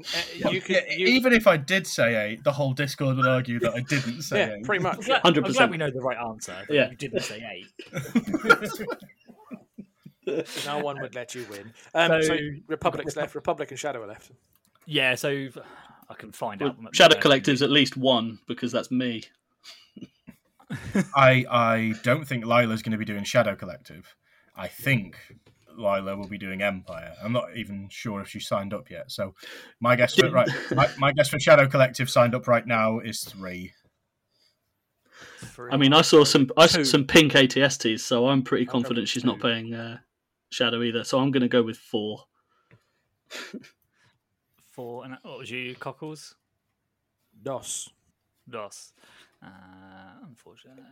uh, 0.45 0.51
you 0.51 0.61
could. 0.61 0.77
Yeah, 0.77 0.95
You, 0.97 1.07
Even 1.07 1.33
if 1.33 1.47
I 1.47 1.57
did 1.57 1.87
say 1.87 2.17
eight, 2.31 2.43
the 2.45 2.53
whole 2.53 2.73
Discord 2.73 3.17
would 3.17 3.27
argue 3.27 3.59
that 3.61 3.73
I 3.75 3.81
didn't 3.81 4.23
say 4.23 4.39
yeah, 4.41 4.55
eight. 4.57 4.65
pretty 4.65 4.83
much. 4.83 4.99
100%. 4.99 5.71
we 5.71 5.77
know 5.77 5.91
the 5.91 6.01
right 6.01 6.19
answer. 6.19 6.57
Yeah. 6.69 6.91
You 6.91 6.97
didn't 6.97 7.21
say 7.23 7.43
eight. 7.51 7.69
No 10.67 10.79
one 10.79 11.01
would 11.01 11.15
let 11.15 11.35
you 11.35 11.47
win. 11.51 11.73
Um, 11.95 12.23
so, 12.23 12.29
So- 12.29 12.39
Republic's 12.69 13.17
left. 13.17 13.35
Republic 13.35 13.71
and 13.71 13.79
Shadow 13.79 14.03
are 14.03 14.07
left. 14.07 14.31
Yeah, 14.87 15.15
so 15.15 15.49
I 16.09 16.15
can 16.15 16.33
find 16.33 16.61
Well, 16.61 16.71
out. 16.87 16.95
Shadow 16.97 17.19
Collective's 17.21 17.63
at 17.63 17.71
least 17.71 17.97
one 17.97 18.39
because 18.49 18.73
that's 18.73 18.91
me. 18.91 19.23
I 21.15 21.45
I 21.51 21.95
don't 22.03 22.27
think 22.27 22.45
Lila's 22.47 22.83
going 22.83 22.93
to 22.93 22.99
be 22.99 23.05
doing 23.05 23.25
Shadow 23.25 23.57
Collective. 23.57 24.15
I 24.57 24.69
think 24.69 25.17
Lila 25.77 26.17
will 26.17 26.29
be 26.29 26.39
doing 26.39 26.63
Empire. 26.63 27.15
I'm 27.23 27.33
not 27.33 27.57
even 27.57 27.89
sure 27.91 28.21
if 28.21 28.29
she 28.29 28.41
signed 28.41 28.73
up 28.73 28.91
yet. 28.91 29.11
So 29.11 29.35
my 29.81 29.97
guess 29.97 30.15
for 30.15 30.31
right, 30.31 30.49
my, 30.75 30.89
my 30.99 31.13
guess 31.13 31.29
for 31.29 31.41
Shadow 31.41 31.67
Collective 31.67 32.09
signed 32.11 32.35
up 32.35 32.47
right 32.47 32.67
now 32.67 32.99
is 33.01 33.23
three. 33.25 33.73
Three. 35.39 35.71
I 35.73 35.77
mean, 35.77 35.93
I 35.93 36.03
saw 36.03 36.25
some 36.25 36.51
I 36.57 36.67
saw 36.67 36.83
some 36.83 37.05
pink 37.05 37.33
ATSTs, 37.33 38.01
so 38.01 38.29
I'm 38.29 38.43
pretty 38.43 38.67
confident 38.67 39.09
she's 39.09 39.25
not 39.25 39.37
two. 39.37 39.41
playing 39.41 39.75
uh, 39.75 39.99
Shadow 40.51 40.83
either. 40.83 41.05
So 41.05 41.19
I'm 41.19 41.31
going 41.31 41.43
to 41.43 41.49
go 41.49 41.63
with 41.63 41.77
4. 41.79 42.25
four, 44.71 45.05
and 45.05 45.17
what 45.23 45.39
was 45.39 45.51
you, 45.51 45.75
Cockles? 45.77 46.35
Dos. 47.43 47.89
Dos. 48.49 48.93
Uh, 49.43 49.49
unfortunately, 50.27 50.83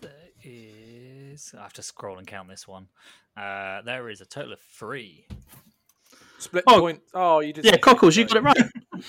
there 0.00 0.12
is. 0.42 1.52
I 1.58 1.62
have 1.62 1.72
to 1.74 1.82
scroll 1.82 2.18
and 2.18 2.26
count 2.26 2.48
this 2.48 2.66
one. 2.66 2.88
Uh, 3.36 3.82
there 3.82 4.08
is 4.08 4.20
a 4.20 4.26
total 4.26 4.52
of 4.54 4.60
three. 4.60 5.26
Split 6.38 6.64
Oh. 6.66 6.80
point. 6.80 7.02
Oh, 7.12 7.40
you 7.40 7.52
did. 7.52 7.64
Yeah, 7.64 7.76
Cockles, 7.76 8.16
you 8.16 8.24
got 8.24 8.36
it 8.36 8.42
right. 8.42 8.56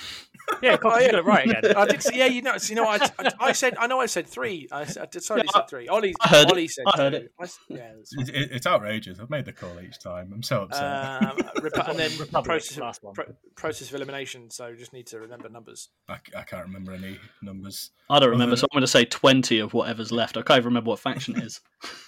Yeah, 0.62 0.76
Cockles, 0.78 1.04
you 1.04 1.12
got 1.12 1.20
it 1.20 1.26
right 1.26 1.50
again. 1.50 1.78
I 1.78 1.86
did. 1.86 2.04
Say, 2.04 2.18
yeah, 2.18 2.26
you 2.26 2.42
know. 2.42 2.56
You 2.62 2.76
know. 2.76 2.86
I, 2.86 2.96
I, 3.20 3.32
I 3.40 3.52
said. 3.54 3.76
I 3.78 3.88
know. 3.88 4.00
I 4.02 4.08
said 4.08 4.28
three. 4.28 4.68
I, 4.72 4.82
s- 4.82 4.98
I 4.98 5.06
did, 5.06 5.24
sorry, 5.24 5.42
Yeah, 5.42 5.52
I 5.54 5.60
said 5.60 5.70
three. 5.70 5.88
Ollie. 5.88 6.14
I 6.20 6.28
heard 6.28 6.48
it. 6.48 6.52
Ollie 6.52 6.68
said 6.68 6.84
I 6.88 6.98
heard 6.98 7.14
two. 7.14 7.18
it. 7.20 7.32
I 7.40 7.44
s- 7.44 7.60
yeah. 7.70 7.92
That's 7.96 8.30
It, 8.30 8.36
it, 8.36 8.52
it's 8.52 8.68
outrageous. 8.68 9.20
I've 9.20 9.30
made 9.30 9.46
the 9.46 9.54
call 9.54 9.80
each 9.80 10.00
time. 10.00 10.32
I'm 10.34 10.44
so 10.44 10.64
upset. 10.64 10.84
Um, 10.84 11.38
Repu- 11.38 11.90
and 11.90 12.00
then 12.00 12.12
Republic, 12.20 12.46
process, 12.46 12.78
last 12.78 13.04
one. 13.04 13.14
pro- 13.14 13.34
process 13.56 13.88
of 13.90 13.96
elimination. 13.96 14.50
So 14.50 14.76
just 14.76 14.92
need 14.92 15.08
to 15.08 15.20
remember 15.20 15.48
numbers. 15.50 15.90
I, 16.10 16.18
I 16.36 16.44
can't 16.44 16.66
remember 16.66 16.94
any 16.94 17.20
numbers. 17.42 17.92
I 18.10 18.20
don't 18.20 18.30
remember, 18.32 18.54
Other 18.54 18.60
so 18.62 18.68
I'm 18.72 18.76
going 18.76 18.82
to 18.82 18.88
say 18.88 19.06
20 19.06 19.60
of 19.60 19.74
whatever's 19.74 20.12
left. 20.12 20.36
I 20.36 20.42
can't 20.42 20.58
even 20.58 20.66
remember 20.66 20.90
what 20.90 21.00
faction 21.00 21.38
it 21.38 21.44
is. 21.44 21.62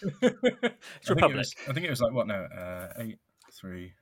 it's 0.04 0.12
I 0.24 0.30
think, 0.30 0.44
it 0.64 1.10
Republic. 1.10 1.38
was, 1.38 1.54
I 1.70 1.74
think 1.74 1.86
it 1.86 1.90
was 1.90 2.02
like 2.02 2.12
what 2.14 2.28
now? 2.28 2.44
Uh, 2.44 2.88
eight, 2.98 3.20
three, 3.54 3.70
eleven. 3.80 3.94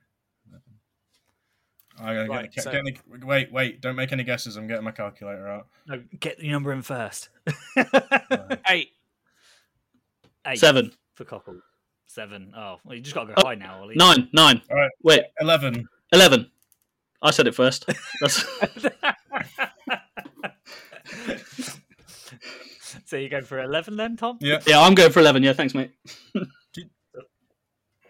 I 2.02 2.14
gotta 2.14 2.28
Right, 2.28 2.52
get, 2.52 2.64
so- 2.64 2.70
get 2.70 2.80
any, 2.80 2.96
wait, 3.24 3.52
wait! 3.52 3.80
Don't 3.80 3.96
make 3.96 4.12
any 4.12 4.24
guesses. 4.24 4.56
I'm 4.56 4.66
getting 4.66 4.84
my 4.84 4.90
calculator 4.90 5.48
out. 5.48 5.66
No, 5.86 6.02
get 6.18 6.38
the 6.38 6.50
number 6.50 6.72
in 6.72 6.82
first. 6.82 7.28
Eight. 8.68 8.90
Eight 10.46 10.58
7. 10.58 10.92
for 11.14 11.24
Cockles. 11.24 11.62
Seven. 12.06 12.52
Oh, 12.56 12.78
well, 12.84 12.96
you 12.96 13.02
just 13.02 13.14
got 13.14 13.24
to 13.24 13.26
go 13.28 13.34
Oh, 13.36 13.46
high 13.46 13.54
now, 13.54 13.82
Ollie. 13.82 13.94
9. 13.96 14.28
9. 14.32 14.62
All 14.70 14.76
right. 14.76 14.90
Wait, 15.02 15.22
Eleven. 15.40 15.86
11. 16.12 16.50
I 17.22 17.30
said 17.30 17.46
it 17.46 17.54
first. 17.54 17.86
That's 18.20 18.44
so 23.04 23.16
you 23.16 23.28
going 23.28 23.44
for 23.44 23.60
eleven 23.60 23.96
then, 23.96 24.16
Tom? 24.16 24.38
Yeah. 24.40 24.60
Yeah, 24.66 24.80
I'm 24.80 24.94
going 24.94 25.12
for 25.12 25.20
11. 25.20 25.42
Yeah, 25.42 25.52
thanks, 25.52 25.74
mate. 25.74 25.92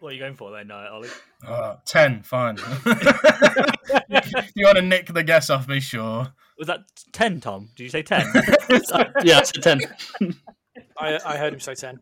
What 0.01 0.11
are 0.11 0.15
you 0.15 0.21
going 0.21 0.35
for 0.35 0.51
then, 0.51 0.71
uh, 0.71 0.89
Ollie? 0.91 1.09
Uh, 1.47 1.77
ten. 1.85 2.23
Fine. 2.23 2.57
you 4.55 4.65
want 4.65 4.77
to 4.77 4.83
nick 4.83 5.13
the 5.13 5.23
guess 5.23 5.51
off 5.51 5.69
me? 5.69 5.79
Sure. 5.79 6.27
Was 6.59 6.69
that 6.69 6.81
ten, 7.13 7.41
Tom? 7.41 7.69
Did 7.77 7.85
you 7.85 7.91
say 7.91 8.03
ten? 8.03 8.27
yeah, 9.23 9.41
I 9.41 9.43
said 9.43 9.63
10. 9.63 9.81
I, 10.99 11.19
I 11.25 11.37
heard 11.37 11.53
him 11.53 11.61
say 11.61 11.75
ten. 11.75 12.01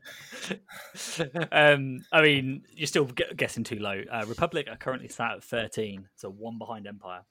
um, 1.52 2.04
I 2.12 2.22
mean, 2.22 2.62
you're 2.72 2.86
still 2.86 3.06
gu- 3.06 3.34
guessing 3.36 3.64
too 3.64 3.80
low. 3.80 4.02
Uh, 4.10 4.24
Republic 4.28 4.68
are 4.70 4.76
currently 4.76 5.08
sat 5.08 5.32
at 5.32 5.44
thirteen, 5.44 6.08
so 6.14 6.30
one 6.30 6.58
behind 6.58 6.86
Empire. 6.86 7.22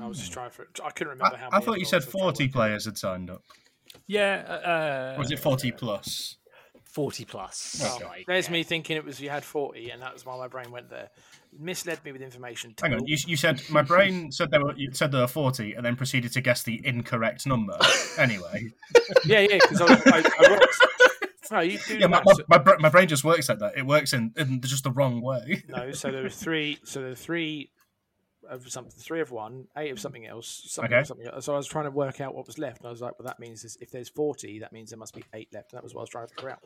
I 0.00 0.06
was 0.06 0.18
just 0.18 0.32
trying 0.32 0.50
for. 0.50 0.66
I 0.84 0.90
couldn't 0.90 1.12
I, 1.12 1.16
remember 1.16 1.36
how. 1.38 1.48
I 1.52 1.60
thought 1.60 1.78
you 1.78 1.86
said 1.86 1.96
was, 1.96 2.04
so 2.04 2.10
I 2.10 2.12
forty 2.12 2.24
worked 2.26 2.40
it 2.40 2.44
out. 2.48 2.52
players 2.52 2.84
had 2.84 2.98
signed 2.98 3.30
up. 3.30 3.42
Yeah, 4.06 5.12
uh, 5.14 5.14
Or 5.16 5.20
was 5.20 5.30
it 5.30 5.38
forty 5.38 5.72
plus? 5.72 6.36
Forty 6.96 7.26
plus. 7.26 7.84
Okay. 7.84 8.24
There's 8.26 8.46
yeah. 8.46 8.52
me 8.54 8.62
thinking 8.62 8.96
it 8.96 9.04
was 9.04 9.20
you 9.20 9.28
had 9.28 9.44
forty, 9.44 9.90
and 9.90 10.00
that 10.00 10.14
was 10.14 10.24
why 10.24 10.38
my 10.38 10.48
brain 10.48 10.70
went 10.70 10.88
there. 10.88 11.10
Misled 11.58 12.02
me 12.06 12.12
with 12.12 12.22
information. 12.22 12.74
Hang 12.80 12.94
on. 12.94 13.06
You, 13.06 13.18
you 13.26 13.36
said 13.36 13.60
my 13.68 13.82
brain 13.82 14.32
said 14.32 14.50
there 14.50 14.64
were 14.64 14.74
you 14.74 14.88
said 14.94 15.12
there 15.12 15.20
were 15.20 15.26
forty, 15.26 15.74
and 15.74 15.84
then 15.84 15.94
proceeded 15.94 16.32
to 16.32 16.40
guess 16.40 16.62
the 16.62 16.80
incorrect 16.86 17.46
number. 17.46 17.76
Anyway, 18.18 18.72
Yeah, 19.26 19.40
yeah, 19.40 19.58
because 19.60 19.82
I, 19.82 19.92
I, 20.06 20.24
I 20.38 20.50
worked. 20.50 21.50
No, 21.50 21.60
you 21.60 21.78
do. 21.86 21.98
yeah, 21.98 22.06
my, 22.06 22.22
my, 22.48 22.62
my, 22.64 22.76
my 22.78 22.88
brain 22.88 23.08
just 23.08 23.24
works 23.24 23.50
like 23.50 23.58
that. 23.58 23.76
It 23.76 23.84
works 23.84 24.14
in, 24.14 24.32
in 24.38 24.62
just 24.62 24.84
the 24.84 24.90
wrong 24.90 25.20
way. 25.20 25.64
No, 25.68 25.92
so 25.92 26.10
there 26.10 26.22
were 26.22 26.30
three. 26.30 26.78
So 26.84 27.00
there 27.00 27.10
were 27.10 27.14
three 27.14 27.68
of 28.48 28.68
something, 28.70 28.92
three 28.96 29.20
of 29.20 29.30
one, 29.30 29.66
eight 29.76 29.90
of 29.90 29.98
something 30.00 30.26
else, 30.26 30.64
something 30.68 30.92
Okay. 30.92 31.04
something 31.04 31.26
else. 31.26 31.44
So 31.44 31.54
I 31.54 31.56
was 31.56 31.66
trying 31.66 31.84
to 31.84 31.90
work 31.90 32.20
out 32.20 32.34
what 32.34 32.46
was 32.46 32.58
left, 32.58 32.78
and 32.78 32.86
I 32.86 32.90
was 32.90 33.00
like, 33.00 33.18
well, 33.18 33.26
that 33.26 33.38
means 33.38 33.62
there's- 33.62 33.76
if 33.80 33.90
there's 33.90 34.08
forty, 34.08 34.58
that 34.60 34.72
means 34.72 34.90
there 34.90 34.98
must 34.98 35.14
be 35.14 35.24
eight 35.34 35.52
left. 35.52 35.72
And 35.72 35.78
that 35.78 35.82
was 35.84 35.94
what 35.94 36.00
I 36.00 36.04
was 36.04 36.10
trying 36.10 36.28
to 36.28 36.34
figure 36.34 36.50
out. 36.50 36.60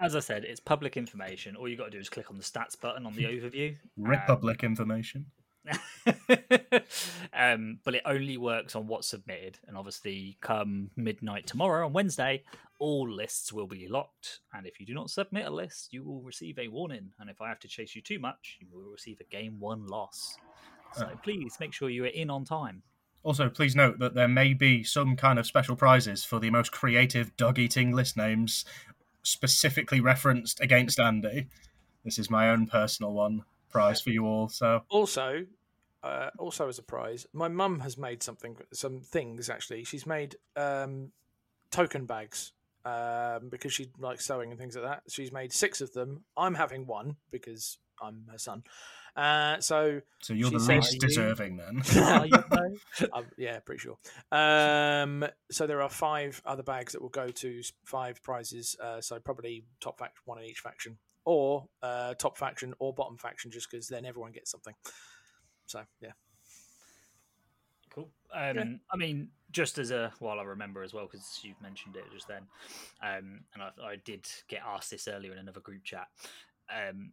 As 0.00 0.16
I 0.16 0.20
said, 0.20 0.44
it's 0.44 0.60
public 0.60 0.96
information. 0.96 1.56
All 1.56 1.68
you 1.68 1.76
got 1.76 1.84
to 1.86 1.90
do 1.90 1.98
is 1.98 2.08
click 2.08 2.30
on 2.30 2.38
the 2.38 2.42
stats 2.42 2.78
button 2.80 3.04
on 3.04 3.14
the 3.14 3.24
overview. 3.34 3.76
Republic 3.98 4.64
information. 4.64 5.26
um, 7.32 7.78
but 7.84 7.94
it 7.94 8.02
only 8.04 8.36
works 8.36 8.74
on 8.74 8.86
what's 8.86 9.08
submitted. 9.08 9.58
And 9.66 9.76
obviously, 9.76 10.36
come 10.40 10.90
midnight 10.96 11.46
tomorrow 11.46 11.86
on 11.86 11.92
Wednesday, 11.92 12.44
all 12.78 13.08
lists 13.08 13.52
will 13.52 13.66
be 13.66 13.88
locked. 13.88 14.40
And 14.52 14.66
if 14.66 14.80
you 14.80 14.86
do 14.86 14.94
not 14.94 15.10
submit 15.10 15.46
a 15.46 15.50
list, 15.50 15.92
you 15.92 16.02
will 16.02 16.22
receive 16.22 16.58
a 16.58 16.68
warning. 16.68 17.10
And 17.18 17.30
if 17.30 17.40
I 17.40 17.48
have 17.48 17.60
to 17.60 17.68
chase 17.68 17.94
you 17.94 18.02
too 18.02 18.18
much, 18.18 18.58
you 18.60 18.66
will 18.72 18.90
receive 18.90 19.20
a 19.20 19.24
game 19.24 19.58
one 19.60 19.86
loss. 19.86 20.36
So 20.94 21.08
Oh. 21.12 21.16
please 21.22 21.56
make 21.60 21.72
sure 21.72 21.88
you 21.88 22.04
are 22.04 22.08
in 22.08 22.30
on 22.30 22.44
time. 22.44 22.82
Also, 23.22 23.50
please 23.50 23.76
note 23.76 23.98
that 23.98 24.14
there 24.14 24.28
may 24.28 24.54
be 24.54 24.82
some 24.82 25.14
kind 25.14 25.38
of 25.38 25.46
special 25.46 25.76
prizes 25.76 26.24
for 26.24 26.40
the 26.40 26.50
most 26.50 26.72
creative 26.72 27.36
dog-eating 27.36 27.94
list 27.94 28.16
names, 28.16 28.64
specifically 29.22 30.00
referenced 30.00 30.58
against 30.60 30.98
Andy. 30.98 31.46
This 32.02 32.18
is 32.18 32.30
my 32.30 32.48
own 32.48 32.66
personal 32.66 33.12
one 33.12 33.44
prize 33.70 34.00
for 34.00 34.10
you 34.10 34.26
all. 34.26 34.48
So 34.48 34.82
Also, 34.90 35.46
uh, 36.02 36.30
also 36.38 36.68
as 36.68 36.78
a 36.78 36.82
prize, 36.82 37.26
my 37.32 37.48
mum 37.48 37.80
has 37.80 37.96
made 37.98 38.22
something, 38.22 38.56
some 38.72 39.00
things 39.00 39.48
actually. 39.50 39.84
She's 39.84 40.06
made 40.06 40.36
um, 40.56 41.12
token 41.70 42.06
bags 42.06 42.52
um, 42.84 43.48
because 43.50 43.72
she 43.72 43.88
likes 43.98 44.24
sewing 44.26 44.50
and 44.50 44.58
things 44.58 44.74
like 44.76 44.84
that. 44.84 45.02
She's 45.08 45.32
made 45.32 45.52
six 45.52 45.80
of 45.80 45.92
them. 45.92 46.24
I'm 46.36 46.54
having 46.54 46.86
one 46.86 47.16
because 47.30 47.78
I'm 48.02 48.24
her 48.30 48.38
son. 48.38 48.62
Uh, 49.16 49.60
so 49.60 50.00
So 50.20 50.32
you're 50.34 50.50
the 50.50 50.58
least 50.58 50.94
you- 50.94 51.00
deserving 51.00 51.56
then. 51.58 51.82
Are 52.02 52.26
you 52.26 52.32
though? 52.50 53.24
Yeah, 53.36 53.58
pretty 53.58 53.80
sure. 53.80 53.98
Um, 54.32 55.26
so 55.50 55.66
there 55.66 55.82
are 55.82 55.88
five 55.90 56.40
other 56.46 56.62
bags 56.62 56.92
that 56.92 57.02
will 57.02 57.08
go 57.08 57.28
to 57.28 57.60
five 57.84 58.22
prizes. 58.22 58.76
Uh, 58.82 59.00
so 59.00 59.18
probably 59.18 59.64
top 59.80 59.98
fact 59.98 60.18
one 60.24 60.38
in 60.38 60.44
each 60.44 60.60
faction, 60.60 60.96
or 61.30 61.68
uh, 61.82 62.14
top 62.14 62.36
faction 62.36 62.74
or 62.80 62.92
bottom 62.92 63.16
faction, 63.16 63.50
just 63.50 63.70
because 63.70 63.86
then 63.86 64.04
everyone 64.04 64.32
gets 64.32 64.50
something. 64.50 64.74
So 65.66 65.82
yeah, 66.00 66.10
Cool. 67.90 68.08
Um, 68.32 68.80
I 68.92 68.96
mean, 68.96 69.28
just 69.50 69.78
as 69.78 69.90
a 69.90 70.12
while 70.20 70.38
I 70.38 70.44
remember 70.44 70.82
as 70.82 70.94
well, 70.94 71.08
because 71.10 71.40
you've 71.42 71.60
mentioned 71.60 71.96
it 71.96 72.04
just 72.12 72.28
then, 72.28 72.42
um, 73.02 73.40
and 73.54 73.62
I, 73.62 73.70
I 73.84 73.96
did 74.04 74.26
get 74.48 74.62
asked 74.66 74.90
this 74.90 75.08
earlier 75.08 75.32
in 75.32 75.38
another 75.38 75.60
group 75.60 75.82
chat. 75.84 76.06
Um, 76.70 77.12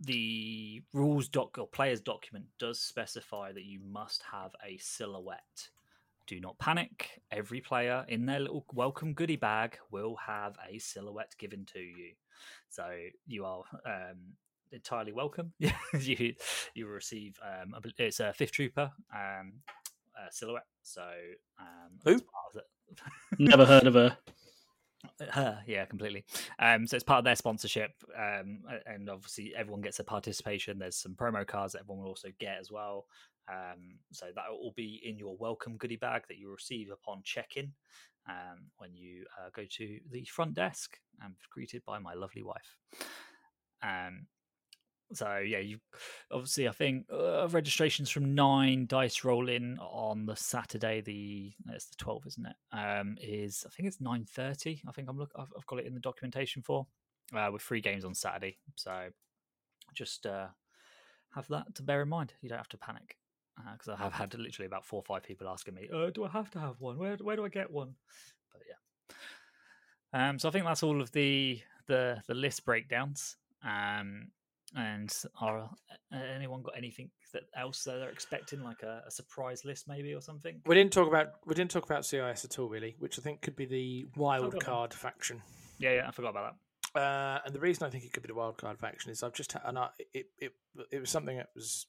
the 0.00 0.82
rules 0.92 1.28
doc 1.28 1.58
or 1.58 1.68
players 1.68 2.00
document 2.00 2.46
does 2.58 2.80
specify 2.80 3.52
that 3.52 3.64
you 3.64 3.80
must 3.80 4.22
have 4.32 4.52
a 4.66 4.78
silhouette. 4.78 5.68
Do 6.26 6.40
not 6.40 6.58
panic. 6.58 7.22
Every 7.30 7.60
player 7.60 8.04
in 8.08 8.24
their 8.24 8.40
little 8.40 8.64
welcome 8.72 9.12
goodie 9.12 9.36
bag 9.36 9.76
will 9.90 10.16
have 10.16 10.56
a 10.68 10.78
silhouette 10.78 11.34
given 11.38 11.66
to 11.74 11.80
you. 11.80 12.12
So 12.68 12.88
you 13.26 13.44
are 13.44 13.62
um, 13.86 14.34
entirely 14.72 15.12
welcome. 15.12 15.52
you 15.58 16.34
you 16.74 16.86
will 16.86 16.92
receive 16.92 17.38
um, 17.42 17.74
I 17.74 17.80
it's 17.98 18.20
a 18.20 18.32
fifth 18.32 18.52
trooper 18.52 18.90
um, 19.14 19.54
uh, 20.18 20.28
silhouette. 20.30 20.66
So 20.82 21.02
um, 21.58 21.98
Who? 22.04 22.14
as 22.14 22.22
part 22.22 22.44
of 22.48 22.54
the- 22.54 22.64
Never 23.38 23.64
heard 23.64 23.86
of 23.86 23.94
her. 23.94 24.16
her, 25.30 25.62
yeah, 25.66 25.84
completely. 25.86 26.24
Um, 26.58 26.86
so 26.86 26.96
it's 26.96 27.04
part 27.04 27.18
of 27.18 27.24
their 27.24 27.36
sponsorship, 27.36 27.90
um, 28.16 28.60
and 28.86 29.08
obviously 29.10 29.54
everyone 29.56 29.80
gets 29.80 29.98
a 30.00 30.04
participation. 30.04 30.78
There's 30.78 30.96
some 30.96 31.14
promo 31.14 31.46
cards 31.46 31.72
that 31.72 31.80
everyone 31.80 32.02
will 32.02 32.10
also 32.10 32.28
get 32.38 32.58
as 32.60 32.70
well. 32.70 33.06
Um, 33.48 33.98
so 34.12 34.26
that 34.34 34.44
will 34.50 34.72
be 34.74 35.02
in 35.04 35.18
your 35.18 35.36
welcome 35.36 35.76
goodie 35.76 35.96
bag 35.96 36.22
that 36.28 36.38
you 36.38 36.50
receive 36.50 36.90
upon 36.90 37.20
check-in 37.24 37.72
um, 38.28 38.70
when 38.78 38.94
you 38.94 39.24
uh, 39.38 39.50
go 39.54 39.64
to 39.68 39.98
the 40.10 40.24
front 40.24 40.54
desk 40.54 40.98
and 41.22 41.34
greeted 41.50 41.82
by 41.84 41.98
my 41.98 42.14
lovely 42.14 42.42
wife. 42.42 42.76
Um, 43.82 44.26
so 45.12 45.36
yeah, 45.38 45.58
you 45.58 45.78
obviously 46.30 46.66
I 46.66 46.72
think 46.72 47.06
uh, 47.12 47.46
registrations 47.48 48.10
from 48.10 48.34
nine 48.34 48.86
dice 48.86 49.22
rolling 49.22 49.78
on 49.80 50.26
the 50.26 50.34
Saturday. 50.34 51.02
The 51.02 51.52
it's 51.72 51.86
the 51.86 51.96
twelfth, 51.96 52.26
isn't 52.26 52.46
it? 52.46 52.56
Um, 52.76 53.16
is 53.20 53.64
I 53.66 53.70
think 53.70 53.86
it's 53.86 54.00
nine 54.00 54.24
thirty. 54.24 54.82
I 54.88 54.92
think 54.92 55.08
I'm 55.08 55.18
look. 55.18 55.30
I've, 55.36 55.52
I've 55.56 55.66
got 55.66 55.80
it 55.80 55.86
in 55.86 55.94
the 55.94 56.00
documentation 56.00 56.62
for 56.62 56.86
uh, 57.36 57.50
with 57.52 57.62
three 57.62 57.80
games 57.80 58.04
on 58.04 58.14
Saturday. 58.14 58.58
So 58.76 59.08
just 59.94 60.26
uh, 60.26 60.46
have 61.34 61.46
that 61.48 61.74
to 61.74 61.82
bear 61.82 62.02
in 62.02 62.08
mind. 62.08 62.32
You 62.40 62.48
don't 62.48 62.58
have 62.58 62.68
to 62.70 62.78
panic 62.78 63.16
because 63.72 63.88
I 63.88 63.96
have 63.96 64.12
had 64.12 64.34
literally 64.34 64.66
about 64.66 64.84
four 64.84 64.98
or 64.98 65.04
five 65.04 65.22
people 65.22 65.48
asking 65.48 65.74
me, 65.74 65.88
uh, 65.92 66.10
"Do 66.10 66.24
I 66.24 66.28
have 66.28 66.50
to 66.52 66.58
have 66.58 66.80
one? 66.80 66.98
Where 66.98 67.16
where 67.16 67.36
do 67.36 67.44
I 67.44 67.48
get 67.48 67.70
one?" 67.70 67.94
But 68.52 68.62
yeah. 68.68 70.28
Um, 70.28 70.38
so 70.38 70.48
I 70.48 70.52
think 70.52 70.64
that's 70.64 70.82
all 70.82 71.00
of 71.00 71.12
the 71.12 71.60
the 71.86 72.22
the 72.26 72.34
list 72.34 72.64
breakdowns. 72.64 73.36
Um, 73.64 74.28
and 74.76 75.14
are 75.40 75.60
uh, 75.60 76.16
anyone 76.34 76.62
got 76.62 76.76
anything 76.76 77.10
that 77.32 77.44
else 77.56 77.84
that 77.84 77.98
they're 77.98 78.10
expecting, 78.10 78.62
like 78.62 78.82
a, 78.82 79.04
a 79.06 79.10
surprise 79.10 79.64
list 79.64 79.86
maybe 79.86 80.12
or 80.14 80.20
something? 80.20 80.60
we 80.66 80.74
didn't 80.74 80.92
talk 80.92 81.06
about 81.06 81.34
we 81.46 81.54
didn't 81.54 81.70
talk 81.70 81.84
about 81.84 82.04
CIS 82.04 82.44
at 82.44 82.58
all, 82.58 82.68
really, 82.68 82.96
which 82.98 83.18
I 83.18 83.22
think 83.22 83.40
could 83.40 83.56
be 83.56 83.66
the 83.66 84.06
wild 84.16 84.58
card 84.60 84.92
faction. 84.92 85.42
Yeah, 85.78 85.94
yeah, 85.94 86.08
I 86.08 86.10
forgot 86.10 86.30
about 86.30 86.54
that. 86.54 87.00
Uh, 87.00 87.40
and 87.44 87.54
the 87.54 87.60
reason 87.60 87.86
I 87.86 87.90
think 87.90 88.04
it 88.04 88.12
could 88.12 88.22
be 88.22 88.28
the 88.28 88.34
wild 88.34 88.56
card 88.56 88.78
faction 88.78 89.10
is 89.10 89.22
I've 89.22 89.32
just 89.32 89.52
had, 89.52 89.62
and 89.64 89.78
I, 89.78 89.88
it, 90.12 90.26
it 90.38 90.52
it 90.90 91.00
was 91.00 91.10
something 91.10 91.36
that 91.36 91.50
was 91.54 91.86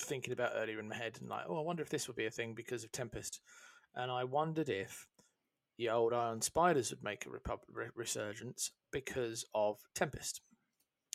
thinking 0.00 0.32
about 0.32 0.52
earlier 0.56 0.78
in 0.78 0.88
my 0.88 0.96
head, 0.96 1.18
and 1.20 1.28
like, 1.28 1.44
oh, 1.48 1.58
I 1.58 1.62
wonder 1.62 1.82
if 1.82 1.88
this 1.88 2.06
would 2.06 2.16
be 2.16 2.26
a 2.26 2.30
thing 2.30 2.54
because 2.54 2.84
of 2.84 2.92
Tempest, 2.92 3.40
and 3.94 4.10
I 4.10 4.24
wondered 4.24 4.68
if 4.68 5.06
the 5.78 5.90
old 5.90 6.12
Iron 6.12 6.40
Spiders 6.40 6.90
would 6.90 7.02
make 7.02 7.26
a 7.26 7.30
repub- 7.30 7.60
resurgence 7.94 8.70
because 8.92 9.44
of 9.54 9.78
Tempest, 9.94 10.40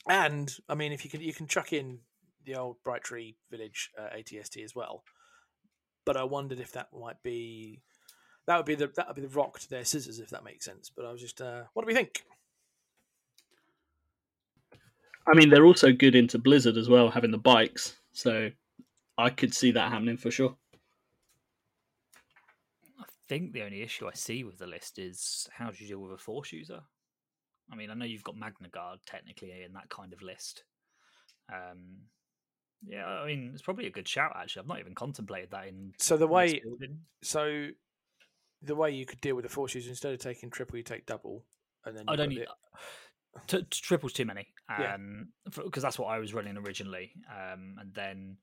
and 0.08 0.54
I 0.70 0.76
mean, 0.76 0.92
if 0.92 1.04
you 1.04 1.10
can 1.10 1.22
you 1.22 1.34
can 1.34 1.48
chuck 1.48 1.74
in 1.74 2.00
the 2.46 2.56
old 2.56 2.78
Bright 2.84 3.04
Tree 3.04 3.36
Village 3.50 3.92
uh, 3.98 4.16
ATST 4.16 4.64
as 4.64 4.76
well, 4.76 5.04
but 6.06 6.18
I 6.18 6.24
wondered 6.24 6.60
if 6.60 6.72
that 6.74 6.88
might 6.94 7.22
be. 7.24 7.82
That 8.48 8.58
would 8.58 8.66
be 8.66 8.76
the 8.76 8.92
that 8.96 9.08
would 9.08 9.16
be 9.16 9.22
the 9.22 9.28
rock 9.30 9.60
to 9.60 9.70
their 9.70 9.86
scissors 9.86 10.20
if 10.20 10.32
that 10.32 10.44
makes 10.44 10.66
sense. 10.66 10.92
But 10.94 11.06
I 11.06 11.12
was 11.12 11.22
just, 11.22 11.42
uh, 11.42 11.64
what 11.74 11.84
do 11.84 11.88
we 11.88 11.94
think? 11.94 12.24
I 15.28 15.36
mean, 15.36 15.50
they're 15.50 15.66
also 15.66 15.92
good 15.92 16.16
into 16.16 16.40
Blizzard 16.40 16.78
as 16.78 16.90
well, 16.90 17.10
having 17.10 17.32
the 17.32 17.38
bikes. 17.38 17.96
So 18.14 18.50
I 19.18 19.30
could 19.30 19.54
see 19.54 19.72
that 19.72 19.92
happening 19.92 20.18
for 20.18 20.32
sure. 20.32 20.56
I 23.00 23.06
think 23.28 23.54
the 23.54 23.64
only 23.64 23.82
issue 23.82 24.08
I 24.08 24.14
see 24.14 24.44
with 24.44 24.58
the 24.58 24.68
list 24.68 25.00
is 25.00 25.48
how 25.54 25.70
do 25.72 25.78
you 25.80 25.88
deal 25.88 26.00
with 26.00 26.14
a 26.14 26.18
force 26.18 26.52
user? 26.52 26.82
I 27.72 27.76
mean, 27.76 27.90
I 27.90 27.94
know 27.94 28.06
you've 28.06 28.24
got 28.24 28.38
Magna 28.38 28.68
Guard 28.68 29.00
technically 29.06 29.64
in 29.66 29.74
that 29.74 29.90
kind 29.90 30.12
of 30.12 30.22
list. 30.22 30.64
Um, 31.52 32.00
yeah, 32.86 33.06
I 33.06 33.28
mean, 33.28 33.52
it's 33.54 33.62
probably 33.62 33.88
a 33.88 33.92
good 33.92 34.08
shout. 34.08 34.34
Actually, 34.36 34.62
I've 34.62 34.68
not 34.68 34.80
even 34.80 34.96
contemplated 34.96 35.52
that 35.52 35.68
in. 35.68 35.94
So 36.00 36.18
the 36.18 36.28
way, 36.28 36.62
so 37.22 37.68
the 38.62 38.76
way 38.76 38.92
you 38.92 39.06
could 39.06 39.22
deal 39.22 39.36
with 39.36 39.44
the 39.44 39.50
force 39.50 39.76
user 39.76 39.90
instead 39.90 40.14
of 40.14 40.20
taking 40.20 40.50
triple, 40.50 40.78
you 40.78 40.84
take 40.84 41.06
double, 41.06 41.46
and 41.86 41.96
then 41.96 42.06
I 42.08 42.16
don't 42.16 42.30
got 42.30 42.36
need 42.36 42.48
t- 43.48 43.58
t- 43.58 43.68
triples 43.70 44.14
too 44.14 44.26
many. 44.26 44.48
Yeah. 44.80 44.96
Um, 44.96 45.30
because 45.46 45.84
that's 45.84 46.00
what 46.00 46.08
I 46.08 46.20
was 46.20 46.34
running 46.34 46.58
originally. 46.58 47.14
Um, 47.30 47.76
and 47.80 47.94
then 47.94 48.38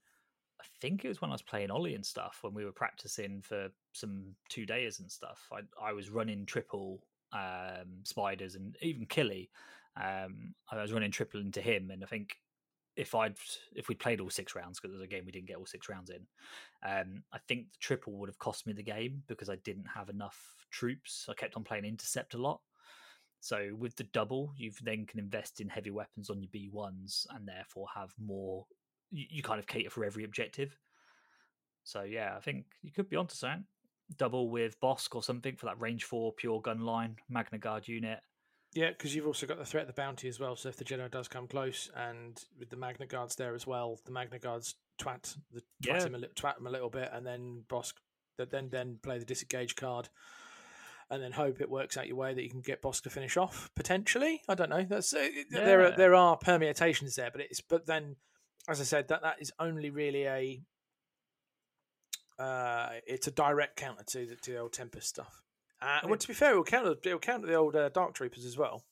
I 0.61 0.65
think 0.81 1.05
it 1.05 1.09
was 1.09 1.21
when 1.21 1.31
I 1.31 1.35
was 1.35 1.43
playing 1.43 1.71
Ollie 1.71 1.95
and 1.95 2.05
stuff 2.05 2.39
when 2.43 2.55
we 2.55 2.65
were 2.65 2.73
practicing 2.73 3.43
for 3.43 3.69
some 3.93 4.35
two 4.49 4.67
days 4.67 5.01
and 5.01 5.11
stuff. 5.11 5.49
I 5.53 5.61
I 5.83 5.93
was 5.93 6.11
running 6.11 6.47
triple 6.47 7.07
um 7.33 8.01
spiders 8.05 8.55
and 8.55 8.77
even 8.83 9.07
Killy. 9.07 9.51
Um, 9.97 10.55
I 10.71 10.81
was 10.81 10.93
running 10.93 11.11
triple 11.11 11.41
into 11.41 11.61
him, 11.61 11.91
and 11.91 12.03
I 12.05 12.07
think 12.07 12.37
if 12.97 13.15
I'd 13.15 13.37
if 13.75 13.89
we'd 13.89 14.01
played 14.01 14.21
all 14.21 14.31
six 14.31 14.55
rounds 14.55 14.79
because 14.79 14.93
there's 14.93 15.05
a 15.05 15.09
game 15.09 15.25
we 15.25 15.33
didn't 15.33 15.47
get 15.47 15.57
all 15.57 15.67
six 15.67 15.89
rounds 15.89 16.11
in, 16.11 16.27
um, 16.89 17.23
I 17.33 17.39
think 17.47 17.73
the 17.73 17.79
triple 17.81 18.15
would 18.15 18.29
have 18.29 18.39
cost 18.39 18.67
me 18.67 18.73
the 18.73 18.83
game 18.83 19.23
because 19.29 19.49
I 19.49 19.57
didn't 19.57 19.87
have 19.87 20.09
enough 20.09 20.67
troops. 20.71 21.27
I 21.29 21.35
kept 21.35 21.57
on 21.57 21.65
playing 21.65 21.85
intercept 21.85 22.35
a 22.35 22.39
lot. 22.39 22.61
So 23.41 23.71
with 23.79 23.95
the 23.95 24.05
double, 24.05 24.53
you 24.57 24.73
then 24.83 25.07
can 25.07 25.21
invest 25.21 25.61
in 25.61 25.69
heavy 25.69 25.91
weapons 25.91 26.29
on 26.29 26.43
your 26.43 26.51
B 26.51 26.71
ones 26.73 27.27
and 27.31 27.47
therefore 27.47 27.87
have 27.95 28.13
more. 28.19 28.67
You, 29.11 29.25
you 29.31 29.43
kind 29.43 29.59
of 29.59 29.67
cater 29.67 29.91
for 29.91 30.05
every 30.05 30.25
objective. 30.25 30.77
So 31.85 32.03
yeah, 32.03 32.35
I 32.37 32.41
think 32.41 32.67
you 32.83 32.93
could 32.93 33.09
be 33.09 33.17
onto 33.17 33.35
something. 33.35 33.65
Double 34.17 34.49
with 34.51 34.81
Bossk 34.81 35.15
or 35.15 35.23
something 35.23 35.57
for 35.57 35.67
that 35.67 35.81
range 35.81 36.05
four 36.05 36.33
pure 36.33 36.61
gun 36.61 36.81
line 36.81 37.17
Magna 37.29 37.59
Guard 37.59 37.87
unit. 37.89 38.21
yeah, 38.75 38.89
because 38.91 39.15
you've 39.15 39.27
also 39.27 39.47
got 39.47 39.59
the 39.59 39.65
threat 39.67 39.83
of 39.83 39.87
the 39.89 39.93
bounty 40.01 40.29
as 40.29 40.41
well. 40.41 40.57
So 40.57 40.69
if 40.71 40.77
the 40.77 40.85
Jedi 40.85 41.11
does 41.11 41.29
come 41.29 41.47
close, 41.47 41.91
and 41.95 42.39
with 42.59 42.71
the 42.71 42.77
Magna 42.77 43.07
Guards 43.07 43.37
there 43.37 43.55
as 43.55 43.67
well, 43.67 43.99
the 44.07 44.13
Magna 44.13 44.39
Guards 44.39 44.75
twat 45.01 45.37
the 45.53 45.61
twat 45.61 45.65
Yeah. 46.01 46.05
him 46.07 46.15
a 46.15 46.19
li- 46.19 46.29
twat 46.35 46.59
him 46.59 46.67
a 46.67 46.71
little 46.71 46.89
bit, 46.91 47.11
and 47.13 47.27
then 47.27 47.65
Bossk, 47.69 47.95
that 48.39 48.51
then 48.51 48.69
then 48.71 48.99
play 49.03 49.19
the 49.19 49.25
disengage 49.27 49.77
card. 49.77 50.09
And 51.11 51.23
then 51.23 51.33
hope 51.33 51.63
it 51.63 51.71
works 51.71 51.97
out 51.97 52.07
your 52.07 52.17
way 52.17 52.35
that 52.35 52.43
you 52.43 52.51
can 52.51 52.61
get 52.61 52.83
Bossk 52.83 53.03
to 53.05 53.11
finish 53.11 53.39
off 53.39 53.71
potentially. 53.75 54.43
I 54.47 54.55
don't 54.55 54.69
know. 54.69 54.85
That's 54.89 55.13
uh, 55.15 55.27
there. 55.51 55.87
Are, 55.87 55.97
there 55.97 56.15
are 56.15 56.37
permutations 56.37 57.15
there, 57.15 57.31
but 57.31 57.41
it's 57.41 57.63
but 57.63 57.87
then 57.87 58.17
as 58.69 58.81
I 58.81 58.85
said, 58.85 59.09
that 59.09 59.23
that 59.23 59.37
is 59.41 59.53
only 59.59 59.91
really 59.91 60.25
a 60.27 60.63
uh, 62.39 62.91
it's 63.07 63.27
a 63.27 63.33
direct 63.33 63.77
counter 63.77 64.05
to 64.05 64.27
the, 64.27 64.37
to 64.37 64.53
the 64.53 64.59
old 64.59 64.73
Tempest 64.73 65.09
stuff. 65.09 65.43
Uh, 65.81 66.01
well, 66.05 66.17
to 66.17 66.29
be 66.29 66.35
fair, 66.35 66.53
it'll 66.53 66.65
counter 66.65 66.95
it'll 67.03 67.19
counter 67.19 67.47
the 67.47 67.55
old 67.55 67.75
uh, 67.75 67.89
Dark 67.89 68.15
Troopers 68.15 68.45
as 68.45 68.57
well. 68.57 68.85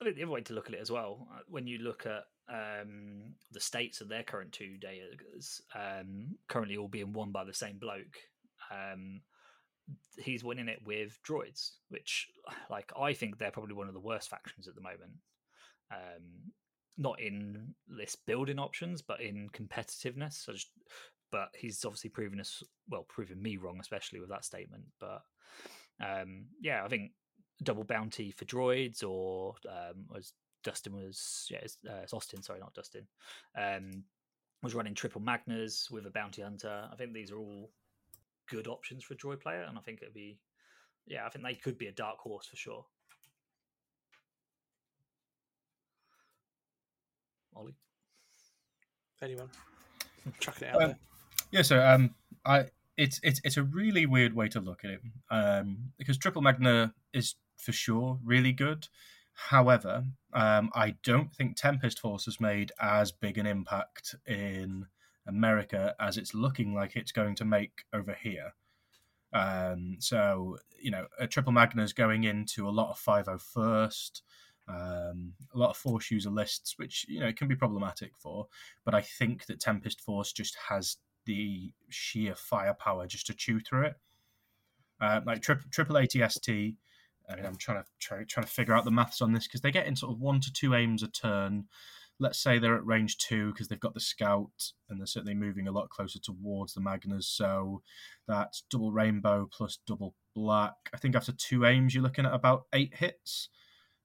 I 0.00 0.04
think 0.04 0.16
the 0.16 0.22
other 0.22 0.32
way 0.32 0.42
to 0.42 0.52
look 0.52 0.68
at 0.68 0.74
it 0.74 0.80
as 0.80 0.90
well, 0.90 1.26
uh, 1.34 1.40
when 1.48 1.66
you 1.66 1.78
look 1.78 2.06
at 2.06 2.24
um, 2.52 3.34
the 3.50 3.60
states 3.60 4.00
of 4.00 4.08
their 4.08 4.22
current 4.22 4.52
two 4.52 4.76
days, 4.76 5.60
um, 5.74 6.36
currently 6.48 6.76
all 6.76 6.88
being 6.88 7.12
won 7.12 7.32
by 7.32 7.44
the 7.44 7.54
same 7.54 7.78
bloke, 7.78 8.18
um, 8.70 9.22
he's 10.18 10.44
winning 10.44 10.68
it 10.68 10.80
with 10.84 11.18
droids, 11.26 11.70
which, 11.88 12.28
like, 12.70 12.92
I 13.00 13.14
think 13.14 13.38
they're 13.38 13.50
probably 13.50 13.74
one 13.74 13.88
of 13.88 13.94
the 13.94 14.00
worst 14.00 14.28
factions 14.28 14.68
at 14.68 14.74
the 14.74 14.82
moment. 14.82 15.12
Um, 15.90 16.52
not 16.98 17.20
in 17.20 17.74
list 17.88 18.24
building 18.26 18.58
options, 18.58 19.02
but 19.02 19.20
in 19.20 19.48
competitiveness. 19.50 20.44
So 20.44 20.52
just, 20.52 20.70
but 21.30 21.48
he's 21.56 21.84
obviously 21.84 22.10
proven 22.10 22.40
us 22.40 22.62
well, 22.88 23.04
proven 23.08 23.40
me 23.42 23.56
wrong, 23.56 23.78
especially 23.80 24.20
with 24.20 24.30
that 24.30 24.44
statement. 24.44 24.84
But 25.00 25.22
um, 26.00 26.46
yeah, 26.60 26.84
I 26.84 26.88
think 26.88 27.12
double 27.62 27.84
bounty 27.84 28.30
for 28.30 28.44
droids, 28.44 29.02
or 29.02 29.54
um, 29.68 30.06
as 30.16 30.32
Dustin 30.64 30.94
was, 30.94 31.46
yeah, 31.50 31.58
it's, 31.62 31.78
uh, 31.88 32.00
it's 32.02 32.12
Austin, 32.12 32.42
sorry, 32.42 32.60
not 32.60 32.74
Dustin, 32.74 33.06
um, 33.58 34.04
was 34.62 34.74
running 34.74 34.94
triple 34.94 35.20
Magnas 35.20 35.88
with 35.90 36.06
a 36.06 36.10
bounty 36.10 36.42
hunter. 36.42 36.88
I 36.92 36.96
think 36.96 37.12
these 37.12 37.30
are 37.30 37.38
all 37.38 37.70
good 38.48 38.68
options 38.68 39.04
for 39.04 39.14
droid 39.14 39.40
player, 39.40 39.62
and 39.62 39.78
I 39.78 39.80
think 39.80 40.00
it'd 40.02 40.14
be, 40.14 40.38
yeah, 41.06 41.26
I 41.26 41.28
think 41.28 41.44
they 41.44 41.54
could 41.54 41.78
be 41.78 41.86
a 41.86 41.92
dark 41.92 42.18
horse 42.18 42.46
for 42.46 42.56
sure. 42.56 42.84
Ollie, 47.56 47.74
Anyone? 49.22 49.48
Chucking 50.40 50.68
it 50.68 50.74
out 50.74 50.82
Um, 50.82 50.88
there. 50.88 50.98
Yeah, 51.52 51.62
so 51.62 51.80
um, 51.84 52.14
I 52.44 52.66
it's 52.96 53.18
it's 53.22 53.40
it's 53.44 53.56
a 53.56 53.62
really 53.62 54.04
weird 54.04 54.34
way 54.34 54.48
to 54.48 54.60
look 54.60 54.84
at 54.84 54.90
it, 54.90 55.00
um, 55.30 55.92
because 55.96 56.18
Triple 56.18 56.42
Magna 56.42 56.92
is 57.14 57.36
for 57.56 57.72
sure 57.72 58.18
really 58.22 58.52
good. 58.52 58.88
However, 59.32 60.04
um, 60.32 60.70
I 60.74 60.96
don't 61.02 61.32
think 61.32 61.56
Tempest 61.56 61.98
Force 62.00 62.24
has 62.26 62.40
made 62.40 62.72
as 62.80 63.12
big 63.12 63.38
an 63.38 63.46
impact 63.46 64.14
in 64.26 64.86
America 65.26 65.94
as 66.00 66.16
it's 66.18 66.34
looking 66.34 66.74
like 66.74 66.96
it's 66.96 67.12
going 67.12 67.34
to 67.36 67.44
make 67.44 67.84
over 67.92 68.14
here. 68.14 68.54
Um, 69.32 69.96
so 69.98 70.58
you 70.78 70.90
know, 70.90 71.06
a 71.18 71.26
Triple 71.26 71.52
Magna 71.52 71.82
is 71.82 71.92
going 71.92 72.24
into 72.24 72.68
a 72.68 72.70
lot 72.70 72.90
of 72.90 72.98
501st, 72.98 74.22
um, 74.68 75.32
a 75.54 75.58
lot 75.58 75.70
of 75.70 75.76
Force 75.76 76.10
user 76.10 76.30
lists, 76.30 76.74
which 76.76 77.06
you 77.08 77.20
know 77.20 77.26
it 77.26 77.36
can 77.36 77.48
be 77.48 77.56
problematic 77.56 78.12
for. 78.18 78.46
But 78.84 78.94
I 78.94 79.00
think 79.00 79.46
that 79.46 79.60
Tempest 79.60 80.00
Force 80.00 80.32
just 80.32 80.56
has 80.68 80.96
the 81.24 81.72
sheer 81.88 82.34
firepower 82.34 83.06
just 83.06 83.26
to 83.26 83.34
chew 83.34 83.60
through 83.60 83.86
it. 83.86 83.94
Uh, 85.00 85.20
like 85.26 85.42
tri- 85.42 85.56
triple 85.70 85.96
ATST. 85.96 86.76
I 87.28 87.36
mean, 87.36 87.44
I'm 87.44 87.56
trying 87.56 87.82
to 87.82 87.88
try, 87.98 88.24
trying 88.24 88.46
to 88.46 88.52
figure 88.52 88.74
out 88.74 88.84
the 88.84 88.90
maths 88.90 89.20
on 89.20 89.32
this 89.32 89.46
because 89.46 89.60
they 89.60 89.72
get 89.72 89.86
in 89.86 89.96
sort 89.96 90.12
of 90.12 90.20
one 90.20 90.40
to 90.40 90.52
two 90.52 90.74
aims 90.74 91.02
a 91.02 91.08
turn. 91.08 91.64
Let's 92.18 92.38
say 92.38 92.58
they're 92.58 92.76
at 92.76 92.86
range 92.86 93.18
two 93.18 93.52
because 93.52 93.68
they've 93.68 93.78
got 93.78 93.92
the 93.92 94.00
scout 94.00 94.72
and 94.88 94.98
they're 94.98 95.06
certainly 95.06 95.34
moving 95.34 95.68
a 95.68 95.72
lot 95.72 95.90
closer 95.90 96.18
towards 96.18 96.72
the 96.72 96.80
Magnas. 96.80 97.26
So 97.26 97.82
that's 98.26 98.62
double 98.70 98.92
rainbow 98.92 99.48
plus 99.52 99.78
double 99.86 100.14
black. 100.34 100.74
I 100.94 100.96
think 100.96 101.14
after 101.14 101.32
two 101.32 101.66
aims, 101.66 101.94
you're 101.94 102.02
looking 102.02 102.24
at 102.24 102.32
about 102.32 102.66
eight 102.72 102.94
hits, 102.94 103.50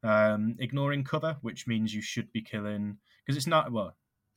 um, 0.04 0.56
ignoring 0.60 1.04
cover, 1.04 1.38
which 1.41 1.68
means 1.68 1.93
you 1.93 2.02
should 2.02 2.32
be 2.32 2.41
killing 2.41 2.97
because 3.26 3.38
it's 3.38 3.47
not 3.47 3.72
well 3.72 3.95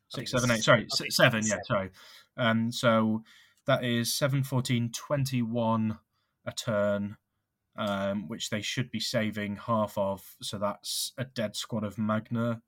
six, 0.09 0.31
seven, 0.31 0.51
eight. 0.51 0.63
Sorry, 0.63 0.87
seven. 0.91 1.41
Yeah, 1.43 1.49
seven. 1.49 1.65
sorry. 1.65 1.91
Um, 2.37 2.73
so 2.73 3.23
that 3.67 3.85
is 3.85 4.13
7, 4.13 4.43
14, 4.43 4.91
21 4.93 5.99
a 6.47 6.53
turn, 6.53 7.17
um, 7.77 8.29
which 8.29 8.51
they 8.51 8.61
should 8.61 8.91
be 8.91 9.01
saving 9.01 9.57
half 9.57 9.97
of. 9.97 10.37
So 10.43 10.59
that's 10.59 11.13
a 11.17 11.25
dead 11.25 11.57
squad 11.57 11.85
of 11.85 11.99
Magna 11.99 12.63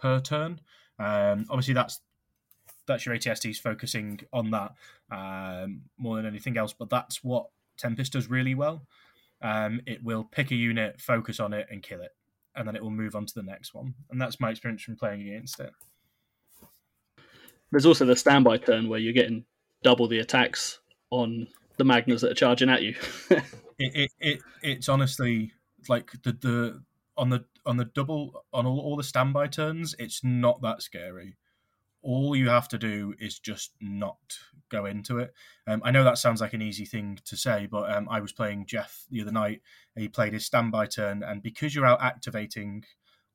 per 0.00 0.20
turn. 0.20 0.60
Um, 0.98 1.46
obviously, 1.48 1.74
that's 1.74 2.00
that's 2.86 3.06
your 3.06 3.14
ATSTs 3.14 3.58
focusing 3.58 4.20
on 4.32 4.50
that 4.50 4.72
um, 5.10 5.82
more 5.96 6.16
than 6.16 6.26
anything 6.26 6.58
else. 6.58 6.72
But 6.72 6.90
that's 6.90 7.22
what 7.24 7.46
Tempest 7.78 8.12
does 8.12 8.28
really 8.28 8.54
well. 8.54 8.86
Um, 9.40 9.80
it 9.86 10.04
will 10.04 10.24
pick 10.24 10.50
a 10.50 10.54
unit, 10.54 11.00
focus 11.00 11.40
on 11.40 11.52
it, 11.52 11.66
and 11.70 11.82
kill 11.82 12.00
it, 12.00 12.12
and 12.54 12.66
then 12.66 12.76
it 12.76 12.82
will 12.82 12.90
move 12.90 13.14
on 13.14 13.26
to 13.26 13.34
the 13.34 13.42
next 13.42 13.74
one. 13.74 13.94
And 14.10 14.20
that's 14.20 14.40
my 14.40 14.50
experience 14.50 14.82
from 14.82 14.96
playing 14.96 15.22
against 15.22 15.60
it. 15.60 15.72
There's 17.70 17.86
also 17.86 18.04
the 18.04 18.16
standby 18.16 18.58
turn 18.58 18.88
where 18.88 18.98
you're 18.98 19.12
getting 19.12 19.44
double 19.82 20.06
the 20.06 20.18
attacks 20.18 20.80
on 21.10 21.48
the 21.78 21.84
Magnas 21.84 22.20
that 22.20 22.30
are 22.30 22.34
charging 22.34 22.68
at 22.68 22.82
you. 22.82 22.94
it, 23.30 23.40
it, 23.78 24.10
it 24.20 24.40
it's 24.62 24.88
honestly 24.88 25.52
like 25.88 26.10
the 26.22 26.32
the 26.32 26.82
on 27.16 27.30
the 27.30 27.44
on 27.66 27.76
the 27.76 27.84
double 27.86 28.44
on 28.52 28.66
all, 28.66 28.80
all 28.80 28.96
the 28.96 29.02
standby 29.02 29.46
turns 29.46 29.94
it's 29.98 30.22
not 30.24 30.60
that 30.62 30.82
scary 30.82 31.36
all 32.02 32.34
you 32.34 32.48
have 32.48 32.68
to 32.68 32.78
do 32.78 33.14
is 33.18 33.38
just 33.38 33.72
not 33.80 34.18
go 34.72 34.86
into 34.86 35.18
it. 35.18 35.32
Um, 35.66 35.80
i 35.84 35.90
know 35.90 36.02
that 36.04 36.18
sounds 36.18 36.40
like 36.40 36.54
an 36.54 36.62
easy 36.62 36.84
thing 36.84 37.18
to 37.24 37.36
say 37.36 37.68
but 37.70 37.88
um, 37.94 38.08
i 38.10 38.18
was 38.20 38.32
playing 38.32 38.66
jeff 38.66 39.04
the 39.10 39.20
other 39.20 39.32
night. 39.32 39.60
He 39.96 40.08
played 40.08 40.32
his 40.32 40.46
standby 40.46 40.86
turn 40.86 41.22
and 41.22 41.42
because 41.42 41.74
you're 41.74 41.86
out 41.86 42.02
activating 42.02 42.84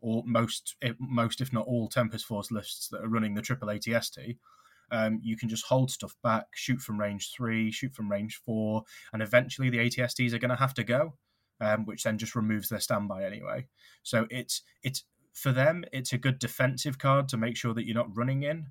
all 0.02 0.24
most 0.26 0.76
most 1.00 1.40
if 1.42 1.54
not 1.54 1.68
all 1.68 1.88
tempest 1.88 2.26
force 2.26 2.52
lists 2.52 2.90
that 2.90 3.02
are 3.02 3.10
running 3.10 3.36
the 3.36 3.42
triple 3.42 3.70
atst 3.70 4.38
um, 4.92 5.20
you 5.22 5.36
can 5.36 5.50
just 5.50 5.66
hold 5.66 5.92
stuff 5.92 6.16
back 6.24 6.46
shoot 6.56 6.80
from 6.80 7.00
range 7.00 7.32
three 7.36 7.72
shoot 7.72 7.94
from 7.94 8.12
range 8.12 8.42
four 8.46 8.84
and 9.14 9.22
eventually 9.22 9.70
the 9.70 9.80
ATSTs 9.80 10.34
are 10.34 10.40
going 10.40 10.50
to 10.50 10.56
have 10.56 10.74
to 10.76 10.84
go, 10.84 11.14
um, 11.60 11.86
which 11.86 12.04
then 12.04 12.18
just 12.18 12.36
removes 12.36 12.70
their 12.70 12.80
standby 12.80 13.24
anyway. 13.24 13.68
So 14.04 14.28
it's 14.30 14.62
it's 14.84 15.04
for 15.34 15.52
them, 15.52 15.84
it's 15.92 16.14
a 16.14 16.18
good 16.18 16.40
defensive 16.40 16.98
card 16.98 17.30
to 17.30 17.38
make 17.38 17.58
sure 17.58 17.74
that 17.74 17.86
you're 17.86 17.96
not 17.96 18.16
running 18.16 18.44
in 18.44 18.68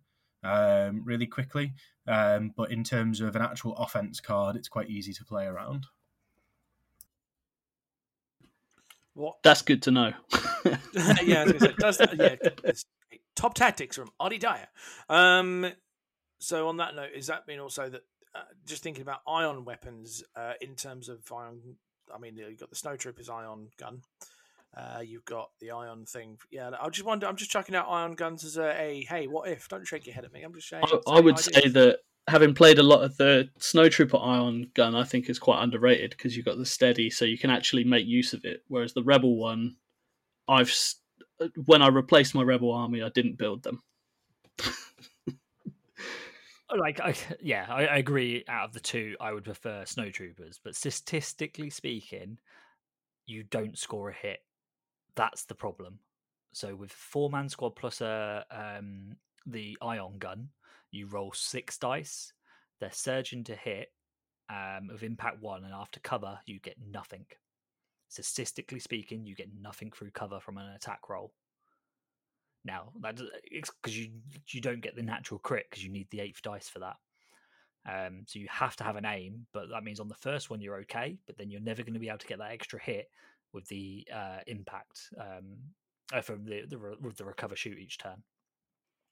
um, 0.47 1.03
really 1.05 1.27
quickly. 1.27 1.73
Um, 2.07 2.53
but 2.57 2.71
in 2.71 2.85
terms 2.85 3.21
of 3.21 3.35
an 3.37 3.43
actual 3.43 3.77
offense 3.77 4.21
card, 4.21 4.57
it's 4.57 4.69
quite 4.69 4.89
easy 4.89 5.13
to 5.15 5.25
play 5.25 5.47
around. 5.47 5.87
What? 9.15 9.37
That's 9.43 9.63
good 9.63 9.83
to 9.83 9.91
know. 9.91 10.13
yeah, 11.25 11.43
I 11.43 11.45
was 11.45 11.61
say, 11.63 11.75
does 11.79 11.99
that, 11.99 12.15
yeah. 12.65 12.73
Top 13.35 13.55
tactics 13.55 13.97
from 13.97 14.11
Ollie 14.21 14.39
Dyer. 14.39 14.69
Um, 15.09 15.73
so 16.39 16.69
on 16.69 16.77
that 16.79 16.95
note, 16.95 17.11
is 17.15 17.27
that 17.29 17.49
mean 17.49 17.59
also 17.59 17.89
that 17.89 18.03
uh, 18.35 18.41
just 18.67 18.83
thinking 18.83 19.03
about 19.03 19.21
ion 19.27 19.65
weapons 19.65 20.23
uh, 20.37 20.53
in 20.61 20.75
terms 20.75 21.09
of 21.09 21.21
ion? 21.33 21.77
I 22.15 22.19
mean, 22.19 22.37
you've 22.37 22.61
got 22.61 22.71
the 22.71 22.77
snowtroopers 22.77 23.31
ion 23.31 23.69
gun. 23.79 24.03
Uh, 24.77 25.01
you've 25.01 25.25
got 25.25 25.51
the 25.61 25.71
ion 25.71 26.05
thing. 26.05 26.37
Yeah, 26.51 26.71
I 26.81 26.91
just 26.91 27.07
wonder. 27.07 27.27
I'm 27.27 27.37
just 27.37 27.51
chucking 27.51 27.75
out 27.75 27.89
ion 27.89 28.15
guns 28.15 28.45
as 28.45 28.59
a, 28.59 28.79
a 28.79 29.07
hey, 29.09 29.27
what 29.27 29.49
if? 29.49 29.69
Don't 29.69 29.87
shake 29.87 30.07
your 30.07 30.15
head 30.15 30.25
at 30.27 30.33
me. 30.33 30.43
I'm 30.43 30.53
just 30.53 30.69
saying. 30.69 30.85
I, 30.87 31.13
I 31.13 31.21
would 31.21 31.39
say 31.39 31.69
that 31.69 32.01
having 32.29 32.55
played 32.55 32.79
a 32.79 32.83
lot 32.83 33.03
of 33.03 33.17
the 33.17 33.49
Snowtrooper 33.59 34.21
Ion 34.23 34.71
gun, 34.75 34.95
I 34.95 35.05
think 35.05 35.31
is 35.31 35.39
quite 35.39 35.63
underrated 35.63 36.11
because 36.11 36.37
you've 36.37 36.45
got 36.45 36.59
the 36.59 36.67
steady, 36.67 37.09
so 37.09 37.25
you 37.25 37.39
can 37.39 37.51
actually 37.51 37.85
make 37.85 38.07
use 38.07 38.35
of 38.35 38.45
it. 38.45 38.65
Whereas 38.69 38.93
the 38.93 39.03
Rebel 39.03 39.37
one, 39.37 39.77
I've 40.47 40.75
when 41.65 41.81
I 41.81 41.89
replaced 41.89 42.35
my 42.35 42.43
Rebel 42.43 42.73
army, 42.73 43.03
I 43.03 43.09
didn't 43.09 43.39
build 43.39 43.63
them. 43.63 43.83
like 46.77 47.01
I, 47.01 47.15
yeah 47.41 47.67
I, 47.69 47.87
I 47.87 47.97
agree 47.99 48.45
out 48.49 48.65
of 48.69 48.73
the 48.73 48.81
two 48.81 49.15
i 49.21 49.33
would 49.33 49.45
prefer 49.45 49.85
snowtroopers 49.85 50.59
but 50.65 50.75
statistically 50.75 51.71
speaking 51.71 52.39
you 53.25 53.45
don't 53.45 53.79
score 53.79 54.11
a 54.11 54.15
hit 54.15 54.41
that's 55.17 55.45
the 55.45 55.55
problem. 55.55 55.99
So 56.53 56.75
with 56.75 56.93
four 56.93 57.29
man 57.29 57.49
squad 57.49 57.71
plus 57.71 58.01
a 58.01 58.45
um 58.51 59.17
the 59.47 59.77
ion 59.83 60.19
gun 60.19 60.49
you 60.91 61.07
roll 61.07 61.33
six 61.33 61.79
dice 61.79 62.33
they're 62.81 62.91
surging 62.91 63.45
to 63.45 63.55
hit 63.55 63.93
um 64.51 64.91
of 64.93 65.03
impact 65.03 65.41
one 65.41 65.65
and 65.65 65.73
after 65.73 66.01
cover 66.01 66.39
you 66.47 66.61
get 66.61 66.77
nothing. 66.91 67.27
Statistically 68.09 68.79
speaking 68.79 69.27
you 69.27 69.35
get 69.35 69.51
nothing 69.61 69.91
through 69.91 70.11
cover 70.11 70.39
from 70.41 70.59
an 70.59 70.69
attack 70.75 71.09
roll. 71.09 71.33
Now 72.65 72.93
that 73.01 73.21
because 73.51 73.99
you 73.99 74.11
you 74.49 74.61
don't 74.61 74.81
get 74.81 74.97
the 74.97 75.03
natural 75.03 75.41
crit 75.41 75.67
because 75.69 75.85
you 75.85 75.91
need 75.91 76.09
the 76.11 76.21
eighth 76.21 76.43
dice 76.43 76.69
for 76.69 76.79
that. 76.79 76.97
Um 77.87 78.23
so 78.27 78.39
you 78.39 78.47
have 78.51 78.77
to 78.77 78.85
have 78.85 78.97
an 78.97 79.05
aim 79.05 79.47
but 79.53 79.69
that 79.71 79.85
means 79.85 80.01
on 80.01 80.09
the 80.09 80.15
first 80.15 80.51
one 80.51 80.61
you're 80.61 80.81
okay 80.81 81.19
but 81.27 81.37
then 81.37 81.51
you're 81.51 81.61
never 81.61 81.83
going 81.83 81.95
to 81.95 82.01
be 82.01 82.09
able 82.09 82.19
to 82.19 82.27
get 82.27 82.39
that 82.39 82.53
extra 82.53 82.81
hit 82.81 83.11
with 83.57 83.67
the 83.69 84.07
uh 84.15 84.39
impact 84.47 85.09
um 85.19 85.57
uh, 86.15 86.21
from 86.21 86.45
the, 86.45 86.63
the 86.69 86.79
re- 86.79 86.97
with 87.01 87.17
the 87.17 87.25
recover 87.25 87.57
shoot 87.57 87.79
each 87.79 87.99
turn 87.99 88.23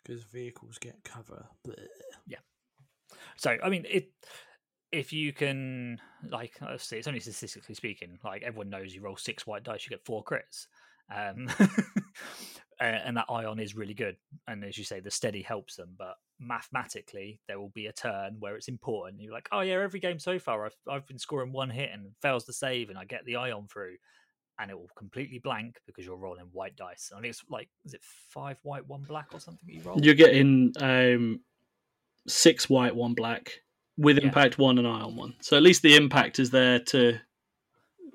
because 0.05 0.23
vehicles 0.25 0.79
get 0.79 1.03
cover. 1.03 1.47
Yeah. 2.29 2.39
so 3.37 3.57
i 3.65 3.69
mean 3.69 3.85
it 3.89 4.13
if 4.93 5.13
you 5.13 5.33
can 5.33 5.99
like 6.29 6.53
let's 6.61 6.87
see 6.87 6.99
it's 6.99 7.09
only 7.09 7.21
statistically 7.21 7.75
speaking 7.75 8.19
like 8.23 8.43
everyone 8.43 8.71
knows 8.71 8.95
you 8.95 9.01
roll 9.01 9.17
six 9.17 9.47
white 9.47 9.65
dice 9.65 9.85
you 9.85 9.91
get 9.91 10.05
four 10.05 10.23
crits 10.23 10.67
um 11.13 11.49
and 12.81 13.17
that 13.17 13.27
ion 13.29 13.59
is 13.59 13.75
really 13.75 13.95
good 13.95 14.17
and 14.47 14.63
as 14.63 14.79
you 14.79 14.85
say 14.85 15.01
the 15.01 15.11
steady 15.11 15.43
helps 15.43 15.75
them 15.75 15.95
but 15.99 16.15
mathematically 16.39 17.41
there 17.47 17.59
will 17.59 17.71
be 17.71 17.87
a 17.87 17.93
turn 17.93 18.37
where 18.39 18.57
it's 18.57 18.69
important. 18.69 19.21
You're 19.21 19.33
like, 19.33 19.49
oh 19.53 19.61
yeah, 19.61 19.75
every 19.75 20.01
game 20.01 20.19
so 20.19 20.39
far 20.39 20.67
I've 20.67 20.77
I've 20.89 21.07
been 21.07 21.19
scoring 21.19 21.53
one 21.53 21.71
hit 21.71 21.91
and 21.93 22.13
fails 22.23 22.45
to 22.45 22.53
save, 22.53 22.91
and 22.91 22.99
I 22.99 23.05
get 23.05 23.25
the 23.25 23.37
ion 23.37 23.67
through, 23.71 23.97
and 24.59 24.71
it 24.71 24.79
will 24.79 24.91
completely 24.97 25.39
blank 25.39 25.77
because 25.87 26.05
you're 26.05 26.17
rolling 26.17 26.47
white 26.53 26.77
dice. 26.77 27.11
I 27.15 27.21
think 27.21 27.31
it's 27.31 27.45
like 27.49 27.69
is 27.85 27.95
it 27.95 28.03
five 28.03 28.59
white, 28.63 28.87
one 28.87 29.05
black 29.09 29.29
or 29.33 29.41
something 29.41 29.69
you 29.69 29.83
roll? 29.83 30.01
You're 30.03 30.15
getting 30.15 30.73
um, 30.81 31.41
six 32.29 32.69
white, 32.71 32.95
one 32.95 33.15
black, 33.15 33.53
with 33.97 34.19
Yeah. 34.19 34.25
impact 34.25 34.59
one 34.59 34.79
and 34.79 34.87
ion 34.87 35.17
one. 35.17 35.35
So 35.41 35.57
at 35.57 35.63
least 35.63 35.83
the 35.83 35.97
impact 35.97 36.39
is 36.39 36.51
there 36.51 36.79
to. 36.81 37.19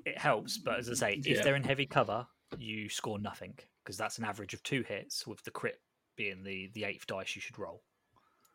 it 0.06 0.16
helps, 0.18 0.56
but 0.58 0.78
as 0.78 0.88
I 0.90 0.94
say, 0.94 1.14
if 1.14 1.26
Yeah. 1.26 1.42
they're 1.42 1.56
in 1.56 1.62
heavy 1.62 1.86
cover, 1.86 2.26
you 2.58 2.88
score 2.88 3.18
nothing 3.18 3.58
because 3.84 3.96
that's 3.96 4.18
an 4.18 4.24
average 4.24 4.54
of 4.54 4.62
two 4.62 4.82
hits, 4.82 5.26
with 5.26 5.42
the 5.44 5.50
crit 5.50 5.80
being 6.16 6.42
the 6.42 6.70
the 6.74 6.84
eighth 6.84 7.06
dice 7.06 7.34
you 7.36 7.40
should 7.42 7.58
roll. 7.58 7.82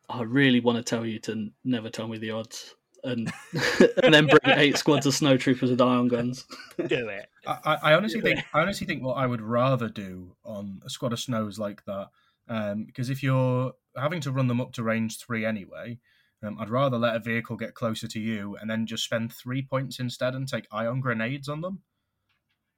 I 0.08 0.22
really 0.22 0.60
want 0.60 0.76
to 0.78 0.84
tell 0.84 1.04
you 1.06 1.18
to 1.20 1.50
never 1.64 1.88
tell 1.90 2.06
me 2.08 2.18
the 2.18 2.30
odds, 2.32 2.74
and 3.06 3.32
and 4.02 4.12
then 4.14 4.26
bring 4.26 4.58
eight 4.58 4.76
squads 4.76 5.06
of 5.06 5.14
snow 5.14 5.36
troopers 5.36 5.70
with 5.70 5.80
ion 5.80 6.08
guns. 6.08 6.44
Do 6.76 7.08
it. 7.08 7.26
I, 7.46 7.58
I- 7.64 7.90
I 7.90 7.94
honestly 7.94 8.20
think 8.20 8.40
I 8.52 8.60
honestly 8.60 8.86
think 8.86 9.02
what 9.02 9.14
I 9.14 9.26
would 9.26 9.40
rather 9.40 9.88
do 9.88 10.36
on 10.44 10.82
a 10.84 10.90
squad 10.90 11.12
of 11.12 11.20
snows 11.20 11.58
like 11.58 11.84
that, 11.86 12.08
um, 12.48 12.84
because 12.84 13.08
if 13.10 13.22
you're 13.22 13.72
having 13.96 14.20
to 14.22 14.32
run 14.32 14.48
them 14.48 14.60
up 14.60 14.72
to 14.74 14.82
range 14.82 15.18
three 15.18 15.44
anyway, 15.44 15.98
um, 16.42 16.58
I'd 16.60 16.68
rather 16.68 16.98
let 16.98 17.16
a 17.16 17.20
vehicle 17.20 17.56
get 17.56 17.74
closer 17.74 18.06
to 18.08 18.20
you 18.20 18.56
and 18.60 18.68
then 18.68 18.86
just 18.86 19.04
spend 19.04 19.32
three 19.32 19.62
points 19.62 19.98
instead 19.98 20.34
and 20.34 20.46
take 20.46 20.66
ion 20.70 21.00
grenades 21.00 21.48
on 21.48 21.60
them. 21.62 21.82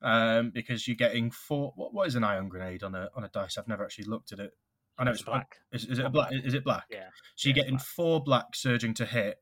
Um, 0.00 0.50
because 0.50 0.86
you're 0.86 0.96
getting 0.96 1.30
four. 1.32 1.72
What, 1.74 1.92
what 1.92 2.06
is 2.06 2.14
an 2.14 2.22
ion 2.22 2.48
grenade 2.48 2.84
on 2.84 2.94
a 2.94 3.10
on 3.16 3.24
a 3.24 3.28
dice? 3.28 3.58
I've 3.58 3.66
never 3.66 3.82
actually 3.84 4.04
looked 4.04 4.30
at 4.30 4.38
it. 4.38 4.52
I 4.96 5.04
know 5.04 5.10
It's 5.10 5.20
it's 5.20 5.28
black. 5.28 5.56
Is, 5.72 5.84
is 5.86 5.98
it 5.98 6.12
black? 6.12 6.30
black. 6.30 6.44
Is 6.44 6.54
it 6.54 6.64
black? 6.64 6.84
Yeah. 6.90 7.08
So 7.34 7.48
you're 7.48 7.56
Yeah, 7.56 7.62
getting 7.62 7.76
black. 7.76 7.86
four 7.86 8.22
black 8.22 8.46
surging 8.54 8.94
to 8.94 9.06
hit. 9.06 9.38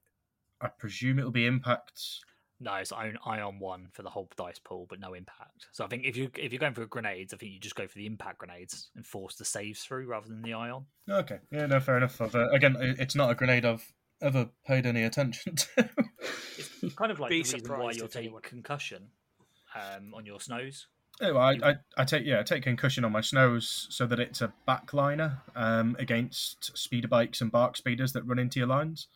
I 0.61 0.69
presume 0.69 1.19
it'll 1.19 1.31
be 1.31 1.47
impacts. 1.47 2.23
No, 2.59 2.75
it's 2.77 2.91
ion 2.93 3.19
ion 3.27 3.59
one 3.59 3.89
for 3.93 4.03
the 4.03 4.09
whole 4.09 4.31
dice 4.37 4.59
pool, 4.59 4.87
but 4.89 4.99
no 4.99 5.13
impact. 5.13 5.67
So 5.73 5.85
I 5.85 5.89
think 5.89 6.05
if 6.05 6.17
you 6.17 6.31
if 6.37 6.53
you're 6.53 6.59
going 6.61 6.73
for 6.73 6.87
grenades, 6.87 7.35
I 7.35 7.37
think 7.37 7.53
you 7.53 7.61
just 7.61 7.75
go 7.75 7.87
for 7.87 7.99
the 7.99 8.07
impact 8.07 8.39
grenades 8.39 8.91
and 8.97 9.07
force 9.07 9.35
the 9.37 9.45
saves 9.45 9.83
through 9.83 10.07
rather 10.07 10.29
than 10.29 10.41
the 10.41 10.55
ion. 10.55 10.87
Okay, 11.09 11.39
yeah, 11.51 11.67
no, 11.67 11.81
fair 11.81 11.99
enough. 11.99 12.19
I've, 12.21 12.35
uh, 12.35 12.49
again, 12.51 12.77
it's 12.81 13.15
not 13.15 13.31
a 13.31 13.35
grenade 13.35 13.67
I've 13.67 13.93
ever 14.23 14.49
paid 14.67 14.87
any 14.87 15.03
attention 15.03 15.57
to. 15.57 15.91
It's 16.83 16.95
kind 16.95 17.13
of 17.13 17.21
like 17.21 17.31
Be 17.31 17.43
the 17.43 17.53
reason 17.55 17.79
why 17.79 17.91
you'll 17.93 18.07
if 18.07 18.13
take 18.13 18.25
anyone- 18.25 18.43
concussion 18.43 19.09
um, 19.75 20.15
on 20.15 20.25
your 20.25 20.41
snows. 20.41 20.87
Yeah, 21.21 21.33
well, 21.33 21.43
I, 21.43 21.59
I, 21.63 21.75
I 21.97 22.05
take 22.05 22.25
yeah, 22.27 22.41
I 22.41 22.43
take 22.43 22.63
concussion 22.63 23.05
on 23.05 23.13
my 23.13 23.23
snows 23.23 23.87
so 23.91 24.07
that 24.07 24.21
it's 24.21 24.43
a 24.43 24.53
backliner 24.69 25.39
um, 25.55 25.97
against 25.99 26.77
speeder 26.77 27.09
bikes 27.09 27.41
and 27.41 27.51
BARC 27.51 27.77
speeders 27.77 28.13
that 28.13 28.27
run 28.27 28.39
into 28.39 28.59
your 28.59 28.69
lines. 28.69 29.09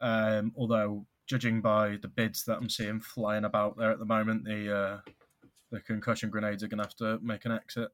Um, 0.00 0.52
although, 0.56 1.06
judging 1.26 1.60
by 1.60 1.96
the 2.02 2.08
bids 2.08 2.44
that 2.44 2.58
I'm 2.58 2.68
seeing 2.68 3.00
flying 3.00 3.44
about 3.44 3.76
there 3.76 3.90
at 3.90 3.98
the 3.98 4.04
moment, 4.04 4.44
the 4.44 4.76
uh, 4.76 4.98
the 5.70 5.80
concussion 5.80 6.30
grenades 6.30 6.62
are 6.62 6.68
going 6.68 6.78
to 6.78 6.84
have 6.84 6.96
to 6.96 7.18
make 7.22 7.44
an 7.44 7.52
exit. 7.52 7.88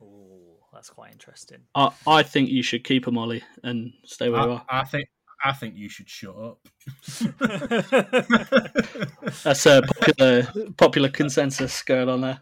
Oh, 0.00 0.58
that's 0.72 0.90
quite 0.90 1.12
interesting. 1.12 1.58
I, 1.74 1.90
I 2.06 2.22
think 2.22 2.50
you 2.50 2.62
should 2.62 2.84
keep 2.84 3.06
a 3.06 3.10
molly 3.10 3.42
and 3.62 3.92
stay 4.04 4.28
where 4.28 4.42
you 4.42 4.52
are. 4.52 4.66
I 4.68 4.84
think 4.84 5.08
I 5.42 5.52
think 5.52 5.74
you 5.76 5.88
should 5.88 6.08
shut 6.08 6.34
up. 6.36 6.58
That's 9.42 9.66
a 9.66 9.82
popular 9.82 10.46
popular 10.76 11.08
consensus 11.08 11.82
going 11.82 12.08
on 12.08 12.20
there. 12.22 12.40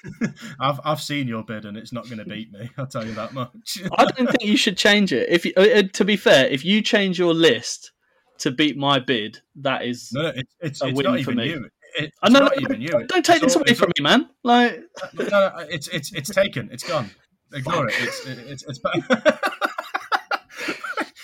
I've 0.60 0.80
I've 0.84 1.00
seen 1.00 1.28
your 1.28 1.44
bid 1.44 1.64
and 1.64 1.76
it's 1.76 1.92
not 1.92 2.04
going 2.06 2.18
to 2.18 2.24
beat 2.24 2.52
me. 2.52 2.70
I'll 2.78 2.86
tell 2.86 3.06
you 3.06 3.14
that 3.14 3.32
much. 3.32 3.78
I 3.96 4.04
don't 4.04 4.28
think 4.28 4.42
you 4.42 4.56
should 4.56 4.76
change 4.76 5.12
it. 5.12 5.28
If 5.28 5.44
you, 5.44 5.52
uh, 5.56 5.60
uh, 5.62 5.82
to 5.92 6.04
be 6.04 6.16
fair, 6.16 6.46
if 6.46 6.64
you 6.64 6.82
change 6.82 7.18
your 7.18 7.34
list 7.34 7.92
to 8.38 8.50
beat 8.50 8.76
my 8.76 8.98
bid, 8.98 9.38
that 9.56 9.84
is. 9.84 10.10
No, 10.12 10.22
no, 10.22 10.28
it's 10.34 10.54
it's, 10.60 10.82
A 10.82 10.86
it's 10.88 10.96
win 10.96 11.04
not 11.04 11.12
for 11.14 11.18
even 11.18 11.36
me. 11.36 11.48
you. 11.50 11.68
It's 11.96 12.16
I 12.22 12.30
know, 12.30 12.40
not 12.40 12.52
no, 12.56 12.62
even 12.62 12.80
you. 12.80 12.88
don't 13.06 13.24
take 13.24 13.42
this 13.42 13.54
all- 13.54 13.62
away 13.62 13.74
from 13.74 13.90
me, 13.98 14.02
man. 14.02 14.28
Like, 14.42 14.80
No, 15.14 15.28
no, 15.28 15.52
it's 15.68 15.88
it's 15.88 16.12
it's 16.12 16.30
taken. 16.30 16.70
It's 16.72 16.84
gone. 16.88 17.10
Ignore 17.52 17.88
it. 17.88 17.94
It's 18.00 18.26
it's 18.26 18.64
it's. 18.66 18.80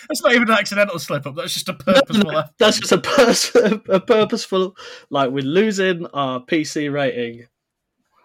That's 0.09 0.23
not 0.23 0.33
even 0.35 0.49
an 0.51 0.57
accidental 0.59 0.99
slip 0.99 1.27
up. 1.27 1.37
That's 1.37 1.53
just 1.55 1.69
a 1.69 1.75
purposeful. 1.75 2.31
effort. 2.31 2.51
that's 2.59 2.81
just 2.81 2.93
a, 2.93 2.99
pers- 2.99 3.55
a 3.89 4.01
purposeful. 4.01 4.77
Like 5.11 5.31
we're 5.31 5.45
losing 5.45 6.07
our 6.07 6.41
PC 6.41 6.93
rating. 6.93 7.47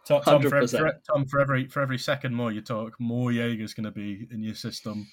Tom, 0.08 0.22
Tom, 0.22 0.42
for, 0.42 0.56
every, 0.58 0.68
for, 0.68 1.00
Tom, 1.10 1.26
for 1.26 1.40
every 1.40 1.68
for 1.68 1.82
every 1.82 1.98
second 1.98 2.34
more 2.36 2.52
you 2.52 2.62
talk, 2.62 3.00
more 3.00 3.32
Jaeger's 3.32 3.74
going 3.74 3.86
to 3.86 3.92
be 3.92 4.28
in 4.32 4.44
your 4.44 4.56
system 4.56 5.08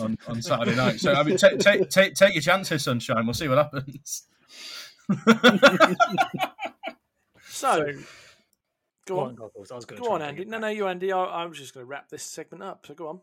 on, 0.00 0.16
on 0.28 0.40
Saturday 0.40 0.74
night. 0.74 0.98
So 1.00 1.12
I 1.12 1.22
mean, 1.22 1.36
take 1.36 1.58
take 1.58 1.88
take 1.90 2.14
take 2.14 2.34
your 2.34 2.42
chances, 2.42 2.84
sunshine. 2.84 3.26
We'll 3.26 3.34
see 3.34 3.48
what 3.48 3.58
happens. 3.58 4.26
So, 7.60 7.84
go 7.84 9.16
Go 9.16 9.20
on. 9.20 9.28
on, 9.30 9.36
Cockles. 9.36 9.70
I 9.70 9.74
was 9.74 9.84
going 9.84 10.00
Go 10.00 10.12
on, 10.12 10.22
Andy. 10.22 10.44
No, 10.46 10.58
no, 10.58 10.68
you, 10.68 10.86
Andy. 10.86 11.12
I, 11.12 11.22
I 11.22 11.44
was 11.44 11.58
just 11.58 11.74
going 11.74 11.84
to 11.84 11.88
wrap 11.88 12.08
this 12.08 12.22
segment 12.22 12.62
up. 12.62 12.86
So 12.86 12.94
go 12.94 13.08
on. 13.08 13.20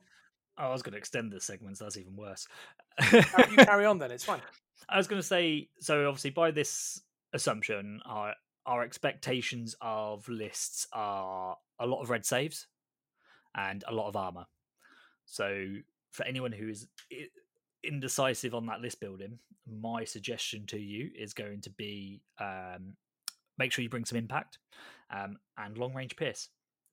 I 0.58 0.70
was 0.70 0.82
going 0.82 0.94
to 0.94 0.98
extend 0.98 1.32
the 1.32 1.40
segments. 1.40 1.80
That's 1.80 1.98
even 1.98 2.16
worse. 2.16 2.48
You 3.12 3.58
carry 3.58 3.86
on 3.86 4.00
then. 4.00 4.12
It's 4.12 4.24
fine. 4.24 4.42
I 4.90 4.98
was 4.98 5.08
going 5.08 5.22
to 5.22 5.28
say, 5.28 5.70
so 5.80 6.08
obviously 6.08 6.32
by 6.32 6.52
this 6.52 7.02
assumption, 7.34 8.02
our 8.06 8.34
our 8.66 8.84
expectations 8.84 9.76
of 9.80 10.28
lists 10.28 10.88
are 10.92 11.56
a 11.80 11.88
lot 11.88 12.02
of 12.02 12.10
red 12.10 12.26
saves 12.26 12.68
and 13.56 13.84
a 13.88 13.94
lot 13.94 14.10
of 14.10 14.16
armor. 14.18 14.46
So 15.26 15.68
for 16.12 16.26
anyone 16.26 16.52
who 16.52 16.68
is 16.68 16.88
indecisive 17.82 18.54
on 18.54 18.66
that 18.66 18.82
list 18.82 19.00
building, 19.00 19.40
my 19.66 20.04
suggestion 20.04 20.66
to 20.68 20.78
you 20.78 21.10
is 21.18 21.34
going 21.34 21.62
to 21.62 21.70
be 21.70 22.22
um, 22.42 22.96
make 23.58 23.72
sure 23.72 23.84
you 23.84 23.90
bring 23.90 24.06
some 24.06 24.18
impact 24.18 24.58
um, 25.12 25.38
and 25.58 25.78
long 25.78 25.94
range 25.94 26.16
pierce 26.16 26.50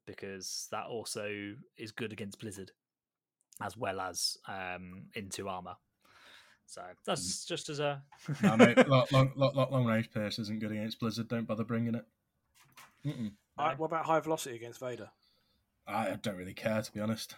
because 0.06 0.68
that 0.70 0.86
also 0.86 1.54
is 1.76 1.90
good 1.90 2.12
against 2.12 2.38
blizzard 2.38 2.70
as 3.62 3.76
well 3.76 4.00
as 4.00 4.36
um, 4.48 5.04
into 5.14 5.48
armor. 5.48 5.76
So 6.66 6.82
that's 7.04 7.44
just 7.44 7.68
as 7.68 7.78
a 7.78 8.02
no, 8.42 8.56
mate, 8.56 8.76
long, 8.88 9.06
long, 9.12 9.32
long, 9.36 9.54
long 9.54 9.84
range 9.84 10.10
pierce 10.10 10.38
isn't 10.38 10.60
good 10.60 10.72
against 10.72 10.98
Blizzard. 10.98 11.28
Don't 11.28 11.46
bother 11.46 11.64
bringing 11.64 11.94
it. 11.94 12.04
Mm-mm. 13.04 13.32
All 13.58 13.66
right, 13.66 13.78
what 13.78 13.86
about 13.86 14.06
high 14.06 14.20
velocity 14.20 14.56
against 14.56 14.80
Vader? 14.80 15.10
I 15.86 16.16
don't 16.22 16.36
really 16.36 16.54
care 16.54 16.80
to 16.80 16.92
be 16.92 17.00
honest. 17.00 17.34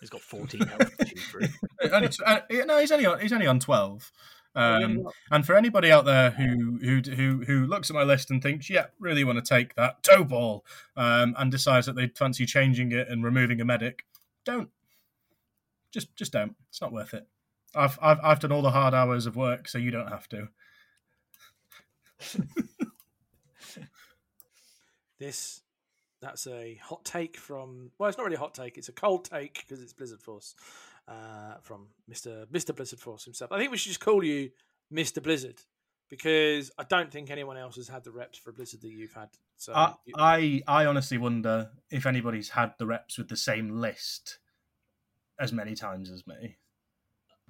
He's 0.00 0.10
got 0.10 0.22
14 0.22 0.66
health 0.66 0.96
to 0.98 1.04
chew 1.04 1.16
through. 1.16 1.48
only 1.92 2.08
uh, 2.26 2.40
no, 2.66 2.78
he's 2.78 2.90
only 2.90 3.06
on, 3.06 3.20
he's 3.20 3.32
only 3.32 3.46
on 3.46 3.60
twelve. 3.60 4.10
Have 4.56 4.80
you 4.80 4.86
only 4.86 5.04
Um, 5.06 5.12
and 5.30 5.46
for 5.46 5.56
anybody 5.56 5.90
out 5.90 6.04
there 6.04 6.30
who 6.30 6.78
who 6.82 7.00
who 7.14 7.44
who 7.44 7.66
looks 7.66 7.90
at 7.90 7.94
my 7.94 8.02
list 8.02 8.30
and 8.30 8.42
thinks, 8.42 8.70
"Yeah, 8.70 8.86
really 8.98 9.24
want 9.24 9.44
to 9.44 9.48
take 9.48 9.74
that 9.74 10.02
toe 10.02 10.24
ball," 10.24 10.64
um, 10.96 11.34
and 11.38 11.50
decides 11.50 11.86
that 11.86 11.96
they 11.96 12.08
fancy 12.08 12.46
changing 12.46 12.92
it 12.92 13.08
and 13.08 13.24
removing 13.24 13.60
a 13.60 13.64
medic, 13.64 14.04
don't. 14.44 14.70
Just 15.94 16.14
just 16.16 16.32
don't. 16.32 16.54
It's 16.68 16.80
not 16.82 16.92
worth 16.92 17.14
it. 17.14 17.26
I've 17.74 17.98
I've 18.02 18.18
I've 18.22 18.40
done 18.40 18.52
all 18.52 18.62
the 18.62 18.72
hard 18.72 18.92
hours 18.94 19.24
of 19.26 19.36
work, 19.36 19.68
so 19.68 19.78
you 19.78 19.90
don't 19.90 20.08
have 20.08 20.28
to. 20.30 20.48
This 25.18 25.62
that's 26.20 26.46
a 26.46 26.74
hot 26.82 27.04
take 27.04 27.36
from 27.36 27.90
well, 27.98 28.08
it's 28.08 28.18
not 28.18 28.24
really 28.24 28.36
a 28.36 28.40
hot 28.40 28.54
take. 28.54 28.76
It's 28.76 28.88
a 28.88 28.92
cold 28.92 29.24
take 29.26 29.54
because 29.62 29.80
it's 29.82 29.92
Blizzard 29.92 30.20
Force 30.20 30.54
uh, 31.06 31.54
from 31.62 31.86
Mister 32.08 32.46
Mister 32.50 32.72
Blizzard 32.72 32.98
Force 32.98 33.24
himself. 33.24 33.52
I 33.52 33.58
think 33.58 33.70
we 33.70 33.76
should 33.76 33.90
just 33.90 34.00
call 34.00 34.24
you 34.24 34.50
Mister 34.90 35.20
Blizzard 35.20 35.60
because 36.10 36.72
I 36.78 36.82
don't 36.84 37.10
think 37.12 37.30
anyone 37.30 37.56
else 37.56 37.76
has 37.76 37.88
had 37.88 38.02
the 38.04 38.10
reps 38.10 38.38
for 38.38 38.52
Blizzard 38.52 38.80
that 38.82 38.90
you've 38.90 39.12
had. 39.12 39.28
So 39.56 39.72
I, 39.72 39.94
you- 40.04 40.14
I 40.18 40.62
I 40.66 40.86
honestly 40.86 41.16
wonder 41.18 41.70
if 41.90 42.06
anybody's 42.06 42.50
had 42.50 42.72
the 42.78 42.86
reps 42.86 43.16
with 43.16 43.28
the 43.28 43.36
same 43.36 43.70
list 43.80 44.38
as 45.38 45.52
many 45.52 45.74
times 45.74 46.10
as 46.10 46.26
me. 46.26 46.56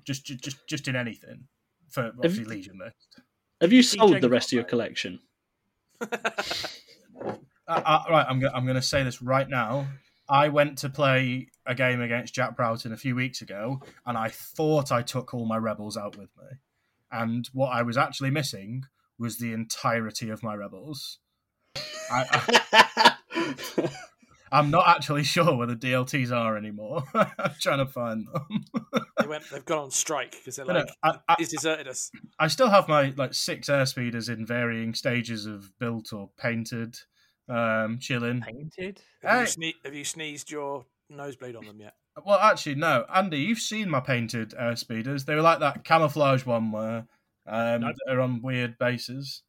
Just 0.05 0.25
just 0.25 0.43
just, 0.43 0.69
just 0.69 0.89
in 0.89 0.97
anything 0.97 1.49
for 1.91 2.13
obviously 2.19 2.45
Legion 2.45 2.79
list. 2.79 3.21
Have 3.61 3.73
you 3.73 3.83
sold 3.83 4.21
the 4.21 4.29
rest 4.29 4.49
of 4.49 4.57
your 4.57 4.65
collection? 4.65 5.21
Uh, 7.67 7.81
uh, 7.85 8.03
right, 8.11 8.27
I'm, 8.29 8.41
go- 8.41 8.51
I'm 8.55 8.65
going 8.65 8.77
to 8.77 8.83
say 8.83 9.03
this 9.03 9.23
right 9.23 9.49
now. 9.49 9.87
I 10.29 10.49
went 10.49 10.79
to 10.79 10.89
play 10.89 11.49
a 11.67 11.75
game 11.75 12.01
against 12.01 12.35
Jack 12.35 12.57
Broughton 12.57 12.93
a 12.93 12.97
few 12.97 13.15
weeks 13.15 13.41
ago, 13.41 13.81
and 14.07 14.17
I 14.19 14.29
thought 14.29 14.93
I 14.93 15.03
took 15.03 15.33
all 15.33 15.47
my 15.47 15.57
rebels 15.57 15.97
out 15.97 16.17
with 16.17 16.31
me. 16.37 16.59
And 17.11 17.49
what 17.53 17.69
I 17.69 17.83
was 17.83 17.97
actually 17.97 18.31
missing 18.31 18.85
was 19.19 19.39
the 19.39 19.53
entirety 19.53 20.29
of 20.31 20.43
my 20.43 20.55
rebels. 20.55 21.19
I, 22.11 23.17
I, 23.33 23.91
I'm 24.53 24.71
not 24.71 24.89
actually 24.89 25.23
sure 25.25 25.57
where 25.57 25.67
the 25.67 25.77
DLTs 25.77 26.31
are 26.31 26.57
anymore. 26.57 27.05
I'm 27.15 27.55
trying 27.61 27.79
to 27.79 27.87
find 27.87 28.27
them. 28.27 28.65
they 29.19 29.27
went. 29.27 29.45
They've 29.51 29.65
gone 29.65 29.85
on 29.85 29.91
strike 29.91 30.33
because 30.33 30.57
they're 30.57 30.67
No, 30.67 30.75
no, 30.75 30.79
like 30.81 30.89
I, 31.03 31.19
I, 31.29 31.35
he's 31.39 31.51
deserted 31.51 31.89
us. 31.89 32.11
I 32.39 32.49
still 32.49 32.71
have 32.71 32.89
my 32.89 33.13
like 33.17 33.35
six 33.35 33.69
airspeeders 33.69 34.29
in 34.29 34.47
varying 34.47 34.95
stages 34.95 35.47
of 35.47 35.71
built 35.79 36.13
or 36.13 36.31
painted, 36.39 36.99
um, 37.49 37.99
chilling. 38.01 38.41
Painted? 38.41 39.01
Have, 39.23 39.41
you, 39.41 39.47
sne- 39.47 39.85
have 39.85 39.95
you 39.95 40.05
sneezed 40.05 40.51
your 40.51 40.87
nosebleed 41.11 41.57
on 41.57 41.67
them 41.67 41.81
yet. 41.81 41.95
Well, 42.25 42.39
actually, 42.39 42.77
no. 42.77 43.05
Andy, 43.13 43.39
you've 43.39 43.59
seen 43.59 43.91
my 43.91 44.01
painted 44.01 44.51
airspeeders. 44.51 45.25
They 45.25 45.35
were 45.35 45.43
like 45.43 45.61
that 45.61 45.85
camouflage 45.85 46.47
one 46.47 46.71
where 46.71 47.07
um, 47.47 47.81
Nope. 47.81 47.97
they're 48.07 48.21
on 48.21 48.43
weird 48.43 48.79
bases. 48.79 49.43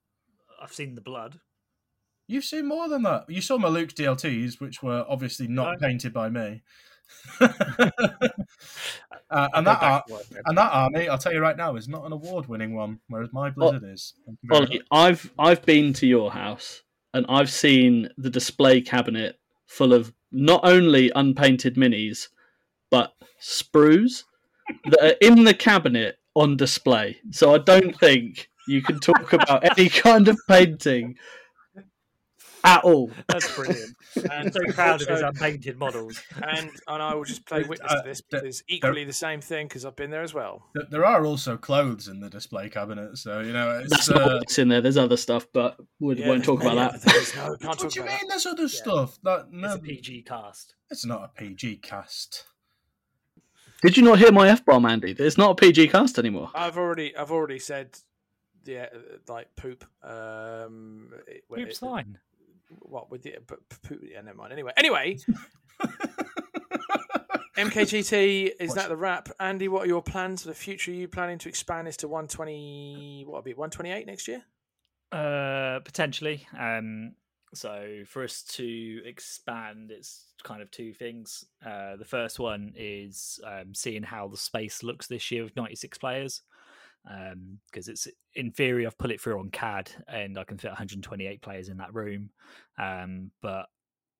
I've 0.61 0.73
seen 0.73 0.95
the 0.95 1.01
blood. 1.01 1.39
You've 2.27 2.43
seen 2.45 2.65
more 2.67 2.89
than 2.89 3.03
that. 3.03 3.25
You 3.29 3.41
saw 3.41 3.57
my 3.57 3.67
Luke's 3.67 3.93
DLTs, 3.93 4.59
which 4.59 4.81
were 4.81 5.05
obviously 5.07 5.47
not 5.47 5.73
No. 5.79 5.87
painted 5.87 6.13
by 6.13 6.29
me. 6.29 6.63
uh, 7.39 7.49
and 9.29 9.67
that 9.67 9.79
back 9.79 9.83
ar- 9.83 10.03
work 10.09 10.23
and 10.45 10.57
that 10.57 10.71
army, 10.71 11.07
I'll 11.07 11.19
tell 11.19 11.33
you 11.33 11.39
right 11.39 11.55
now, 11.55 11.75
is 11.75 11.87
not 11.87 12.03
an 12.05 12.11
award-winning 12.11 12.73
one, 12.75 12.99
whereas 13.09 13.29
my 13.31 13.51
Blizzard 13.51 13.83
is. 13.83 14.13
Thank 14.25 14.69
Ollie. 14.69 14.81
I've 14.91 15.31
I've 15.37 15.63
been 15.65 15.93
to 15.93 16.07
your 16.07 16.31
house 16.31 16.81
and 17.13 17.25
I've 17.29 17.51
seen 17.51 18.09
the 18.17 18.31
display 18.31 18.81
cabinet 18.81 19.39
full 19.67 19.93
of 19.93 20.13
not 20.31 20.61
only 20.63 21.11
unpainted 21.15 21.75
minis 21.75 22.29
but 22.89 23.13
sprues 23.41 24.23
that 24.85 25.03
are 25.03 25.15
in 25.21 25.43
the 25.43 25.53
cabinet 25.53 26.17
on 26.35 26.57
display. 26.57 27.17
So 27.31 27.53
I 27.53 27.59
don't 27.59 27.97
think 27.99 28.49
you 28.67 28.81
can 28.81 28.99
talk 28.99 29.31
about 29.33 29.63
any 29.77 29.89
kind 29.89 30.27
of 30.27 30.37
painting 30.47 31.15
at 32.65 32.83
all. 32.83 33.11
That's 33.27 33.53
brilliant. 33.55 33.95
I'm 34.31 34.45
And 34.47 34.53
so 34.53 34.59
proud 34.73 35.01
of 35.01 35.07
his 35.07 35.21
also- 35.21 35.27
unpainted 35.27 35.77
models. 35.77 36.21
and 36.41 36.69
and 36.87 37.01
I 37.03 37.13
will 37.15 37.23
just 37.23 37.45
play 37.45 37.63
witness 37.63 37.91
uh, 37.91 38.01
to 38.01 38.07
this 38.09 38.21
the- 38.29 38.37
because 38.41 38.63
equally 38.67 39.03
the 39.03 39.13
same 39.13 39.41
thing 39.41 39.67
because 39.67 39.85
I've 39.85 39.95
been 39.95 40.09
there 40.11 40.23
as 40.23 40.33
well. 40.33 40.63
There 40.89 41.05
are 41.05 41.25
also 41.25 41.57
clothes 41.57 42.07
in 42.07 42.19
the 42.19 42.29
display 42.29 42.69
cabinet, 42.69 43.17
so 43.17 43.39
you 43.41 43.53
know 43.53 43.79
it's. 43.79 43.89
That's 43.89 44.09
not 44.09 44.21
uh, 44.21 44.35
what's 44.37 44.57
in 44.59 44.67
there. 44.67 44.81
There's 44.81 44.97
other 44.97 45.17
stuff, 45.17 45.47
but 45.53 45.77
we 45.99 46.15
Yeah, 46.15 46.27
won't 46.29 46.43
talk 46.43 46.61
about 46.61 46.75
that. 46.93 47.01
things. 47.01 47.35
No, 47.35 47.41
can't 47.57 47.63
what 47.65 47.79
talk 47.79 47.91
do 47.91 47.99
you 47.99 48.05
about 48.05 48.21
mean? 48.21 48.29
There's 48.29 48.45
other 48.45 48.67
stuff. 48.67 49.19
That 49.23 49.51
no, 49.51 49.67
It's 49.67 49.75
a 49.75 49.79
PG 49.79 50.21
cast. 50.23 50.75
it's 50.89 51.05
not 51.05 51.23
a 51.23 51.27
PG 51.39 51.77
cast. 51.77 52.45
Did 53.81 53.97
you 53.97 54.03
not 54.03 54.17
hear 54.19 54.31
my 54.31 54.47
f 54.49 54.65
bomb, 54.65 54.85
Andy? 54.85 55.11
It's 55.17 55.37
not 55.37 55.51
a 55.51 55.55
PG 55.55 55.89
cast 55.89 56.17
anymore. 56.17 56.49
I've 56.55 56.77
already 56.77 57.15
I've 57.15 57.31
already 57.31 57.59
said 57.59 57.97
yeah 58.63 58.87
uh, 58.93 59.17
like 59.27 59.55
poop. 59.55 59.85
Um, 60.03 61.11
it- 61.27 61.43
well, 61.49 61.59
Poop's 61.59 61.77
it- 61.77 61.79
fine. 61.85 62.17
What 62.81 63.09
with 63.11 63.23
the 63.23 63.35
but 63.47 63.59
poop? 63.83 64.01
Yeah, 64.03 64.21
never 64.21 64.37
mind. 64.37 64.53
Anyway, 64.53 64.71
anyway, 64.77 65.17
MKGT 67.57 68.51
is 68.59 68.69
Watch- 68.69 68.75
that 68.75 68.89
the 68.89 68.97
wrap? 68.97 69.29
Andy, 69.39 69.67
what 69.67 69.83
are 69.83 69.87
your 69.87 70.01
plans 70.03 70.41
for 70.41 70.49
the 70.49 70.53
future? 70.53 70.91
Are 70.91 70.95
you 70.95 71.07
planning 71.07 71.37
to 71.39 71.49
expand 71.49 71.87
this 71.87 71.97
to 71.97 72.07
120? 72.07 73.23
What 73.25 73.35
will 73.35 73.41
be 73.43 73.53
128 73.53 74.05
next 74.05 74.27
year? 74.27 74.43
Uh, 75.11 75.79
potentially. 75.85 76.45
Um, 76.57 77.13
so 77.53 78.03
for 78.07 78.23
us 78.23 78.43
to 78.55 79.01
expand, 79.05 79.91
it's 79.91 80.33
kind 80.43 80.61
of 80.61 80.69
two 80.71 80.93
things. 80.93 81.45
Uh, 81.65 81.95
the 81.95 82.03
first 82.05 82.39
one 82.39 82.73
is 82.75 83.39
um, 83.45 83.73
seeing 83.73 84.03
how 84.03 84.27
the 84.27 84.35
space 84.37 84.83
looks 84.83 85.07
this 85.07 85.31
year 85.31 85.43
with 85.43 85.55
96 85.55 85.97
players. 85.97 86.41
Because 87.05 87.87
it's 87.87 88.07
in 88.33 88.51
theory, 88.51 88.85
I've 88.85 88.97
put 88.97 89.11
it 89.11 89.21
through 89.21 89.39
on 89.39 89.49
CAD 89.49 89.91
and 90.07 90.37
I 90.37 90.43
can 90.43 90.57
fit 90.57 90.69
128 90.69 91.41
players 91.41 91.69
in 91.69 91.77
that 91.77 91.93
room. 91.93 92.31
Um, 92.77 93.31
but 93.41 93.67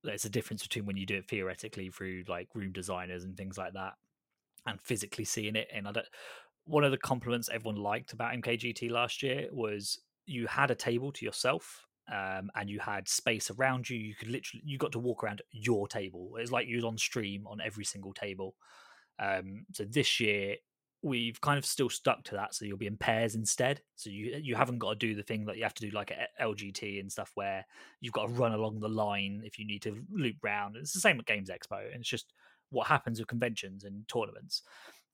there's 0.04 0.26
a 0.26 0.30
difference 0.30 0.64
between 0.64 0.86
when 0.86 0.98
you 0.98 1.06
do 1.06 1.18
it 1.18 1.28
theoretically 1.28 1.90
through 1.90 2.24
like 2.28 2.48
room 2.54 2.72
designers 2.72 3.24
and 3.24 3.36
things 3.36 3.58
like 3.58 3.74
that, 3.74 3.94
and 4.66 4.80
physically 4.82 5.26
seeing 5.26 5.56
it. 5.56 5.68
And 5.74 5.88
I 5.88 5.92
don't. 5.92 6.08
One 6.66 6.84
of 6.84 6.92
the 6.92 6.98
compliments 6.98 7.50
everyone 7.52 7.82
liked 7.82 8.14
about 8.14 8.34
MKGT 8.34 8.90
last 8.90 9.22
year 9.22 9.48
was 9.52 10.00
you 10.26 10.48
had 10.48 10.72
a 10.72 10.76
table 10.76 11.12
to 11.12 11.26
yourself 11.26 11.86
um, 12.12 12.50
and 12.56 12.70
you 12.70 12.80
had 12.80 13.08
space 13.08 13.52
around 13.52 13.90
you. 13.90 13.98
You 13.98 14.16
could 14.16 14.30
literally 14.30 14.64
you 14.66 14.78
got 14.78 14.92
to 14.94 15.00
walk 15.00 15.24
around 15.24 15.42
your 15.52 15.88
table. 15.88 16.34
It's 16.38 16.52
like 16.52 16.68
you 16.68 16.78
was 16.78 16.86
on 16.86 16.98
stream 16.98 17.46
on 17.48 17.62
every 17.62 17.86
single 17.86 18.14
table. 18.14 18.56
Um, 19.20 19.66
so 19.74 19.86
this 19.86 20.20
year 20.20 20.56
we've 21.06 21.40
kind 21.40 21.60
of 21.60 21.66
still 21.66 21.88
stuck 21.88 22.24
to 22.24 22.34
that. 22.34 22.56
So 22.56 22.66
you'll 22.66 22.80
be 22.80 22.88
in 22.88 22.98
pairs 22.98 23.36
instead. 23.36 23.80
So 23.96 24.10
you 24.10 24.40
you 24.42 24.56
haven't 24.56 24.80
got 24.80 24.90
to 24.90 24.96
do 24.96 25.14
the 25.14 25.22
thing 25.22 25.46
that 25.46 25.56
you 25.56 25.62
have 25.62 25.76
to 25.76 25.88
do 25.88 25.96
like 25.96 26.12
at 26.12 26.30
LGT 26.42 27.00
and 27.00 27.12
stuff 27.12 27.32
where 27.36 27.64
you've 28.02 28.14
got 28.14 28.28
to 28.28 28.34
run 28.34 28.54
along 28.54 28.80
the 28.80 28.90
line 28.90 29.44
if 29.46 29.60
you 29.60 29.68
need 29.68 29.84
to 29.84 30.04
loop 30.12 30.38
round. 30.42 30.76
It's 30.76 30.94
the 30.94 31.00
same 31.00 31.20
at 31.20 31.28
Games 31.28 31.52
Expo, 31.52 31.86
and 31.86 32.02
it's 32.02 32.10
just 32.10 32.34
what 32.72 32.88
happens 32.88 33.20
with 33.20 33.28
conventions 33.28 33.84
and 33.84 34.08
tournaments. 34.08 34.64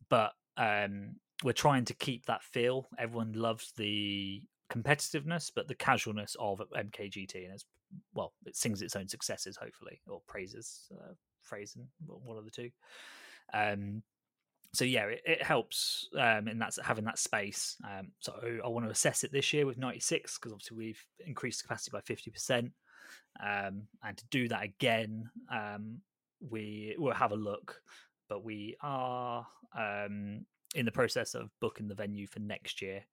But 0.10 0.32
um, 0.56 1.18
we're 1.44 1.52
trying 1.52 1.84
to 1.86 1.94
keep 1.94 2.26
that 2.26 2.42
feel. 2.42 2.88
Everyone 2.98 3.34
loves 3.34 3.74
the 3.76 4.42
competitiveness, 4.72 5.52
but 5.54 5.68
the 5.68 5.76
casualness 5.76 6.38
of 6.40 6.62
MKGT, 6.74 7.36
and 7.36 7.54
it's 7.54 7.66
well, 8.14 8.32
it 8.46 8.56
sings 8.56 8.82
its 8.82 8.96
own 8.96 9.10
successes, 9.10 9.58
hopefully, 9.58 10.00
or 10.08 10.22
praises, 10.26 10.88
uh, 10.94 11.12
phrasing, 11.42 11.86
one 12.06 12.38
of 12.38 12.46
the 12.46 12.52
two. 12.52 12.70
Um, 13.54 14.04
so 14.74 14.86
yeah, 14.86 15.06
it, 15.06 15.22
it 15.26 15.44
helps 15.44 16.08
um, 16.18 16.48
in 16.48 16.60
that 16.60 16.78
having 16.84 17.06
that 17.06 17.20
space. 17.20 17.76
Um, 17.84 18.12
so 18.20 18.34
I 18.64 18.68
want 18.68 18.86
to 18.86 18.92
assess 18.92 19.24
it 19.24 19.32
this 19.32 19.52
year 19.52 19.66
with 19.66 19.78
96 19.78 20.38
because 20.38 20.54
obviously 20.54 20.78
we've 20.78 21.06
increased 21.26 21.64
capacity 21.64 21.92
by 21.92 22.02
50 22.02 22.32
percent, 22.32 22.72
um, 23.46 23.84
and 24.04 24.18
to 24.18 24.26
do 24.32 24.48
that 24.48 24.64
again, 24.64 25.30
um, 25.52 26.00
we 26.40 26.96
will 26.98 27.14
have 27.14 27.32
a 27.32 27.36
look. 27.36 27.82
But 28.30 28.46
we 28.46 28.78
are 28.82 29.46
um, 29.78 30.46
in 30.74 30.86
the 30.86 30.92
process 30.92 31.34
of 31.34 31.50
booking 31.60 31.90
the 31.90 31.96
venue 31.96 32.28
for 32.28 32.40
next 32.40 32.82
year. 32.82 33.06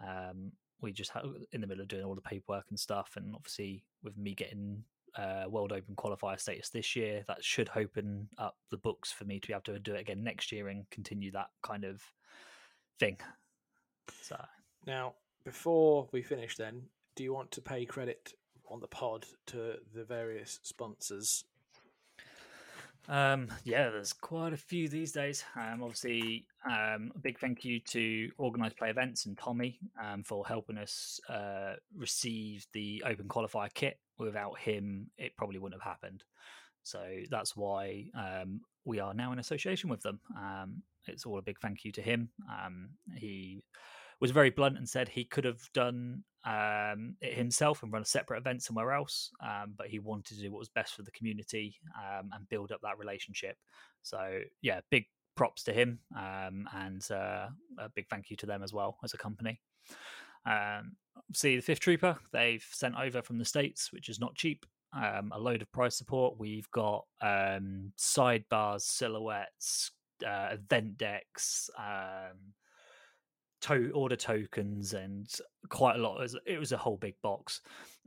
Um, 0.00 0.52
we 0.80 0.92
just 0.92 1.10
have 1.12 1.24
in 1.52 1.60
the 1.60 1.66
middle 1.66 1.82
of 1.82 1.88
doing 1.88 2.04
all 2.04 2.14
the 2.14 2.20
paperwork 2.20 2.66
and 2.70 2.78
stuff, 2.78 3.12
and 3.16 3.34
obviously 3.34 3.84
with 4.04 4.16
me 4.16 4.34
getting 4.34 4.84
uh, 5.16 5.44
World 5.48 5.72
Open 5.72 5.94
qualifier 5.94 6.38
status 6.40 6.70
this 6.70 6.96
year, 6.96 7.22
that 7.26 7.42
should 7.44 7.70
open 7.76 8.28
up 8.38 8.56
the 8.70 8.76
books 8.76 9.12
for 9.12 9.24
me 9.24 9.40
to 9.40 9.48
be 9.48 9.52
able 9.52 9.62
to 9.62 9.78
do 9.78 9.94
it 9.94 10.00
again 10.00 10.22
next 10.22 10.52
year 10.52 10.68
and 10.68 10.88
continue 10.90 11.30
that 11.32 11.48
kind 11.62 11.84
of 11.84 12.02
thing. 12.98 13.18
So 14.22 14.36
Now, 14.86 15.14
before 15.44 16.08
we 16.12 16.22
finish, 16.22 16.56
then, 16.56 16.82
do 17.16 17.22
you 17.22 17.32
want 17.32 17.50
to 17.52 17.60
pay 17.60 17.84
credit 17.84 18.32
on 18.68 18.80
the 18.80 18.86
pod 18.86 19.26
to 19.46 19.74
the 19.94 20.04
various 20.04 20.60
sponsors? 20.62 21.44
Um, 23.08 23.48
yeah, 23.64 23.90
there's 23.90 24.12
quite 24.12 24.52
a 24.52 24.56
few 24.56 24.88
these 24.88 25.12
days. 25.12 25.44
Um, 25.56 25.82
obviously, 25.82 26.46
um, 26.66 27.12
a 27.14 27.18
big 27.18 27.38
thank 27.38 27.64
you 27.64 27.80
to 27.80 28.30
Organised 28.38 28.78
Play 28.78 28.90
Events 28.90 29.26
and 29.26 29.36
Tommy 29.36 29.78
um, 30.02 30.22
for 30.22 30.46
helping 30.46 30.78
us 30.78 31.20
uh, 31.28 31.74
receive 31.94 32.66
the 32.72 33.02
Open 33.06 33.28
Qualifier 33.28 33.72
kit. 33.72 33.98
Without 34.18 34.58
him, 34.58 35.10
it 35.18 35.36
probably 35.36 35.58
wouldn't 35.58 35.82
have 35.82 35.90
happened. 35.90 36.24
So 36.82 37.02
that's 37.30 37.56
why 37.56 38.06
um, 38.16 38.60
we 38.84 39.00
are 39.00 39.14
now 39.14 39.32
in 39.32 39.38
association 39.38 39.90
with 39.90 40.00
them. 40.02 40.20
Um, 40.36 40.82
it's 41.06 41.26
all 41.26 41.38
a 41.38 41.42
big 41.42 41.58
thank 41.60 41.84
you 41.84 41.92
to 41.92 42.02
him. 42.02 42.30
He 43.16 43.64
was 44.20 44.30
very 44.30 44.50
blunt 44.50 44.78
and 44.78 44.88
said 44.88 45.08
he 45.08 45.24
could 45.24 45.44
have 45.44 45.60
done 45.72 46.22
um, 46.44 47.16
it 47.20 47.34
himself 47.34 47.82
and 47.82 47.92
run 47.92 48.02
a 48.02 48.06
separate 48.06 48.38
event 48.38 48.62
somewhere 48.62 48.92
else, 48.92 49.30
um, 49.42 49.74
but 49.76 49.88
he 49.88 49.98
wanted 49.98 50.36
to 50.36 50.42
do 50.42 50.52
what 50.52 50.58
was 50.58 50.68
best 50.68 50.94
for 50.94 51.02
the 51.02 51.10
community 51.12 51.76
um, 51.96 52.30
and 52.34 52.48
build 52.48 52.70
up 52.70 52.80
that 52.82 52.98
relationship. 52.98 53.56
So 54.02 54.40
yeah, 54.60 54.80
big 54.90 55.06
props 55.36 55.64
to 55.64 55.72
him 55.72 55.98
um, 56.16 56.68
and 56.74 57.02
uh, 57.10 57.48
a 57.78 57.88
big 57.94 58.08
thank 58.08 58.30
you 58.30 58.36
to 58.36 58.46
them 58.46 58.62
as 58.62 58.72
well 58.72 58.98
as 59.02 59.14
a 59.14 59.18
company. 59.18 59.60
Um, 60.46 60.96
see 61.32 61.56
the 61.56 61.62
Fifth 61.62 61.80
Trooper 61.80 62.18
they've 62.32 62.66
sent 62.70 62.94
over 62.96 63.22
from 63.22 63.38
the 63.38 63.44
states, 63.44 63.92
which 63.92 64.08
is 64.08 64.20
not 64.20 64.34
cheap. 64.34 64.66
Um, 64.92 65.32
a 65.34 65.38
load 65.40 65.62
of 65.62 65.72
price 65.72 65.96
support. 65.96 66.38
We've 66.38 66.70
got 66.70 67.04
sidebars, 67.22 68.82
silhouettes, 68.82 69.90
uh, 70.24 70.50
event 70.52 70.98
decks. 70.98 71.68
Um, 71.76 72.54
to- 73.64 73.90
order 73.94 74.16
tokens 74.16 74.94
and 74.94 75.28
quite 75.68 75.96
a 75.96 75.98
lot. 75.98 76.18
It 76.18 76.22
was, 76.22 76.36
it 76.46 76.58
was 76.58 76.72
a 76.72 76.76
whole 76.76 76.96
big 76.96 77.14
box. 77.22 77.60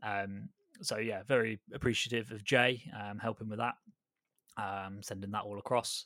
Um, 0.04 0.50
so 0.82 0.98
yeah, 0.98 1.24
very 1.28 1.60
appreciative 1.74 2.32
of 2.32 2.44
Jay 2.44 2.84
um, 3.00 3.20
helping 3.20 3.50
with 3.50 3.60
that, 3.60 3.76
um, 4.58 5.02
sending 5.02 5.32
that 5.32 5.44
all 5.44 5.60
across. 5.60 6.06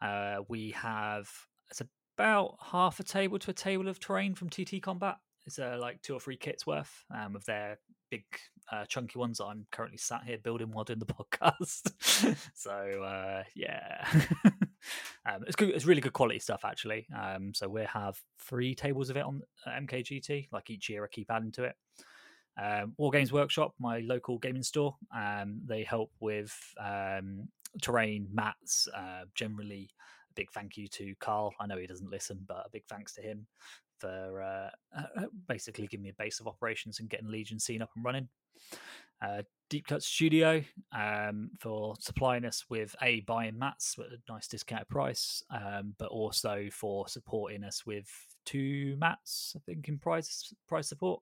Uh, 0.00 0.36
we 0.48 0.70
have 0.72 1.28
it's 1.70 1.82
about 2.16 2.56
half 2.62 3.00
a 3.00 3.02
table 3.02 3.38
to 3.38 3.50
a 3.50 3.54
table 3.54 3.88
of 3.88 4.00
terrain 4.00 4.34
from 4.34 4.48
TT 4.48 4.80
Combat. 4.82 5.16
It's 5.46 5.58
uh, 5.58 5.76
like 5.80 6.02
two 6.02 6.14
or 6.14 6.20
three 6.20 6.36
kits 6.36 6.66
worth 6.66 7.04
um, 7.14 7.36
of 7.36 7.44
their 7.44 7.78
big 8.10 8.24
uh, 8.72 8.84
chunky 8.86 9.18
ones 9.18 9.40
I'm 9.40 9.66
currently 9.70 9.98
sat 9.98 10.22
here 10.24 10.38
building 10.38 10.70
while 10.72 10.84
doing 10.84 10.98
the 10.98 11.06
podcast. 11.06 11.92
so 12.54 12.72
uh, 13.02 13.42
yeah, 13.54 14.06
um, 15.24 15.44
it's 15.46 15.56
good. 15.56 15.70
It's 15.70 15.84
really 15.84 16.00
good 16.00 16.12
quality 16.12 16.38
stuff 16.38 16.64
actually. 16.64 17.06
Um, 17.16 17.52
so 17.54 17.68
we 17.68 17.82
have 17.84 18.18
three 18.40 18.74
tables 18.74 19.10
of 19.10 19.16
it 19.16 19.24
on 19.24 19.42
MKGT. 19.66 20.48
Like 20.52 20.70
each 20.70 20.88
year, 20.88 21.04
I 21.04 21.08
keep 21.08 21.30
adding 21.30 21.52
to 21.52 21.64
it. 21.64 21.76
Um, 22.60 22.94
War 22.96 23.10
Games 23.10 23.32
Workshop, 23.32 23.74
my 23.78 24.00
local 24.00 24.38
gaming 24.38 24.62
store, 24.62 24.96
um, 25.14 25.60
they 25.66 25.82
help 25.82 26.10
with 26.20 26.56
um, 26.80 27.48
terrain, 27.82 28.28
mats. 28.32 28.88
Uh, 28.96 29.24
generally, 29.34 29.90
a 30.30 30.34
big 30.34 30.50
thank 30.52 30.76
you 30.76 30.88
to 30.88 31.14
Carl. 31.20 31.52
I 31.60 31.66
know 31.66 31.76
he 31.76 31.86
doesn't 31.86 32.10
listen, 32.10 32.40
but 32.46 32.64
a 32.66 32.70
big 32.72 32.84
thanks 32.88 33.14
to 33.14 33.20
him 33.20 33.46
for 33.98 34.42
uh, 34.42 35.00
basically 35.48 35.86
giving 35.86 36.04
me 36.04 36.10
a 36.10 36.22
base 36.22 36.40
of 36.40 36.46
operations 36.46 37.00
and 37.00 37.10
getting 37.10 37.28
Legion 37.28 37.58
scene 37.58 37.82
up 37.82 37.90
and 37.94 38.04
running. 38.04 38.28
Uh, 39.22 39.42
Deep 39.68 39.86
Cut 39.86 40.02
Studio 40.02 40.62
um, 40.92 41.50
for 41.58 41.94
supplying 41.98 42.44
us 42.44 42.64
with 42.68 42.94
a 43.02 43.20
buying 43.22 43.58
mats 43.58 43.96
at 43.98 44.06
a 44.06 44.32
nice 44.32 44.46
discounted 44.46 44.88
price, 44.88 45.42
um, 45.50 45.94
but 45.98 46.08
also 46.08 46.68
for 46.70 47.08
supporting 47.08 47.64
us 47.64 47.84
with 47.84 48.06
two 48.44 48.96
mats, 48.98 49.56
I 49.56 49.60
think, 49.66 49.88
in 49.88 49.98
price 49.98 50.52
price 50.68 50.88
support. 50.88 51.20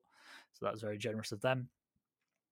So 0.53 0.65
that 0.65 0.73
was 0.73 0.81
very 0.81 0.97
generous 0.97 1.31
of 1.31 1.41
them. 1.41 1.69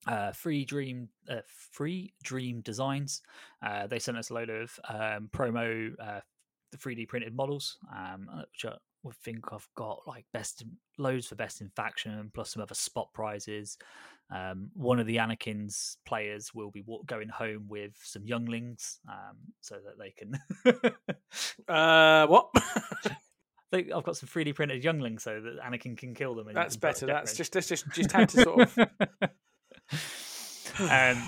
Uh, 0.08 0.32
free 0.32 0.66
Dream, 0.66 1.10
uh, 1.30 1.42
Free 1.48 2.14
Dream 2.24 2.62
Designs. 2.62 3.22
Uh, 3.66 3.88
they 3.88 4.00
sent 4.00 4.18
us 4.18 4.32
a 4.32 4.34
load 4.34 4.50
of 4.50 4.80
um, 4.90 5.30
promo 5.32 5.94
uh, 6.00 6.20
the 6.72 6.78
3D 6.78 7.08
printed 7.08 7.36
models, 7.36 7.78
um, 7.96 8.30
which 8.52 8.66
I 8.66 8.76
would 9.04 9.16
think 9.16 9.54
I've 9.54 9.68
got 9.76 10.02
like 10.08 10.26
best 10.34 10.62
in, 10.62 10.72
loads 10.98 11.28
for 11.28 11.36
best 11.36 11.62
in 11.62 11.70
faction, 11.76 12.32
plus 12.34 12.52
some 12.52 12.64
other 12.64 12.76
spot 12.76 13.10
prizes. 13.14 13.78
Um, 14.32 14.70
one 14.74 15.00
of 15.00 15.06
the 15.06 15.18
Anakin's 15.18 15.98
players 16.06 16.54
will 16.54 16.72
be 16.72 16.84
going 17.06 17.30
home 17.30 17.68
with 17.68 17.92
some 18.02 18.26
younglings, 18.26 19.00
um, 19.08 19.38
so 19.62 19.76
that 19.76 20.00
they 20.00 20.12
can. 20.12 20.40
Uh, 21.68 22.28
what? 22.28 22.50
I've 23.74 24.04
got 24.04 24.18
some 24.18 24.30
3D 24.30 24.54
printed 24.56 24.84
younglings, 24.84 25.24
so 25.24 25.42
that 25.42 25.60
Anakin 25.60 25.98
can 25.98 26.14
kill 26.14 26.36
them. 26.36 26.48
That's 26.54 26.78
better. 26.78 27.08
That's 27.08 27.36
just 27.36 27.54
that's 27.54 27.68
just 27.68 27.90
just 27.92 28.12
had 28.12 28.30
to 28.30 28.42
sort 28.42 28.62
of. 28.62 28.78
um, 30.80 31.28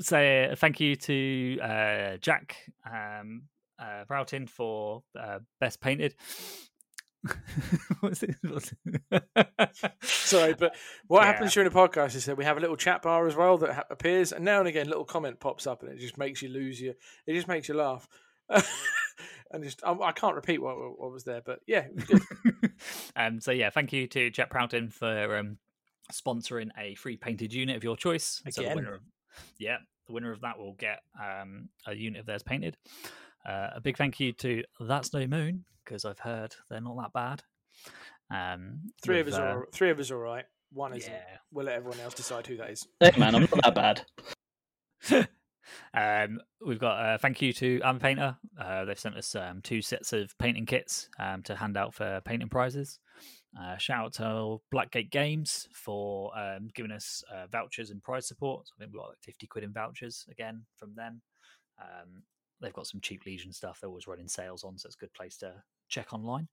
so 0.00 0.18
uh, 0.18 0.56
thank 0.56 0.80
you 0.80 0.96
to 0.96 1.58
uh, 1.60 2.16
Jack 2.18 2.56
um, 2.84 3.42
uh, 3.78 4.04
Broughton 4.06 4.46
for 4.46 5.02
uh, 5.18 5.38
best 5.60 5.80
painted. 5.80 6.14
What's 8.00 8.22
it? 8.22 8.36
What's 8.42 8.72
it? 9.10 9.70
Sorry, 10.02 10.54
but 10.54 10.74
what 11.08 11.20
Yeah. 11.22 11.26
happens 11.26 11.52
during 11.54 11.68
the 11.68 11.74
podcast 11.74 12.14
is 12.14 12.24
that 12.26 12.36
we 12.36 12.44
have 12.44 12.56
a 12.56 12.60
little 12.60 12.76
chat 12.76 13.02
bar 13.02 13.26
as 13.26 13.34
well 13.34 13.58
that 13.58 13.72
ha- 13.74 13.84
appears, 13.90 14.32
and 14.32 14.44
now 14.44 14.60
and 14.60 14.68
again, 14.68 14.86
a 14.86 14.88
little 14.88 15.04
comment 15.04 15.40
pops 15.40 15.66
up, 15.66 15.82
and 15.82 15.90
it 15.92 15.98
just 15.98 16.16
makes 16.16 16.42
you 16.42 16.48
lose 16.48 16.80
your. 16.80 16.94
It 17.26 17.34
just 17.34 17.48
makes 17.48 17.68
you 17.68 17.74
laugh, 17.74 18.08
and 18.48 19.64
just 19.64 19.82
I, 19.84 19.92
I 19.92 20.12
can't 20.12 20.36
repeat 20.36 20.62
what 20.62 20.76
what 20.78 21.10
was 21.10 21.24
there, 21.24 21.42
but 21.44 21.60
yeah, 21.66 21.86
um, 23.16 23.40
so 23.40 23.50
yeah, 23.50 23.70
thank 23.70 23.92
you 23.92 24.06
to 24.08 24.30
Jack 24.30 24.50
Proughton 24.50 24.88
for 24.90 25.36
um, 25.36 25.58
sponsoring 26.12 26.70
a 26.78 26.94
free 26.94 27.16
painted 27.16 27.52
unit 27.52 27.76
of 27.76 27.84
your 27.84 27.96
choice. 27.96 28.42
So 28.50 28.60
the 28.62 28.66
Again. 28.68 28.76
winner 28.76 28.94
of, 28.94 29.00
yeah, 29.58 29.78
the 30.06 30.12
winner 30.12 30.32
of 30.32 30.40
that 30.42 30.58
will 30.58 30.74
get 30.74 31.00
um, 31.20 31.68
a 31.86 31.94
unit 31.94 32.20
of 32.20 32.26
theirs 32.26 32.42
painted. 32.42 32.76
Uh, 33.46 33.70
a 33.76 33.80
big 33.80 33.96
thank 33.96 34.20
you 34.20 34.32
to 34.34 34.62
That's 34.80 35.12
No 35.12 35.26
Moon 35.26 35.64
because 35.84 36.04
I've 36.04 36.18
heard 36.18 36.54
they're 36.68 36.80
not 36.80 36.96
that 36.96 37.12
bad. 37.12 37.42
Um, 38.30 38.92
three 39.02 39.20
of 39.20 39.28
us 39.28 39.34
uh, 39.34 39.42
are 39.42 39.68
three 39.72 39.90
of 39.90 39.98
us 39.98 40.10
are 40.10 40.16
all 40.16 40.32
right. 40.34 40.44
One 40.72 40.94
isn't. 40.94 41.10
yeah. 41.10 41.22
We'll 41.50 41.66
let 41.66 41.76
everyone 41.76 42.00
else 42.00 42.14
decide 42.14 42.46
who 42.46 42.56
that 42.58 42.70
is. 42.70 42.86
Hey 43.00 43.12
man, 43.18 43.34
I'm 43.34 43.42
not 43.42 43.74
that 43.74 43.74
bad. 43.74 45.28
um, 46.28 46.40
we've 46.64 46.78
got 46.78 46.98
uh, 46.98 47.18
thank 47.18 47.40
you 47.40 47.52
to 47.54 47.80
Am 47.82 47.98
Painter. 47.98 48.36
Uh, 48.60 48.84
they've 48.84 48.98
sent 48.98 49.16
us 49.16 49.34
um, 49.34 49.60
two 49.62 49.80
sets 49.80 50.12
of 50.12 50.36
painting 50.38 50.66
kits 50.66 51.08
um, 51.18 51.42
to 51.44 51.56
hand 51.56 51.76
out 51.76 51.94
for 51.94 52.20
painting 52.24 52.48
prizes. 52.48 52.98
Uh, 53.58 53.78
shout 53.78 54.04
out 54.04 54.12
to 54.12 54.60
Blackgate 54.72 55.10
Games 55.10 55.66
for 55.72 56.36
um, 56.38 56.68
giving 56.74 56.92
us 56.92 57.24
uh, 57.34 57.46
vouchers 57.50 57.90
and 57.90 58.02
prize 58.02 58.28
support. 58.28 58.66
So 58.68 58.74
I 58.76 58.80
think 58.80 58.92
we 58.92 58.98
got 58.98 59.08
like 59.08 59.18
50 59.22 59.46
quid 59.46 59.64
in 59.64 59.72
vouchers 59.72 60.26
again 60.30 60.64
from 60.76 60.94
them. 60.94 61.22
They've 62.60 62.72
got 62.72 62.86
some 62.86 63.00
cheap 63.00 63.24
Legion 63.24 63.52
stuff 63.52 63.78
they're 63.80 63.88
always 63.88 64.06
running 64.06 64.28
sales 64.28 64.64
on, 64.64 64.78
so 64.78 64.86
it's 64.86 64.96
a 64.96 64.98
good 64.98 65.12
place 65.14 65.36
to 65.38 65.54
check 65.88 66.12
online. 66.12 66.48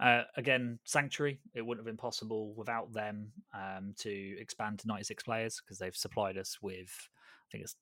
Uh, 0.00 0.22
again, 0.36 0.78
Sanctuary, 0.84 1.40
it 1.54 1.64
wouldn't 1.64 1.86
have 1.86 1.90
been 1.90 2.00
possible 2.00 2.54
without 2.54 2.92
them 2.92 3.32
um, 3.54 3.94
to 3.98 4.36
expand 4.40 4.80
to 4.80 4.88
96 4.88 5.22
players 5.22 5.60
because 5.64 5.78
they've 5.78 5.96
supplied 5.96 6.36
us 6.36 6.58
with, 6.60 6.90
I 6.90 7.46
think 7.50 7.64
it's 7.64 7.76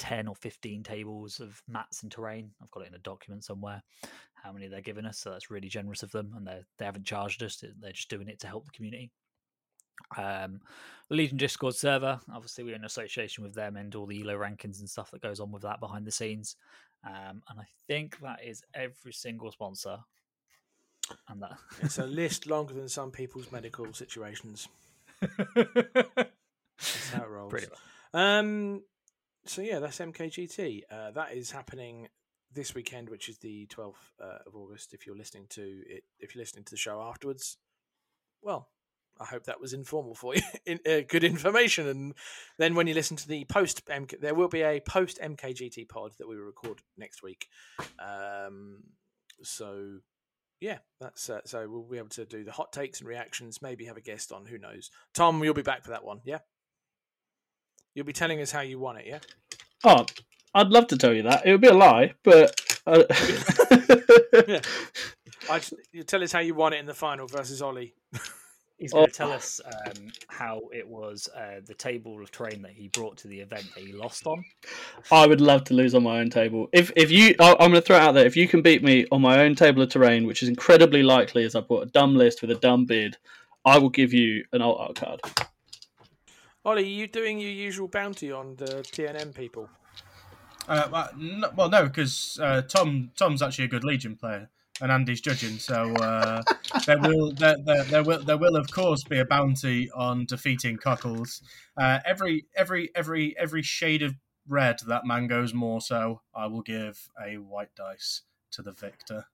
10 0.00 0.28
or 0.28 0.34
15 0.34 0.82
tables 0.82 1.40
of 1.40 1.62
mats 1.68 2.02
and 2.02 2.10
terrain. 2.10 2.50
I've 2.62 2.70
got 2.70 2.84
it 2.84 2.88
in 2.88 2.94
a 2.94 2.98
document 2.98 3.44
somewhere, 3.44 3.82
how 4.34 4.52
many 4.52 4.66
they're 4.66 4.80
giving 4.80 5.04
us. 5.04 5.18
So 5.18 5.30
that's 5.30 5.50
really 5.50 5.68
generous 5.68 6.02
of 6.02 6.10
them. 6.10 6.32
And 6.36 6.46
they 6.46 6.60
they 6.78 6.86
haven't 6.86 7.04
charged 7.06 7.42
us, 7.42 7.62
they're 7.80 7.92
just 7.92 8.08
doing 8.08 8.28
it 8.28 8.40
to 8.40 8.46
help 8.46 8.64
the 8.64 8.72
community. 8.72 9.10
Um, 10.16 10.60
the 11.08 11.16
Legion 11.16 11.36
Discord 11.36 11.74
server, 11.74 12.18
obviously, 12.32 12.64
we're 12.64 12.74
in 12.74 12.84
association 12.84 13.44
with 13.44 13.54
them 13.54 13.76
and 13.76 13.94
all 13.94 14.06
the 14.06 14.22
ELO 14.22 14.36
rankings 14.38 14.80
and 14.80 14.88
stuff 14.88 15.10
that 15.10 15.22
goes 15.22 15.38
on 15.38 15.52
with 15.52 15.62
that 15.62 15.80
behind 15.80 16.06
the 16.06 16.10
scenes. 16.10 16.56
Um, 17.04 17.42
and 17.48 17.58
I 17.58 17.64
think 17.86 18.20
that 18.20 18.44
is 18.44 18.62
every 18.74 19.12
single 19.12 19.50
sponsor. 19.50 19.98
And 21.28 21.42
that. 21.42 21.56
It's 21.82 21.98
a 21.98 22.06
list 22.20 22.46
longer 22.46 22.74
than 22.74 22.88
some 22.88 23.10
people's 23.10 23.50
medical 23.50 23.92
situations. 23.92 24.68
That's 25.20 27.10
how 27.12 27.22
it 27.24 27.28
rolls. 27.28 27.54
Um, 28.12 28.82
so 29.46 29.62
yeah, 29.62 29.78
that's 29.78 29.98
MKGT. 29.98 30.82
Uh, 30.90 31.10
that 31.12 31.32
is 31.32 31.50
happening 31.50 32.08
this 32.52 32.74
weekend, 32.74 33.08
which 33.08 33.28
is 33.28 33.38
the 33.38 33.66
twelfth 33.66 34.12
uh, 34.22 34.38
of 34.46 34.54
August. 34.54 34.92
If 34.94 35.06
you're 35.06 35.16
listening 35.16 35.46
to 35.50 35.82
it, 35.86 36.04
if 36.18 36.34
you're 36.34 36.42
listening 36.42 36.64
to 36.64 36.70
the 36.70 36.76
show 36.76 37.00
afterwards, 37.00 37.58
well, 38.42 38.68
I 39.20 39.26
hope 39.26 39.44
that 39.44 39.60
was 39.60 39.72
informal 39.72 40.14
for 40.14 40.34
you, 40.34 40.42
in, 40.66 40.80
uh, 40.86 41.00
good 41.06 41.24
information. 41.24 41.86
And 41.86 42.14
then 42.58 42.74
when 42.74 42.86
you 42.86 42.94
listen 42.94 43.16
to 43.18 43.28
the 43.28 43.44
post, 43.44 43.86
MK, 43.86 44.20
there 44.20 44.34
will 44.34 44.48
be 44.48 44.62
a 44.62 44.80
post 44.80 45.18
MKGT 45.22 45.88
pod 45.88 46.12
that 46.18 46.28
we 46.28 46.36
will 46.36 46.44
record 46.44 46.80
next 46.96 47.22
week. 47.22 47.48
Um, 47.98 48.82
so 49.42 49.98
yeah, 50.60 50.78
that's 51.00 51.28
uh, 51.30 51.40
so 51.44 51.68
we'll 51.68 51.82
be 51.82 51.98
able 51.98 52.08
to 52.10 52.24
do 52.24 52.44
the 52.44 52.52
hot 52.52 52.72
takes 52.72 53.00
and 53.00 53.08
reactions. 53.08 53.62
Maybe 53.62 53.84
have 53.86 53.96
a 53.96 54.02
guest 54.02 54.32
on. 54.32 54.46
Who 54.46 54.58
knows? 54.58 54.90
Tom, 55.14 55.42
you'll 55.44 55.54
be 55.54 55.62
back 55.62 55.84
for 55.84 55.90
that 55.90 56.04
one. 56.04 56.20
Yeah. 56.24 56.38
You'll 57.94 58.06
be 58.06 58.12
telling 58.12 58.40
us 58.40 58.52
how 58.52 58.60
you 58.60 58.78
won 58.78 58.96
it, 58.96 59.06
yeah? 59.06 59.18
Oh, 59.84 60.06
I'd 60.54 60.68
love 60.68 60.86
to 60.88 60.96
tell 60.96 61.12
you 61.12 61.24
that. 61.24 61.44
It 61.44 61.50
would 61.52 61.60
be 61.60 61.68
a 61.68 61.74
lie, 61.74 62.14
but. 62.22 62.60
Uh... 62.86 63.04
Yeah. 64.46 64.60
I 65.48 65.60
you 65.92 66.02
tell 66.02 66.22
us 66.22 66.32
how 66.32 66.40
you 66.40 66.54
won 66.54 66.72
it 66.72 66.78
in 66.78 66.86
the 66.86 66.94
final 66.94 67.26
versus 67.26 67.62
Ollie. 67.62 67.94
He's 68.80 68.92
going 68.92 69.04
Oh. 69.04 69.06
to 69.06 69.12
tell 69.12 69.30
us 69.30 69.60
um, 69.66 70.10
how 70.26 70.62
it 70.72 70.88
was 70.88 71.28
uh, 71.36 71.60
the 71.66 71.74
table 71.74 72.20
of 72.20 72.30
terrain 72.32 72.62
that 72.62 72.72
he 72.72 72.88
brought 72.88 73.18
to 73.18 73.28
the 73.28 73.38
event 73.38 73.66
that 73.74 73.84
he 73.84 73.92
lost 73.92 74.26
on. 74.26 74.42
I 75.12 75.26
would 75.26 75.40
love 75.42 75.64
to 75.64 75.74
lose 75.74 75.94
on 75.94 76.02
my 76.02 76.18
own 76.18 76.30
table. 76.30 76.68
If 76.72 76.90
if 76.96 77.10
you, 77.10 77.34
I- 77.38 77.52
I'm 77.60 77.70
going 77.70 77.74
to 77.74 77.80
throw 77.82 77.96
it 77.96 78.00
out 78.02 78.12
there. 78.12 78.24
If 78.24 78.36
you 78.38 78.48
can 78.48 78.62
beat 78.62 78.82
me 78.82 79.06
on 79.12 79.20
my 79.20 79.40
own 79.40 79.54
table 79.54 79.82
of 79.82 79.90
terrain, 79.90 80.26
which 80.26 80.42
is 80.42 80.48
incredibly 80.48 81.02
likely, 81.02 81.44
as 81.44 81.54
I 81.54 81.60
brought 81.60 81.82
a 81.82 81.90
dumb 81.90 82.16
list 82.16 82.40
with 82.40 82.50
a 82.50 82.54
dumb 82.54 82.86
bid, 82.86 83.18
I 83.66 83.76
will 83.78 83.90
give 83.90 84.14
you 84.14 84.44
an 84.54 84.62
alt 84.62 84.78
art 84.80 84.96
card. 84.96 85.20
Ollie, 86.64 86.82
are 86.82 86.86
you 86.86 87.06
doing 87.06 87.38
your 87.38 87.50
usual 87.50 87.86
bounty 87.88 88.32
on 88.32 88.56
the 88.56 88.82
TNM 88.82 89.34
people? 89.34 89.68
Uh, 90.68 90.88
well, 90.92 91.08
no, 91.18 91.50
well, 91.56 91.68
no, 91.68 91.84
because 91.84 92.38
uh, 92.42 92.62
Tom 92.62 93.10
Tom's 93.16 93.42
actually 93.42 93.64
a 93.66 93.68
good 93.68 93.84
Legion 93.84 94.16
player, 94.16 94.48
and 94.80 94.90
Andy's 94.90 95.20
judging. 95.20 95.58
So 95.58 95.92
uh, 95.94 96.42
there 96.86 96.98
will 96.98 97.32
there, 97.32 97.56
there, 97.64 97.84
there 97.84 98.02
will 98.02 98.22
there 98.22 98.38
will 98.38 98.56
of 98.56 98.70
course 98.70 99.02
be 99.04 99.18
a 99.18 99.24
bounty 99.24 99.90
on 99.90 100.26
defeating 100.26 100.76
Cockles. 100.76 101.42
Uh, 101.76 101.98
every 102.04 102.46
every 102.56 102.90
every 102.94 103.36
every 103.38 103.62
shade 103.62 104.02
of 104.02 104.14
red 104.48 104.80
that 104.86 105.06
man 105.06 105.26
goes 105.26 105.54
more 105.54 105.80
so, 105.80 106.22
I 106.34 106.46
will 106.46 106.62
give 106.62 107.08
a 107.24 107.36
white 107.36 107.74
dice 107.76 108.22
to 108.52 108.62
the 108.62 108.72
victor. 108.72 109.26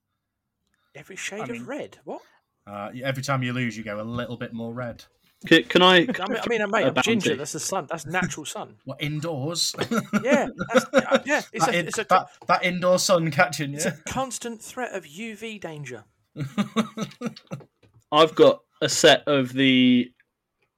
Every 0.95 1.17
shade 1.17 1.49
mean- 1.49 1.63
of 1.63 1.69
red. 1.69 1.99
What? 2.05 2.23
Uh, 2.67 2.91
every 3.05 3.23
time 3.23 3.45
you 3.45 3.53
lose, 3.53 3.77
you 3.77 3.85
go 3.85 4.01
a 4.01 4.03
little 4.03 4.37
bit 4.37 4.53
more 4.53 4.75
red. 4.75 5.05
Can, 5.45 5.65
can 5.65 5.83
I? 5.83 5.97
I 5.97 5.99
mean, 5.99 6.09
I 6.19 6.49
mean, 6.49 6.71
mate, 6.71 6.85
a 6.85 6.93
I'm 6.97 7.03
ginger. 7.03 7.37
That's 7.37 7.53
the 7.53 7.61
sun. 7.61 7.87
That's 7.91 8.07
natural 8.07 8.47
sun. 8.47 8.77
What 8.85 9.03
indoors? 9.03 9.75
Yeah, 10.23 10.49
that's, 10.73 10.87
yeah. 11.27 11.43
It's 11.53 11.67
that, 11.67 11.75
a, 11.75 11.79
in- 11.79 11.89
it's 11.89 11.99
a, 11.99 12.07
that, 12.09 12.29
that 12.47 12.65
indoor 12.65 12.99
sun 12.99 13.31
catching 13.31 13.71
you. 13.71 13.77
it's 13.77 13.85
a 13.85 13.93
constant 14.09 14.63
threat 14.63 14.95
of 14.95 15.05
UV 15.05 15.61
danger. 15.61 16.05
I've 18.13 18.35
got 18.35 18.61
a 18.81 18.89
set 18.89 19.25
of 19.27 19.53
the 19.53 20.11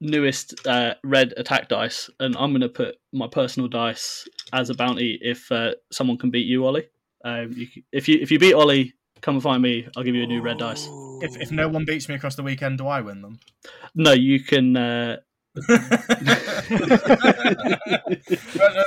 newest 0.01 0.67
uh, 0.67 0.95
red 1.03 1.33
attack 1.37 1.69
dice, 1.69 2.09
and 2.19 2.35
I'm 2.37 2.51
going 2.51 2.61
to 2.61 2.69
put 2.69 2.95
my 3.13 3.27
personal 3.27 3.69
dice 3.69 4.27
as 4.51 4.69
a 4.69 4.73
bounty 4.73 5.17
if 5.21 5.51
uh, 5.51 5.71
someone 5.91 6.17
can 6.17 6.31
beat 6.31 6.47
you, 6.47 6.65
Ollie. 6.65 6.87
Um, 7.23 7.53
you, 7.55 7.67
if 7.91 8.07
you 8.07 8.19
if 8.21 8.31
you 8.31 8.39
beat 8.39 8.53
Ollie, 8.53 8.93
come 9.21 9.35
and 9.35 9.43
find 9.43 9.61
me. 9.61 9.87
I'll 9.95 10.03
give 10.03 10.15
you 10.15 10.23
a 10.23 10.27
new 10.27 10.41
red 10.41 10.57
dice. 10.57 10.87
if, 11.21 11.35
if 11.41 11.51
no 11.51 11.67
one 11.67 11.85
beats 11.85 12.09
me 12.09 12.15
across 12.15 12.35
the 12.35 12.43
weekend, 12.43 12.77
do 12.77 12.87
I 12.87 13.01
win 13.01 13.21
them? 13.21 13.39
No, 13.95 14.13
you 14.13 14.43
can. 14.43 14.75
Uh, 14.77 15.17
no, 15.67 15.77
no, 15.77 15.87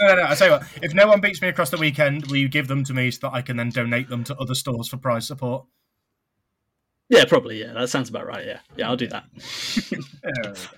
no, 0.00 0.14
no. 0.14 0.26
I 0.28 0.34
tell 0.34 0.46
you 0.46 0.52
what. 0.52 0.62
If 0.80 0.94
no 0.94 1.06
one 1.08 1.20
beats 1.20 1.42
me 1.42 1.48
across 1.48 1.70
the 1.70 1.76
weekend, 1.76 2.26
will 2.26 2.36
you 2.36 2.48
give 2.48 2.68
them 2.68 2.84
to 2.84 2.94
me 2.94 3.10
so 3.10 3.28
that 3.28 3.34
I 3.34 3.42
can 3.42 3.56
then 3.56 3.70
donate 3.70 4.08
them 4.08 4.24
to 4.24 4.36
other 4.36 4.54
stores 4.54 4.88
for 4.88 4.96
prize 4.96 5.26
support? 5.26 5.66
yeah, 7.08 7.24
probably. 7.26 7.60
Yeah, 7.60 7.72
that 7.74 7.90
sounds 7.90 8.08
about 8.08 8.26
right. 8.26 8.46
Yeah, 8.46 8.60
yeah, 8.76 8.88
I'll 8.88 8.96
do 8.96 9.08
that. 9.08 9.24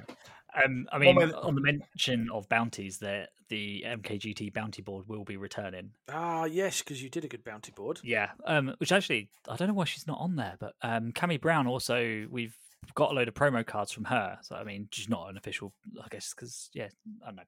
There 0.54 0.68
we 0.68 0.74
go. 0.74 0.80
Um, 0.80 0.88
I 0.92 0.98
mean, 0.98 1.16
way- 1.16 1.32
on 1.32 1.54
the 1.54 1.60
mention 1.60 2.28
of 2.32 2.48
bounties, 2.48 2.98
that 2.98 3.30
the 3.48 3.84
MKGT 3.86 4.52
bounty 4.52 4.82
board 4.82 5.06
will 5.08 5.24
be 5.24 5.36
returning. 5.36 5.90
Ah, 6.08 6.44
yes, 6.44 6.80
because 6.80 7.02
you 7.02 7.10
did 7.10 7.24
a 7.24 7.28
good 7.28 7.44
bounty 7.44 7.72
board. 7.72 8.00
Yeah, 8.02 8.30
um, 8.46 8.74
which 8.78 8.90
actually 8.92 9.28
I 9.48 9.56
don't 9.56 9.68
know 9.68 9.74
why 9.74 9.84
she's 9.84 10.06
not 10.06 10.18
on 10.18 10.36
there, 10.36 10.56
but 10.58 10.74
um, 10.82 11.12
Cammy 11.12 11.40
Brown 11.40 11.66
also 11.66 12.26
we've 12.30 12.56
got 12.94 13.10
a 13.10 13.14
load 13.14 13.28
of 13.28 13.34
promo 13.34 13.64
cards 13.66 13.92
from 13.92 14.04
her. 14.04 14.38
So 14.42 14.56
I 14.56 14.64
mean, 14.64 14.88
she's 14.92 15.08
not 15.08 15.28
an 15.30 15.36
official, 15.36 15.72
I 16.02 16.08
guess, 16.10 16.32
because 16.34 16.70
yeah, 16.72 16.88
I 17.22 17.26
don't 17.26 17.36
know. 17.36 17.42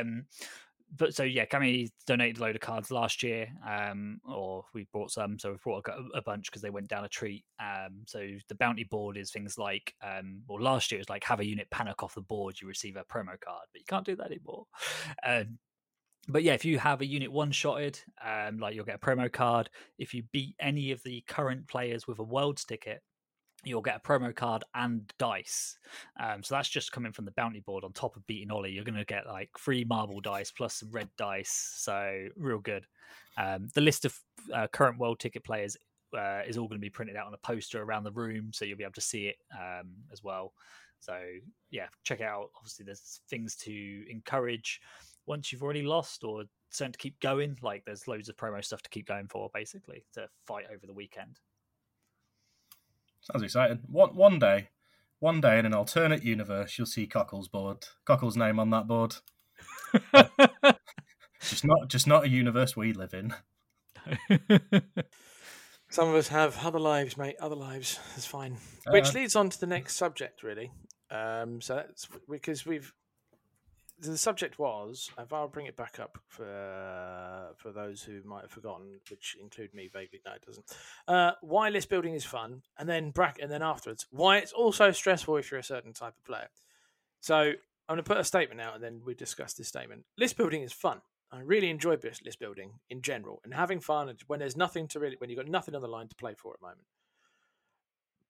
Um, 0.00 0.24
but 0.96 1.14
so 1.14 1.22
yeah, 1.22 1.46
Cami 1.46 1.90
donated 2.06 2.38
a 2.38 2.40
load 2.42 2.54
of 2.54 2.60
cards 2.60 2.90
last 2.90 3.22
year, 3.22 3.48
um, 3.66 4.20
or 4.28 4.64
we 4.74 4.86
bought 4.92 5.10
some, 5.10 5.38
so 5.38 5.52
we 5.52 5.56
brought 5.62 5.86
a, 5.88 6.18
a 6.18 6.22
bunch 6.22 6.46
because 6.46 6.62
they 6.62 6.70
went 6.70 6.88
down 6.88 7.04
a 7.04 7.08
treat. 7.08 7.44
Um, 7.60 8.02
so 8.06 8.26
the 8.48 8.54
bounty 8.54 8.84
board 8.84 9.16
is 9.16 9.30
things 9.30 9.56
like, 9.56 9.94
um, 10.02 10.42
well, 10.46 10.62
last 10.62 10.90
year 10.90 10.98
it 10.98 11.02
was 11.02 11.08
like 11.08 11.24
have 11.24 11.40
a 11.40 11.46
unit 11.46 11.68
panic 11.70 12.02
off 12.02 12.14
the 12.14 12.20
board, 12.20 12.60
you 12.60 12.68
receive 12.68 12.96
a 12.96 13.04
promo 13.04 13.40
card, 13.40 13.66
but 13.72 13.80
you 13.80 13.86
can't 13.88 14.06
do 14.06 14.16
that 14.16 14.26
anymore. 14.26 14.66
Um, 15.26 15.58
but 16.28 16.42
yeah, 16.44 16.54
if 16.54 16.64
you 16.64 16.78
have 16.78 17.00
a 17.00 17.06
unit 17.06 17.32
one 17.32 17.50
shotted, 17.50 17.98
um, 18.24 18.58
like 18.58 18.74
you'll 18.74 18.84
get 18.84 18.96
a 18.96 18.98
promo 18.98 19.30
card. 19.30 19.68
If 19.98 20.14
you 20.14 20.22
beat 20.32 20.54
any 20.60 20.92
of 20.92 21.02
the 21.02 21.22
current 21.26 21.66
players 21.66 22.06
with 22.06 22.18
a 22.20 22.24
world 22.24 22.58
ticket, 22.58 23.02
you'll 23.64 23.82
get 23.82 23.96
a 23.96 24.00
promo 24.00 24.34
card 24.34 24.64
and 24.74 25.12
dice. 25.18 25.78
Um, 26.18 26.42
so 26.42 26.54
that's 26.54 26.68
just 26.68 26.92
coming 26.92 27.12
from 27.12 27.24
the 27.24 27.30
bounty 27.32 27.60
board 27.60 27.84
on 27.84 27.92
top 27.92 28.16
of 28.16 28.26
beating 28.26 28.50
Ollie. 28.50 28.72
You're 28.72 28.84
going 28.84 28.94
to 28.94 29.04
get 29.04 29.26
like 29.26 29.50
free 29.56 29.84
marble 29.84 30.20
dice 30.20 30.50
plus 30.50 30.74
some 30.74 30.90
red 30.90 31.08
dice. 31.16 31.74
So 31.76 32.28
real 32.36 32.58
good. 32.58 32.86
Um, 33.38 33.68
the 33.74 33.80
list 33.80 34.04
of 34.04 34.18
uh, 34.52 34.66
current 34.68 34.98
world 34.98 35.20
ticket 35.20 35.44
players 35.44 35.76
uh, 36.16 36.40
is 36.46 36.58
all 36.58 36.68
going 36.68 36.80
to 36.80 36.84
be 36.84 36.90
printed 36.90 37.16
out 37.16 37.26
on 37.26 37.34
a 37.34 37.38
poster 37.38 37.82
around 37.82 38.04
the 38.04 38.12
room, 38.12 38.50
so 38.52 38.64
you'll 38.64 38.78
be 38.78 38.84
able 38.84 38.92
to 38.92 39.00
see 39.00 39.26
it 39.26 39.36
um, 39.54 39.92
as 40.12 40.22
well. 40.22 40.52
So 41.00 41.18
yeah, 41.70 41.86
check 42.04 42.20
it 42.20 42.26
out. 42.26 42.50
Obviously, 42.56 42.84
there's 42.84 43.20
things 43.28 43.56
to 43.56 44.04
encourage 44.10 44.80
once 45.26 45.52
you've 45.52 45.62
already 45.62 45.82
lost 45.82 46.24
or 46.24 46.44
something 46.70 46.92
to 46.92 46.98
keep 46.98 47.18
going. 47.20 47.56
Like 47.62 47.84
there's 47.84 48.08
loads 48.08 48.28
of 48.28 48.36
promo 48.36 48.64
stuff 48.64 48.82
to 48.82 48.90
keep 48.90 49.06
going 49.06 49.26
for, 49.28 49.50
basically, 49.54 50.04
to 50.14 50.28
fight 50.46 50.66
over 50.72 50.86
the 50.86 50.92
weekend. 50.94 51.38
Sounds 53.22 53.42
exciting. 53.42 53.80
One 53.86 54.14
one 54.16 54.38
day, 54.38 54.68
one 55.20 55.40
day 55.40 55.58
in 55.58 55.66
an 55.66 55.74
alternate 55.74 56.24
universe, 56.24 56.76
you'll 56.76 56.86
see 56.86 57.06
Cockle's 57.06 57.48
board, 57.48 57.86
Cockle's 58.04 58.36
name 58.36 58.58
on 58.58 58.70
that 58.70 58.86
board. 58.86 59.16
just 61.40 61.64
not, 61.64 61.88
just 61.88 62.06
not 62.06 62.24
a 62.24 62.28
universe 62.28 62.76
we 62.76 62.92
live 62.92 63.14
in. 63.14 63.34
Some 65.90 66.08
of 66.08 66.14
us 66.14 66.28
have 66.28 66.58
other 66.64 66.78
lives, 66.78 67.16
mate. 67.16 67.36
Other 67.38 67.54
lives. 67.54 68.00
It's 68.16 68.26
fine. 68.26 68.56
Which 68.88 69.10
Uh, 69.10 69.18
leads 69.20 69.36
on 69.36 69.50
to 69.50 69.60
the 69.60 69.66
next 69.66 69.96
subject, 69.96 70.42
really. 70.42 70.72
Um, 71.10 71.60
so 71.60 71.74
that's 71.76 72.08
because 72.28 72.64
we've 72.64 72.92
the 74.02 74.18
subject 74.18 74.58
was, 74.58 75.10
if 75.18 75.32
I'll 75.32 75.48
bring 75.48 75.66
it 75.66 75.76
back 75.76 75.98
up 76.00 76.18
for 76.26 76.44
uh, 76.44 77.54
for 77.56 77.72
those 77.72 78.02
who 78.02 78.22
might 78.24 78.42
have 78.42 78.50
forgotten, 78.50 78.98
which 79.10 79.36
include 79.40 79.72
me 79.74 79.88
vaguely. 79.92 80.20
No, 80.26 80.32
it 80.32 80.44
doesn't. 80.44 80.76
Uh, 81.06 81.32
why 81.40 81.68
list 81.68 81.88
building 81.88 82.14
is 82.14 82.24
fun, 82.24 82.62
and 82.78 82.88
then 82.88 83.10
brack, 83.10 83.38
and 83.40 83.50
then 83.50 83.62
afterwards, 83.62 84.06
why 84.10 84.38
it's 84.38 84.52
also 84.52 84.90
stressful 84.90 85.36
if 85.36 85.50
you're 85.50 85.60
a 85.60 85.64
certain 85.64 85.92
type 85.92 86.14
of 86.18 86.24
player. 86.24 86.48
So 87.20 87.36
I'm 87.36 87.54
going 87.88 87.98
to 87.98 88.02
put 88.02 88.18
a 88.18 88.24
statement 88.24 88.60
out, 88.60 88.74
and 88.74 88.82
then 88.82 89.00
we 89.04 89.14
discuss 89.14 89.54
this 89.54 89.68
statement. 89.68 90.04
List 90.18 90.36
building 90.36 90.62
is 90.62 90.72
fun. 90.72 91.00
I 91.30 91.40
really 91.40 91.70
enjoy 91.70 91.96
list 92.02 92.38
building 92.38 92.72
in 92.90 93.02
general, 93.02 93.40
and 93.44 93.54
having 93.54 93.80
fun 93.80 94.14
when 94.26 94.40
there's 94.40 94.56
nothing 94.56 94.88
to 94.88 95.00
really, 95.00 95.16
when 95.18 95.30
you've 95.30 95.38
got 95.38 95.48
nothing 95.48 95.74
on 95.74 95.82
the 95.82 95.88
line 95.88 96.08
to 96.08 96.16
play 96.16 96.34
for 96.36 96.52
at 96.52 96.60
the 96.60 96.66
moment. 96.66 96.86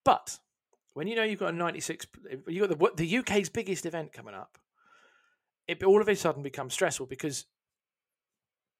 But 0.04 0.38
when 0.92 1.06
you 1.08 1.16
know 1.16 1.24
you've 1.24 1.40
got 1.40 1.54
a 1.54 1.56
96, 1.56 2.06
you've 2.46 2.68
got 2.68 2.78
the 2.78 3.04
the 3.04 3.18
UK's 3.18 3.48
biggest 3.48 3.86
event 3.86 4.12
coming 4.12 4.34
up 4.34 4.58
it 5.80 5.86
all 5.86 6.02
of 6.02 6.08
a 6.08 6.16
sudden 6.16 6.42
becomes 6.42 6.74
stressful 6.74 7.06
because 7.06 7.46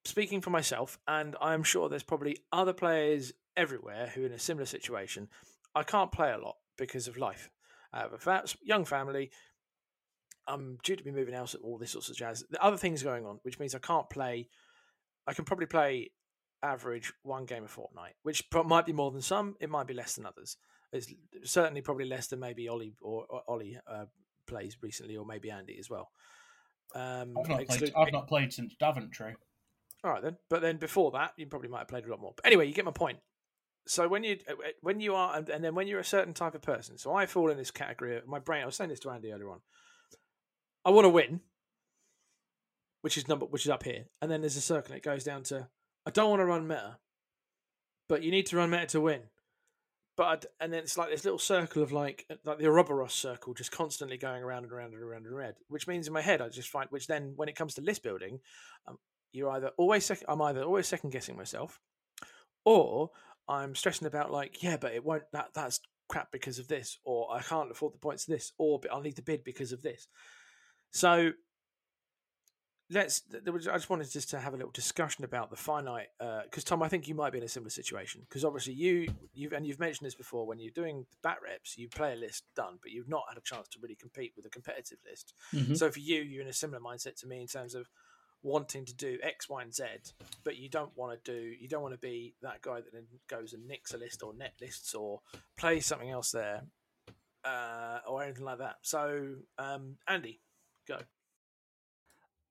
speaking 0.05 0.41
for 0.41 0.49
myself, 0.49 0.99
and 1.07 1.35
I'm 1.41 1.63
sure 1.63 1.89
there's 1.89 2.03
probably 2.03 2.37
other 2.51 2.73
players 2.73 3.33
everywhere 3.55 4.11
who 4.13 4.23
are 4.23 4.27
in 4.27 4.33
a 4.33 4.39
similar 4.39 4.65
situation, 4.65 5.29
I 5.75 5.83
can't 5.83 6.11
play 6.11 6.31
a 6.31 6.37
lot 6.37 6.55
because 6.77 7.07
of 7.07 7.17
life. 7.17 7.49
I 7.91 7.99
have 7.99 8.27
a 8.27 8.43
young 8.63 8.85
family. 8.85 9.31
I'm 10.47 10.77
due 10.83 10.95
to 10.95 11.03
be 11.03 11.11
moving 11.11 11.33
house, 11.33 11.55
all 11.55 11.77
this 11.77 11.91
sorts 11.91 12.09
of 12.09 12.17
jazz. 12.17 12.43
The 12.49 12.63
other 12.63 12.77
things 12.77 13.01
going 13.01 13.25
on, 13.25 13.39
which 13.43 13.59
means 13.59 13.73
I 13.73 13.79
can't 13.79 14.09
play. 14.09 14.49
I 15.25 15.33
can 15.33 15.45
probably 15.45 15.67
play 15.67 16.11
average 16.61 17.13
one 17.23 17.45
game 17.45 17.63
a 17.63 17.67
fortnight, 17.67 18.13
which 18.23 18.43
might 18.65 18.85
be 18.85 18.93
more 18.93 19.11
than 19.11 19.21
some. 19.21 19.55
It 19.61 19.69
might 19.69 19.87
be 19.87 19.93
less 19.93 20.15
than 20.15 20.25
others. 20.25 20.57
It's 20.91 21.13
certainly 21.43 21.81
probably 21.81 22.05
less 22.05 22.27
than 22.27 22.39
maybe 22.39 22.67
Ollie 22.67 22.93
or, 23.01 23.25
or 23.29 23.41
Ollie 23.47 23.77
uh, 23.87 24.05
plays 24.47 24.77
recently, 24.81 25.15
or 25.15 25.25
maybe 25.25 25.49
Andy 25.49 25.77
as 25.79 25.89
well. 25.89 26.11
Um, 26.95 27.37
I've 27.37 27.49
not 27.49 27.67
played. 27.67 27.93
I've 27.95 28.13
not 28.13 28.27
played 28.27 28.53
since 28.53 28.75
Daventry. 28.79 29.35
all 30.03 30.11
right 30.11 30.21
then, 30.21 30.37
but 30.49 30.61
then 30.61 30.77
before 30.77 31.11
that, 31.11 31.33
you 31.37 31.47
probably 31.47 31.69
might 31.69 31.79
have 31.79 31.87
played 31.87 32.05
a 32.05 32.09
lot 32.09 32.21
more. 32.21 32.33
But 32.35 32.45
anyway, 32.45 32.67
you 32.67 32.73
get 32.73 32.85
my 32.85 32.91
point. 32.91 33.19
So 33.85 34.07
when 34.07 34.23
you 34.23 34.37
uh, 34.49 34.53
when 34.81 34.99
you 34.99 35.15
are 35.15 35.35
and, 35.35 35.49
and 35.49 35.63
then 35.63 35.75
when 35.75 35.87
you're 35.87 35.99
a 35.99 36.05
certain 36.05 36.33
type 36.33 36.55
of 36.55 36.61
person, 36.61 36.97
so 36.97 37.13
I 37.13 37.25
fall 37.25 37.49
in 37.49 37.57
this 37.57 37.71
category. 37.71 38.17
Of, 38.17 38.27
My 38.27 38.39
brain. 38.39 38.63
I 38.63 38.65
was 38.65 38.75
saying 38.75 38.89
this 38.89 38.99
to 39.01 39.09
Andy 39.09 39.31
earlier 39.31 39.49
on. 39.49 39.59
I 40.85 40.91
want 40.91 41.05
to 41.05 41.09
win, 41.09 41.41
which 43.01 43.17
is 43.17 43.27
number 43.27 43.45
which 43.45 43.65
is 43.65 43.69
up 43.69 43.83
here, 43.83 44.05
and 44.21 44.31
then 44.31 44.41
there's 44.41 44.57
a 44.57 44.61
circle. 44.61 44.95
It 44.95 45.03
goes 45.03 45.23
down 45.23 45.43
to 45.43 45.67
I 46.05 46.11
don't 46.11 46.29
want 46.29 46.41
to 46.41 46.45
run 46.45 46.67
meta, 46.67 46.97
but 48.07 48.23
you 48.23 48.31
need 48.31 48.45
to 48.47 48.57
run 48.57 48.69
meta 48.69 48.87
to 48.87 49.01
win. 49.01 49.21
But 50.15 50.23
I'd- 50.27 50.47
and 50.59 50.71
then 50.71 50.83
it's 50.83 50.97
like 50.97 51.09
this 51.09 51.23
little 51.23 51.39
circle 51.39 51.81
of 51.81 51.91
like 51.91 52.27
like 52.43 52.59
the 52.59 52.67
Ouroboros 52.67 53.13
circle, 53.13 53.53
just 53.53 53.71
constantly 53.71 54.17
going 54.17 54.43
around 54.43 54.63
and 54.63 54.71
around 54.71 54.93
and 54.93 55.01
around 55.01 55.25
and 55.25 55.33
around. 55.33 55.55
Which 55.69 55.87
means 55.87 56.07
in 56.07 56.13
my 56.13 56.21
head, 56.21 56.41
I 56.41 56.49
just 56.49 56.69
find 56.69 56.89
which 56.91 57.07
then 57.07 57.33
when 57.35 57.49
it 57.49 57.55
comes 57.55 57.73
to 57.75 57.81
list 57.81 58.03
building, 58.03 58.39
um, 58.87 58.99
you're 59.31 59.49
either 59.49 59.71
always 59.77 60.05
second. 60.05 60.25
I'm 60.27 60.41
either 60.41 60.63
always 60.63 60.87
second 60.87 61.09
guessing 61.09 61.35
myself, 61.35 61.79
or 62.63 63.09
I'm 63.47 63.73
stressing 63.75 64.07
about 64.07 64.31
like, 64.31 64.61
yeah, 64.61 64.77
but 64.77 64.93
it 64.93 65.03
won't. 65.03 65.23
That 65.31 65.49
that's 65.55 65.79
crap 66.09 66.31
because 66.31 66.59
of 66.59 66.67
this, 66.67 66.99
or 67.03 67.33
I 67.33 67.41
can't 67.41 67.71
afford 67.71 67.93
the 67.93 67.99
points 67.99 68.27
of 68.27 68.33
this, 68.33 68.53
or 68.59 68.79
I'll 68.91 69.01
need 69.01 69.15
to 69.15 69.23
bid 69.23 69.43
because 69.43 69.71
of 69.71 69.81
this. 69.81 70.07
So 70.91 71.31
let's. 72.93 73.21
There 73.21 73.51
was, 73.51 73.67
I 73.67 73.73
just 73.73 73.89
wanted 73.89 74.09
just 74.11 74.29
to 74.29 74.39
have 74.39 74.53
a 74.53 74.57
little 74.57 74.71
discussion 74.71 75.25
about 75.25 75.49
the 75.49 75.55
finite, 75.55 76.07
because 76.19 76.63
Tom, 76.63 76.81
I 76.81 76.87
think 76.87 77.07
you 77.07 77.15
might 77.15 77.31
be 77.31 77.39
in 77.39 77.43
a 77.43 77.49
similar 77.49 77.69
situation. 77.69 78.21
Because 78.21 78.45
obviously 78.45 78.73
you 78.73 79.07
you've 79.33 79.53
and 79.53 79.65
you've 79.65 79.79
mentioned 79.79 80.05
this 80.05 80.15
before 80.15 80.45
when 80.45 80.59
you're 80.59 80.71
doing 80.71 81.05
the 81.11 81.17
bat 81.21 81.37
reps, 81.43 81.77
you 81.77 81.89
play 81.89 82.13
a 82.13 82.15
list 82.15 82.43
done, 82.55 82.79
but 82.81 82.91
you've 82.91 83.09
not 83.09 83.23
had 83.27 83.37
a 83.37 83.41
chance 83.41 83.67
to 83.69 83.79
really 83.81 83.95
compete 83.95 84.33
with 84.35 84.45
a 84.45 84.49
competitive 84.49 84.99
list. 85.09 85.33
Mhm. 85.53 85.77
So 85.77 85.91
for 85.91 85.99
you, 85.99 86.21
you're 86.21 86.41
in 86.41 86.47
a 86.47 86.53
similar 86.53 86.79
mindset 86.79 87.15
to 87.17 87.27
me 87.27 87.41
in 87.41 87.47
terms 87.47 87.75
of 87.75 87.89
wanting 88.41 88.85
to 88.85 88.93
do 88.93 89.17
X, 89.23 89.47
Y, 89.47 89.61
and 89.61 89.73
Z, 89.73 89.85
but 90.43 90.57
you 90.57 90.69
don't 90.69 90.95
want 90.97 91.23
to 91.23 91.31
do 91.31 91.39
you 91.59 91.67
don't 91.67 91.81
want 91.81 91.93
to 91.93 91.99
be 91.99 92.35
that 92.41 92.61
guy 92.61 92.81
that 92.81 92.91
then 92.93 93.07
goes 93.27 93.53
and 93.53 93.67
nicks 93.67 93.93
a 93.93 93.97
list 93.97 94.21
or 94.21 94.33
net 94.33 94.53
lists 94.61 94.93
or 94.93 95.21
plays 95.57 95.85
something 95.85 96.09
else 96.09 96.31
there 96.31 96.63
uh, 97.45 97.99
or 98.07 98.23
anything 98.23 98.45
like 98.45 98.59
that. 98.59 98.77
So 98.81 99.35
um, 99.57 99.97
Andy, 100.07 100.39
go. 100.87 100.99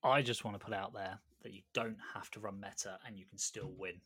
I 0.05 0.23
just 0.23 0.45
want 0.45 0.59
to 0.59 0.65
put 0.65 0.75
out 0.75 0.93
there 0.93 1.19
that 1.43 1.53
you 1.53 1.63
don't 1.75 1.99
have 2.15 2.31
to 2.33 2.41
run 2.41 2.61
meta 2.61 2.99
and 3.07 3.17
you 3.17 3.25
can 3.25 3.39
still 3.39 3.73
win. 3.77 4.01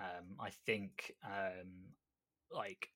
Um, 0.00 0.36
I 0.40 0.50
think 0.50 1.12
um, 1.24 1.70
like 2.52 2.88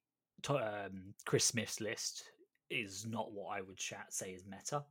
um, 0.49 1.15
Chris 1.25 1.45
Smith's 1.45 1.81
list 1.81 2.25
is 2.71 3.07
not 3.07 3.33
what 3.33 3.57
I 3.57 3.61
would 3.61 3.77
chat, 3.77 4.07
say 4.13 4.31
is 4.31 4.45
meta, 4.49 4.85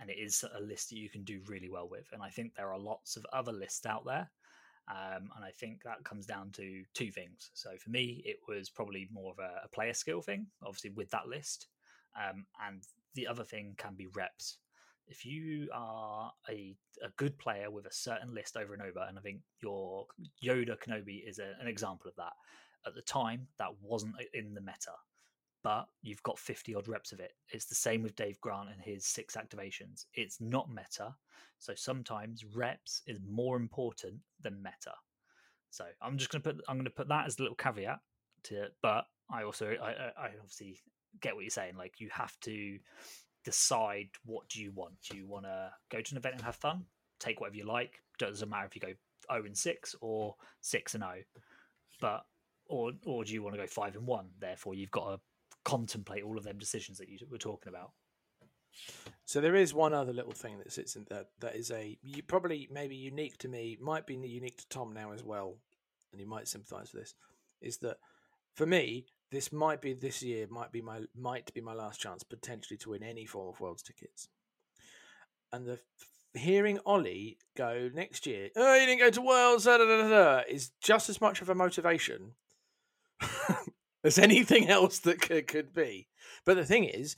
and 0.00 0.10
it 0.10 0.18
is 0.18 0.44
a 0.56 0.60
list 0.60 0.90
that 0.90 0.98
you 0.98 1.08
can 1.08 1.24
do 1.24 1.40
really 1.46 1.70
well 1.70 1.88
with. 1.88 2.06
And 2.12 2.22
I 2.22 2.28
think 2.28 2.54
there 2.54 2.72
are 2.72 2.78
lots 2.78 3.16
of 3.16 3.26
other 3.32 3.52
lists 3.52 3.86
out 3.86 4.04
there. 4.04 4.30
Um, 4.88 5.30
and 5.34 5.44
I 5.44 5.50
think 5.50 5.82
that 5.82 6.04
comes 6.04 6.26
down 6.26 6.50
to 6.52 6.84
two 6.94 7.10
things. 7.10 7.50
So 7.54 7.70
for 7.82 7.90
me, 7.90 8.22
it 8.24 8.36
was 8.46 8.70
probably 8.70 9.08
more 9.12 9.32
of 9.32 9.38
a, 9.40 9.64
a 9.64 9.68
player 9.68 9.94
skill 9.94 10.22
thing, 10.22 10.46
obviously 10.64 10.90
with 10.90 11.10
that 11.10 11.26
list. 11.26 11.66
Um, 12.16 12.46
and 12.64 12.82
the 13.14 13.26
other 13.26 13.42
thing 13.42 13.74
can 13.76 13.94
be 13.94 14.06
reps 14.06 14.58
if 15.08 15.24
you 15.24 15.68
are 15.72 16.32
a, 16.48 16.76
a 17.02 17.08
good 17.16 17.38
player 17.38 17.70
with 17.70 17.86
a 17.86 17.92
certain 17.92 18.34
list 18.34 18.56
over 18.56 18.72
and 18.72 18.82
over, 18.82 19.04
and 19.08 19.18
I 19.18 19.20
think 19.20 19.40
your 19.62 20.06
Yoda 20.42 20.76
Kenobi 20.78 21.28
is 21.28 21.38
a, 21.38 21.54
an 21.60 21.68
example 21.68 22.08
of 22.08 22.16
that. 22.16 22.32
At 22.86 22.94
the 22.94 23.02
time, 23.02 23.48
that 23.58 23.70
wasn't 23.80 24.14
in 24.32 24.54
the 24.54 24.60
meta, 24.60 24.92
but 25.62 25.86
you've 26.02 26.22
got 26.22 26.38
50 26.38 26.74
odd 26.74 26.86
reps 26.86 27.12
of 27.12 27.20
it. 27.20 27.32
It's 27.50 27.66
the 27.66 27.74
same 27.74 28.02
with 28.02 28.14
Dave 28.14 28.40
Grant 28.40 28.68
and 28.68 28.80
his 28.80 29.04
six 29.06 29.36
activations. 29.36 30.06
It's 30.14 30.40
not 30.40 30.70
meta, 30.70 31.14
so 31.58 31.74
sometimes 31.74 32.44
reps 32.44 33.02
is 33.06 33.18
more 33.26 33.56
important 33.56 34.20
than 34.40 34.62
meta. 34.62 34.94
So 35.70 35.84
I'm 36.00 36.16
just 36.16 36.30
gonna 36.30 36.42
put 36.42 36.60
I'm 36.68 36.76
gonna 36.76 36.90
put 36.90 37.08
that 37.08 37.26
as 37.26 37.38
a 37.38 37.42
little 37.42 37.56
caveat 37.56 37.98
to, 38.44 38.68
but 38.82 39.04
I 39.30 39.42
also 39.42 39.74
I, 39.82 39.90
I 39.90 40.26
I 40.26 40.30
obviously 40.40 40.78
get 41.20 41.34
what 41.34 41.42
you're 41.42 41.50
saying. 41.50 41.76
Like 41.76 42.00
you 42.00 42.08
have 42.12 42.38
to 42.40 42.78
decide 43.46 44.08
what 44.24 44.48
do 44.48 44.60
you 44.60 44.72
want. 44.72 44.94
Do 45.08 45.16
you 45.16 45.26
want 45.26 45.44
to 45.44 45.70
go 45.88 46.00
to 46.00 46.12
an 46.12 46.18
event 46.18 46.34
and 46.34 46.44
have 46.44 46.56
fun? 46.56 46.84
Take 47.20 47.40
whatever 47.40 47.56
you 47.56 47.64
like. 47.64 48.02
Doesn't 48.18 48.50
matter 48.50 48.66
if 48.66 48.74
you 48.74 48.80
go 48.80 48.92
zero 49.32 49.46
and 49.46 49.56
six 49.56 49.94
or 50.00 50.34
six 50.60 50.94
and 50.94 51.04
zero, 51.04 51.22
but 52.00 52.26
or 52.66 52.92
or 53.06 53.24
do 53.24 53.32
you 53.32 53.42
want 53.42 53.54
to 53.54 53.60
go 53.60 53.68
five 53.68 53.94
and 53.94 54.06
one? 54.06 54.26
Therefore, 54.38 54.74
you've 54.74 54.90
got 54.90 55.10
to 55.10 55.20
contemplate 55.64 56.24
all 56.24 56.36
of 56.36 56.44
them 56.44 56.58
decisions 56.58 56.98
that 56.98 57.08
you 57.08 57.18
were 57.30 57.38
talking 57.38 57.70
about. 57.70 57.92
So 59.24 59.40
there 59.40 59.54
is 59.54 59.72
one 59.72 59.94
other 59.94 60.12
little 60.12 60.32
thing 60.32 60.58
that 60.58 60.72
sits 60.72 60.96
in 60.96 61.06
that 61.08 61.28
that 61.38 61.54
is 61.54 61.70
a 61.70 61.96
you 62.02 62.24
probably 62.24 62.68
maybe 62.70 62.96
unique 62.96 63.38
to 63.38 63.48
me, 63.48 63.78
might 63.80 64.06
be 64.06 64.14
unique 64.14 64.58
to 64.58 64.68
Tom 64.68 64.92
now 64.92 65.12
as 65.12 65.22
well, 65.22 65.58
and 66.10 66.20
you 66.20 66.26
might 66.26 66.48
sympathise 66.48 66.92
with 66.92 67.02
this. 67.02 67.14
Is 67.60 67.78
that 67.78 67.98
for 68.54 68.66
me, 68.66 69.06
this 69.36 69.52
might 69.52 69.82
be 69.82 69.92
this 69.92 70.22
year 70.22 70.46
might 70.48 70.72
be 70.72 70.80
my 70.80 71.00
might 71.14 71.52
be 71.52 71.60
my 71.60 71.74
last 71.74 72.00
chance 72.00 72.22
potentially 72.22 72.78
to 72.78 72.90
win 72.90 73.02
any 73.02 73.26
form 73.26 73.48
of 73.50 73.60
world's 73.60 73.82
tickets. 73.82 74.28
And 75.52 75.66
the 75.66 75.78
hearing 76.32 76.78
Ollie 76.86 77.36
go 77.54 77.90
next 77.92 78.26
year, 78.26 78.48
oh, 78.56 78.74
you 78.74 78.86
didn't 78.86 79.00
go 79.00 79.10
to 79.10 79.20
Worlds, 79.20 79.64
da, 79.64 79.76
da, 79.76 79.84
da, 79.84 80.08
da, 80.08 80.42
is 80.48 80.70
just 80.82 81.10
as 81.10 81.20
much 81.20 81.42
of 81.42 81.50
a 81.50 81.54
motivation 81.54 82.32
as 84.04 84.18
anything 84.18 84.70
else 84.70 85.00
that 85.00 85.20
could, 85.20 85.46
could 85.46 85.74
be. 85.74 86.08
But 86.46 86.54
the 86.54 86.64
thing 86.64 86.84
is, 86.84 87.14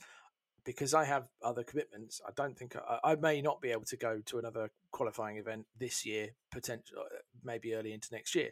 because 0.65 0.93
I 0.93 1.05
have 1.05 1.23
other 1.41 1.63
commitments, 1.63 2.19
I 2.27 2.31
don't 2.35 2.57
think 2.57 2.75
I, 2.75 3.11
I 3.11 3.15
may 3.15 3.41
not 3.41 3.61
be 3.61 3.71
able 3.71 3.85
to 3.85 3.97
go 3.97 4.19
to 4.25 4.39
another 4.39 4.71
qualifying 4.91 5.37
event 5.37 5.67
this 5.79 6.05
year, 6.05 6.31
potential 6.51 6.97
uh, 6.99 7.19
maybe 7.45 7.75
early 7.75 7.93
into 7.93 8.09
next 8.11 8.35
year. 8.35 8.49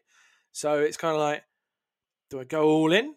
So 0.53 0.79
it's 0.79 0.97
kind 0.97 1.15
of 1.15 1.19
like, 1.19 1.43
do 2.29 2.39
I 2.39 2.45
go 2.45 2.63
all 2.69 2.93
in, 2.93 3.15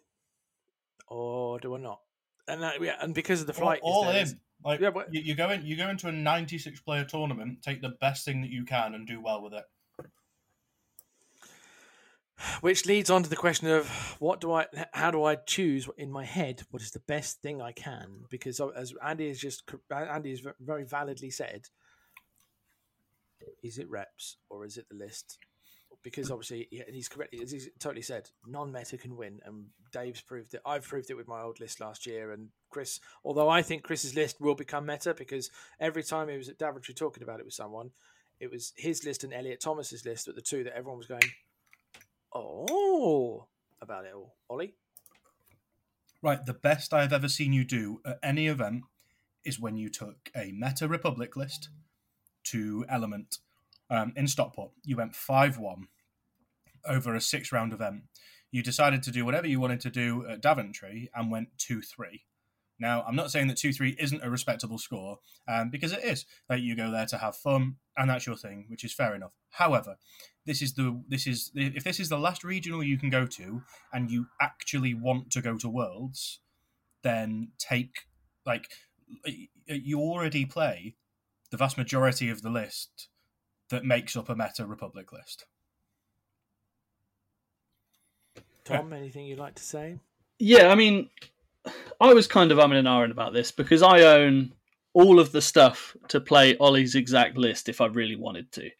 or 1.10 1.60
do 1.60 1.74
I 1.74 1.78
not? 1.78 2.00
And 2.48 2.62
that, 2.62 2.80
yeah, 2.82 2.96
and 3.00 3.14
because 3.14 3.42
of 3.42 3.46
the 3.46 3.52
flight, 3.52 3.80
all, 3.82 4.04
all 4.06 4.10
in. 4.10 4.40
Like 4.64 4.80
Yeah, 4.80 4.90
but- 4.90 5.12
you, 5.12 5.20
you 5.20 5.34
go 5.34 5.50
in, 5.50 5.64
you 5.64 5.76
go 5.76 5.88
into 5.88 6.08
a 6.08 6.12
ninety-six 6.12 6.80
player 6.80 7.04
tournament, 7.04 7.62
take 7.62 7.82
the 7.82 7.90
best 8.00 8.24
thing 8.24 8.40
that 8.42 8.50
you 8.50 8.64
can, 8.64 8.94
and 8.94 9.06
do 9.06 9.20
well 9.20 9.42
with 9.42 9.52
it. 9.52 9.64
Which 12.62 12.86
leads 12.86 13.10
on 13.10 13.22
to 13.22 13.28
the 13.28 13.36
question 13.36 13.68
of 13.68 14.16
what 14.18 14.40
do 14.40 14.50
I, 14.52 14.66
how 14.94 15.10
do 15.10 15.24
I 15.24 15.34
choose 15.34 15.90
in 15.98 16.10
my 16.10 16.24
head 16.24 16.62
what 16.70 16.80
is 16.80 16.90
the 16.90 17.00
best 17.00 17.42
thing 17.42 17.60
I 17.60 17.72
can? 17.72 18.24
Because 18.30 18.60
uh, 18.60 18.68
as 18.68 18.94
Andy 19.04 19.28
has 19.28 19.38
just, 19.38 19.62
uh, 19.90 19.94
Andy 19.94 20.30
has 20.30 20.40
very 20.58 20.84
validly 20.84 21.28
said, 21.30 21.68
is 23.62 23.76
it 23.76 23.90
reps 23.90 24.38
or 24.48 24.64
is 24.64 24.78
it 24.78 24.88
the 24.88 24.94
list? 24.96 25.38
Because 26.02 26.30
obviously, 26.30 26.66
yeah, 26.70 26.84
and 26.86 26.94
he's 26.94 27.08
correctly, 27.08 27.40
As 27.42 27.50
he's 27.50 27.68
totally 27.78 28.00
said, 28.02 28.30
non-meta 28.46 28.96
can 28.96 29.16
win, 29.16 29.40
and 29.44 29.66
Dave's 29.92 30.22
proved 30.22 30.54
it. 30.54 30.62
I've 30.64 30.86
proved 30.86 31.10
it 31.10 31.16
with 31.16 31.28
my 31.28 31.42
old 31.42 31.60
list 31.60 31.80
last 31.80 32.06
year, 32.06 32.32
and 32.32 32.48
Chris. 32.70 33.00
Although 33.22 33.50
I 33.50 33.60
think 33.60 33.82
Chris's 33.82 34.14
list 34.14 34.40
will 34.40 34.54
become 34.54 34.86
meta 34.86 35.12
because 35.12 35.50
every 35.78 36.02
time 36.02 36.28
he 36.28 36.38
was 36.38 36.48
at 36.48 36.58
Daventry 36.58 36.94
talking 36.94 37.22
about 37.22 37.38
it 37.38 37.44
with 37.44 37.54
someone, 37.54 37.90
it 38.38 38.50
was 38.50 38.72
his 38.76 39.04
list 39.04 39.24
and 39.24 39.34
Elliot 39.34 39.60
Thomas's 39.60 40.06
list, 40.06 40.26
but 40.26 40.34
the 40.34 40.40
two 40.40 40.64
that 40.64 40.74
everyone 40.74 40.96
was 40.96 41.06
going, 41.06 41.20
oh, 42.34 43.46
about 43.82 44.06
it 44.06 44.14
all. 44.14 44.34
Ollie? 44.48 44.74
Right, 46.22 46.44
the 46.44 46.54
best 46.54 46.92
I've 46.92 47.12
ever 47.12 47.28
seen 47.28 47.52
you 47.52 47.64
do 47.64 48.00
at 48.06 48.18
any 48.22 48.46
event 48.46 48.84
is 49.44 49.60
when 49.60 49.76
you 49.76 49.88
took 49.88 50.30
a 50.36 50.52
Meta 50.52 50.86
Republic 50.88 51.36
list 51.36 51.70
to 52.44 52.84
Element 52.88 53.38
um, 53.90 54.12
in 54.16 54.26
Stockport. 54.26 54.72
You 54.84 54.96
went 54.96 55.14
5 55.14 55.58
1 55.58 55.88
over 56.86 57.14
a 57.14 57.20
six 57.20 57.52
round 57.52 57.72
event. 57.72 58.02
You 58.50 58.62
decided 58.62 59.02
to 59.04 59.10
do 59.10 59.24
whatever 59.24 59.46
you 59.46 59.60
wanted 59.60 59.80
to 59.80 59.90
do 59.90 60.26
at 60.28 60.40
Daventry 60.40 61.10
and 61.14 61.30
went 61.30 61.48
2 61.58 61.82
3. 61.82 62.22
Now, 62.78 63.04
I'm 63.06 63.16
not 63.16 63.30
saying 63.30 63.48
that 63.48 63.58
2 63.58 63.72
3 63.72 63.96
isn't 63.98 64.24
a 64.24 64.30
respectable 64.30 64.78
score, 64.78 65.18
um, 65.46 65.70
because 65.70 65.92
it 65.92 66.02
is. 66.02 66.24
Like, 66.48 66.62
you 66.62 66.74
go 66.74 66.90
there 66.90 67.06
to 67.06 67.18
have 67.18 67.36
fun, 67.36 67.76
and 67.96 68.08
that's 68.08 68.26
your 68.26 68.36
thing, 68.36 68.64
which 68.68 68.84
is 68.84 68.94
fair 68.94 69.14
enough. 69.14 69.32
However, 69.50 69.96
this 70.46 70.62
is 70.62 70.74
the 70.74 71.02
this 71.08 71.26
is 71.26 71.52
if 71.54 71.84
this 71.84 72.00
is 72.00 72.08
the 72.08 72.18
last 72.18 72.44
regional 72.44 72.82
you 72.82 72.98
can 72.98 73.10
go 73.10 73.26
to 73.26 73.62
and 73.92 74.10
you 74.10 74.26
actually 74.40 74.94
want 74.94 75.30
to 75.30 75.40
go 75.40 75.56
to 75.56 75.68
worlds 75.68 76.40
then 77.02 77.48
take 77.58 78.06
like 78.46 78.68
you 79.66 80.00
already 80.00 80.44
play 80.44 80.96
the 81.50 81.56
vast 81.56 81.76
majority 81.76 82.30
of 82.30 82.42
the 82.42 82.50
list 82.50 83.08
that 83.70 83.84
makes 83.84 84.16
up 84.16 84.28
a 84.28 84.36
meta 84.36 84.66
republic 84.66 85.12
list 85.12 85.46
Tom, 88.64 88.92
anything 88.92 89.26
you'd 89.26 89.38
like 89.38 89.54
to 89.56 89.62
say? 89.62 89.98
Yeah, 90.38 90.68
I 90.68 90.74
mean, 90.74 91.08
I 92.00 92.14
was 92.14 92.26
kind 92.26 92.52
of 92.52 92.58
umming 92.58 92.78
and 92.78 92.88
ahhing 92.88 93.10
about 93.10 93.32
this 93.32 93.50
because 93.50 93.82
I 93.82 94.02
own 94.02 94.52
all 94.92 95.20
of 95.20 95.32
the 95.32 95.42
stuff 95.42 95.96
to 96.08 96.20
play 96.20 96.56
Ollie's 96.58 96.94
exact 96.94 97.36
list 97.36 97.68
if 97.68 97.80
I 97.80 97.86
really 97.86 98.16
wanted 98.16 98.50
to. 98.52 98.70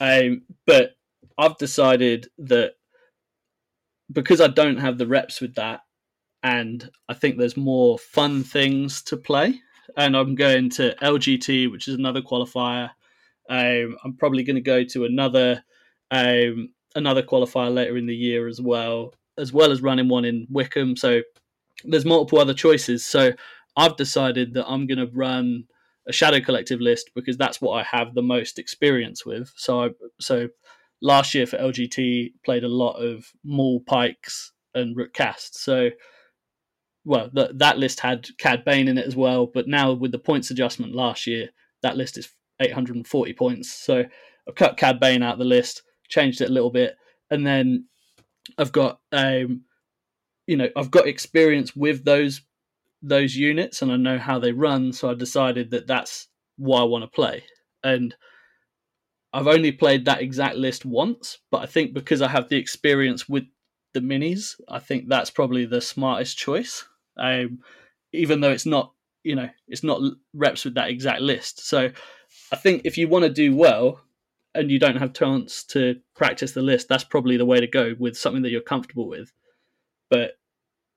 Um, 0.00 0.42
but 0.66 0.92
I've 1.38 1.56
decided 1.58 2.28
that 2.38 2.72
because 4.10 4.40
I 4.40 4.48
don't 4.48 4.78
have 4.78 4.98
the 4.98 5.06
reps 5.06 5.40
with 5.40 5.54
that, 5.54 5.80
and 6.42 6.90
I 7.08 7.14
think 7.14 7.38
there's 7.38 7.56
more 7.56 7.98
fun 7.98 8.42
things 8.42 9.02
to 9.04 9.16
play, 9.16 9.60
and 9.96 10.16
I'm 10.16 10.34
going 10.34 10.70
to 10.70 10.94
LGT, 11.00 11.70
which 11.70 11.88
is 11.88 11.94
another 11.94 12.20
qualifier. 12.20 12.90
Um, 13.48 13.96
I'm 14.04 14.16
probably 14.16 14.42
going 14.44 14.56
to 14.56 14.62
go 14.62 14.84
to 14.84 15.04
another 15.04 15.62
um, 16.10 16.70
another 16.94 17.22
qualifier 17.22 17.72
later 17.72 17.96
in 17.96 18.06
the 18.06 18.14
year 18.14 18.48
as 18.48 18.60
well, 18.60 19.14
as 19.38 19.52
well 19.52 19.72
as 19.72 19.82
running 19.82 20.08
one 20.08 20.24
in 20.24 20.46
Wickham. 20.50 20.96
So 20.96 21.22
there's 21.84 22.04
multiple 22.04 22.38
other 22.38 22.54
choices. 22.54 23.04
So 23.04 23.32
I've 23.76 23.96
decided 23.96 24.54
that 24.54 24.68
I'm 24.68 24.86
going 24.86 24.98
to 24.98 25.10
run 25.12 25.64
a 26.06 26.12
Shadow 26.12 26.40
Collective 26.40 26.80
list 26.80 27.10
because 27.14 27.36
that's 27.36 27.60
what 27.60 27.72
I 27.72 27.82
have 27.84 28.14
the 28.14 28.22
most 28.22 28.58
experience 28.58 29.24
with. 29.24 29.52
So 29.56 29.84
I 29.84 29.88
so 30.20 30.48
last 31.00 31.34
year 31.34 31.46
for 31.46 31.58
LGT 31.58 32.32
played 32.44 32.64
a 32.64 32.68
lot 32.68 32.94
of 32.94 33.26
Maul 33.44 33.80
Pykes 33.80 34.52
and 34.74 34.96
Rook 34.96 35.12
Kast. 35.12 35.56
So 35.56 35.90
well, 37.04 37.30
that 37.34 37.58
that 37.58 37.78
list 37.78 38.00
had 38.00 38.28
Cad 38.38 38.64
Bane 38.64 38.88
in 38.88 38.98
it 38.98 39.06
as 39.06 39.16
well, 39.16 39.46
but 39.46 39.66
now 39.66 39.92
with 39.92 40.12
the 40.12 40.18
points 40.18 40.50
adjustment 40.50 40.94
last 40.94 41.26
year, 41.26 41.48
that 41.82 41.96
list 41.96 42.16
is 42.16 42.28
840 42.62 43.32
points. 43.34 43.70
So 43.72 44.04
I've 44.48 44.54
cut 44.54 44.76
Cad 44.76 45.00
Bane 45.00 45.22
out 45.22 45.34
of 45.34 45.38
the 45.38 45.44
list, 45.44 45.82
changed 46.08 46.40
it 46.40 46.50
a 46.50 46.52
little 46.52 46.70
bit, 46.70 46.96
and 47.30 47.46
then 47.46 47.86
I've 48.58 48.72
got 48.72 49.00
um, 49.12 49.62
you 50.46 50.56
know, 50.56 50.68
I've 50.76 50.90
got 50.90 51.06
experience 51.06 51.74
with 51.76 52.04
those 52.04 52.42
those 53.02 53.34
units 53.34 53.82
and 53.82 53.90
I 53.90 53.96
know 53.96 54.18
how 54.18 54.38
they 54.38 54.52
run, 54.52 54.92
so 54.92 55.10
I 55.10 55.14
decided 55.14 55.70
that 55.70 55.86
that's 55.86 56.28
what 56.56 56.80
I 56.80 56.84
want 56.84 57.04
to 57.04 57.08
play. 57.08 57.42
And 57.82 58.14
I've 59.32 59.48
only 59.48 59.72
played 59.72 60.04
that 60.04 60.20
exact 60.20 60.56
list 60.56 60.84
once, 60.84 61.38
but 61.50 61.62
I 61.62 61.66
think 61.66 61.94
because 61.94 62.22
I 62.22 62.28
have 62.28 62.48
the 62.48 62.58
experience 62.58 63.28
with 63.28 63.44
the 63.94 64.00
minis, 64.00 64.60
I 64.68 64.78
think 64.78 65.08
that's 65.08 65.30
probably 65.30 65.64
the 65.64 65.80
smartest 65.80 66.36
choice. 66.36 66.84
Um, 67.16 67.60
even 68.12 68.40
though 68.40 68.50
it's 68.50 68.66
not, 68.66 68.92
you 69.24 69.34
know, 69.34 69.48
it's 69.68 69.82
not 69.82 70.00
reps 70.34 70.64
with 70.64 70.74
that 70.74 70.90
exact 70.90 71.22
list. 71.22 71.66
So 71.66 71.90
I 72.52 72.56
think 72.56 72.82
if 72.84 72.98
you 72.98 73.08
want 73.08 73.24
to 73.24 73.30
do 73.30 73.56
well 73.56 74.00
and 74.54 74.70
you 74.70 74.78
don't 74.78 74.98
have 74.98 75.14
chance 75.14 75.64
to 75.64 75.96
practice 76.14 76.52
the 76.52 76.60
list, 76.62 76.88
that's 76.88 77.04
probably 77.04 77.38
the 77.38 77.46
way 77.46 77.58
to 77.58 77.66
go 77.66 77.94
with 77.98 78.16
something 78.16 78.42
that 78.42 78.50
you're 78.50 78.60
comfortable 78.60 79.08
with. 79.08 79.32
But 80.10 80.32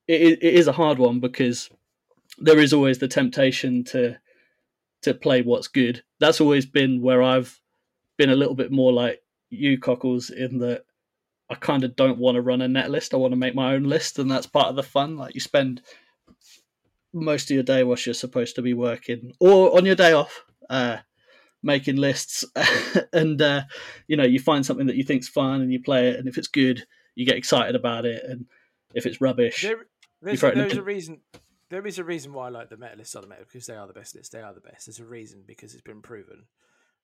it, 0.07 0.43
it 0.43 0.53
is 0.53 0.67
a 0.67 0.73
hard 0.73 0.99
one 0.99 1.21
because 1.21 1.69
there 2.37 2.59
is 2.59 2.73
always 2.73 2.99
the 2.99 3.07
temptation 3.07 3.83
to 3.85 4.17
to 5.03 5.13
play 5.13 5.41
what's 5.41 5.67
good. 5.67 6.03
That's 6.19 6.41
always 6.41 6.65
been 6.65 7.01
where 7.01 7.21
I've 7.21 7.59
been 8.17 8.31
a 8.31 8.35
little 8.35 8.55
bit 8.55 8.71
more 8.71 8.91
like 8.91 9.21
you, 9.49 9.77
Cockles, 9.77 10.31
in 10.31 10.57
that 10.59 10.83
I 11.49 11.55
kind 11.55 11.83
of 11.83 11.95
don't 11.95 12.17
want 12.17 12.35
to 12.35 12.41
run 12.41 12.61
a 12.61 12.67
net 12.67 12.89
list. 12.89 13.13
I 13.13 13.17
want 13.17 13.31
to 13.31 13.37
make 13.37 13.55
my 13.55 13.73
own 13.73 13.83
list, 13.83 14.19
and 14.19 14.29
that's 14.29 14.47
part 14.47 14.67
of 14.67 14.75
the 14.75 14.83
fun. 14.83 15.15
Like 15.15 15.35
you 15.35 15.41
spend 15.41 15.81
most 17.13 17.49
of 17.49 17.55
your 17.55 17.63
day 17.63 17.83
whilst 17.83 18.05
you're 18.05 18.13
supposed 18.13 18.55
to 18.55 18.61
be 18.61 18.73
working, 18.73 19.31
or 19.39 19.77
on 19.77 19.85
your 19.85 19.95
day 19.95 20.11
off, 20.11 20.43
uh, 20.69 20.97
making 21.65 21.97
lists, 21.97 22.45
and 23.13 23.41
uh, 23.41 23.63
you 24.07 24.15
know 24.15 24.23
you 24.23 24.39
find 24.39 24.65
something 24.65 24.87
that 24.87 24.95
you 24.95 25.03
think's 25.03 25.27
fun, 25.27 25.61
and 25.61 25.73
you 25.73 25.81
play 25.81 26.09
it, 26.09 26.19
and 26.19 26.27
if 26.27 26.37
it's 26.37 26.47
good, 26.47 26.85
you 27.15 27.25
get 27.25 27.37
excited 27.37 27.75
about 27.75 28.05
it, 28.05 28.23
and 28.23 28.45
if 28.93 29.05
it's 29.05 29.19
rubbish, 29.19 29.63
there, 29.63 29.85
there's, 30.21 30.39
throw 30.39 30.51
there's 30.51 30.73
the 30.73 30.79
a 30.79 30.83
reason. 30.83 31.21
There 31.71 31.85
is 31.85 31.97
a 31.97 32.03
reason 32.03 32.31
why 32.31 32.45
I 32.45 32.49
like 32.49 32.69
the 32.69 32.77
meta 32.77 32.95
lists 32.95 33.15
are 33.15 33.21
the 33.21 33.27
meta 33.27 33.41
because 33.41 33.65
they 33.65 33.75
are 33.75 33.87
the 33.87 33.93
best 33.93 34.15
lists. 34.15 34.29
They 34.29 34.41
are 34.41 34.53
the 34.53 34.61
best. 34.61 34.85
There's 34.85 34.99
a 34.99 35.05
reason 35.05 35.43
because 35.45 35.73
it's 35.73 35.81
been 35.81 36.01
proven. 36.01 36.45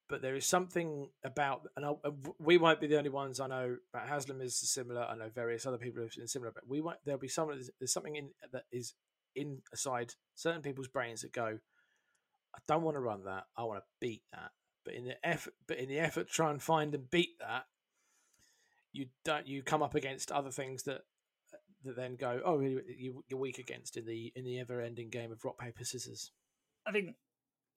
But 0.08 0.22
there 0.22 0.36
is 0.36 0.46
something 0.46 1.10
about, 1.24 1.68
and 1.76 1.86
I, 1.86 1.94
we 2.38 2.58
won't 2.58 2.82
be 2.82 2.88
the 2.88 2.98
only 2.98 3.10
ones. 3.10 3.40
I 3.40 3.48
know 3.48 3.78
Matt 3.94 4.08
Haslam 4.08 4.42
is 4.42 4.56
similar. 4.56 5.04
I 5.04 5.16
know 5.16 5.30
various 5.34 5.66
other 5.66 5.78
people 5.78 6.04
have 6.04 6.12
been 6.16 6.28
similar. 6.28 6.52
But 6.54 6.68
we 6.68 6.82
won't. 6.82 6.98
There'll 7.06 7.20
be 7.20 7.28
some. 7.28 7.50
There's 7.80 7.94
something 7.94 8.18
in 8.18 8.30
that 8.52 8.64
is 8.72 8.94
inside 9.36 10.14
certain 10.36 10.62
people's 10.62 10.90
brains 10.90 11.22
that 11.22 11.32
go, 11.32 11.60
I 12.56 12.60
don't 12.68 12.84
want 12.84 12.96
to 12.96 13.02
run 13.02 13.24
that. 13.26 13.46
I 13.58 13.64
want 13.64 13.80
to 13.80 13.86
beat 14.00 14.24
that. 14.32 14.52
But 14.84 14.96
in 14.96 15.06
the 15.06 15.26
effort, 15.26 15.54
but 15.68 15.78
in 15.78 15.90
the 15.90 16.00
effort 16.00 16.28
to 16.28 16.34
try 16.34 16.52
and 16.52 16.62
find 16.62 16.96
and 16.96 17.10
beat 17.10 17.38
that, 17.40 17.66
you 18.94 19.08
don't. 19.24 19.48
You 19.48 19.62
come 19.64 19.84
up 19.84 19.96
against 19.96 20.32
other 20.32 20.52
things 20.52 20.84
that 20.84 21.02
that 21.84 21.96
then 21.96 22.16
go, 22.16 22.42
oh, 22.44 22.60
you, 22.60 23.24
you're 23.28 23.40
weak 23.40 23.60
against 23.60 23.98
in 23.98 24.06
the 24.06 24.32
in 24.36 24.44
the 24.44 24.60
ever-ending 24.60 25.10
game 25.10 25.32
of 25.32 25.44
rock 25.46 25.60
paper 25.60 25.84
scissors. 25.84 26.32
I 26.86 26.92
think 26.92 27.16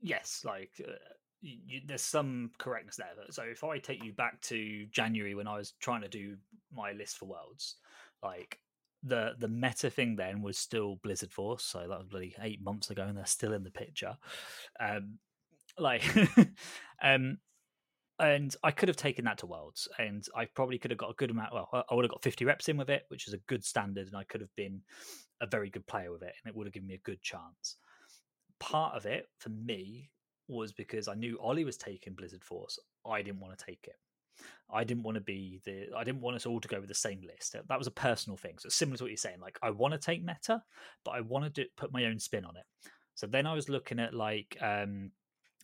yes, 0.01 0.42
like 0.44 0.70
uh, 0.80 0.92
you, 1.40 1.82
there's 1.86 2.02
some 2.02 2.51
correctness 2.59 2.96
there. 2.96 3.09
So 3.30 3.42
if 3.42 3.62
I 3.64 3.78
take 3.78 4.02
you 4.02 4.12
back 4.12 4.40
to 4.42 4.86
January 4.86 5.34
when 5.34 5.46
I 5.46 5.56
was 5.56 5.72
trying 5.80 6.02
to 6.02 6.09
do 6.09 6.36
my 6.72 6.92
list 6.92 7.18
for 7.18 7.26
Worlds, 7.26 7.76
like 8.22 8.59
the 9.05 9.32
the 9.39 9.48
meta 9.48 9.90
thing 9.90 10.16
then 10.16 10.43
was 10.43 10.59
still 10.59 10.97
Blizzard 11.02 11.32
Force, 11.32 11.64
so 11.64 11.81
that 11.81 11.98
was 11.98 12.09
bloody 12.09 12.35
eight 12.40 12.62
months 12.62 12.90
ago, 12.90 13.02
and 13.02 13.16
they're 13.16 13.26
still 13.26 13.52
in 13.52 13.64
the 13.64 13.70
picture. 13.70 14.16
Um, 14.81 15.18
like, 15.78 16.02
um, 17.02 17.39
and 18.18 18.55
I 18.62 18.70
could 18.70 18.89
have 18.89 18.97
taken 18.97 19.24
that 19.26 19.39
to 19.39 19.47
Worlds, 19.47 19.89
and 19.98 20.24
I 20.35 20.47
probably 20.47 20.78
could 20.78 20.90
have 20.90 20.98
got 20.98 21.10
a 21.10 21.14
good 21.14 21.31
amount. 21.31 21.52
Well, 21.52 21.68
I 21.72 21.94
would 21.94 22.05
have 22.05 22.12
got 22.12 22.22
50 22.22 22.44
reps 22.44 22.68
in 22.68 22.76
with 22.76 22.90
it, 22.90 23.05
which 23.09 23.28
is 23.28 23.35
a 23.35 23.39
good 23.48 23.64
standard, 23.64 24.06
and 24.06 24.16
I 24.16 24.24
could 24.24 24.40
have 24.40 24.55
been 24.56 24.81
a 25.40 25.47
very 25.47 25.68
good 25.68 25.86
player 25.86 26.12
with 26.12 26.22
it, 26.22 26.32
and 26.43 26.51
it 26.51 26.56
would 26.56 26.66
have 26.66 26.74
given 26.74 26.89
me 26.89 26.94
a 26.94 26.98
good 26.98 27.20
chance. 27.22 27.76
Part 28.60 28.94
of 28.94 29.05
it 29.05 29.28
for 29.39 29.51
me 29.51 30.10
was 30.48 30.72
because 30.72 31.09
I 31.09 31.14
knew 31.14 31.39
Ollie 31.40 31.64
was 31.64 31.76
taking 31.76 32.14
Blizzard 32.14 32.44
Force. 32.44 32.78
I 33.06 33.22
didn't 33.22 33.40
want 33.40 33.59
to 33.59 33.64
take 33.64 33.85
it. 33.85 33.97
I 34.73 34.85
didn't 34.85 35.02
want 35.05 35.16
to 35.16 35.20
be 35.20 35.61
the. 35.65 35.89
I 35.97 36.05
didn't 36.05 36.20
want 36.20 36.36
us 36.36 36.47
all 36.47 36.61
to 36.61 36.69
go 36.69 36.81
with 36.81 36.89
the 36.89 36.94
same 36.94 37.20
list. 37.20 37.55
That 37.69 37.78
was 37.78 37.86
a 37.86 37.93
personal 37.93 38.36
thing. 38.36 38.56
So 38.59 38.69
similar 38.69 38.97
to 38.98 39.05
what 39.05 39.11
you're 39.11 39.16
saying. 39.16 39.40
Like 39.40 39.59
I 39.62 39.70
want 39.70 39.93
to 39.93 39.98
take 39.98 40.24
meta, 40.24 40.62
but 41.05 41.12
I 41.12 41.20
want 41.20 41.55
to 41.55 41.66
put 41.77 41.93
my 41.93 42.05
own 42.06 42.19
spin 42.19 42.44
on 42.44 42.56
it. 42.56 42.65
So 43.15 43.27
then 43.27 43.47
I 43.47 43.55
was 43.55 43.69
looking 43.69 44.01
at 44.01 44.15
like 44.15 44.56
um, 44.61 45.12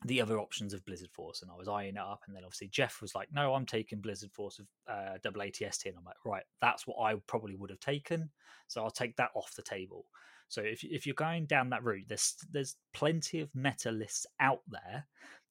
the 0.04 0.20
other 0.20 0.38
options 0.38 0.72
of 0.72 0.84
Blizzard 0.84 1.10
Force, 1.12 1.42
and 1.42 1.50
I 1.50 1.56
was 1.56 1.68
eyeing 1.68 1.96
it 1.96 1.98
up. 1.98 2.22
And 2.26 2.36
then 2.36 2.44
obviously 2.44 2.68
Jeff 2.68 3.00
was 3.00 3.14
like, 3.14 3.28
"No, 3.32 3.54
I'm 3.54 3.66
taking 3.66 4.00
Blizzard 4.00 4.32
Force 4.32 4.58
of 4.60 4.66
uh, 4.88 5.18
double 5.22 5.40
ATST," 5.40 5.86
and 5.86 5.96
I'm 5.98 6.04
like, 6.04 6.24
"Right, 6.24 6.44
that's 6.60 6.86
what 6.86 7.02
I 7.02 7.14
probably 7.26 7.56
would 7.56 7.70
have 7.70 7.80
taken." 7.80 8.30
So 8.68 8.82
I'll 8.82 8.90
take 8.90 9.16
that 9.16 9.30
off 9.34 9.54
the 9.56 9.62
table. 9.62 10.06
So 10.50 10.62
if 10.62 10.82
if 10.82 11.06
you're 11.06 11.14
going 11.14 11.46
down 11.46 11.70
that 11.70 11.84
route, 11.84 12.06
there's 12.08 12.36
there's 12.50 12.76
plenty 12.92 13.40
of 13.40 13.54
meta 13.54 13.92
lists 13.92 14.26
out 14.40 14.62
there, 14.68 15.06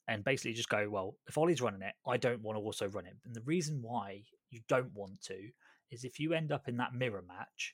and 0.10 0.24
basically 0.24 0.54
just 0.54 0.70
go, 0.70 0.90
well, 0.90 1.16
if 1.28 1.38
Ollie's 1.38 1.62
running 1.62 1.84
it, 1.84 1.94
I 2.06 2.18
don't 2.18 2.42
want 2.42 2.58
to 2.58 2.62
also 2.62 2.88
run 2.88 3.06
it. 3.06 3.16
And 3.26 3.36
the 3.36 3.42
reason 3.42 3.80
why 3.82 4.24
you 4.50 4.62
don't 4.68 4.94
want 4.94 5.22
to 5.24 5.38
is 5.92 6.04
if 6.04 6.20
you 6.20 6.34
end 6.34 6.52
up 6.52 6.68
in 6.68 6.78
that 6.78 6.96
mirror 6.96 7.24
match, 7.28 7.74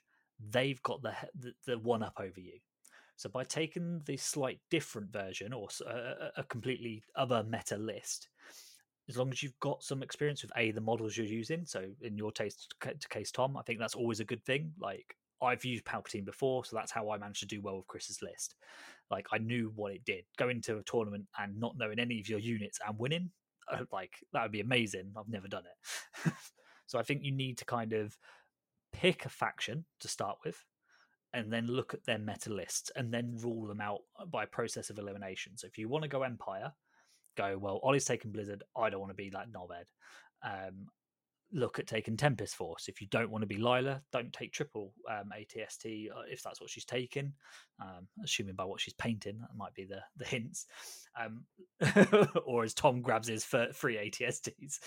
they've 0.52 0.82
got 0.84 1.02
the 1.02 1.14
the, 1.40 1.54
the 1.66 1.80
one 1.80 2.04
up 2.04 2.18
over 2.20 2.40
you. 2.40 2.60
So 3.16 3.30
by 3.30 3.46
taking 3.46 4.02
the 4.06 4.18
slight 4.18 4.60
different 4.70 5.14
version 5.14 5.54
or 5.54 5.70
a, 5.88 6.32
a 6.42 6.44
completely 6.44 7.02
other 7.16 7.46
meta 7.50 7.78
list, 7.78 8.28
as 9.08 9.18
long 9.18 9.32
as 9.32 9.42
you've 9.42 9.60
got 9.62 9.84
some 9.84 10.04
experience 10.04 10.42
with 10.42 10.52
a 10.58 10.72
the 10.72 10.82
models 10.82 11.16
you're 11.16 11.26
using. 11.26 11.66
So 11.66 11.86
in 12.02 12.18
your 12.18 12.34
taste 12.34 12.76
to 12.82 13.08
case 13.08 13.32
Tom, 13.32 13.56
I 13.56 13.62
think 13.62 13.80
that's 13.80 13.96
always 13.96 14.20
a 14.20 14.26
good 14.26 14.44
thing. 14.44 14.74
Like 14.80 15.16
I've 15.42 15.64
used 15.64 15.86
Palpatine 15.86 16.26
before, 16.26 16.66
so 16.66 16.76
that's 16.76 16.92
how 16.92 17.10
I 17.10 17.18
managed 17.18 17.42
to 17.42 17.46
do 17.46 17.62
well 17.62 17.78
with 17.78 17.88
Chris's 17.88 18.22
list. 18.22 18.56
Like 19.10 19.28
I 19.32 19.38
knew 19.38 19.72
what 19.76 19.94
it 19.94 20.06
did. 20.06 20.26
Going 20.38 20.62
to 20.64 20.78
a 20.78 20.84
tournament 20.84 21.26
and 21.38 21.60
not 21.60 21.78
knowing 21.78 22.00
any 22.00 22.20
of 22.20 22.30
your 22.30 22.40
units 22.40 22.80
and 22.86 22.98
winning, 22.98 23.32
uh, 23.72 23.86
like 23.92 24.14
that 24.34 24.44
would 24.44 24.52
be 24.52 24.62
amazing. 24.62 25.14
I've 25.18 25.30
never 25.30 25.48
done 25.48 25.64
it. 25.66 26.34
so 26.86 27.00
I 27.00 27.04
think 27.04 27.24
you 27.24 27.32
need 27.32 27.58
to 27.60 27.66
kind 27.66 27.94
of 27.94 28.18
pick 28.94 29.26
a 29.26 29.30
faction 29.30 29.86
to 30.00 30.08
start 30.08 30.38
with 30.46 30.64
and 31.34 31.52
then 31.52 31.68
look 31.68 31.94
at 31.94 32.06
their 32.06 32.18
meta 32.18 32.52
lists 32.52 32.92
and 32.96 33.14
then 33.14 33.38
rule 33.42 33.68
them 33.68 33.82
out 33.82 34.00
by 34.32 34.46
process 34.46 34.90
of 34.90 34.98
elimination. 34.98 35.58
So 35.58 35.68
if 35.68 35.78
you 35.78 35.90
want 35.90 36.04
to 36.04 36.08
go 36.08 36.24
Empire, 36.24 36.72
go 37.36 37.58
well. 37.58 37.82
Ollie's 37.84 38.06
taking 38.06 38.32
Blizzard. 38.32 38.64
I 38.76 38.90
don't 38.90 39.02
want 39.02 39.12
to 39.12 39.16
be 39.16 39.30
like 39.32 39.48
Knobhead. 39.52 39.86
Um, 40.44 40.88
look 41.56 41.80
at 41.80 41.88
taking 41.88 42.18
Tempest 42.18 42.56
Force. 42.56 42.88
If 42.88 43.02
you 43.02 43.08
don't 43.08 43.32
want 43.32 43.42
to 43.42 43.48
be 43.48 43.58
Lila, 43.58 44.02
don't 44.12 44.32
take 44.34 44.52
triple 44.52 44.94
um, 45.10 45.32
ATST 45.36 46.12
uh, 46.12 46.24
if 46.30 46.44
that's 46.44 46.60
what 46.60 46.70
she's 46.70 46.86
taking. 46.86 47.32
Um, 47.82 48.08
assuming 48.24 48.56
by 48.56 48.66
what 48.66 48.82
she's 48.82 48.94
painting, 48.94 49.40
that 49.40 49.56
might 49.56 49.74
be 49.74 49.86
the 49.86 50.02
the 50.18 50.26
hints. 50.26 50.66
Um, 51.20 51.46
or 52.46 52.64
as 52.64 52.74
Tom 52.74 53.02
grabs 53.02 53.30
his 53.30 53.46
free 53.46 53.96
ATSTs, 53.96 54.80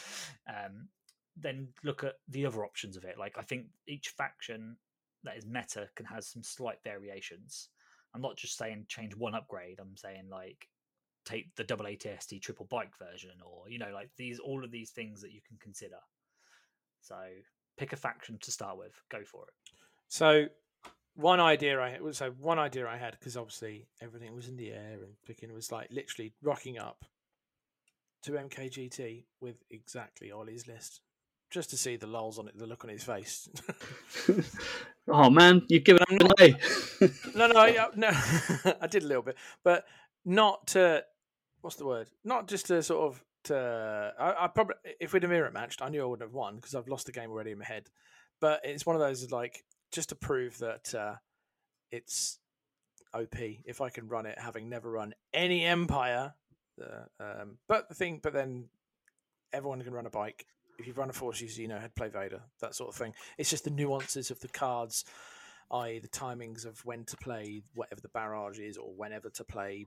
um, 0.48 0.88
then 1.36 1.68
look 1.82 2.04
at 2.04 2.16
the 2.28 2.44
other 2.44 2.64
options 2.64 2.96
of 2.96 3.04
it. 3.04 3.18
Like 3.18 3.36
I 3.38 3.42
think 3.42 3.66
each 3.88 4.10
faction 4.10 4.76
that 5.24 5.36
is 5.36 5.46
meta 5.46 5.88
can 5.96 6.06
have 6.06 6.24
some 6.24 6.42
slight 6.42 6.78
variations. 6.84 7.70
I'm 8.14 8.22
not 8.22 8.36
just 8.36 8.58
saying 8.58 8.86
change 8.88 9.16
one 9.16 9.34
upgrade. 9.34 9.78
I'm 9.80 9.96
saying 9.96 10.28
like 10.30 10.68
take 11.24 11.54
the 11.56 11.64
double 11.64 11.86
ATST 11.86 12.42
triple 12.42 12.66
bike 12.70 12.92
version, 12.98 13.32
or 13.44 13.70
you 13.70 13.78
know, 13.78 13.90
like 13.94 14.10
these 14.18 14.38
all 14.38 14.62
of 14.62 14.70
these 14.70 14.90
things 14.90 15.22
that 15.22 15.32
you 15.32 15.40
can 15.46 15.56
consider. 15.60 15.96
So 17.08 17.16
pick 17.78 17.94
a 17.94 17.96
faction 17.96 18.38
to 18.42 18.50
start 18.50 18.76
with. 18.76 18.92
Go 19.10 19.24
for 19.24 19.44
it. 19.44 19.54
So 20.08 20.46
one 21.14 21.40
idea 21.40 21.80
I 21.80 21.90
had, 21.90 22.14
so 22.14 22.30
one 22.38 22.58
idea 22.58 22.86
I 22.86 22.98
had 22.98 23.16
because 23.18 23.36
obviously 23.36 23.88
everything 24.02 24.34
was 24.34 24.48
in 24.48 24.56
the 24.56 24.70
air 24.70 24.98
and 25.02 25.14
picking 25.26 25.52
was 25.54 25.72
like 25.72 25.88
literally 25.90 26.34
rocking 26.42 26.78
up 26.78 27.04
to 28.24 28.32
MKGT 28.32 29.24
with 29.40 29.56
exactly 29.70 30.30
Ollie's 30.30 30.66
list 30.66 31.00
just 31.50 31.70
to 31.70 31.78
see 31.78 31.96
the 31.96 32.06
lulls 32.06 32.38
on 32.38 32.46
it, 32.46 32.58
the 32.58 32.66
look 32.66 32.84
on 32.84 32.90
his 32.90 33.04
face. 33.04 33.48
oh 35.08 35.30
man, 35.30 35.62
you've 35.68 35.84
given 35.84 36.04
it 36.10 36.22
away. 36.22 36.56
no, 37.34 37.46
no, 37.46 37.58
I, 37.58 37.86
no. 37.94 38.10
I 38.82 38.86
did 38.86 39.02
a 39.02 39.06
little 39.06 39.22
bit, 39.22 39.36
but 39.64 39.86
not 40.26 40.66
to. 40.68 41.04
What's 41.62 41.76
the 41.76 41.86
word? 41.86 42.10
Not 42.22 42.48
just 42.48 42.66
to 42.66 42.82
sort 42.82 43.10
of 43.10 43.24
to. 43.48 44.12
I, 44.18 44.44
I 44.44 44.46
probably, 44.48 44.76
if 45.00 45.12
we'd 45.12 45.22
have 45.22 45.30
mirror 45.30 45.50
matched, 45.50 45.82
I 45.82 45.88
knew 45.88 46.02
I 46.02 46.06
wouldn't 46.06 46.28
have 46.28 46.34
won 46.34 46.56
because 46.56 46.74
I've 46.74 46.88
lost 46.88 47.06
the 47.06 47.12
game 47.12 47.30
already 47.30 47.52
in 47.52 47.58
my 47.58 47.64
head. 47.64 47.88
But 48.40 48.60
it's 48.64 48.86
one 48.86 48.96
of 48.96 49.00
those 49.00 49.30
like 49.30 49.64
just 49.92 50.10
to 50.10 50.14
prove 50.14 50.58
that 50.58 50.94
uh, 50.94 51.14
it's 51.90 52.38
OP 53.14 53.36
if 53.38 53.80
I 53.80 53.90
can 53.90 54.08
run 54.08 54.26
it, 54.26 54.38
having 54.38 54.68
never 54.68 54.90
run 54.90 55.14
any 55.34 55.64
Empire. 55.64 56.34
Uh, 56.80 57.22
um, 57.22 57.58
but 57.66 57.88
the 57.88 57.94
thing, 57.94 58.20
but 58.22 58.32
then 58.32 58.66
everyone 59.52 59.82
can 59.82 59.92
run 59.92 60.06
a 60.06 60.10
bike 60.10 60.46
if 60.78 60.86
you've 60.86 60.98
run 60.98 61.10
a 61.10 61.12
force 61.12 61.40
user, 61.40 61.60
you 61.60 61.68
know 61.68 61.78
how 61.78 61.86
to 61.86 61.92
play 61.92 62.08
Vader, 62.08 62.40
that 62.60 62.74
sort 62.74 62.90
of 62.90 62.94
thing. 62.94 63.12
It's 63.36 63.50
just 63.50 63.64
the 63.64 63.70
nuances 63.70 64.30
of 64.30 64.40
the 64.40 64.48
cards, 64.48 65.04
i.e., 65.72 65.98
the 65.98 66.08
timings 66.08 66.64
of 66.64 66.84
when 66.84 67.04
to 67.06 67.16
play 67.16 67.62
whatever 67.74 68.00
the 68.00 68.08
barrage 68.08 68.60
is, 68.60 68.76
or 68.76 68.92
whenever 68.96 69.28
to 69.30 69.44
play 69.44 69.86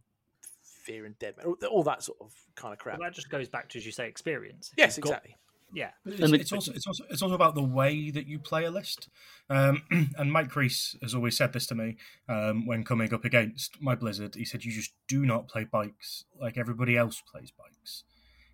Fear 0.82 1.06
and 1.06 1.18
Dead, 1.20 1.36
all, 1.46 1.56
all 1.70 1.84
that 1.84 2.04
sort 2.04 2.18
of 2.22 2.34
kind 2.56 2.74
of 2.74 2.80
crap. 2.80 3.00
Well, 3.00 3.08
that 3.08 3.16
just 3.16 3.30
goes 3.30 3.50
back 3.50 3.70
to, 3.70 3.78
as 3.78 3.86
you 3.86 3.92
say, 3.92 4.08
experience. 4.08 4.72
Yes, 4.78 4.98
exactly. 4.98 5.36
yeah, 5.74 5.92
it's, 6.06 6.32
it's, 6.32 6.52
also 6.52 6.72
it's 6.74 6.88
also 6.88 7.04
it's 7.10 7.22
also 7.22 7.36
about 7.36 7.56
the 7.56 7.64
way 7.64 8.12
that 8.12 8.28
you 8.28 8.40
play 8.40 8.66
a 8.66 8.72
list. 8.72 9.10
Um, 9.50 9.84
and 10.18 10.32
Mike 10.32 10.50
Crease 10.50 10.96
has 11.02 11.16
always 11.16 11.38
said 11.38 11.54
this 11.54 11.68
to 11.68 11.76
me 11.76 11.98
um, 12.28 12.66
when 12.66 12.84
coming 12.84 13.14
up 13.14 13.26
against 13.26 13.82
my 13.82 13.96
Blizzard. 13.96 14.36
He 14.36 14.46
said, 14.46 14.64
"You 14.66 14.72
just 14.72 14.94
do 15.08 15.26
not 15.26 15.48
play 15.48 15.64
bikes 15.64 16.26
like 16.40 16.58
everybody 16.58 16.98
else 16.98 17.22
plays 17.32 17.52
bikes." 17.52 18.04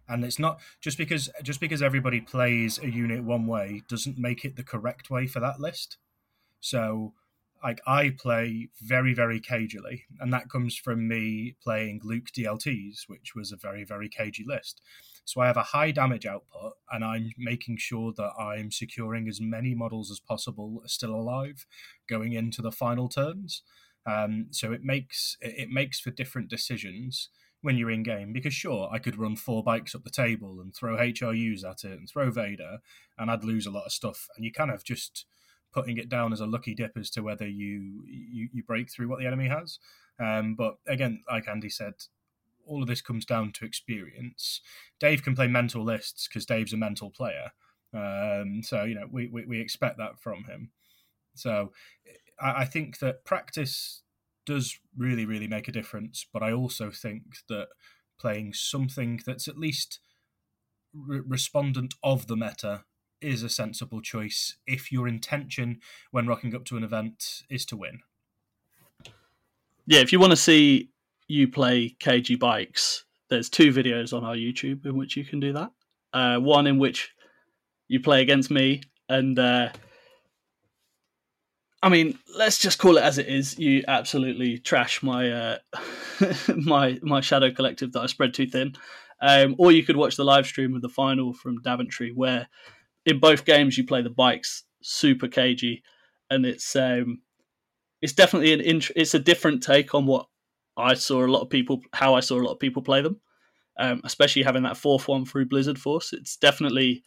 and 0.09 0.23
it's 0.23 0.39
not 0.39 0.59
just 0.79 0.97
because 0.97 1.29
just 1.43 1.59
because 1.59 1.81
everybody 1.81 2.21
plays 2.21 2.79
a 2.79 2.89
unit 2.89 3.23
one 3.23 3.45
way 3.45 3.83
doesn't 3.89 4.17
make 4.17 4.45
it 4.45 4.55
the 4.55 4.63
correct 4.63 5.09
way 5.09 5.27
for 5.27 5.39
that 5.39 5.59
list 5.59 5.97
so 6.59 7.13
like 7.63 7.79
i 7.87 8.09
play 8.17 8.69
very 8.81 9.13
very 9.13 9.39
cagily 9.39 10.03
and 10.19 10.31
that 10.31 10.49
comes 10.49 10.75
from 10.75 11.07
me 11.07 11.55
playing 11.63 11.99
luke 12.03 12.27
dlts 12.37 13.03
which 13.07 13.33
was 13.35 13.51
a 13.51 13.57
very 13.57 13.83
very 13.83 14.09
cagey 14.09 14.43
list 14.45 14.81
so 15.25 15.41
i 15.41 15.47
have 15.47 15.57
a 15.57 15.63
high 15.63 15.91
damage 15.91 16.25
output 16.25 16.73
and 16.91 17.03
i'm 17.03 17.29
making 17.37 17.77
sure 17.77 18.13
that 18.15 18.31
i'm 18.39 18.71
securing 18.71 19.27
as 19.27 19.41
many 19.41 19.73
models 19.73 20.11
as 20.11 20.19
possible 20.19 20.81
still 20.85 21.13
alive 21.13 21.65
going 22.07 22.33
into 22.33 22.61
the 22.61 22.71
final 22.71 23.09
turns 23.09 23.63
um, 24.07 24.47
so 24.51 24.71
it 24.71 24.83
makes 24.83 25.35
it 25.41 25.69
makes 25.69 25.99
for 25.99 26.11
different 26.11 26.49
decisions 26.49 27.29
when 27.61 27.77
you're 27.77 27.91
in 27.91 28.03
game. 28.03 28.33
Because 28.33 28.53
sure, 28.53 28.89
I 28.91 28.99
could 28.99 29.17
run 29.17 29.35
four 29.35 29.63
bikes 29.63 29.95
up 29.95 30.03
the 30.03 30.09
table 30.09 30.59
and 30.61 30.73
throw 30.73 30.95
HRUs 30.95 31.63
at 31.63 31.83
it 31.83 31.99
and 31.99 32.09
throw 32.09 32.31
Vader, 32.31 32.77
and 33.17 33.29
I'd 33.29 33.43
lose 33.43 33.65
a 33.65 33.71
lot 33.71 33.85
of 33.85 33.91
stuff. 33.91 34.27
And 34.35 34.45
you 34.45 34.51
kind 34.51 34.71
of 34.71 34.83
just 34.83 35.25
putting 35.73 35.97
it 35.97 36.09
down 36.09 36.33
as 36.33 36.41
a 36.41 36.45
lucky 36.45 36.73
dip 36.73 36.97
as 36.97 37.09
to 37.11 37.21
whether 37.21 37.47
you 37.47 38.03
you, 38.05 38.49
you 38.53 38.63
break 38.63 38.91
through 38.91 39.07
what 39.07 39.19
the 39.19 39.27
enemy 39.27 39.47
has. 39.47 39.79
Um, 40.19 40.55
but 40.55 40.77
again, 40.87 41.23
like 41.29 41.47
Andy 41.47 41.69
said, 41.69 41.93
all 42.65 42.81
of 42.81 42.87
this 42.87 43.01
comes 43.01 43.25
down 43.25 43.51
to 43.53 43.65
experience. 43.65 44.61
Dave 44.99 45.23
can 45.23 45.35
play 45.35 45.47
mental 45.47 45.83
lists 45.83 46.27
because 46.27 46.45
Dave's 46.45 46.73
a 46.73 46.77
mental 46.77 47.09
player. 47.09 47.51
Um, 47.93 48.61
so 48.63 48.83
you 48.83 48.95
know 48.95 49.07
we, 49.11 49.27
we, 49.27 49.45
we 49.45 49.61
expect 49.61 49.97
that 49.97 50.19
from 50.19 50.45
him. 50.45 50.71
So 51.35 51.71
I, 52.39 52.61
I 52.61 52.65
think 52.65 52.99
that 52.99 53.25
practice 53.25 54.01
does 54.45 54.79
really, 54.97 55.25
really 55.25 55.47
make 55.47 55.67
a 55.67 55.71
difference. 55.71 56.25
But 56.31 56.41
I 56.41 56.51
also 56.51 56.89
think 56.89 57.23
that 57.49 57.67
playing 58.19 58.53
something 58.53 59.21
that's 59.25 59.47
at 59.47 59.59
least 59.59 59.99
re- 60.93 61.21
respondent 61.25 61.93
of 62.03 62.27
the 62.27 62.37
meta 62.37 62.85
is 63.21 63.43
a 63.43 63.49
sensible 63.49 64.01
choice 64.01 64.57
if 64.65 64.91
your 64.91 65.07
intention 65.07 65.79
when 66.11 66.27
rocking 66.27 66.55
up 66.55 66.65
to 66.65 66.77
an 66.77 66.83
event 66.83 67.43
is 67.49 67.65
to 67.65 67.77
win. 67.77 67.99
Yeah, 69.85 69.99
if 69.99 70.11
you 70.11 70.19
want 70.19 70.31
to 70.31 70.37
see 70.37 70.89
you 71.27 71.47
play 71.47 71.95
KG 71.99 72.37
bikes, 72.39 73.05
there's 73.29 73.49
two 73.49 73.71
videos 73.71 74.15
on 74.15 74.23
our 74.23 74.35
YouTube 74.35 74.85
in 74.85 74.97
which 74.97 75.15
you 75.15 75.23
can 75.23 75.39
do 75.39 75.53
that. 75.53 75.71
Uh, 76.13 76.37
one 76.37 76.67
in 76.67 76.77
which 76.77 77.13
you 77.87 77.99
play 77.99 78.21
against 78.21 78.49
me, 78.51 78.81
and 79.09 79.37
uh, 79.37 79.69
I 81.81 81.89
mean, 81.89 82.17
let's 82.35 82.57
just 82.57 82.79
call 82.79 82.97
it 82.97 83.03
as 83.03 83.17
it 83.17 83.27
is. 83.27 83.57
You 83.59 83.83
absolutely 83.87 84.57
trash 84.57 85.03
my 85.03 85.29
uh, 85.29 85.57
my 86.55 86.99
my 87.01 87.21
Shadow 87.21 87.51
Collective 87.51 87.91
that 87.93 88.01
I 88.01 88.05
spread 88.07 88.33
too 88.33 88.47
thin. 88.47 88.75
Um, 89.21 89.55
or 89.57 89.71
you 89.71 89.83
could 89.83 89.97
watch 89.97 90.15
the 90.15 90.23
live 90.23 90.45
stream 90.45 90.75
of 90.75 90.81
the 90.81 90.89
final 90.89 91.33
from 91.33 91.61
Daventry, 91.61 92.11
where 92.13 92.47
in 93.07 93.19
both 93.19 93.45
games 93.45 93.77
you 93.77 93.85
play 93.85 94.03
the 94.03 94.09
bikes 94.11 94.63
super 94.83 95.27
cagey, 95.27 95.83
and 96.29 96.45
it's 96.45 96.75
um, 96.75 97.21
it's 98.01 98.13
definitely 98.13 98.53
an 98.53 98.61
int- 98.61 98.91
it's 98.95 99.15
a 99.15 99.19
different 99.19 99.63
take 99.63 99.95
on 99.95 100.05
what 100.05 100.27
I 100.77 100.93
saw 100.93 101.25
a 101.25 101.27
lot 101.27 101.41
of 101.41 101.49
people 101.49 101.81
how 101.93 102.13
I 102.15 102.19
saw 102.21 102.35
a 102.39 102.43
lot 102.43 102.53
of 102.53 102.59
people 102.59 102.83
play 102.83 103.01
them. 103.01 103.19
um, 103.79 104.01
especially 104.03 104.43
having 104.43 104.63
that 104.63 104.77
fourth 104.77 105.07
one 105.07 105.25
through 105.25 105.45
Blizzard 105.47 105.79
Force. 105.79 106.13
It's 106.13 106.37
definitely 106.37 107.03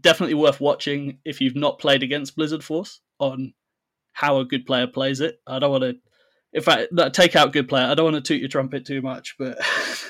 definitely 0.00 0.34
worth 0.34 0.60
watching 0.60 1.18
if 1.24 1.40
you've 1.40 1.56
not 1.56 1.78
played 1.78 2.02
against 2.02 2.36
Blizzard 2.36 2.64
Force 2.64 3.00
on 3.18 3.54
how 4.12 4.38
a 4.38 4.44
good 4.44 4.66
player 4.66 4.86
plays 4.86 5.20
it. 5.20 5.40
I 5.46 5.58
don't 5.58 5.70
want 5.70 5.84
to, 5.84 5.96
in 6.52 6.62
fact, 6.62 6.92
take 7.14 7.36
out 7.36 7.52
good 7.52 7.68
player. 7.68 7.86
I 7.86 7.94
don't 7.94 8.12
want 8.12 8.16
to 8.16 8.20
toot 8.22 8.40
your 8.40 8.48
trumpet 8.48 8.86
too 8.86 9.02
much, 9.02 9.36
but 9.38 9.58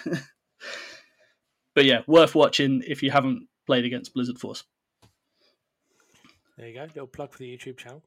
but 1.74 1.84
yeah, 1.84 2.00
worth 2.06 2.34
watching 2.34 2.82
if 2.86 3.02
you 3.02 3.10
haven't 3.10 3.48
played 3.66 3.84
against 3.84 4.14
Blizzard 4.14 4.38
Force. 4.38 4.64
There 6.58 6.66
you 6.66 6.74
go, 6.74 6.82
little 6.82 7.06
plug 7.06 7.32
for 7.32 7.38
the 7.38 7.56
YouTube 7.56 7.76
channel. 7.76 8.02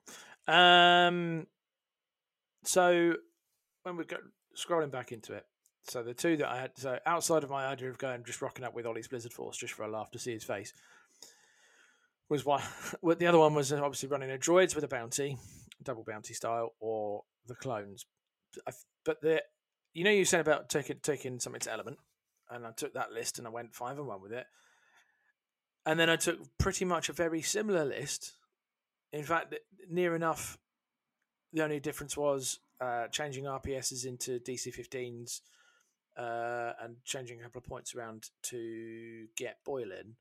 Um, 0.46 1.48
so 2.66 3.16
when 3.84 3.96
we 3.96 4.04
go 4.04 4.18
scrolling 4.58 4.92
back 4.92 5.14
into 5.14 5.34
it, 5.34 5.46
so 5.86 6.04
the 6.04 6.14
two 6.14 6.36
that 6.38 6.50
I 6.50 6.60
had, 6.60 6.72
so 6.76 7.00
outside 7.06 7.46
of 7.46 7.50
my 7.50 7.66
idea 7.66 7.90
of 7.90 7.98
going 7.98 8.24
just 8.26 8.42
rocking 8.42 8.66
up 8.66 8.76
with 8.76 8.86
Ollie's 8.86 9.08
Blizzard 9.08 9.32
Force 9.32 9.58
just 9.58 9.74
for 9.74 9.84
a 9.84 9.90
laugh 9.90 10.12
to 10.12 10.20
see 10.20 10.34
his 10.34 10.44
face, 10.44 10.74
was 12.30 12.46
one. 12.46 12.62
The 13.18 13.28
other 13.28 13.40
one 13.40 13.54
was 13.54 13.72
obviously 13.72 14.10
running 14.10 14.32
a 14.32 14.38
droids 14.38 14.76
with 14.76 14.84
a 14.84 14.90
bounty, 14.90 15.38
double 15.82 16.04
bounty 16.04 16.34
style, 16.34 16.74
or 16.82 17.24
the 17.48 17.56
clones. 17.56 18.06
But 19.06 19.22
the, 19.22 19.42
you 19.94 20.04
know, 20.04 20.12
you 20.12 20.26
said 20.26 20.42
about 20.42 20.70
taking 20.70 20.98
taking 21.02 21.40
something 21.40 21.62
to 21.62 21.72
element, 21.72 22.00
and 22.50 22.68
I 22.68 22.72
took 22.72 22.94
that 22.96 23.14
list 23.14 23.38
and 23.38 23.48
I 23.48 23.50
went 23.50 23.74
five 23.74 23.98
and 23.98 24.08
one 24.08 24.22
with 24.22 24.34
it, 24.34 24.46
and 25.86 25.98
then 25.98 26.10
I 26.10 26.18
took 26.18 26.38
pretty 26.58 26.84
much 26.84 27.08
a 27.08 27.14
very 27.14 27.42
similar 27.42 27.86
list. 27.86 28.34
In 29.14 29.24
fact, 29.24 29.54
near 29.90 30.16
enough. 30.16 30.58
The 31.54 31.64
only 31.64 31.82
difference 31.82 32.16
was 32.16 32.60
uh, 32.80 33.08
changing 33.08 33.44
RPSs 33.44 34.06
into 34.06 34.40
DC15s 34.40 35.42
uh, 36.18 36.74
and 36.82 36.96
changing 37.04 37.40
a 37.40 37.44
couple 37.44 37.60
of 37.60 37.66
points 37.66 37.96
around 37.96 38.30
to 38.44 39.28
get 39.36 39.58
boiling, 39.66 40.16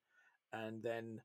and 0.52 0.82
then 0.82 1.20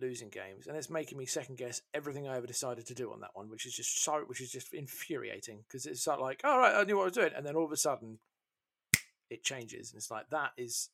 losing 0.00 0.28
games, 0.28 0.66
and 0.66 0.76
it's 0.76 0.90
making 0.90 1.18
me 1.18 1.26
second 1.26 1.58
guess 1.58 1.82
everything 1.92 2.28
I 2.28 2.36
ever 2.36 2.46
decided 2.46 2.86
to 2.86 2.94
do 2.94 3.12
on 3.12 3.20
that 3.20 3.30
one, 3.34 3.50
which 3.50 3.66
is 3.66 3.74
just 3.74 4.02
so, 4.02 4.22
which 4.26 4.40
is 4.40 4.50
just 4.50 4.72
infuriating 4.72 5.64
because 5.66 5.86
it's 5.86 6.06
like, 6.06 6.42
all 6.44 6.58
right, 6.58 6.74
I 6.74 6.84
knew 6.84 6.96
what 6.96 7.02
I 7.02 7.06
was 7.06 7.14
doing, 7.14 7.32
and 7.36 7.44
then 7.44 7.56
all 7.56 7.64
of 7.64 7.72
a 7.72 7.76
sudden 7.76 8.18
it 9.30 9.42
changes, 9.42 9.90
and 9.90 9.98
it's 9.98 10.10
like 10.10 10.30
that 10.30 10.52
is, 10.56 10.90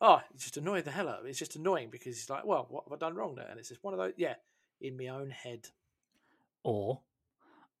oh, 0.00 0.20
it 0.32 0.38
just 0.38 0.56
annoyed 0.56 0.84
the 0.84 0.90
hell 0.90 1.08
out 1.08 1.20
of. 1.20 1.26
It's 1.26 1.38
just 1.38 1.56
annoying 1.56 1.88
because 1.90 2.16
it's 2.16 2.30
like, 2.30 2.46
well, 2.46 2.66
what 2.70 2.84
have 2.84 2.92
I 2.92 2.96
done 2.96 3.16
wrong 3.16 3.34
there? 3.34 3.48
And 3.50 3.58
it's 3.58 3.68
just 3.68 3.84
one 3.84 3.92
of 3.92 3.98
those, 3.98 4.12
yeah, 4.16 4.34
in 4.80 4.96
my 4.96 5.08
own 5.08 5.30
head. 5.30 5.68
Or 6.64 7.00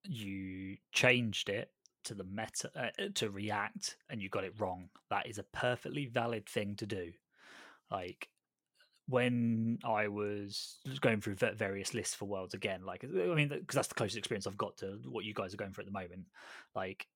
you 0.04 0.76
changed 0.92 1.48
it 1.48 1.70
to 2.04 2.14
the 2.14 2.24
meta 2.24 2.70
uh, 2.76 3.08
to 3.14 3.30
react 3.30 3.96
and 4.08 4.22
you 4.22 4.28
got 4.28 4.44
it 4.44 4.54
wrong. 4.58 4.88
That 5.10 5.26
is 5.26 5.38
a 5.38 5.42
perfectly 5.42 6.06
valid 6.06 6.48
thing 6.48 6.76
to 6.76 6.86
do. 6.86 7.12
Like 7.90 8.28
when 9.08 9.78
I 9.84 10.08
was 10.08 10.76
going 11.00 11.20
through 11.20 11.36
various 11.36 11.94
lists 11.94 12.14
for 12.14 12.26
worlds 12.26 12.54
again, 12.54 12.84
like 12.84 13.04
I 13.04 13.34
mean, 13.34 13.48
because 13.48 13.74
that's 13.74 13.88
the 13.88 13.94
closest 13.94 14.18
experience 14.18 14.46
I've 14.46 14.58
got 14.58 14.76
to 14.78 15.00
what 15.06 15.24
you 15.24 15.34
guys 15.34 15.54
are 15.54 15.58
going 15.58 15.72
for 15.72 15.80
at 15.80 15.86
the 15.86 15.92
moment. 15.92 16.26
Like 16.74 17.06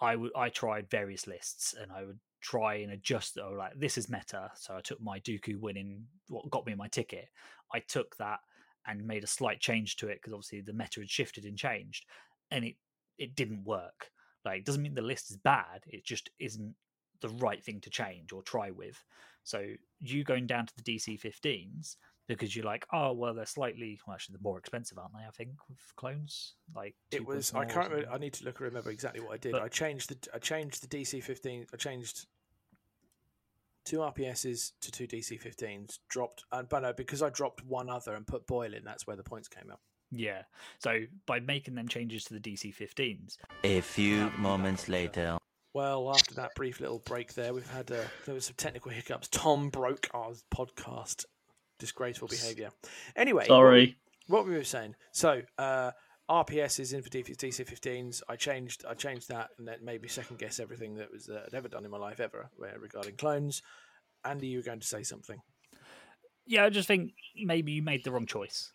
I 0.00 0.16
would, 0.16 0.32
I 0.34 0.48
tried 0.48 0.90
various 0.90 1.26
lists, 1.26 1.74
and 1.80 1.92
I 1.92 2.04
would 2.04 2.18
try 2.40 2.76
and 2.76 2.92
adjust. 2.92 3.38
Oh, 3.38 3.52
like 3.56 3.78
this 3.78 3.98
is 3.98 4.08
meta, 4.08 4.50
so 4.56 4.76
I 4.76 4.80
took 4.80 5.00
my 5.00 5.20
Dooku 5.20 5.60
winning, 5.60 6.06
what 6.28 6.50
got 6.50 6.66
me 6.66 6.74
my 6.74 6.88
ticket. 6.88 7.28
I 7.72 7.80
took 7.80 8.16
that 8.16 8.40
and 8.86 9.06
made 9.06 9.24
a 9.24 9.28
slight 9.28 9.60
change 9.60 9.96
to 9.96 10.08
it 10.08 10.16
because 10.16 10.32
obviously 10.32 10.60
the 10.60 10.72
meta 10.72 11.00
had 11.00 11.10
shifted 11.10 11.44
and 11.44 11.56
changed, 11.56 12.06
and 12.50 12.64
it 12.64 12.76
it 13.18 13.34
didn't 13.34 13.64
work. 13.64 14.10
Like, 14.44 14.58
it 14.58 14.64
doesn't 14.64 14.82
mean 14.82 14.94
the 14.94 15.02
list 15.02 15.30
is 15.30 15.36
bad; 15.36 15.82
it 15.86 16.04
just 16.04 16.30
isn't 16.38 16.74
the 17.20 17.28
right 17.28 17.62
thing 17.64 17.80
to 17.80 17.90
change 17.90 18.32
or 18.32 18.42
try 18.42 18.70
with. 18.70 19.02
So 19.44 19.64
you 20.00 20.24
going 20.24 20.46
down 20.46 20.66
to 20.66 20.72
the 20.76 20.82
DC 20.82 21.20
15s 21.20 21.96
because 22.28 22.54
you're 22.54 22.64
like, 22.64 22.86
oh 22.92 23.12
well, 23.12 23.34
they're 23.34 23.46
slightly 23.46 23.98
well, 24.06 24.14
actually 24.14 24.34
they're 24.34 24.50
more 24.50 24.58
expensive, 24.58 24.98
aren't 24.98 25.12
they? 25.12 25.26
I 25.26 25.30
think 25.30 25.50
with 25.68 25.78
clones, 25.96 26.54
like 26.74 26.94
it 27.10 27.24
was. 27.24 27.52
I 27.54 27.64
can't. 27.64 27.90
Remember, 27.90 28.12
I 28.12 28.18
need 28.18 28.34
to 28.34 28.44
look 28.44 28.58
and 28.60 28.66
remember 28.66 28.90
exactly 28.90 29.20
what 29.20 29.34
I 29.34 29.36
did. 29.38 29.52
But, 29.52 29.62
I 29.62 29.68
changed 29.68 30.10
the. 30.10 30.34
I 30.34 30.38
changed 30.38 30.82
the 30.82 30.96
DC 30.96 31.22
15. 31.22 31.66
I 31.72 31.76
changed 31.76 32.26
two 33.84 33.98
RPSs 33.98 34.72
to 34.80 34.90
two 34.90 35.06
DC 35.06 35.40
15s. 35.42 35.98
Dropped, 36.08 36.44
and 36.52 36.68
but 36.68 36.80
no, 36.80 36.92
because 36.92 37.22
I 37.22 37.30
dropped 37.30 37.64
one 37.64 37.88
other 37.90 38.14
and 38.14 38.26
put 38.26 38.46
Boyle 38.46 38.74
in, 38.74 38.84
that's 38.84 39.06
where 39.06 39.16
the 39.16 39.22
points 39.22 39.48
came 39.48 39.70
up. 39.70 39.80
Yeah. 40.10 40.42
So 40.78 41.00
by 41.26 41.40
making 41.40 41.74
them 41.74 41.88
changes 41.88 42.24
to 42.24 42.34
the 42.34 42.40
DC 42.40 42.74
15s. 42.74 43.36
A 43.64 43.80
few 43.80 44.30
moments 44.38 44.88
later. 44.88 45.38
Well, 45.74 46.10
after 46.10 46.34
that 46.34 46.54
brief 46.54 46.80
little 46.80 46.98
break 46.98 47.32
there, 47.32 47.54
we've 47.54 47.70
had 47.70 47.90
uh, 47.90 48.02
there 48.26 48.34
was 48.34 48.44
some 48.44 48.54
technical 48.58 48.90
hiccups. 48.90 49.28
Tom 49.28 49.70
broke 49.70 50.08
our 50.12 50.32
podcast. 50.54 51.24
Disgraceful 51.78 52.28
behaviour. 52.28 52.70
Anyway, 53.16 53.46
sorry. 53.46 53.96
What, 54.26 54.40
what 54.40 54.48
we 54.48 54.54
were 54.54 54.64
saying. 54.64 54.94
So 55.12 55.40
uh, 55.56 55.92
RPS 56.32 56.80
is 56.80 56.92
in 56.94 57.02
for 57.02 57.10
DC15s. 57.10 58.22
I 58.28 58.36
changed 58.36 58.84
I 58.88 58.94
changed 58.94 59.28
that, 59.28 59.50
and 59.58 59.68
that 59.68 59.82
made 59.82 60.00
me 60.00 60.08
second 60.08 60.38
guess 60.38 60.58
everything 60.58 60.94
that 60.96 61.12
was 61.12 61.26
that 61.26 61.44
I'd 61.46 61.54
ever 61.54 61.68
done 61.68 61.84
in 61.84 61.90
my 61.90 61.98
life 61.98 62.20
ever 62.20 62.48
regarding 62.80 63.16
clones. 63.16 63.62
Andy, 64.24 64.46
you 64.46 64.58
were 64.58 64.64
going 64.64 64.80
to 64.80 64.86
say 64.86 65.02
something. 65.02 65.40
Yeah, 66.46 66.64
I 66.64 66.70
just 66.70 66.88
think 66.88 67.12
maybe 67.36 67.72
you 67.72 67.82
made 67.82 68.04
the 68.04 68.12
wrong 68.12 68.26
choice 68.26 68.72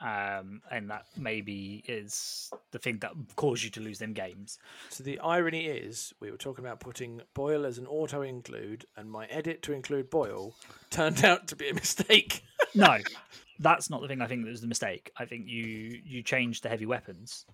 um, 0.00 0.62
and 0.70 0.90
that 0.90 1.04
maybe 1.16 1.84
is 1.86 2.50
the 2.72 2.78
thing 2.78 2.98
that 3.00 3.12
caused 3.36 3.62
you 3.62 3.70
to 3.70 3.80
lose 3.80 3.98
them 3.98 4.12
games. 4.12 4.58
So 4.88 5.04
the 5.04 5.18
irony 5.18 5.66
is, 5.66 6.14
we 6.20 6.30
were 6.30 6.38
talking 6.38 6.64
about 6.64 6.80
putting 6.80 7.20
Boyle 7.34 7.66
as 7.66 7.78
an 7.78 7.86
auto 7.86 8.22
include, 8.22 8.86
and 8.96 9.10
my 9.10 9.26
edit 9.26 9.62
to 9.62 9.72
include 9.72 10.10
Boyle 10.10 10.54
turned 10.90 11.24
out 11.24 11.48
to 11.48 11.56
be 11.56 11.68
a 11.68 11.74
mistake. 11.74 12.42
no, 12.74 12.98
that's 13.60 13.90
not 13.90 14.02
the 14.02 14.08
thing. 14.08 14.20
I 14.20 14.26
think 14.26 14.44
that 14.44 14.50
was 14.50 14.60
the 14.60 14.66
mistake. 14.66 15.10
I 15.16 15.24
think 15.24 15.46
you 15.46 16.00
you 16.04 16.22
changed 16.22 16.62
the 16.62 16.68
heavy 16.68 16.86
weapons 16.86 17.46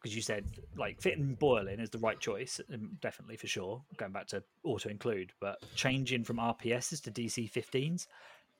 because 0.00 0.14
you 0.14 0.22
said 0.22 0.44
like 0.76 1.00
fitting 1.00 1.34
Boyle 1.34 1.68
in 1.68 1.80
is 1.80 1.90
the 1.90 1.98
right 1.98 2.20
choice, 2.20 2.60
definitely 3.00 3.36
for 3.36 3.48
sure. 3.48 3.82
Going 3.96 4.12
back 4.12 4.28
to 4.28 4.42
auto 4.64 4.88
include, 4.88 5.32
but 5.40 5.58
changing 5.74 6.24
from 6.24 6.36
RPSs 6.36 7.02
to 7.02 7.10
DC 7.10 7.50
15s, 7.50 8.06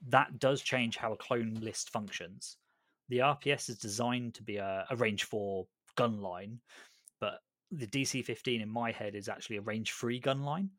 that 0.09 0.39
does 0.39 0.61
change 0.63 0.97
how 0.97 1.13
a 1.13 1.17
clone 1.17 1.59
list 1.61 1.91
functions 1.91 2.57
the 3.09 3.19
RPS 3.19 3.69
is 3.69 3.79
designed 3.79 4.35
to 4.35 4.43
be 4.43 4.57
a, 4.57 4.87
a 4.91 4.97
range 4.97 5.25
four 5.25 5.67
gun 5.97 6.21
line, 6.21 6.59
but 7.21 7.41
the 7.71 7.87
DC 7.87 8.25
15 8.25 8.61
in 8.61 8.69
my 8.69 8.91
head 8.91 9.15
is 9.15 9.29
actually 9.29 9.57
a 9.57 9.63
range 9.63 9.93
three 9.93 10.19
gun 10.19 10.43
line. 10.43 10.71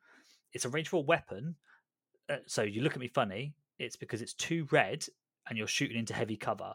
It's 0.54 0.66
a 0.66 0.70
range 0.70 0.90
four 0.90 1.04
weapon. 1.04 1.56
Uh, 2.30 2.38
so 2.46 2.64
you 2.64 2.82
look 2.82 2.94
at 2.94 3.00
me 3.00 3.08
funny, 3.08 3.54
it's 3.80 3.96
because 3.96 4.22
it's 4.22 4.34
two 4.34 4.68
red 4.72 5.06
and 5.50 5.58
you're 5.58 5.68
shooting 5.68 5.98
into 5.98 6.14
heavy 6.14 6.38
cover, 6.38 6.74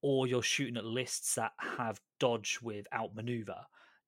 or 0.00 0.26
you're 0.26 0.42
shooting 0.42 0.76
at 0.76 0.84
lists 0.84 1.34
that 1.36 1.52
have 1.58 2.00
dodge 2.18 2.58
with 2.62 2.86
outmaneuver. 2.92 3.58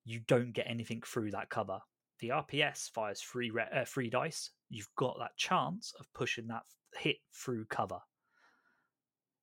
You 0.04 0.20
don't 0.26 0.52
get 0.52 0.66
anything 0.68 1.02
through 1.04 1.30
that 1.32 1.50
cover. 1.50 1.80
The 2.20 2.28
RPS 2.28 2.90
fires 2.90 3.20
three, 3.20 3.50
re- 3.50 3.64
uh, 3.72 3.84
dice. 4.10 4.50
You've 4.70 4.94
got 4.96 5.18
that 5.18 5.36
chance 5.36 5.92
of 5.98 6.12
pushing 6.14 6.46
that 6.48 6.62
hit 6.96 7.16
through 7.32 7.66
cover. 7.66 8.00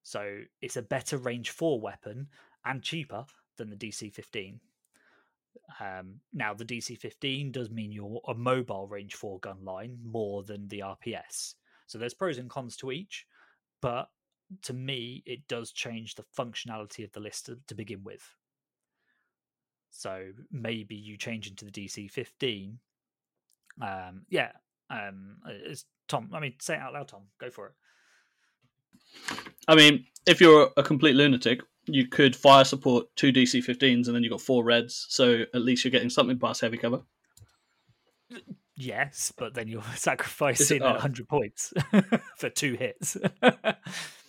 So 0.03 0.41
it's 0.61 0.77
a 0.77 0.81
better 0.81 1.17
range 1.17 1.51
4 1.51 1.79
weapon 1.79 2.27
and 2.65 2.81
cheaper 2.81 3.25
than 3.57 3.69
the 3.69 3.75
DC 3.75 4.13
15. 4.13 4.59
Um, 5.79 6.15
now, 6.33 6.53
the 6.53 6.65
DC 6.65 6.97
15 6.97 7.51
does 7.51 7.69
mean 7.69 7.91
you're 7.91 8.21
a 8.27 8.33
mobile 8.33 8.87
range 8.87 9.15
4 9.15 9.39
gun 9.39 9.63
line 9.63 9.97
more 10.03 10.43
than 10.43 10.67
the 10.67 10.79
RPS. 10.79 11.55
So 11.87 11.97
there's 11.97 12.13
pros 12.13 12.37
and 12.37 12.49
cons 12.49 12.75
to 12.77 12.91
each, 12.91 13.25
but 13.81 14.09
to 14.63 14.73
me, 14.73 15.23
it 15.25 15.47
does 15.47 15.71
change 15.71 16.15
the 16.15 16.25
functionality 16.37 17.03
of 17.03 17.11
the 17.13 17.19
list 17.19 17.47
to, 17.47 17.57
to 17.67 17.75
begin 17.75 18.03
with. 18.03 18.23
So 19.91 20.31
maybe 20.51 20.95
you 20.95 21.17
change 21.17 21.47
into 21.47 21.65
the 21.65 21.71
DC 21.71 22.09
15. 22.09 22.79
Um, 23.81 24.25
yeah, 24.29 24.51
um, 24.89 25.37
it's 25.47 25.85
Tom. 26.07 26.29
I 26.33 26.39
mean, 26.39 26.53
say 26.59 26.75
it 26.75 26.79
out 26.79 26.93
loud, 26.93 27.07
Tom. 27.09 27.23
Go 27.39 27.49
for 27.49 27.67
it. 27.67 27.73
I 29.67 29.75
mean, 29.75 30.05
if 30.25 30.41
you're 30.41 30.71
a 30.77 30.83
complete 30.83 31.15
lunatic, 31.15 31.61
you 31.85 32.07
could 32.07 32.35
fire 32.35 32.63
support 32.63 33.07
two 33.15 33.31
DC 33.31 33.63
15s 33.65 34.07
and 34.07 34.15
then 34.15 34.23
you've 34.23 34.31
got 34.31 34.41
four 34.41 34.63
reds, 34.63 35.07
so 35.09 35.43
at 35.53 35.61
least 35.61 35.83
you're 35.83 35.91
getting 35.91 36.09
something 36.09 36.39
past 36.39 36.61
heavy 36.61 36.77
cover. 36.77 37.01
Yes, 38.75 39.33
but 39.37 39.53
then 39.53 39.67
you're 39.67 39.83
sacrificing 39.95 40.81
oh. 40.81 40.91
100 40.91 41.27
points 41.27 41.73
for 42.37 42.49
two 42.49 42.75
hits. 42.75 43.17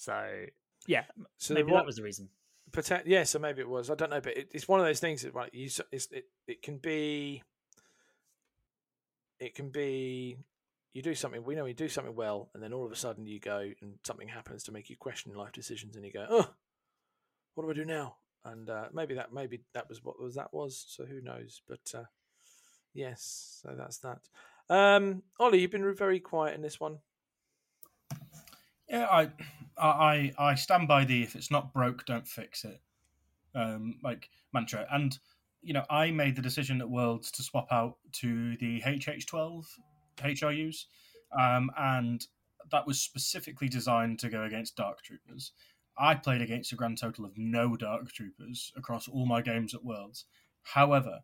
so, 0.00 0.46
yeah, 0.86 1.04
so 1.36 1.52
maybe 1.52 1.70
what, 1.70 1.80
that 1.80 1.86
was 1.86 1.96
the 1.96 2.02
reason. 2.02 2.30
Protect, 2.72 3.06
yeah, 3.06 3.24
so 3.24 3.38
maybe 3.38 3.60
it 3.60 3.68
was. 3.68 3.90
I 3.90 3.94
don't 3.94 4.08
know, 4.08 4.20
but 4.20 4.34
it, 4.34 4.48
it's 4.52 4.66
one 4.66 4.80
of 4.80 4.86
those 4.86 4.98
things 4.98 5.22
that 5.22 5.34
right, 5.34 5.52
you, 5.52 5.68
it, 5.92 6.24
it 6.46 6.62
can 6.62 6.78
be. 6.78 7.42
It 9.38 9.54
can 9.54 9.68
be 9.70 10.38
you 10.92 11.02
do 11.02 11.14
something 11.14 11.44
we 11.44 11.54
know 11.54 11.64
you 11.64 11.72
do 11.72 11.88
something 11.88 12.14
well 12.14 12.50
and 12.52 12.62
then 12.62 12.72
all 12.72 12.84
of 12.84 12.92
a 12.92 12.96
sudden 12.96 13.24
you 13.24 13.38
go 13.38 13.70
and 13.80 13.94
something 14.04 14.28
happens 14.28 14.64
to 14.64 14.72
make 14.72 14.90
you 14.90 14.96
question 14.96 15.32
life 15.32 15.52
decisions 15.52 15.96
and 15.96 16.04
you 16.04 16.12
go 16.12 16.26
oh 16.28 16.50
what 17.54 17.64
do 17.64 17.70
i 17.70 17.72
do 17.72 17.84
now 17.84 18.16
and 18.44 18.68
uh, 18.68 18.86
maybe 18.92 19.14
that 19.14 19.32
maybe 19.32 19.60
that 19.72 19.88
was 19.88 20.04
what 20.04 20.20
was 20.20 20.34
that 20.34 20.52
was 20.52 20.84
so 20.88 21.04
who 21.04 21.20
knows 21.22 21.62
but 21.68 21.94
uh, 21.94 22.04
yes 22.92 23.60
so 23.62 23.74
that's 23.78 23.98
that 23.98 24.18
Um, 24.70 25.24
Ollie, 25.40 25.60
you've 25.60 25.72
been 25.72 25.94
very 25.94 26.20
quiet 26.20 26.54
in 26.54 26.62
this 26.62 26.78
one. 26.78 26.98
Yeah, 28.90 29.06
I, 29.06 29.30
I, 29.78 30.32
I 30.36 30.54
stand 30.56 30.88
by 30.88 31.04
the 31.04 31.22
if 31.22 31.36
it's 31.36 31.50
not 31.50 31.72
broke, 31.72 32.04
don't 32.06 32.26
fix 32.26 32.64
it, 32.64 32.80
um, 33.54 34.00
like 34.02 34.28
mantra. 34.52 34.84
And 34.90 35.16
you 35.62 35.72
know, 35.72 35.84
I 35.88 36.10
made 36.10 36.34
the 36.34 36.42
decision 36.42 36.80
at 36.80 36.90
Worlds 36.90 37.30
to 37.32 37.42
swap 37.44 37.68
out 37.70 37.98
to 38.14 38.56
the 38.56 38.80
HH12 38.80 39.64
HRUs, 40.16 40.86
um, 41.38 41.70
and 41.78 42.26
that 42.72 42.86
was 42.86 43.00
specifically 43.00 43.68
designed 43.68 44.18
to 44.20 44.28
go 44.28 44.42
against 44.42 44.76
Dark 44.76 45.02
Troopers. 45.02 45.52
I 45.96 46.16
played 46.16 46.42
against 46.42 46.72
a 46.72 46.76
grand 46.76 46.98
total 46.98 47.24
of 47.24 47.36
no 47.36 47.76
Dark 47.76 48.10
Troopers 48.10 48.72
across 48.76 49.06
all 49.06 49.26
my 49.26 49.40
games 49.40 49.72
at 49.72 49.84
Worlds. 49.84 50.24
However, 50.62 51.20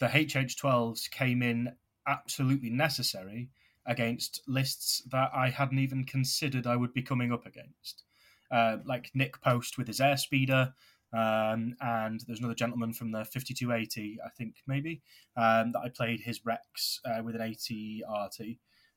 the 0.00 0.06
HH12s 0.06 1.10
came 1.10 1.42
in 1.42 1.74
absolutely 2.06 2.70
necessary 2.70 3.50
against 3.88 4.42
lists 4.46 5.02
that 5.10 5.30
I 5.34 5.48
hadn't 5.48 5.78
even 5.78 6.04
considered 6.04 6.66
I 6.66 6.76
would 6.76 6.92
be 6.92 7.02
coming 7.02 7.32
up 7.32 7.46
against. 7.46 8.04
Uh, 8.50 8.76
like 8.84 9.10
Nick 9.14 9.40
Post 9.40 9.76
with 9.76 9.88
his 9.88 10.00
airspeeder, 10.00 10.72
um, 11.12 11.74
and 11.80 12.20
there's 12.26 12.38
another 12.38 12.54
gentleman 12.54 12.92
from 12.92 13.10
the 13.10 13.24
5280, 13.24 14.18
I 14.24 14.28
think 14.30 14.56
maybe, 14.66 15.02
um, 15.36 15.72
that 15.72 15.80
I 15.84 15.88
played 15.88 16.20
his 16.20 16.44
Rex 16.44 17.00
uh, 17.04 17.22
with 17.22 17.34
an 17.34 17.40
AT-RT 17.40 18.40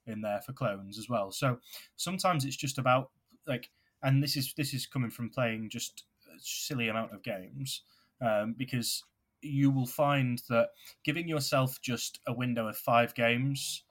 in 0.07 0.21
there 0.21 0.41
for 0.41 0.51
clones 0.53 0.99
as 0.99 1.09
well. 1.09 1.31
So 1.31 1.57
sometimes 1.95 2.43
it's 2.43 2.57
just 2.57 2.77
about 2.77 3.11
like, 3.47 3.69
and 4.03 4.21
this 4.21 4.35
is 4.35 4.53
this 4.57 4.73
is 4.73 4.85
coming 4.85 5.09
from 5.09 5.29
playing 5.29 5.69
just 5.69 6.03
a 6.27 6.37
silly 6.39 6.89
amount 6.89 7.13
of 7.13 7.23
games 7.23 7.83
um, 8.21 8.55
because 8.57 9.03
you 9.41 9.71
will 9.71 9.85
find 9.85 10.41
that 10.49 10.69
giving 11.03 11.27
yourself 11.27 11.79
just 11.81 12.19
a 12.27 12.33
window 12.33 12.67
of 12.67 12.77
five 12.77 13.15
games 13.15 13.83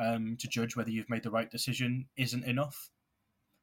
um, 0.00 0.36
to 0.40 0.48
judge 0.48 0.76
whether 0.76 0.90
you've 0.90 1.10
made 1.10 1.22
the 1.22 1.30
right 1.30 1.50
decision 1.50 2.06
isn't 2.16 2.44
enough. 2.44 2.90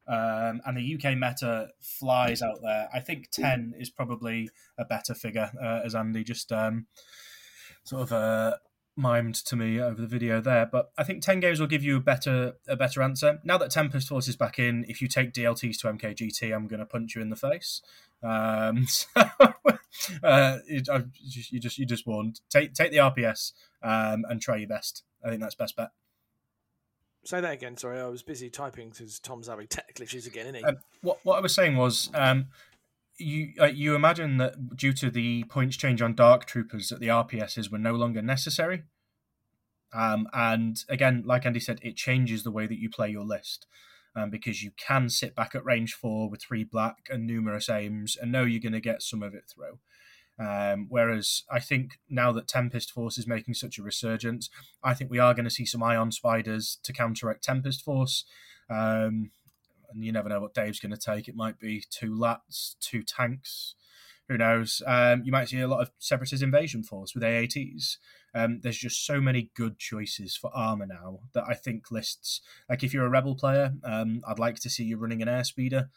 Um, 0.07 0.61
and 0.65 0.77
the 0.77 0.95
UK 0.95 1.17
meta 1.17 1.69
flies 1.81 2.41
out 2.41 2.59
there. 2.61 2.87
I 2.93 3.01
think 3.01 3.29
10 3.31 3.73
is 3.77 3.89
probably 3.89 4.49
a 4.77 4.85
better 4.85 5.13
figure, 5.13 5.51
uh, 5.61 5.81
as 5.83 5.95
Andy 5.95 6.23
just 6.23 6.51
um, 6.53 6.87
sort 7.83 8.03
of 8.03 8.13
uh, 8.13 8.57
mimed 8.97 9.43
to 9.43 9.55
me 9.57 9.81
over 9.81 9.99
the 9.99 10.07
video 10.07 10.39
there. 10.39 10.65
But 10.65 10.91
I 10.97 11.03
think 11.03 11.23
10 11.23 11.41
games 11.41 11.59
will 11.59 11.67
give 11.67 11.83
you 11.83 11.97
a 11.97 12.01
better 12.01 12.53
a 12.69 12.77
better 12.77 13.01
answer. 13.01 13.39
Now 13.43 13.57
that 13.57 13.71
Tempest 13.71 14.07
Force 14.07 14.29
is 14.29 14.37
back 14.37 14.59
in, 14.59 14.85
if 14.87 15.01
you 15.01 15.09
take 15.09 15.33
DLTs 15.33 15.79
to 15.79 15.87
MKGT, 15.87 16.55
I'm 16.55 16.67
going 16.67 16.79
to 16.79 16.85
punch 16.85 17.15
you 17.15 17.21
in 17.21 17.29
the 17.29 17.35
face. 17.35 17.81
Um, 18.23 18.87
so 18.87 19.23
uh, 20.23 20.59
you 20.65 20.81
just 21.59 21.77
you 21.77 21.85
just 21.85 22.07
warned. 22.07 22.39
Take 22.49 22.73
take 22.73 22.91
the 22.91 22.97
RPS 22.97 23.51
um, 23.83 24.23
and 24.29 24.41
try 24.41 24.55
your 24.55 24.69
best. 24.69 25.03
I 25.23 25.29
think 25.29 25.41
that's 25.41 25.55
best 25.55 25.75
bet. 25.75 25.89
Say 27.27 27.41
that 27.41 27.51
again. 27.51 27.75
Sorry, 27.75 27.99
I 27.99 28.07
was 28.07 28.23
busy 28.23 28.49
typing 28.49 28.87
because 28.87 29.19
Tom's 29.19 29.49
having 29.49 29.67
technical 29.67 30.03
issues 30.03 30.27
again, 30.27 30.45
isn't 30.45 30.55
he? 30.55 30.63
Um, 30.63 30.77
what 31.01 31.19
what 31.23 31.37
I 31.37 31.41
was 31.41 31.53
saying 31.53 31.75
was, 31.75 32.09
um, 32.13 32.45
you 33.17 33.51
uh, 33.59 33.65
you 33.65 33.95
imagine 33.95 34.37
that 34.37 34.77
due 34.77 34.93
to 34.93 35.11
the 35.11 35.43
points 35.43 35.75
change 35.75 36.01
on 36.01 36.15
Dark 36.15 36.45
Troopers, 36.45 36.87
that 36.87 37.01
the 37.01 37.09
RPSs 37.09 37.69
were 37.69 37.79
no 37.79 37.95
longer 37.95 38.21
necessary. 38.21 38.83
Um, 39.93 40.29
and 40.31 40.81
again, 40.87 41.23
like 41.25 41.45
Andy 41.45 41.59
said, 41.59 41.79
it 41.81 41.97
changes 41.97 42.43
the 42.43 42.51
way 42.51 42.65
that 42.65 42.79
you 42.79 42.89
play 42.89 43.09
your 43.09 43.25
list. 43.25 43.67
Um, 44.15 44.29
because 44.29 44.63
you 44.63 44.71
can 44.77 45.09
sit 45.09 45.35
back 45.35 45.53
at 45.53 45.65
range 45.65 45.93
four 45.95 46.29
with 46.29 46.41
three 46.41 46.63
black 46.63 47.07
and 47.09 47.27
numerous 47.27 47.69
aims 47.69 48.15
and 48.15 48.31
know 48.31 48.45
you're 48.45 48.61
going 48.61 48.71
to 48.71 48.79
get 48.79 49.03
some 49.03 49.21
of 49.21 49.35
it 49.35 49.43
through. 49.53 49.79
Um, 50.39 50.85
whereas 50.89 51.43
I 51.49 51.59
think 51.59 51.99
now 52.09 52.31
that 52.31 52.47
Tempest 52.47 52.91
Force 52.91 53.17
is 53.17 53.27
making 53.27 53.55
such 53.55 53.77
a 53.77 53.83
resurgence, 53.83 54.49
I 54.83 54.93
think 54.93 55.09
we 55.09 55.19
are 55.19 55.33
going 55.33 55.45
to 55.45 55.51
see 55.51 55.65
some 55.65 55.81
Ion 55.81 56.11
Spiders 56.11 56.77
to 56.83 56.93
counteract 56.93 57.43
Tempest 57.43 57.83
Force. 57.83 58.23
Um, 58.69 59.31
and 59.89 60.03
you 60.03 60.11
never 60.11 60.29
know 60.29 60.41
what 60.41 60.53
Dave's 60.53 60.79
going 60.79 60.95
to 60.95 60.97
take. 60.97 61.27
It 61.27 61.35
might 61.35 61.59
be 61.59 61.83
two 61.89 62.11
LAATs, 62.11 62.75
two 62.79 63.03
tanks. 63.03 63.75
Who 64.27 64.37
knows? 64.37 64.81
Um, 64.85 65.23
you 65.23 65.31
might 65.31 65.47
see 65.47 65.61
a 65.61 65.67
lot 65.67 65.81
of 65.81 65.91
Separatist 65.99 66.43
Invasion 66.43 66.83
Force 66.83 67.15
with 67.15 67.23
AATs. 67.23 67.95
Um, 68.35 68.59
there's 68.61 68.77
just 68.77 69.05
so 69.05 69.21
many 69.21 69.49
good 69.55 69.79
choices 69.79 70.35
for 70.35 70.51
armor 70.53 70.85
now 70.85 71.19
that 71.33 71.45
I 71.47 71.53
think 71.53 71.91
lists. 71.91 72.41
Like 72.69 72.83
if 72.83 72.93
you're 72.93 73.05
a 73.05 73.09
Rebel 73.09 73.35
player, 73.35 73.73
um, 73.83 74.21
I'd 74.27 74.37
like 74.37 74.55
to 74.59 74.69
see 74.69 74.83
you 74.83 74.97
running 74.97 75.21
an 75.21 75.29
airspeeder. 75.29 75.87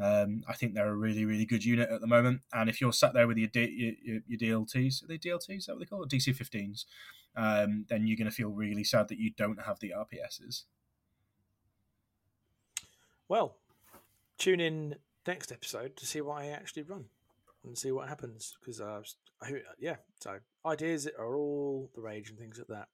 Um, 0.00 0.42
I 0.48 0.54
think 0.54 0.74
they're 0.74 0.88
a 0.88 0.94
really, 0.94 1.24
really 1.24 1.46
good 1.46 1.64
unit 1.64 1.88
at 1.90 2.00
the 2.00 2.06
moment. 2.06 2.40
And 2.52 2.68
if 2.68 2.80
you're 2.80 2.92
sat 2.92 3.14
there 3.14 3.28
with 3.28 3.38
your 3.38 3.48
D, 3.48 3.94
your, 4.02 4.20
your 4.26 4.38
DLTs, 4.38 5.04
are 5.04 5.06
they 5.06 5.18
DLTs? 5.18 5.58
Is 5.58 5.66
that 5.66 5.74
what 5.74 5.80
they 5.80 5.86
call 5.86 6.02
it? 6.02 6.10
DC15s? 6.10 6.84
Um, 7.36 7.86
then 7.88 8.06
you're 8.06 8.16
going 8.16 8.30
to 8.30 8.34
feel 8.34 8.50
really 8.50 8.84
sad 8.84 9.08
that 9.08 9.18
you 9.18 9.30
don't 9.36 9.62
have 9.62 9.80
the 9.80 9.92
RPSs. 9.96 10.64
Well, 13.28 13.56
tune 14.38 14.60
in 14.60 14.96
next 15.26 15.50
episode 15.50 15.96
to 15.96 16.06
see 16.06 16.20
what 16.20 16.42
I 16.42 16.48
actually 16.48 16.82
run 16.82 17.06
and 17.64 17.78
see 17.78 17.90
what 17.90 18.08
happens 18.08 18.56
because 18.60 18.80
uh, 18.80 19.00
yeah, 19.78 19.96
so 20.20 20.38
ideas 20.66 21.08
are 21.18 21.36
all 21.36 21.90
the 21.94 22.00
rage 22.00 22.30
and 22.30 22.38
things 22.38 22.58
like 22.58 22.68
that. 22.68 22.88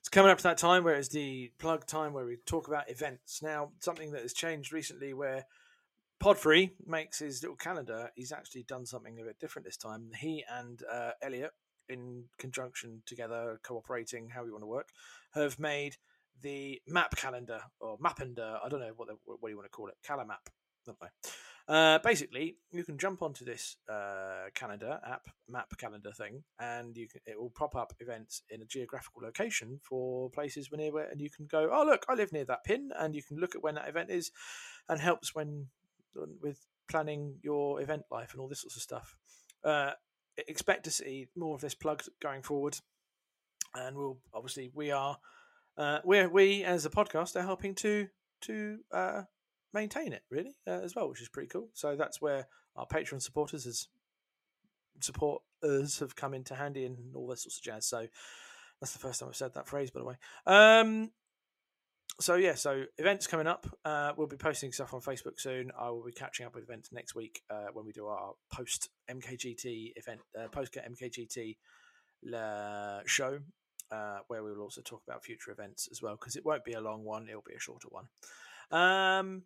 It's 0.00 0.08
coming 0.08 0.30
up 0.30 0.38
to 0.38 0.44
that 0.44 0.58
time 0.58 0.84
where 0.84 0.94
it's 0.94 1.08
the 1.08 1.52
plug 1.58 1.86
time 1.86 2.12
where 2.12 2.24
we 2.24 2.36
talk 2.46 2.68
about 2.68 2.90
events. 2.90 3.42
Now, 3.42 3.70
something 3.80 4.12
that 4.12 4.22
has 4.22 4.32
changed 4.32 4.72
recently 4.72 5.14
where 5.14 5.46
Podfree 6.22 6.70
makes 6.86 7.18
his 7.18 7.42
little 7.42 7.56
calendar. 7.56 8.10
He's 8.14 8.32
actually 8.32 8.64
done 8.64 8.86
something 8.86 9.20
a 9.20 9.24
bit 9.24 9.38
different 9.38 9.66
this 9.66 9.76
time. 9.76 10.10
He 10.18 10.44
and 10.50 10.82
uh, 10.90 11.10
Elliot, 11.22 11.52
in 11.88 12.24
conjunction 12.38 13.02
together, 13.06 13.60
cooperating, 13.62 14.30
how 14.30 14.44
you 14.44 14.52
want 14.52 14.62
to 14.62 14.68
work, 14.68 14.88
have 15.34 15.58
made 15.58 15.96
the 16.42 16.80
map 16.86 17.16
calendar 17.16 17.60
or 17.80 17.98
mappender. 17.98 18.58
I 18.64 18.68
don't 18.68 18.80
know 18.80 18.92
what 18.96 19.08
the, 19.08 19.16
what 19.24 19.48
you 19.48 19.56
want 19.56 19.66
to 19.66 19.70
call 19.70 19.88
it, 19.88 19.94
calamap. 20.06 20.50
Don't 20.84 20.98
know. 21.00 21.08
Uh, 21.68 21.98
basically, 21.98 22.56
you 22.70 22.84
can 22.84 22.96
jump 22.96 23.22
onto 23.22 23.44
this 23.44 23.76
uh, 23.90 24.44
calendar 24.54 25.00
app, 25.04 25.26
map 25.48 25.66
calendar 25.78 26.12
thing, 26.12 26.44
and 26.60 26.96
you 26.96 27.08
can, 27.08 27.20
it 27.26 27.36
will 27.36 27.50
pop 27.50 27.74
up 27.74 27.92
events 27.98 28.42
in 28.50 28.62
a 28.62 28.64
geographical 28.64 29.20
location 29.22 29.80
for 29.82 30.30
places 30.30 30.70
where, 30.70 31.08
and 31.10 31.20
you 31.20 31.28
can 31.28 31.46
go, 31.46 31.68
oh 31.72 31.84
look, 31.84 32.06
I 32.08 32.14
live 32.14 32.32
near 32.32 32.44
that 32.44 32.62
pin, 32.64 32.90
and 32.96 33.16
you 33.16 33.22
can 33.22 33.38
look 33.38 33.56
at 33.56 33.64
when 33.64 33.74
that 33.74 33.88
event 33.88 34.10
is, 34.10 34.30
and 34.88 35.00
helps 35.00 35.34
when 35.34 35.66
with 36.14 36.66
planning 36.88 37.36
your 37.42 37.80
event 37.80 38.02
life 38.10 38.32
and 38.32 38.40
all 38.40 38.48
this 38.48 38.60
sorts 38.60 38.76
of 38.76 38.82
stuff. 38.82 39.16
Uh, 39.64 39.92
expect 40.48 40.84
to 40.84 40.90
see 40.90 41.26
more 41.34 41.54
of 41.54 41.60
this 41.60 41.74
plugged 41.74 42.08
going 42.20 42.42
forward, 42.42 42.78
and 43.74 43.96
we'll 43.96 44.18
obviously 44.32 44.70
we 44.74 44.90
are 44.90 45.18
uh, 45.76 45.98
we 46.04 46.26
we 46.26 46.64
as 46.64 46.86
a 46.86 46.90
podcast 46.90 47.36
are 47.36 47.42
helping 47.42 47.74
to 47.74 48.08
to 48.42 48.78
uh, 48.92 49.22
maintain 49.72 50.12
it 50.12 50.22
really 50.30 50.56
uh, 50.66 50.80
as 50.82 50.94
well, 50.94 51.08
which 51.08 51.22
is 51.22 51.28
pretty 51.28 51.48
cool. 51.48 51.68
So 51.74 51.96
that's 51.96 52.20
where 52.20 52.46
our 52.76 52.86
Patreon 52.86 53.22
supporters 53.22 53.66
as 53.66 53.88
supporters 55.00 55.98
have 55.98 56.16
come 56.16 56.34
into 56.34 56.54
handy 56.54 56.84
and 56.84 57.14
all 57.14 57.26
this 57.26 57.42
sorts 57.42 57.58
of 57.58 57.64
jazz. 57.64 57.86
So 57.86 58.06
that's 58.80 58.92
the 58.92 58.98
first 58.98 59.20
time 59.20 59.28
I've 59.28 59.36
said 59.36 59.54
that 59.54 59.68
phrase, 59.68 59.90
by 59.90 60.00
the 60.00 60.06
way. 60.06 60.16
Um, 60.46 61.10
so 62.20 62.36
yeah, 62.36 62.54
so 62.54 62.84
events 62.98 63.26
coming 63.26 63.46
up. 63.46 63.66
Uh, 63.84 64.12
we'll 64.16 64.26
be 64.26 64.36
posting 64.36 64.72
stuff 64.72 64.94
on 64.94 65.00
Facebook 65.00 65.38
soon. 65.38 65.70
I 65.78 65.90
will 65.90 66.04
be 66.04 66.12
catching 66.12 66.46
up 66.46 66.54
with 66.54 66.64
events 66.64 66.90
next 66.92 67.14
week 67.14 67.42
uh, 67.50 67.66
when 67.72 67.84
we 67.84 67.92
do 67.92 68.06
our 68.06 68.34
post 68.52 68.88
MKGT 69.10 69.92
event, 69.96 70.20
uh, 70.38 70.48
post 70.48 70.76
MKGT 70.76 71.56
uh, 72.34 73.00
show, 73.04 73.38
uh, 73.90 74.18
where 74.28 74.42
we 74.42 74.52
will 74.52 74.62
also 74.62 74.80
talk 74.80 75.02
about 75.06 75.24
future 75.24 75.50
events 75.50 75.88
as 75.90 76.00
well. 76.00 76.14
Because 76.14 76.36
it 76.36 76.44
won't 76.44 76.64
be 76.64 76.72
a 76.72 76.80
long 76.80 77.04
one; 77.04 77.28
it'll 77.28 77.42
be 77.46 77.54
a 77.54 77.60
shorter 77.60 77.88
one. 77.90 78.08
Um, 78.70 79.42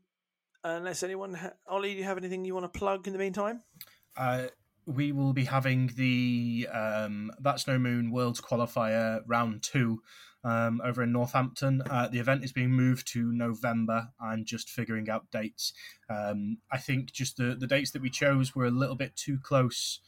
unless 0.62 1.02
anyone, 1.02 1.34
ha- 1.34 1.54
Ollie, 1.66 1.92
do 1.92 1.98
you 1.98 2.04
have 2.04 2.18
anything 2.18 2.44
you 2.44 2.54
want 2.54 2.72
to 2.72 2.78
plug 2.78 3.06
in 3.06 3.12
the 3.12 3.18
meantime? 3.18 3.62
We 4.86 5.12
will 5.12 5.32
be 5.32 5.44
having 5.44 5.88
the 5.96 6.68
um, 6.72 7.30
That's 7.40 7.66
No 7.66 7.78
Moon 7.78 8.10
Worlds 8.10 8.40
Qualifier 8.40 9.20
Round 9.26 9.62
Two 9.62 10.02
um, 10.42 10.80
over 10.84 11.02
in 11.02 11.12
Northampton. 11.12 11.82
Uh, 11.88 12.08
the 12.08 12.18
event 12.18 12.44
is 12.44 12.52
being 12.52 12.70
moved 12.70 13.06
to 13.12 13.32
November. 13.32 14.08
I'm 14.20 14.44
just 14.44 14.70
figuring 14.70 15.08
out 15.08 15.30
dates. 15.30 15.72
Um, 16.08 16.58
I 16.72 16.78
think 16.78 17.12
just 17.12 17.36
the, 17.36 17.56
the 17.58 17.66
dates 17.66 17.90
that 17.92 18.02
we 18.02 18.10
chose 18.10 18.54
were 18.54 18.66
a 18.66 18.70
little 18.70 18.96
bit 18.96 19.16
too 19.16 19.38
close 19.38 20.00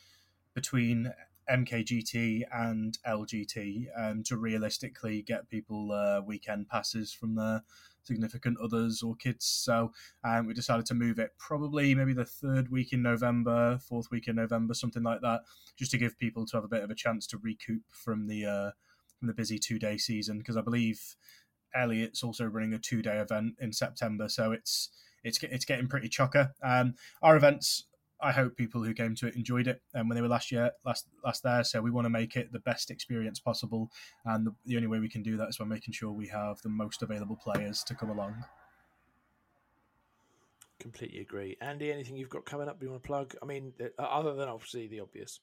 between 0.54 1.12
MKGT 1.50 2.44
and 2.52 2.98
LGT 3.06 3.86
um, 3.98 4.22
to 4.24 4.36
realistically 4.36 5.22
get 5.22 5.48
people 5.48 5.92
uh, 5.92 6.20
weekend 6.22 6.68
passes 6.68 7.12
from 7.12 7.34
their 7.34 7.62
significant 8.04 8.58
others 8.62 9.02
or 9.02 9.14
kids. 9.14 9.46
So 9.46 9.92
um, 10.24 10.46
we 10.46 10.54
decided 10.54 10.86
to 10.86 10.94
move 10.94 11.18
it 11.18 11.32
probably 11.38 11.94
maybe 11.94 12.12
the 12.12 12.24
third 12.24 12.70
week 12.70 12.92
in 12.92 13.02
November, 13.02 13.78
fourth 13.78 14.10
week 14.10 14.28
in 14.28 14.36
November, 14.36 14.74
something 14.74 15.02
like 15.02 15.20
that, 15.22 15.42
just 15.76 15.90
to 15.92 15.98
give 15.98 16.18
people 16.18 16.46
to 16.46 16.56
have 16.56 16.64
a 16.64 16.68
bit 16.68 16.82
of 16.82 16.90
a 16.90 16.94
chance 16.94 17.26
to 17.28 17.38
recoup 17.38 17.82
from 17.90 18.26
the 18.26 18.44
uh, 18.44 18.70
from 19.18 19.28
the 19.28 19.34
busy 19.34 19.58
two 19.58 19.78
day 19.78 19.96
season. 19.96 20.38
Because 20.38 20.56
I 20.56 20.62
believe 20.62 21.16
Elliot's 21.74 22.22
also 22.22 22.44
running 22.44 22.74
a 22.74 22.78
two 22.78 23.02
day 23.02 23.18
event 23.18 23.54
in 23.60 23.72
September, 23.72 24.28
so 24.28 24.52
it's 24.52 24.90
it's 25.24 25.42
it's 25.42 25.64
getting 25.64 25.88
pretty 25.88 26.08
chocker. 26.08 26.50
Um, 26.62 26.94
our 27.22 27.36
events 27.36 27.84
I 28.22 28.30
hope 28.30 28.56
people 28.56 28.82
who 28.82 28.94
came 28.94 29.16
to 29.16 29.26
it 29.26 29.34
enjoyed 29.34 29.66
it 29.66 29.82
um, 29.94 30.08
when 30.08 30.14
they 30.14 30.22
were 30.22 30.28
last 30.28 30.52
year, 30.52 30.70
last 30.84 31.08
last 31.24 31.42
there. 31.42 31.64
So 31.64 31.82
we 31.82 31.90
want 31.90 32.04
to 32.04 32.10
make 32.10 32.36
it 32.36 32.52
the 32.52 32.60
best 32.60 32.90
experience 32.90 33.40
possible, 33.40 33.90
and 34.24 34.46
the, 34.46 34.54
the 34.64 34.76
only 34.76 34.88
way 34.88 35.00
we 35.00 35.08
can 35.08 35.22
do 35.22 35.36
that 35.36 35.48
is 35.48 35.56
by 35.58 35.64
making 35.64 35.92
sure 35.92 36.12
we 36.12 36.28
have 36.28 36.60
the 36.62 36.68
most 36.68 37.02
available 37.02 37.36
players 37.36 37.82
to 37.84 37.94
come 37.94 38.10
along. 38.10 38.44
Completely 40.78 41.20
agree. 41.20 41.56
Andy, 41.60 41.92
anything 41.92 42.16
you've 42.16 42.28
got 42.28 42.44
coming 42.44 42.68
up 42.68 42.82
you 42.82 42.90
want 42.90 43.02
to 43.02 43.06
plug? 43.06 43.34
I 43.42 43.46
mean, 43.46 43.72
uh, 43.80 44.02
other 44.02 44.34
than 44.34 44.48
obviously 44.48 44.86
the 44.86 45.00
obvious. 45.00 45.40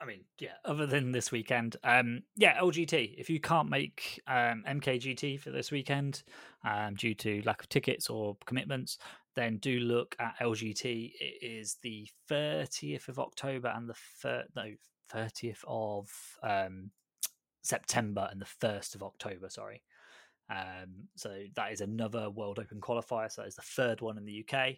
I 0.00 0.06
mean, 0.06 0.24
yeah. 0.38 0.54
Other 0.64 0.86
than 0.86 1.12
this 1.12 1.30
weekend, 1.30 1.76
um, 1.84 2.24
yeah, 2.36 2.58
LGT. 2.58 3.14
If 3.16 3.30
you 3.30 3.40
can't 3.40 3.70
make 3.70 4.20
um, 4.26 4.64
MKGT 4.68 5.38
for 5.40 5.50
this 5.50 5.70
weekend 5.70 6.24
um, 6.64 6.94
due 6.94 7.14
to 7.14 7.42
lack 7.44 7.62
of 7.62 7.68
tickets 7.68 8.10
or 8.10 8.36
commitments, 8.44 8.98
then 9.34 9.58
do 9.58 9.80
look 9.80 10.16
at 10.18 10.38
LGT. 10.40 11.12
It 11.18 11.44
is 11.44 11.76
the 11.82 12.08
thirtieth 12.28 13.08
of 13.08 13.18
October 13.18 13.72
and 13.74 13.88
the 13.88 14.44
no 14.54 14.72
thirtieth 15.10 15.64
of 15.66 16.08
um, 16.42 16.90
September 17.62 18.28
and 18.30 18.40
the 18.40 18.46
first 18.46 18.94
of 18.94 19.02
October. 19.02 19.48
Sorry. 19.48 19.82
Um, 20.50 21.08
so 21.16 21.34
that 21.56 21.72
is 21.72 21.80
another 21.80 22.28
World 22.28 22.58
Open 22.58 22.80
qualifier. 22.80 23.32
So 23.32 23.42
it's 23.42 23.56
the 23.56 23.62
third 23.62 24.00
one 24.00 24.18
in 24.18 24.24
the 24.24 24.44
UK. 24.46 24.76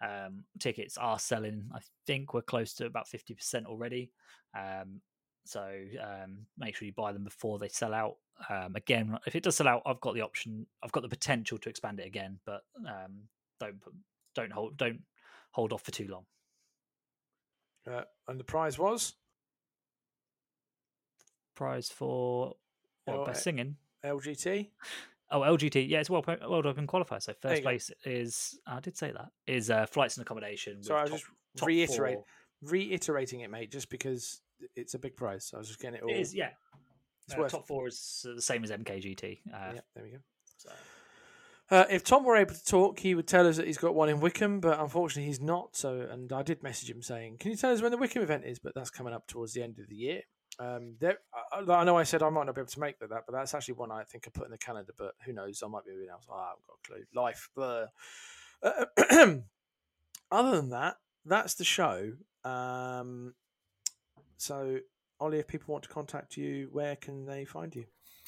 Um, 0.00 0.44
tickets 0.58 0.98
are 0.98 1.18
selling. 1.18 1.70
I 1.74 1.78
think 2.06 2.34
we're 2.34 2.42
close 2.42 2.74
to 2.74 2.86
about 2.86 3.08
fifty 3.08 3.34
percent 3.34 3.66
already. 3.66 4.10
Um, 4.56 5.00
so 5.46 5.62
um, 6.02 6.46
make 6.58 6.74
sure 6.74 6.86
you 6.86 6.92
buy 6.92 7.12
them 7.12 7.24
before 7.24 7.58
they 7.58 7.68
sell 7.68 7.94
out. 7.94 8.16
Um, 8.48 8.74
again, 8.76 9.16
if 9.26 9.36
it 9.36 9.42
does 9.42 9.56
sell 9.56 9.68
out, 9.68 9.82
I've 9.86 10.00
got 10.00 10.14
the 10.14 10.22
option. 10.22 10.66
I've 10.82 10.92
got 10.92 11.02
the 11.02 11.08
potential 11.08 11.58
to 11.58 11.68
expand 11.68 12.00
it 12.00 12.06
again, 12.06 12.38
but 12.44 12.62
um, 12.86 13.28
don't 13.60 13.80
put, 13.80 13.94
don't 14.34 14.52
hold 14.52 14.76
don't 14.76 15.00
hold 15.52 15.72
off 15.72 15.82
for 15.82 15.90
too 15.90 16.08
long. 16.08 16.24
Uh, 17.86 18.02
and 18.28 18.38
the 18.40 18.44
prize 18.44 18.78
was 18.78 19.14
Prize 21.54 21.88
for 21.88 22.54
what, 23.04 23.16
Oh, 23.18 23.24
best 23.26 23.44
singing. 23.44 23.76
LGT. 24.04 24.70
Oh, 25.30 25.40
LGT. 25.40 25.88
Yeah, 25.88 26.00
it's 26.00 26.10
World 26.10 26.26
World 26.26 26.66
Open 26.66 26.86
qualifier. 26.86 27.22
So 27.22 27.32
first 27.40 27.62
go. 27.62 27.66
place 27.66 27.90
is 28.04 28.58
I 28.66 28.80
did 28.80 28.96
say 28.96 29.12
that 29.12 29.28
is 29.46 29.70
uh, 29.70 29.86
flights 29.86 30.16
and 30.16 30.22
accommodation. 30.26 30.82
Sorry, 30.82 31.00
I 31.00 31.02
was 31.04 31.10
top- 31.10 31.20
just 31.20 31.30
top 31.56 31.66
reiterate, 31.68 32.14
four. 32.16 32.24
reiterating 32.62 33.40
it, 33.40 33.50
mate, 33.50 33.70
just 33.70 33.88
because 33.88 34.40
it's 34.74 34.94
a 34.94 34.98
big 34.98 35.16
prize. 35.16 35.44
So 35.46 35.56
I 35.56 35.60
was 35.60 35.68
just 35.68 35.80
getting 35.80 35.98
it 35.98 36.02
all. 36.02 36.10
It 36.10 36.18
is, 36.20 36.34
yeah. 36.34 36.50
It's 37.26 37.36
Uh, 37.36 37.40
worth 37.40 37.52
top 37.52 37.66
four 37.66 37.86
is 37.88 38.26
the 38.34 38.42
same 38.42 38.64
as 38.64 38.70
MKGT. 38.70 39.40
Uh, 39.52 39.72
Yeah, 39.74 39.80
there 39.94 40.04
we 40.04 40.10
go. 40.10 40.18
so- 40.56 40.70
Uh, 41.70 41.84
if 41.90 42.04
Tom 42.04 42.24
were 42.24 42.36
able 42.36 42.54
to 42.54 42.64
talk, 42.64 42.98
he 42.98 43.14
would 43.14 43.26
tell 43.26 43.46
us 43.46 43.56
that 43.56 43.66
he's 43.66 43.78
got 43.78 43.94
one 43.94 44.10
in 44.10 44.20
Wickham, 44.20 44.60
but 44.60 44.78
unfortunately 44.78 45.26
he's 45.26 45.40
not. 45.40 45.74
So, 45.74 46.06
and 46.10 46.30
I 46.32 46.42
did 46.42 46.62
message 46.62 46.90
him 46.90 47.02
saying, 47.02 47.38
"Can 47.38 47.50
you 47.50 47.56
tell 47.56 47.72
us 47.72 47.80
when 47.80 47.90
the 47.90 47.96
Wickham 47.96 48.22
event 48.22 48.44
is?" 48.44 48.58
But 48.58 48.74
that's 48.74 48.90
coming 48.90 49.14
up 49.14 49.26
towards 49.26 49.54
the 49.54 49.62
end 49.62 49.78
of 49.78 49.88
the 49.88 49.96
year. 49.96 50.22
Um, 50.58 50.96
there, 51.00 51.18
I, 51.52 51.60
I 51.60 51.84
know 51.84 51.96
I 51.96 52.04
said 52.04 52.22
I 52.22 52.28
might 52.28 52.44
not 52.44 52.54
be 52.54 52.60
able 52.60 52.70
to 52.70 52.80
make 52.80 52.98
that, 52.98 53.08
but 53.08 53.32
that's 53.32 53.54
actually 53.54 53.74
one 53.74 53.90
I 53.90 54.04
think 54.04 54.24
I 54.26 54.30
put 54.30 54.44
in 54.44 54.50
the 54.50 54.58
calendar. 54.58 54.92
But 54.96 55.14
who 55.24 55.32
knows? 55.32 55.62
I 55.64 55.68
might 55.68 55.84
be 55.84 55.92
moving 55.92 56.10
else. 56.10 56.26
I 56.30 56.50
haven't 56.50 56.66
got 56.66 56.78
a 56.78 56.86
clue. 56.86 57.04
Life. 57.14 57.48
Uh, 57.56 59.38
other 60.30 60.56
than 60.56 60.70
that, 60.70 60.96
that's 61.24 61.54
the 61.54 61.64
show. 61.64 62.12
Um, 62.44 63.34
so, 64.36 64.80
Ollie, 65.18 65.38
if 65.38 65.46
people 65.46 65.72
want 65.72 65.84
to 65.84 65.90
contact 65.90 66.36
you, 66.36 66.68
where 66.70 66.96
can 66.96 67.24
they 67.24 67.44
find 67.44 67.74
you? 67.74 67.86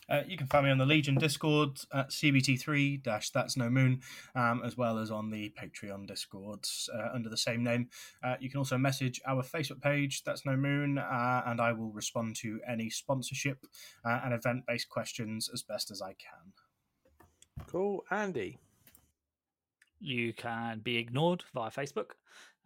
Uh, 0.08 0.22
you 0.26 0.36
can 0.36 0.46
find 0.46 0.64
me 0.64 0.70
on 0.70 0.78
the 0.78 0.86
Legion 0.86 1.16
Discord 1.16 1.78
at 1.92 2.10
CBT3 2.10 3.02
dash 3.02 3.30
That's 3.30 3.56
No 3.56 3.68
Moon, 3.68 4.00
um, 4.34 4.62
as 4.64 4.76
well 4.76 4.98
as 4.98 5.10
on 5.10 5.30
the 5.30 5.52
Patreon 5.60 6.06
Discords 6.06 6.88
uh, 6.94 7.08
under 7.14 7.28
the 7.28 7.36
same 7.36 7.64
name. 7.64 7.88
Uh, 8.22 8.36
you 8.40 8.48
can 8.48 8.58
also 8.58 8.78
message 8.78 9.20
our 9.26 9.42
Facebook 9.42 9.80
page, 9.82 10.22
That's 10.24 10.46
No 10.46 10.56
Moon, 10.56 10.98
uh, 10.98 11.42
and 11.46 11.60
I 11.60 11.72
will 11.72 11.90
respond 11.90 12.36
to 12.36 12.60
any 12.68 12.88
sponsorship 12.90 13.58
uh, 14.04 14.20
and 14.24 14.32
event 14.32 14.64
based 14.66 14.88
questions 14.88 15.50
as 15.52 15.62
best 15.62 15.90
as 15.90 16.00
I 16.00 16.14
can. 16.14 16.52
Cool, 17.66 18.04
Andy. 18.10 18.58
you 19.98 20.32
can 20.34 20.80
be 20.80 20.98
ignored 20.98 21.42
via 21.54 21.70
Facebook 21.70 22.10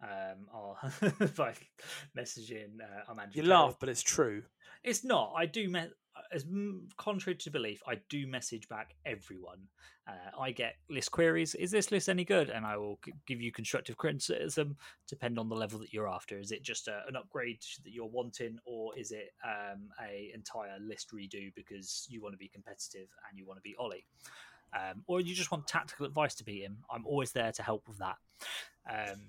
um, 0.03 0.47
or 0.53 0.75
by 1.37 1.53
messaging 2.17 2.81
uh, 2.81 3.09
I'm 3.09 3.17
Andrew 3.19 3.37
You 3.41 3.43
Taylor. 3.43 3.55
laugh, 3.55 3.77
but 3.79 3.89
it's 3.89 4.01
true. 4.01 4.43
It's 4.83 5.03
not. 5.03 5.33
I 5.37 5.45
do. 5.45 5.69
Me- 5.69 5.87
as 6.31 6.45
contrary 6.97 7.35
to 7.35 7.51
belief, 7.51 7.81
I 7.87 7.95
do 8.09 8.27
message 8.27 8.67
back 8.69 8.95
everyone. 9.05 9.59
Uh, 10.07 10.39
I 10.39 10.51
get 10.51 10.75
list 10.89 11.11
queries. 11.11 11.55
Is 11.55 11.71
this 11.71 11.91
list 11.91 12.09
any 12.09 12.25
good? 12.25 12.49
And 12.49 12.65
I 12.65 12.77
will 12.77 12.99
g- 13.05 13.13
give 13.27 13.41
you 13.41 13.51
constructive 13.51 13.97
criticism, 13.97 14.77
depend 15.07 15.37
on 15.37 15.49
the 15.49 15.55
level 15.55 15.79
that 15.79 15.93
you're 15.93 16.09
after. 16.09 16.39
Is 16.39 16.51
it 16.51 16.63
just 16.63 16.87
a, 16.87 17.01
an 17.07 17.15
upgrade 17.15 17.59
that 17.83 17.91
you're 17.91 18.05
wanting, 18.07 18.57
or 18.65 18.97
is 18.97 19.11
it 19.11 19.33
um, 19.43 19.89
a 20.01 20.31
entire 20.33 20.79
list 20.79 21.13
redo 21.13 21.53
because 21.55 22.07
you 22.09 22.21
want 22.21 22.33
to 22.33 22.37
be 22.37 22.47
competitive 22.47 23.07
and 23.29 23.37
you 23.37 23.45
want 23.45 23.57
to 23.57 23.61
be 23.61 23.75
Ollie? 23.77 24.05
Um, 24.73 25.03
or 25.07 25.19
you 25.19 25.35
just 25.35 25.51
want 25.51 25.67
tactical 25.67 26.05
advice 26.05 26.35
to 26.35 26.45
beat 26.45 26.63
him? 26.63 26.77
I'm 26.89 27.05
always 27.05 27.31
there 27.31 27.51
to 27.51 27.63
help 27.63 27.87
with 27.87 27.99
that. 27.99 28.17
Um, 28.89 29.19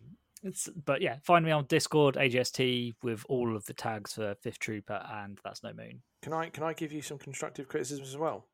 it's, 0.42 0.68
but 0.84 1.02
yeah, 1.02 1.16
find 1.22 1.44
me 1.44 1.50
on 1.50 1.66
Discord, 1.66 2.16
AGST, 2.16 2.94
with 3.02 3.24
all 3.28 3.54
of 3.54 3.64
the 3.66 3.74
tags 3.74 4.14
for 4.14 4.34
Fifth 4.36 4.58
Trooper, 4.58 5.04
and 5.12 5.38
that's 5.44 5.62
no 5.62 5.72
moon. 5.72 6.02
Can 6.22 6.32
I 6.32 6.48
can 6.50 6.64
I 6.64 6.72
give 6.72 6.92
you 6.92 7.02
some 7.02 7.18
constructive 7.18 7.68
criticism 7.68 8.04
as 8.04 8.16
well? 8.16 8.46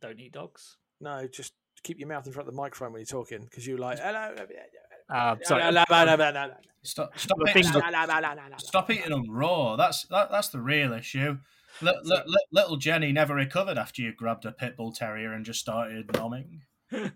Don't 0.00 0.18
eat 0.20 0.32
dogs. 0.32 0.76
No, 1.00 1.26
just 1.26 1.52
keep 1.82 1.98
your 1.98 2.08
mouth 2.08 2.26
in 2.26 2.32
front 2.32 2.48
of 2.48 2.54
the 2.54 2.60
microphone 2.60 2.92
when 2.92 3.00
you're 3.00 3.06
talking 3.06 3.44
because 3.44 3.66
you're 3.66 3.78
like 3.78 3.98
hello. 3.98 4.34
Uh, 5.10 5.36
sorry, 5.42 5.62
Stop, 6.84 7.16
stop, 7.16 7.38
The 7.38 7.62
stop, 7.62 8.60
stop 8.60 8.90
eating 8.90 9.10
them 9.10 9.30
raw. 9.30 9.76
That's 9.76 10.04
that, 10.06 10.32
that's 10.32 10.48
the 10.48 10.60
real 10.60 10.92
issue. 10.92 11.38
Li- 11.80 11.92
li- 12.02 12.22
li- 12.26 12.46
little 12.50 12.76
Jenny 12.76 13.12
never 13.12 13.34
recovered 13.34 13.78
after 13.78 14.02
you 14.02 14.12
grabbed 14.12 14.44
a 14.44 14.52
pit 14.52 14.76
bull 14.76 14.92
terrier 14.92 15.32
and 15.32 15.44
just 15.44 15.60
started 15.60 16.08
nomming. 16.08 16.62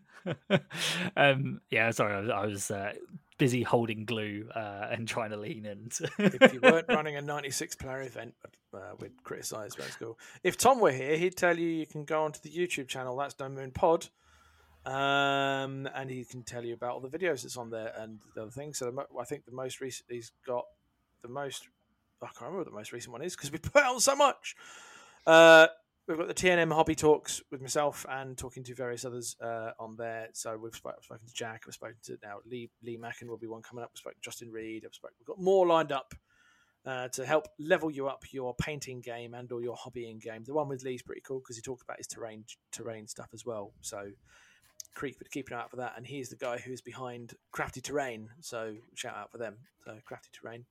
um, 1.16 1.60
yeah, 1.70 1.90
sorry, 1.90 2.14
I 2.14 2.20
was, 2.20 2.30
I 2.30 2.46
was 2.46 2.70
uh, 2.70 2.92
busy 3.38 3.62
holding 3.62 4.04
glue 4.04 4.48
uh, 4.54 4.88
and 4.90 5.06
trying 5.06 5.30
to 5.30 5.36
lean 5.36 5.66
in. 5.66 5.90
if 6.18 6.52
you 6.52 6.60
weren't 6.60 6.86
running 6.90 7.16
a 7.16 7.20
96 7.20 7.76
player 7.76 8.02
event, 8.02 8.34
uh, 8.72 8.78
we'd 9.00 9.22
criticise 9.22 9.74
that's 9.74 9.96
cool. 9.96 10.18
If 10.42 10.56
Tom 10.56 10.80
were 10.80 10.92
here, 10.92 11.16
he'd 11.16 11.36
tell 11.36 11.58
you 11.58 11.68
you 11.68 11.86
can 11.86 12.04
go 12.04 12.24
onto 12.24 12.40
the 12.40 12.50
YouTube 12.50 12.88
channel. 12.88 13.16
That's 13.16 13.38
No 13.38 13.48
Moon 13.48 13.70
Pod. 13.70 14.08
Um, 14.84 15.88
and 15.94 16.08
he 16.08 16.24
can 16.24 16.44
tell 16.44 16.64
you 16.64 16.74
about 16.74 16.92
all 16.92 17.00
the 17.00 17.08
videos 17.08 17.42
that's 17.42 17.56
on 17.56 17.70
there 17.70 17.92
and 17.98 18.20
the 18.34 18.42
other 18.42 18.50
things. 18.52 18.78
So 18.78 18.86
the, 18.86 18.92
mo- 18.92 19.06
I 19.20 19.24
think 19.24 19.44
the 19.44 19.52
most 19.52 19.80
recent 19.80 20.06
he's 20.08 20.30
got 20.46 20.64
the 21.22 21.28
most. 21.28 21.68
I 22.22 22.26
can't 22.26 22.42
remember 22.42 22.58
what 22.58 22.66
the 22.66 22.76
most 22.76 22.92
recent 22.92 23.12
one 23.12 23.22
is 23.22 23.34
because 23.34 23.50
we 23.50 23.58
put 23.58 23.82
out 23.82 24.00
so 24.00 24.14
much. 24.14 24.54
Uh, 25.26 25.66
we've 26.06 26.18
got 26.18 26.28
the 26.28 26.34
TNM 26.34 26.72
hobby 26.72 26.94
talks 26.94 27.42
with 27.50 27.60
myself 27.60 28.06
and 28.08 28.38
talking 28.38 28.62
to 28.64 28.74
various 28.74 29.04
others 29.04 29.36
uh, 29.42 29.70
on 29.78 29.96
there. 29.96 30.28
So 30.32 30.56
we've 30.56 30.74
spoken, 30.74 31.02
spoken 31.02 31.26
to 31.26 31.34
Jack. 31.34 31.62
We've 31.66 31.74
spoken 31.74 31.96
to 32.04 32.18
now 32.22 32.38
Lee 32.46 32.70
Lee 32.82 32.98
Macken 32.98 33.28
will 33.28 33.36
be 33.36 33.46
one 33.46 33.62
coming 33.62 33.82
up. 33.82 33.90
We've 33.92 33.98
spoken 33.98 34.18
to 34.20 34.24
Justin 34.24 34.50
Reed. 34.50 34.84
I've 34.86 34.94
spoken, 34.94 35.16
we've 35.18 35.26
got 35.26 35.40
more 35.40 35.66
lined 35.66 35.92
up 35.92 36.14
uh, 36.84 37.08
to 37.08 37.26
help 37.26 37.48
level 37.58 37.90
you 37.90 38.08
up 38.08 38.24
your 38.30 38.54
painting 38.54 39.00
game 39.00 39.34
and 39.34 39.50
or 39.50 39.60
your 39.60 39.76
hobbying 39.76 40.20
game. 40.20 40.44
The 40.44 40.54
one 40.54 40.68
with 40.68 40.84
Lee's 40.84 41.02
pretty 41.02 41.22
cool 41.22 41.40
because 41.40 41.56
he 41.56 41.62
talked 41.62 41.82
about 41.82 41.98
his 41.98 42.06
terrain 42.06 42.44
terrain 42.70 43.08
stuff 43.08 43.28
as 43.34 43.44
well. 43.44 43.72
So 43.80 44.10
keep 45.00 45.16
keep 45.30 45.48
an 45.48 45.54
eye 45.54 45.60
out 45.60 45.70
for 45.70 45.76
that. 45.76 45.94
And 45.96 46.06
he's 46.06 46.28
the 46.28 46.36
guy 46.36 46.58
who's 46.58 46.80
behind 46.80 47.34
Crafty 47.50 47.80
Terrain. 47.80 48.30
So 48.40 48.76
shout 48.94 49.16
out 49.16 49.32
for 49.32 49.38
them. 49.38 49.56
So 49.84 49.96
Crafty 50.04 50.30
Terrain. 50.32 50.64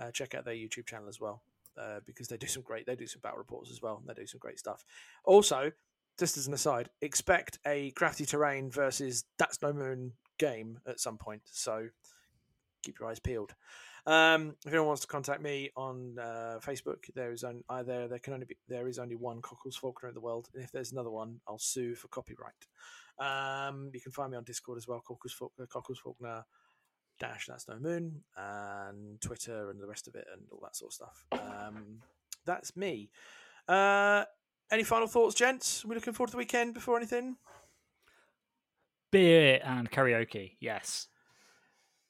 Uh, 0.00 0.12
check 0.12 0.32
out 0.36 0.44
their 0.44 0.54
YouTube 0.54 0.86
channel 0.86 1.08
as 1.08 1.20
well 1.20 1.42
uh, 1.78 2.00
because 2.06 2.28
they 2.28 2.36
do 2.36 2.46
some 2.46 2.62
great. 2.62 2.86
They 2.86 2.96
do 2.96 3.06
some 3.06 3.20
battle 3.22 3.38
reports 3.38 3.70
as 3.70 3.82
well. 3.82 3.98
And 3.98 4.08
they 4.08 4.20
do 4.20 4.26
some 4.26 4.38
great 4.38 4.58
stuff. 4.58 4.84
Also, 5.24 5.72
just 6.18 6.36
as 6.36 6.46
an 6.46 6.54
aside, 6.54 6.90
expect 7.00 7.58
a 7.66 7.90
Crafty 7.92 8.26
Terrain 8.26 8.70
versus 8.70 9.24
That's 9.38 9.62
No 9.62 9.72
Moon 9.72 10.12
game 10.38 10.80
at 10.86 11.00
some 11.00 11.18
point. 11.18 11.42
So 11.44 11.88
keep 12.82 12.98
your 12.98 13.08
eyes 13.08 13.20
peeled. 13.20 13.54
Um, 14.06 14.54
if 14.64 14.72
anyone 14.72 14.86
wants 14.86 15.02
to 15.02 15.06
contact 15.06 15.42
me 15.42 15.70
on 15.76 16.16
uh, 16.18 16.58
Facebook, 16.60 17.04
there 17.14 17.30
is 17.30 17.44
only 17.44 17.62
either 17.68 18.08
there 18.08 18.18
can 18.18 18.32
only 18.32 18.46
be 18.46 18.56
there 18.66 18.88
is 18.88 18.98
only 18.98 19.16
one 19.16 19.42
Cockles 19.42 19.76
Faulkner 19.76 20.08
in 20.08 20.14
the 20.14 20.20
world, 20.20 20.48
and 20.54 20.64
if 20.64 20.72
there's 20.72 20.92
another 20.92 21.10
one, 21.10 21.40
I'll 21.46 21.58
sue 21.58 21.94
for 21.94 22.08
copyright. 22.08 22.54
Um, 23.18 23.90
you 23.92 24.00
can 24.00 24.12
find 24.12 24.30
me 24.30 24.38
on 24.38 24.44
Discord 24.44 24.78
as 24.78 24.88
well, 24.88 25.02
Cockles 25.06 25.34
Faulkner, 25.34 25.66
Cockles 25.66 25.98
Faulkner 25.98 26.44
dash 27.18 27.46
that's 27.46 27.68
no 27.68 27.78
moon, 27.78 28.22
and 28.36 29.20
Twitter 29.20 29.70
and 29.70 29.80
the 29.80 29.86
rest 29.86 30.08
of 30.08 30.14
it, 30.14 30.26
and 30.32 30.42
all 30.50 30.60
that 30.62 30.76
sort 30.76 30.90
of 30.90 30.94
stuff. 30.94 31.26
Um, 31.32 32.00
that's 32.44 32.76
me. 32.76 33.10
Uh, 33.68 34.24
any 34.70 34.82
final 34.82 35.06
thoughts, 35.06 35.34
gents? 35.34 35.84
Are 35.84 35.88
we 35.88 35.94
looking 35.94 36.12
forward 36.12 36.28
to 36.28 36.32
the 36.32 36.38
weekend 36.38 36.74
before 36.74 36.96
anything? 36.96 37.36
Beer 39.10 39.60
and 39.64 39.90
karaoke, 39.90 40.56
yes. 40.60 41.08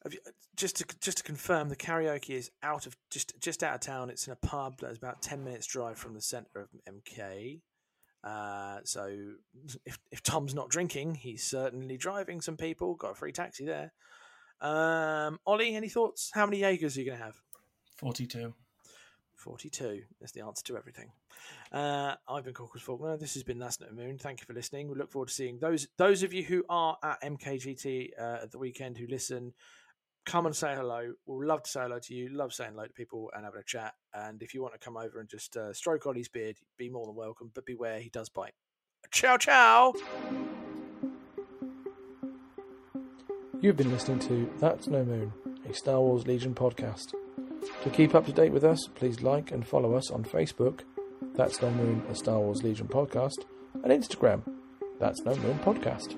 Have 0.02 0.14
you, 0.14 0.20
just 0.56 0.76
to 0.76 0.84
just 1.00 1.18
to 1.18 1.24
confirm, 1.24 1.68
the 1.68 1.76
karaoke 1.76 2.30
is 2.30 2.50
out 2.62 2.86
of 2.86 2.96
just 3.10 3.38
just 3.40 3.62
out 3.62 3.74
of 3.74 3.80
town. 3.80 4.10
It's 4.10 4.26
in 4.26 4.32
a 4.32 4.46
pub 4.46 4.80
that's 4.80 4.98
about 4.98 5.22
ten 5.22 5.44
minutes 5.44 5.66
drive 5.66 5.98
from 5.98 6.14
the 6.14 6.20
centre 6.20 6.60
of 6.60 6.68
MK. 6.88 7.60
Uh, 8.24 8.78
so 8.84 9.08
if 9.86 9.98
if 10.10 10.22
Tom's 10.22 10.54
not 10.54 10.68
drinking, 10.68 11.14
he's 11.14 11.44
certainly 11.44 11.96
driving 11.96 12.40
some 12.40 12.56
people. 12.56 12.94
Got 12.94 13.12
a 13.12 13.14
free 13.14 13.32
taxi 13.32 13.64
there. 13.64 13.92
Um, 14.60 15.38
Ollie, 15.46 15.74
any 15.74 15.88
thoughts? 15.88 16.30
How 16.32 16.46
many 16.46 16.60
Jaegers 16.60 16.96
are 16.96 17.00
you 17.00 17.06
going 17.06 17.18
to 17.18 17.24
have? 17.24 17.40
42. 17.96 18.54
42 19.38 20.02
is 20.20 20.32
the 20.32 20.40
answer 20.42 20.64
to 20.64 20.76
everything. 20.76 21.10
Uh, 21.72 22.14
I've 22.28 22.44
been 22.44 22.54
Cockles 22.54 22.82
Faulkner. 22.82 23.16
This 23.16 23.34
has 23.34 23.44
been 23.44 23.58
That's 23.58 23.80
No 23.80 23.86
Moon. 23.92 24.18
Thank 24.18 24.40
you 24.40 24.46
for 24.46 24.52
listening. 24.52 24.88
We 24.88 24.96
look 24.96 25.10
forward 25.10 25.28
to 25.28 25.34
seeing 25.34 25.58
those 25.58 25.86
those 25.96 26.22
of 26.22 26.32
you 26.32 26.42
who 26.42 26.64
are 26.68 26.96
at 27.02 27.22
MKGT 27.22 28.10
uh, 28.18 28.38
at 28.42 28.50
the 28.50 28.58
weekend 28.58 28.98
who 28.98 29.06
listen. 29.06 29.54
Come 30.26 30.44
and 30.46 30.54
say 30.54 30.74
hello. 30.74 31.14
We'll 31.24 31.46
love 31.46 31.62
to 31.62 31.70
say 31.70 31.80
hello 31.80 31.98
to 32.00 32.14
you. 32.14 32.28
Love 32.28 32.52
saying 32.52 32.72
hello 32.72 32.86
to 32.86 32.92
people 32.92 33.30
and 33.34 33.44
having 33.44 33.60
a 33.60 33.64
chat. 33.64 33.94
And 34.12 34.42
if 34.42 34.52
you 34.52 34.60
want 34.60 34.74
to 34.74 34.80
come 34.80 34.96
over 34.96 35.20
and 35.20 35.28
just 35.28 35.56
uh, 35.56 35.72
stroke 35.72 36.06
Ollie's 36.06 36.28
beard, 36.28 36.56
be 36.76 36.90
more 36.90 37.06
than 37.06 37.14
welcome. 37.14 37.50
But 37.54 37.64
beware, 37.64 38.00
he 38.00 38.10
does 38.10 38.28
bite. 38.28 38.52
Ciao, 39.10 39.38
ciao. 39.38 39.94
You've 43.60 43.76
been 43.76 43.90
listening 43.90 44.20
to 44.20 44.48
That's 44.60 44.86
No 44.86 45.04
Moon, 45.04 45.32
a 45.68 45.74
Star 45.74 46.00
Wars 46.00 46.26
Legion 46.26 46.54
podcast. 46.54 47.12
To 47.82 47.90
keep 47.90 48.14
up 48.14 48.26
to 48.26 48.32
date 48.32 48.52
with 48.52 48.62
us, 48.64 48.78
please 48.94 49.20
like 49.22 49.50
and 49.50 49.66
follow 49.66 49.94
us 49.94 50.10
on 50.10 50.22
Facebook, 50.24 50.80
That's 51.34 51.60
No 51.60 51.70
Moon, 51.70 52.02
a 52.08 52.14
Star 52.14 52.38
Wars 52.38 52.62
Legion 52.62 52.86
podcast, 52.86 53.44
and 53.82 53.86
Instagram, 53.86 54.42
That's 55.00 55.22
No 55.24 55.34
Moon 55.36 55.58
Podcast. 55.58 56.16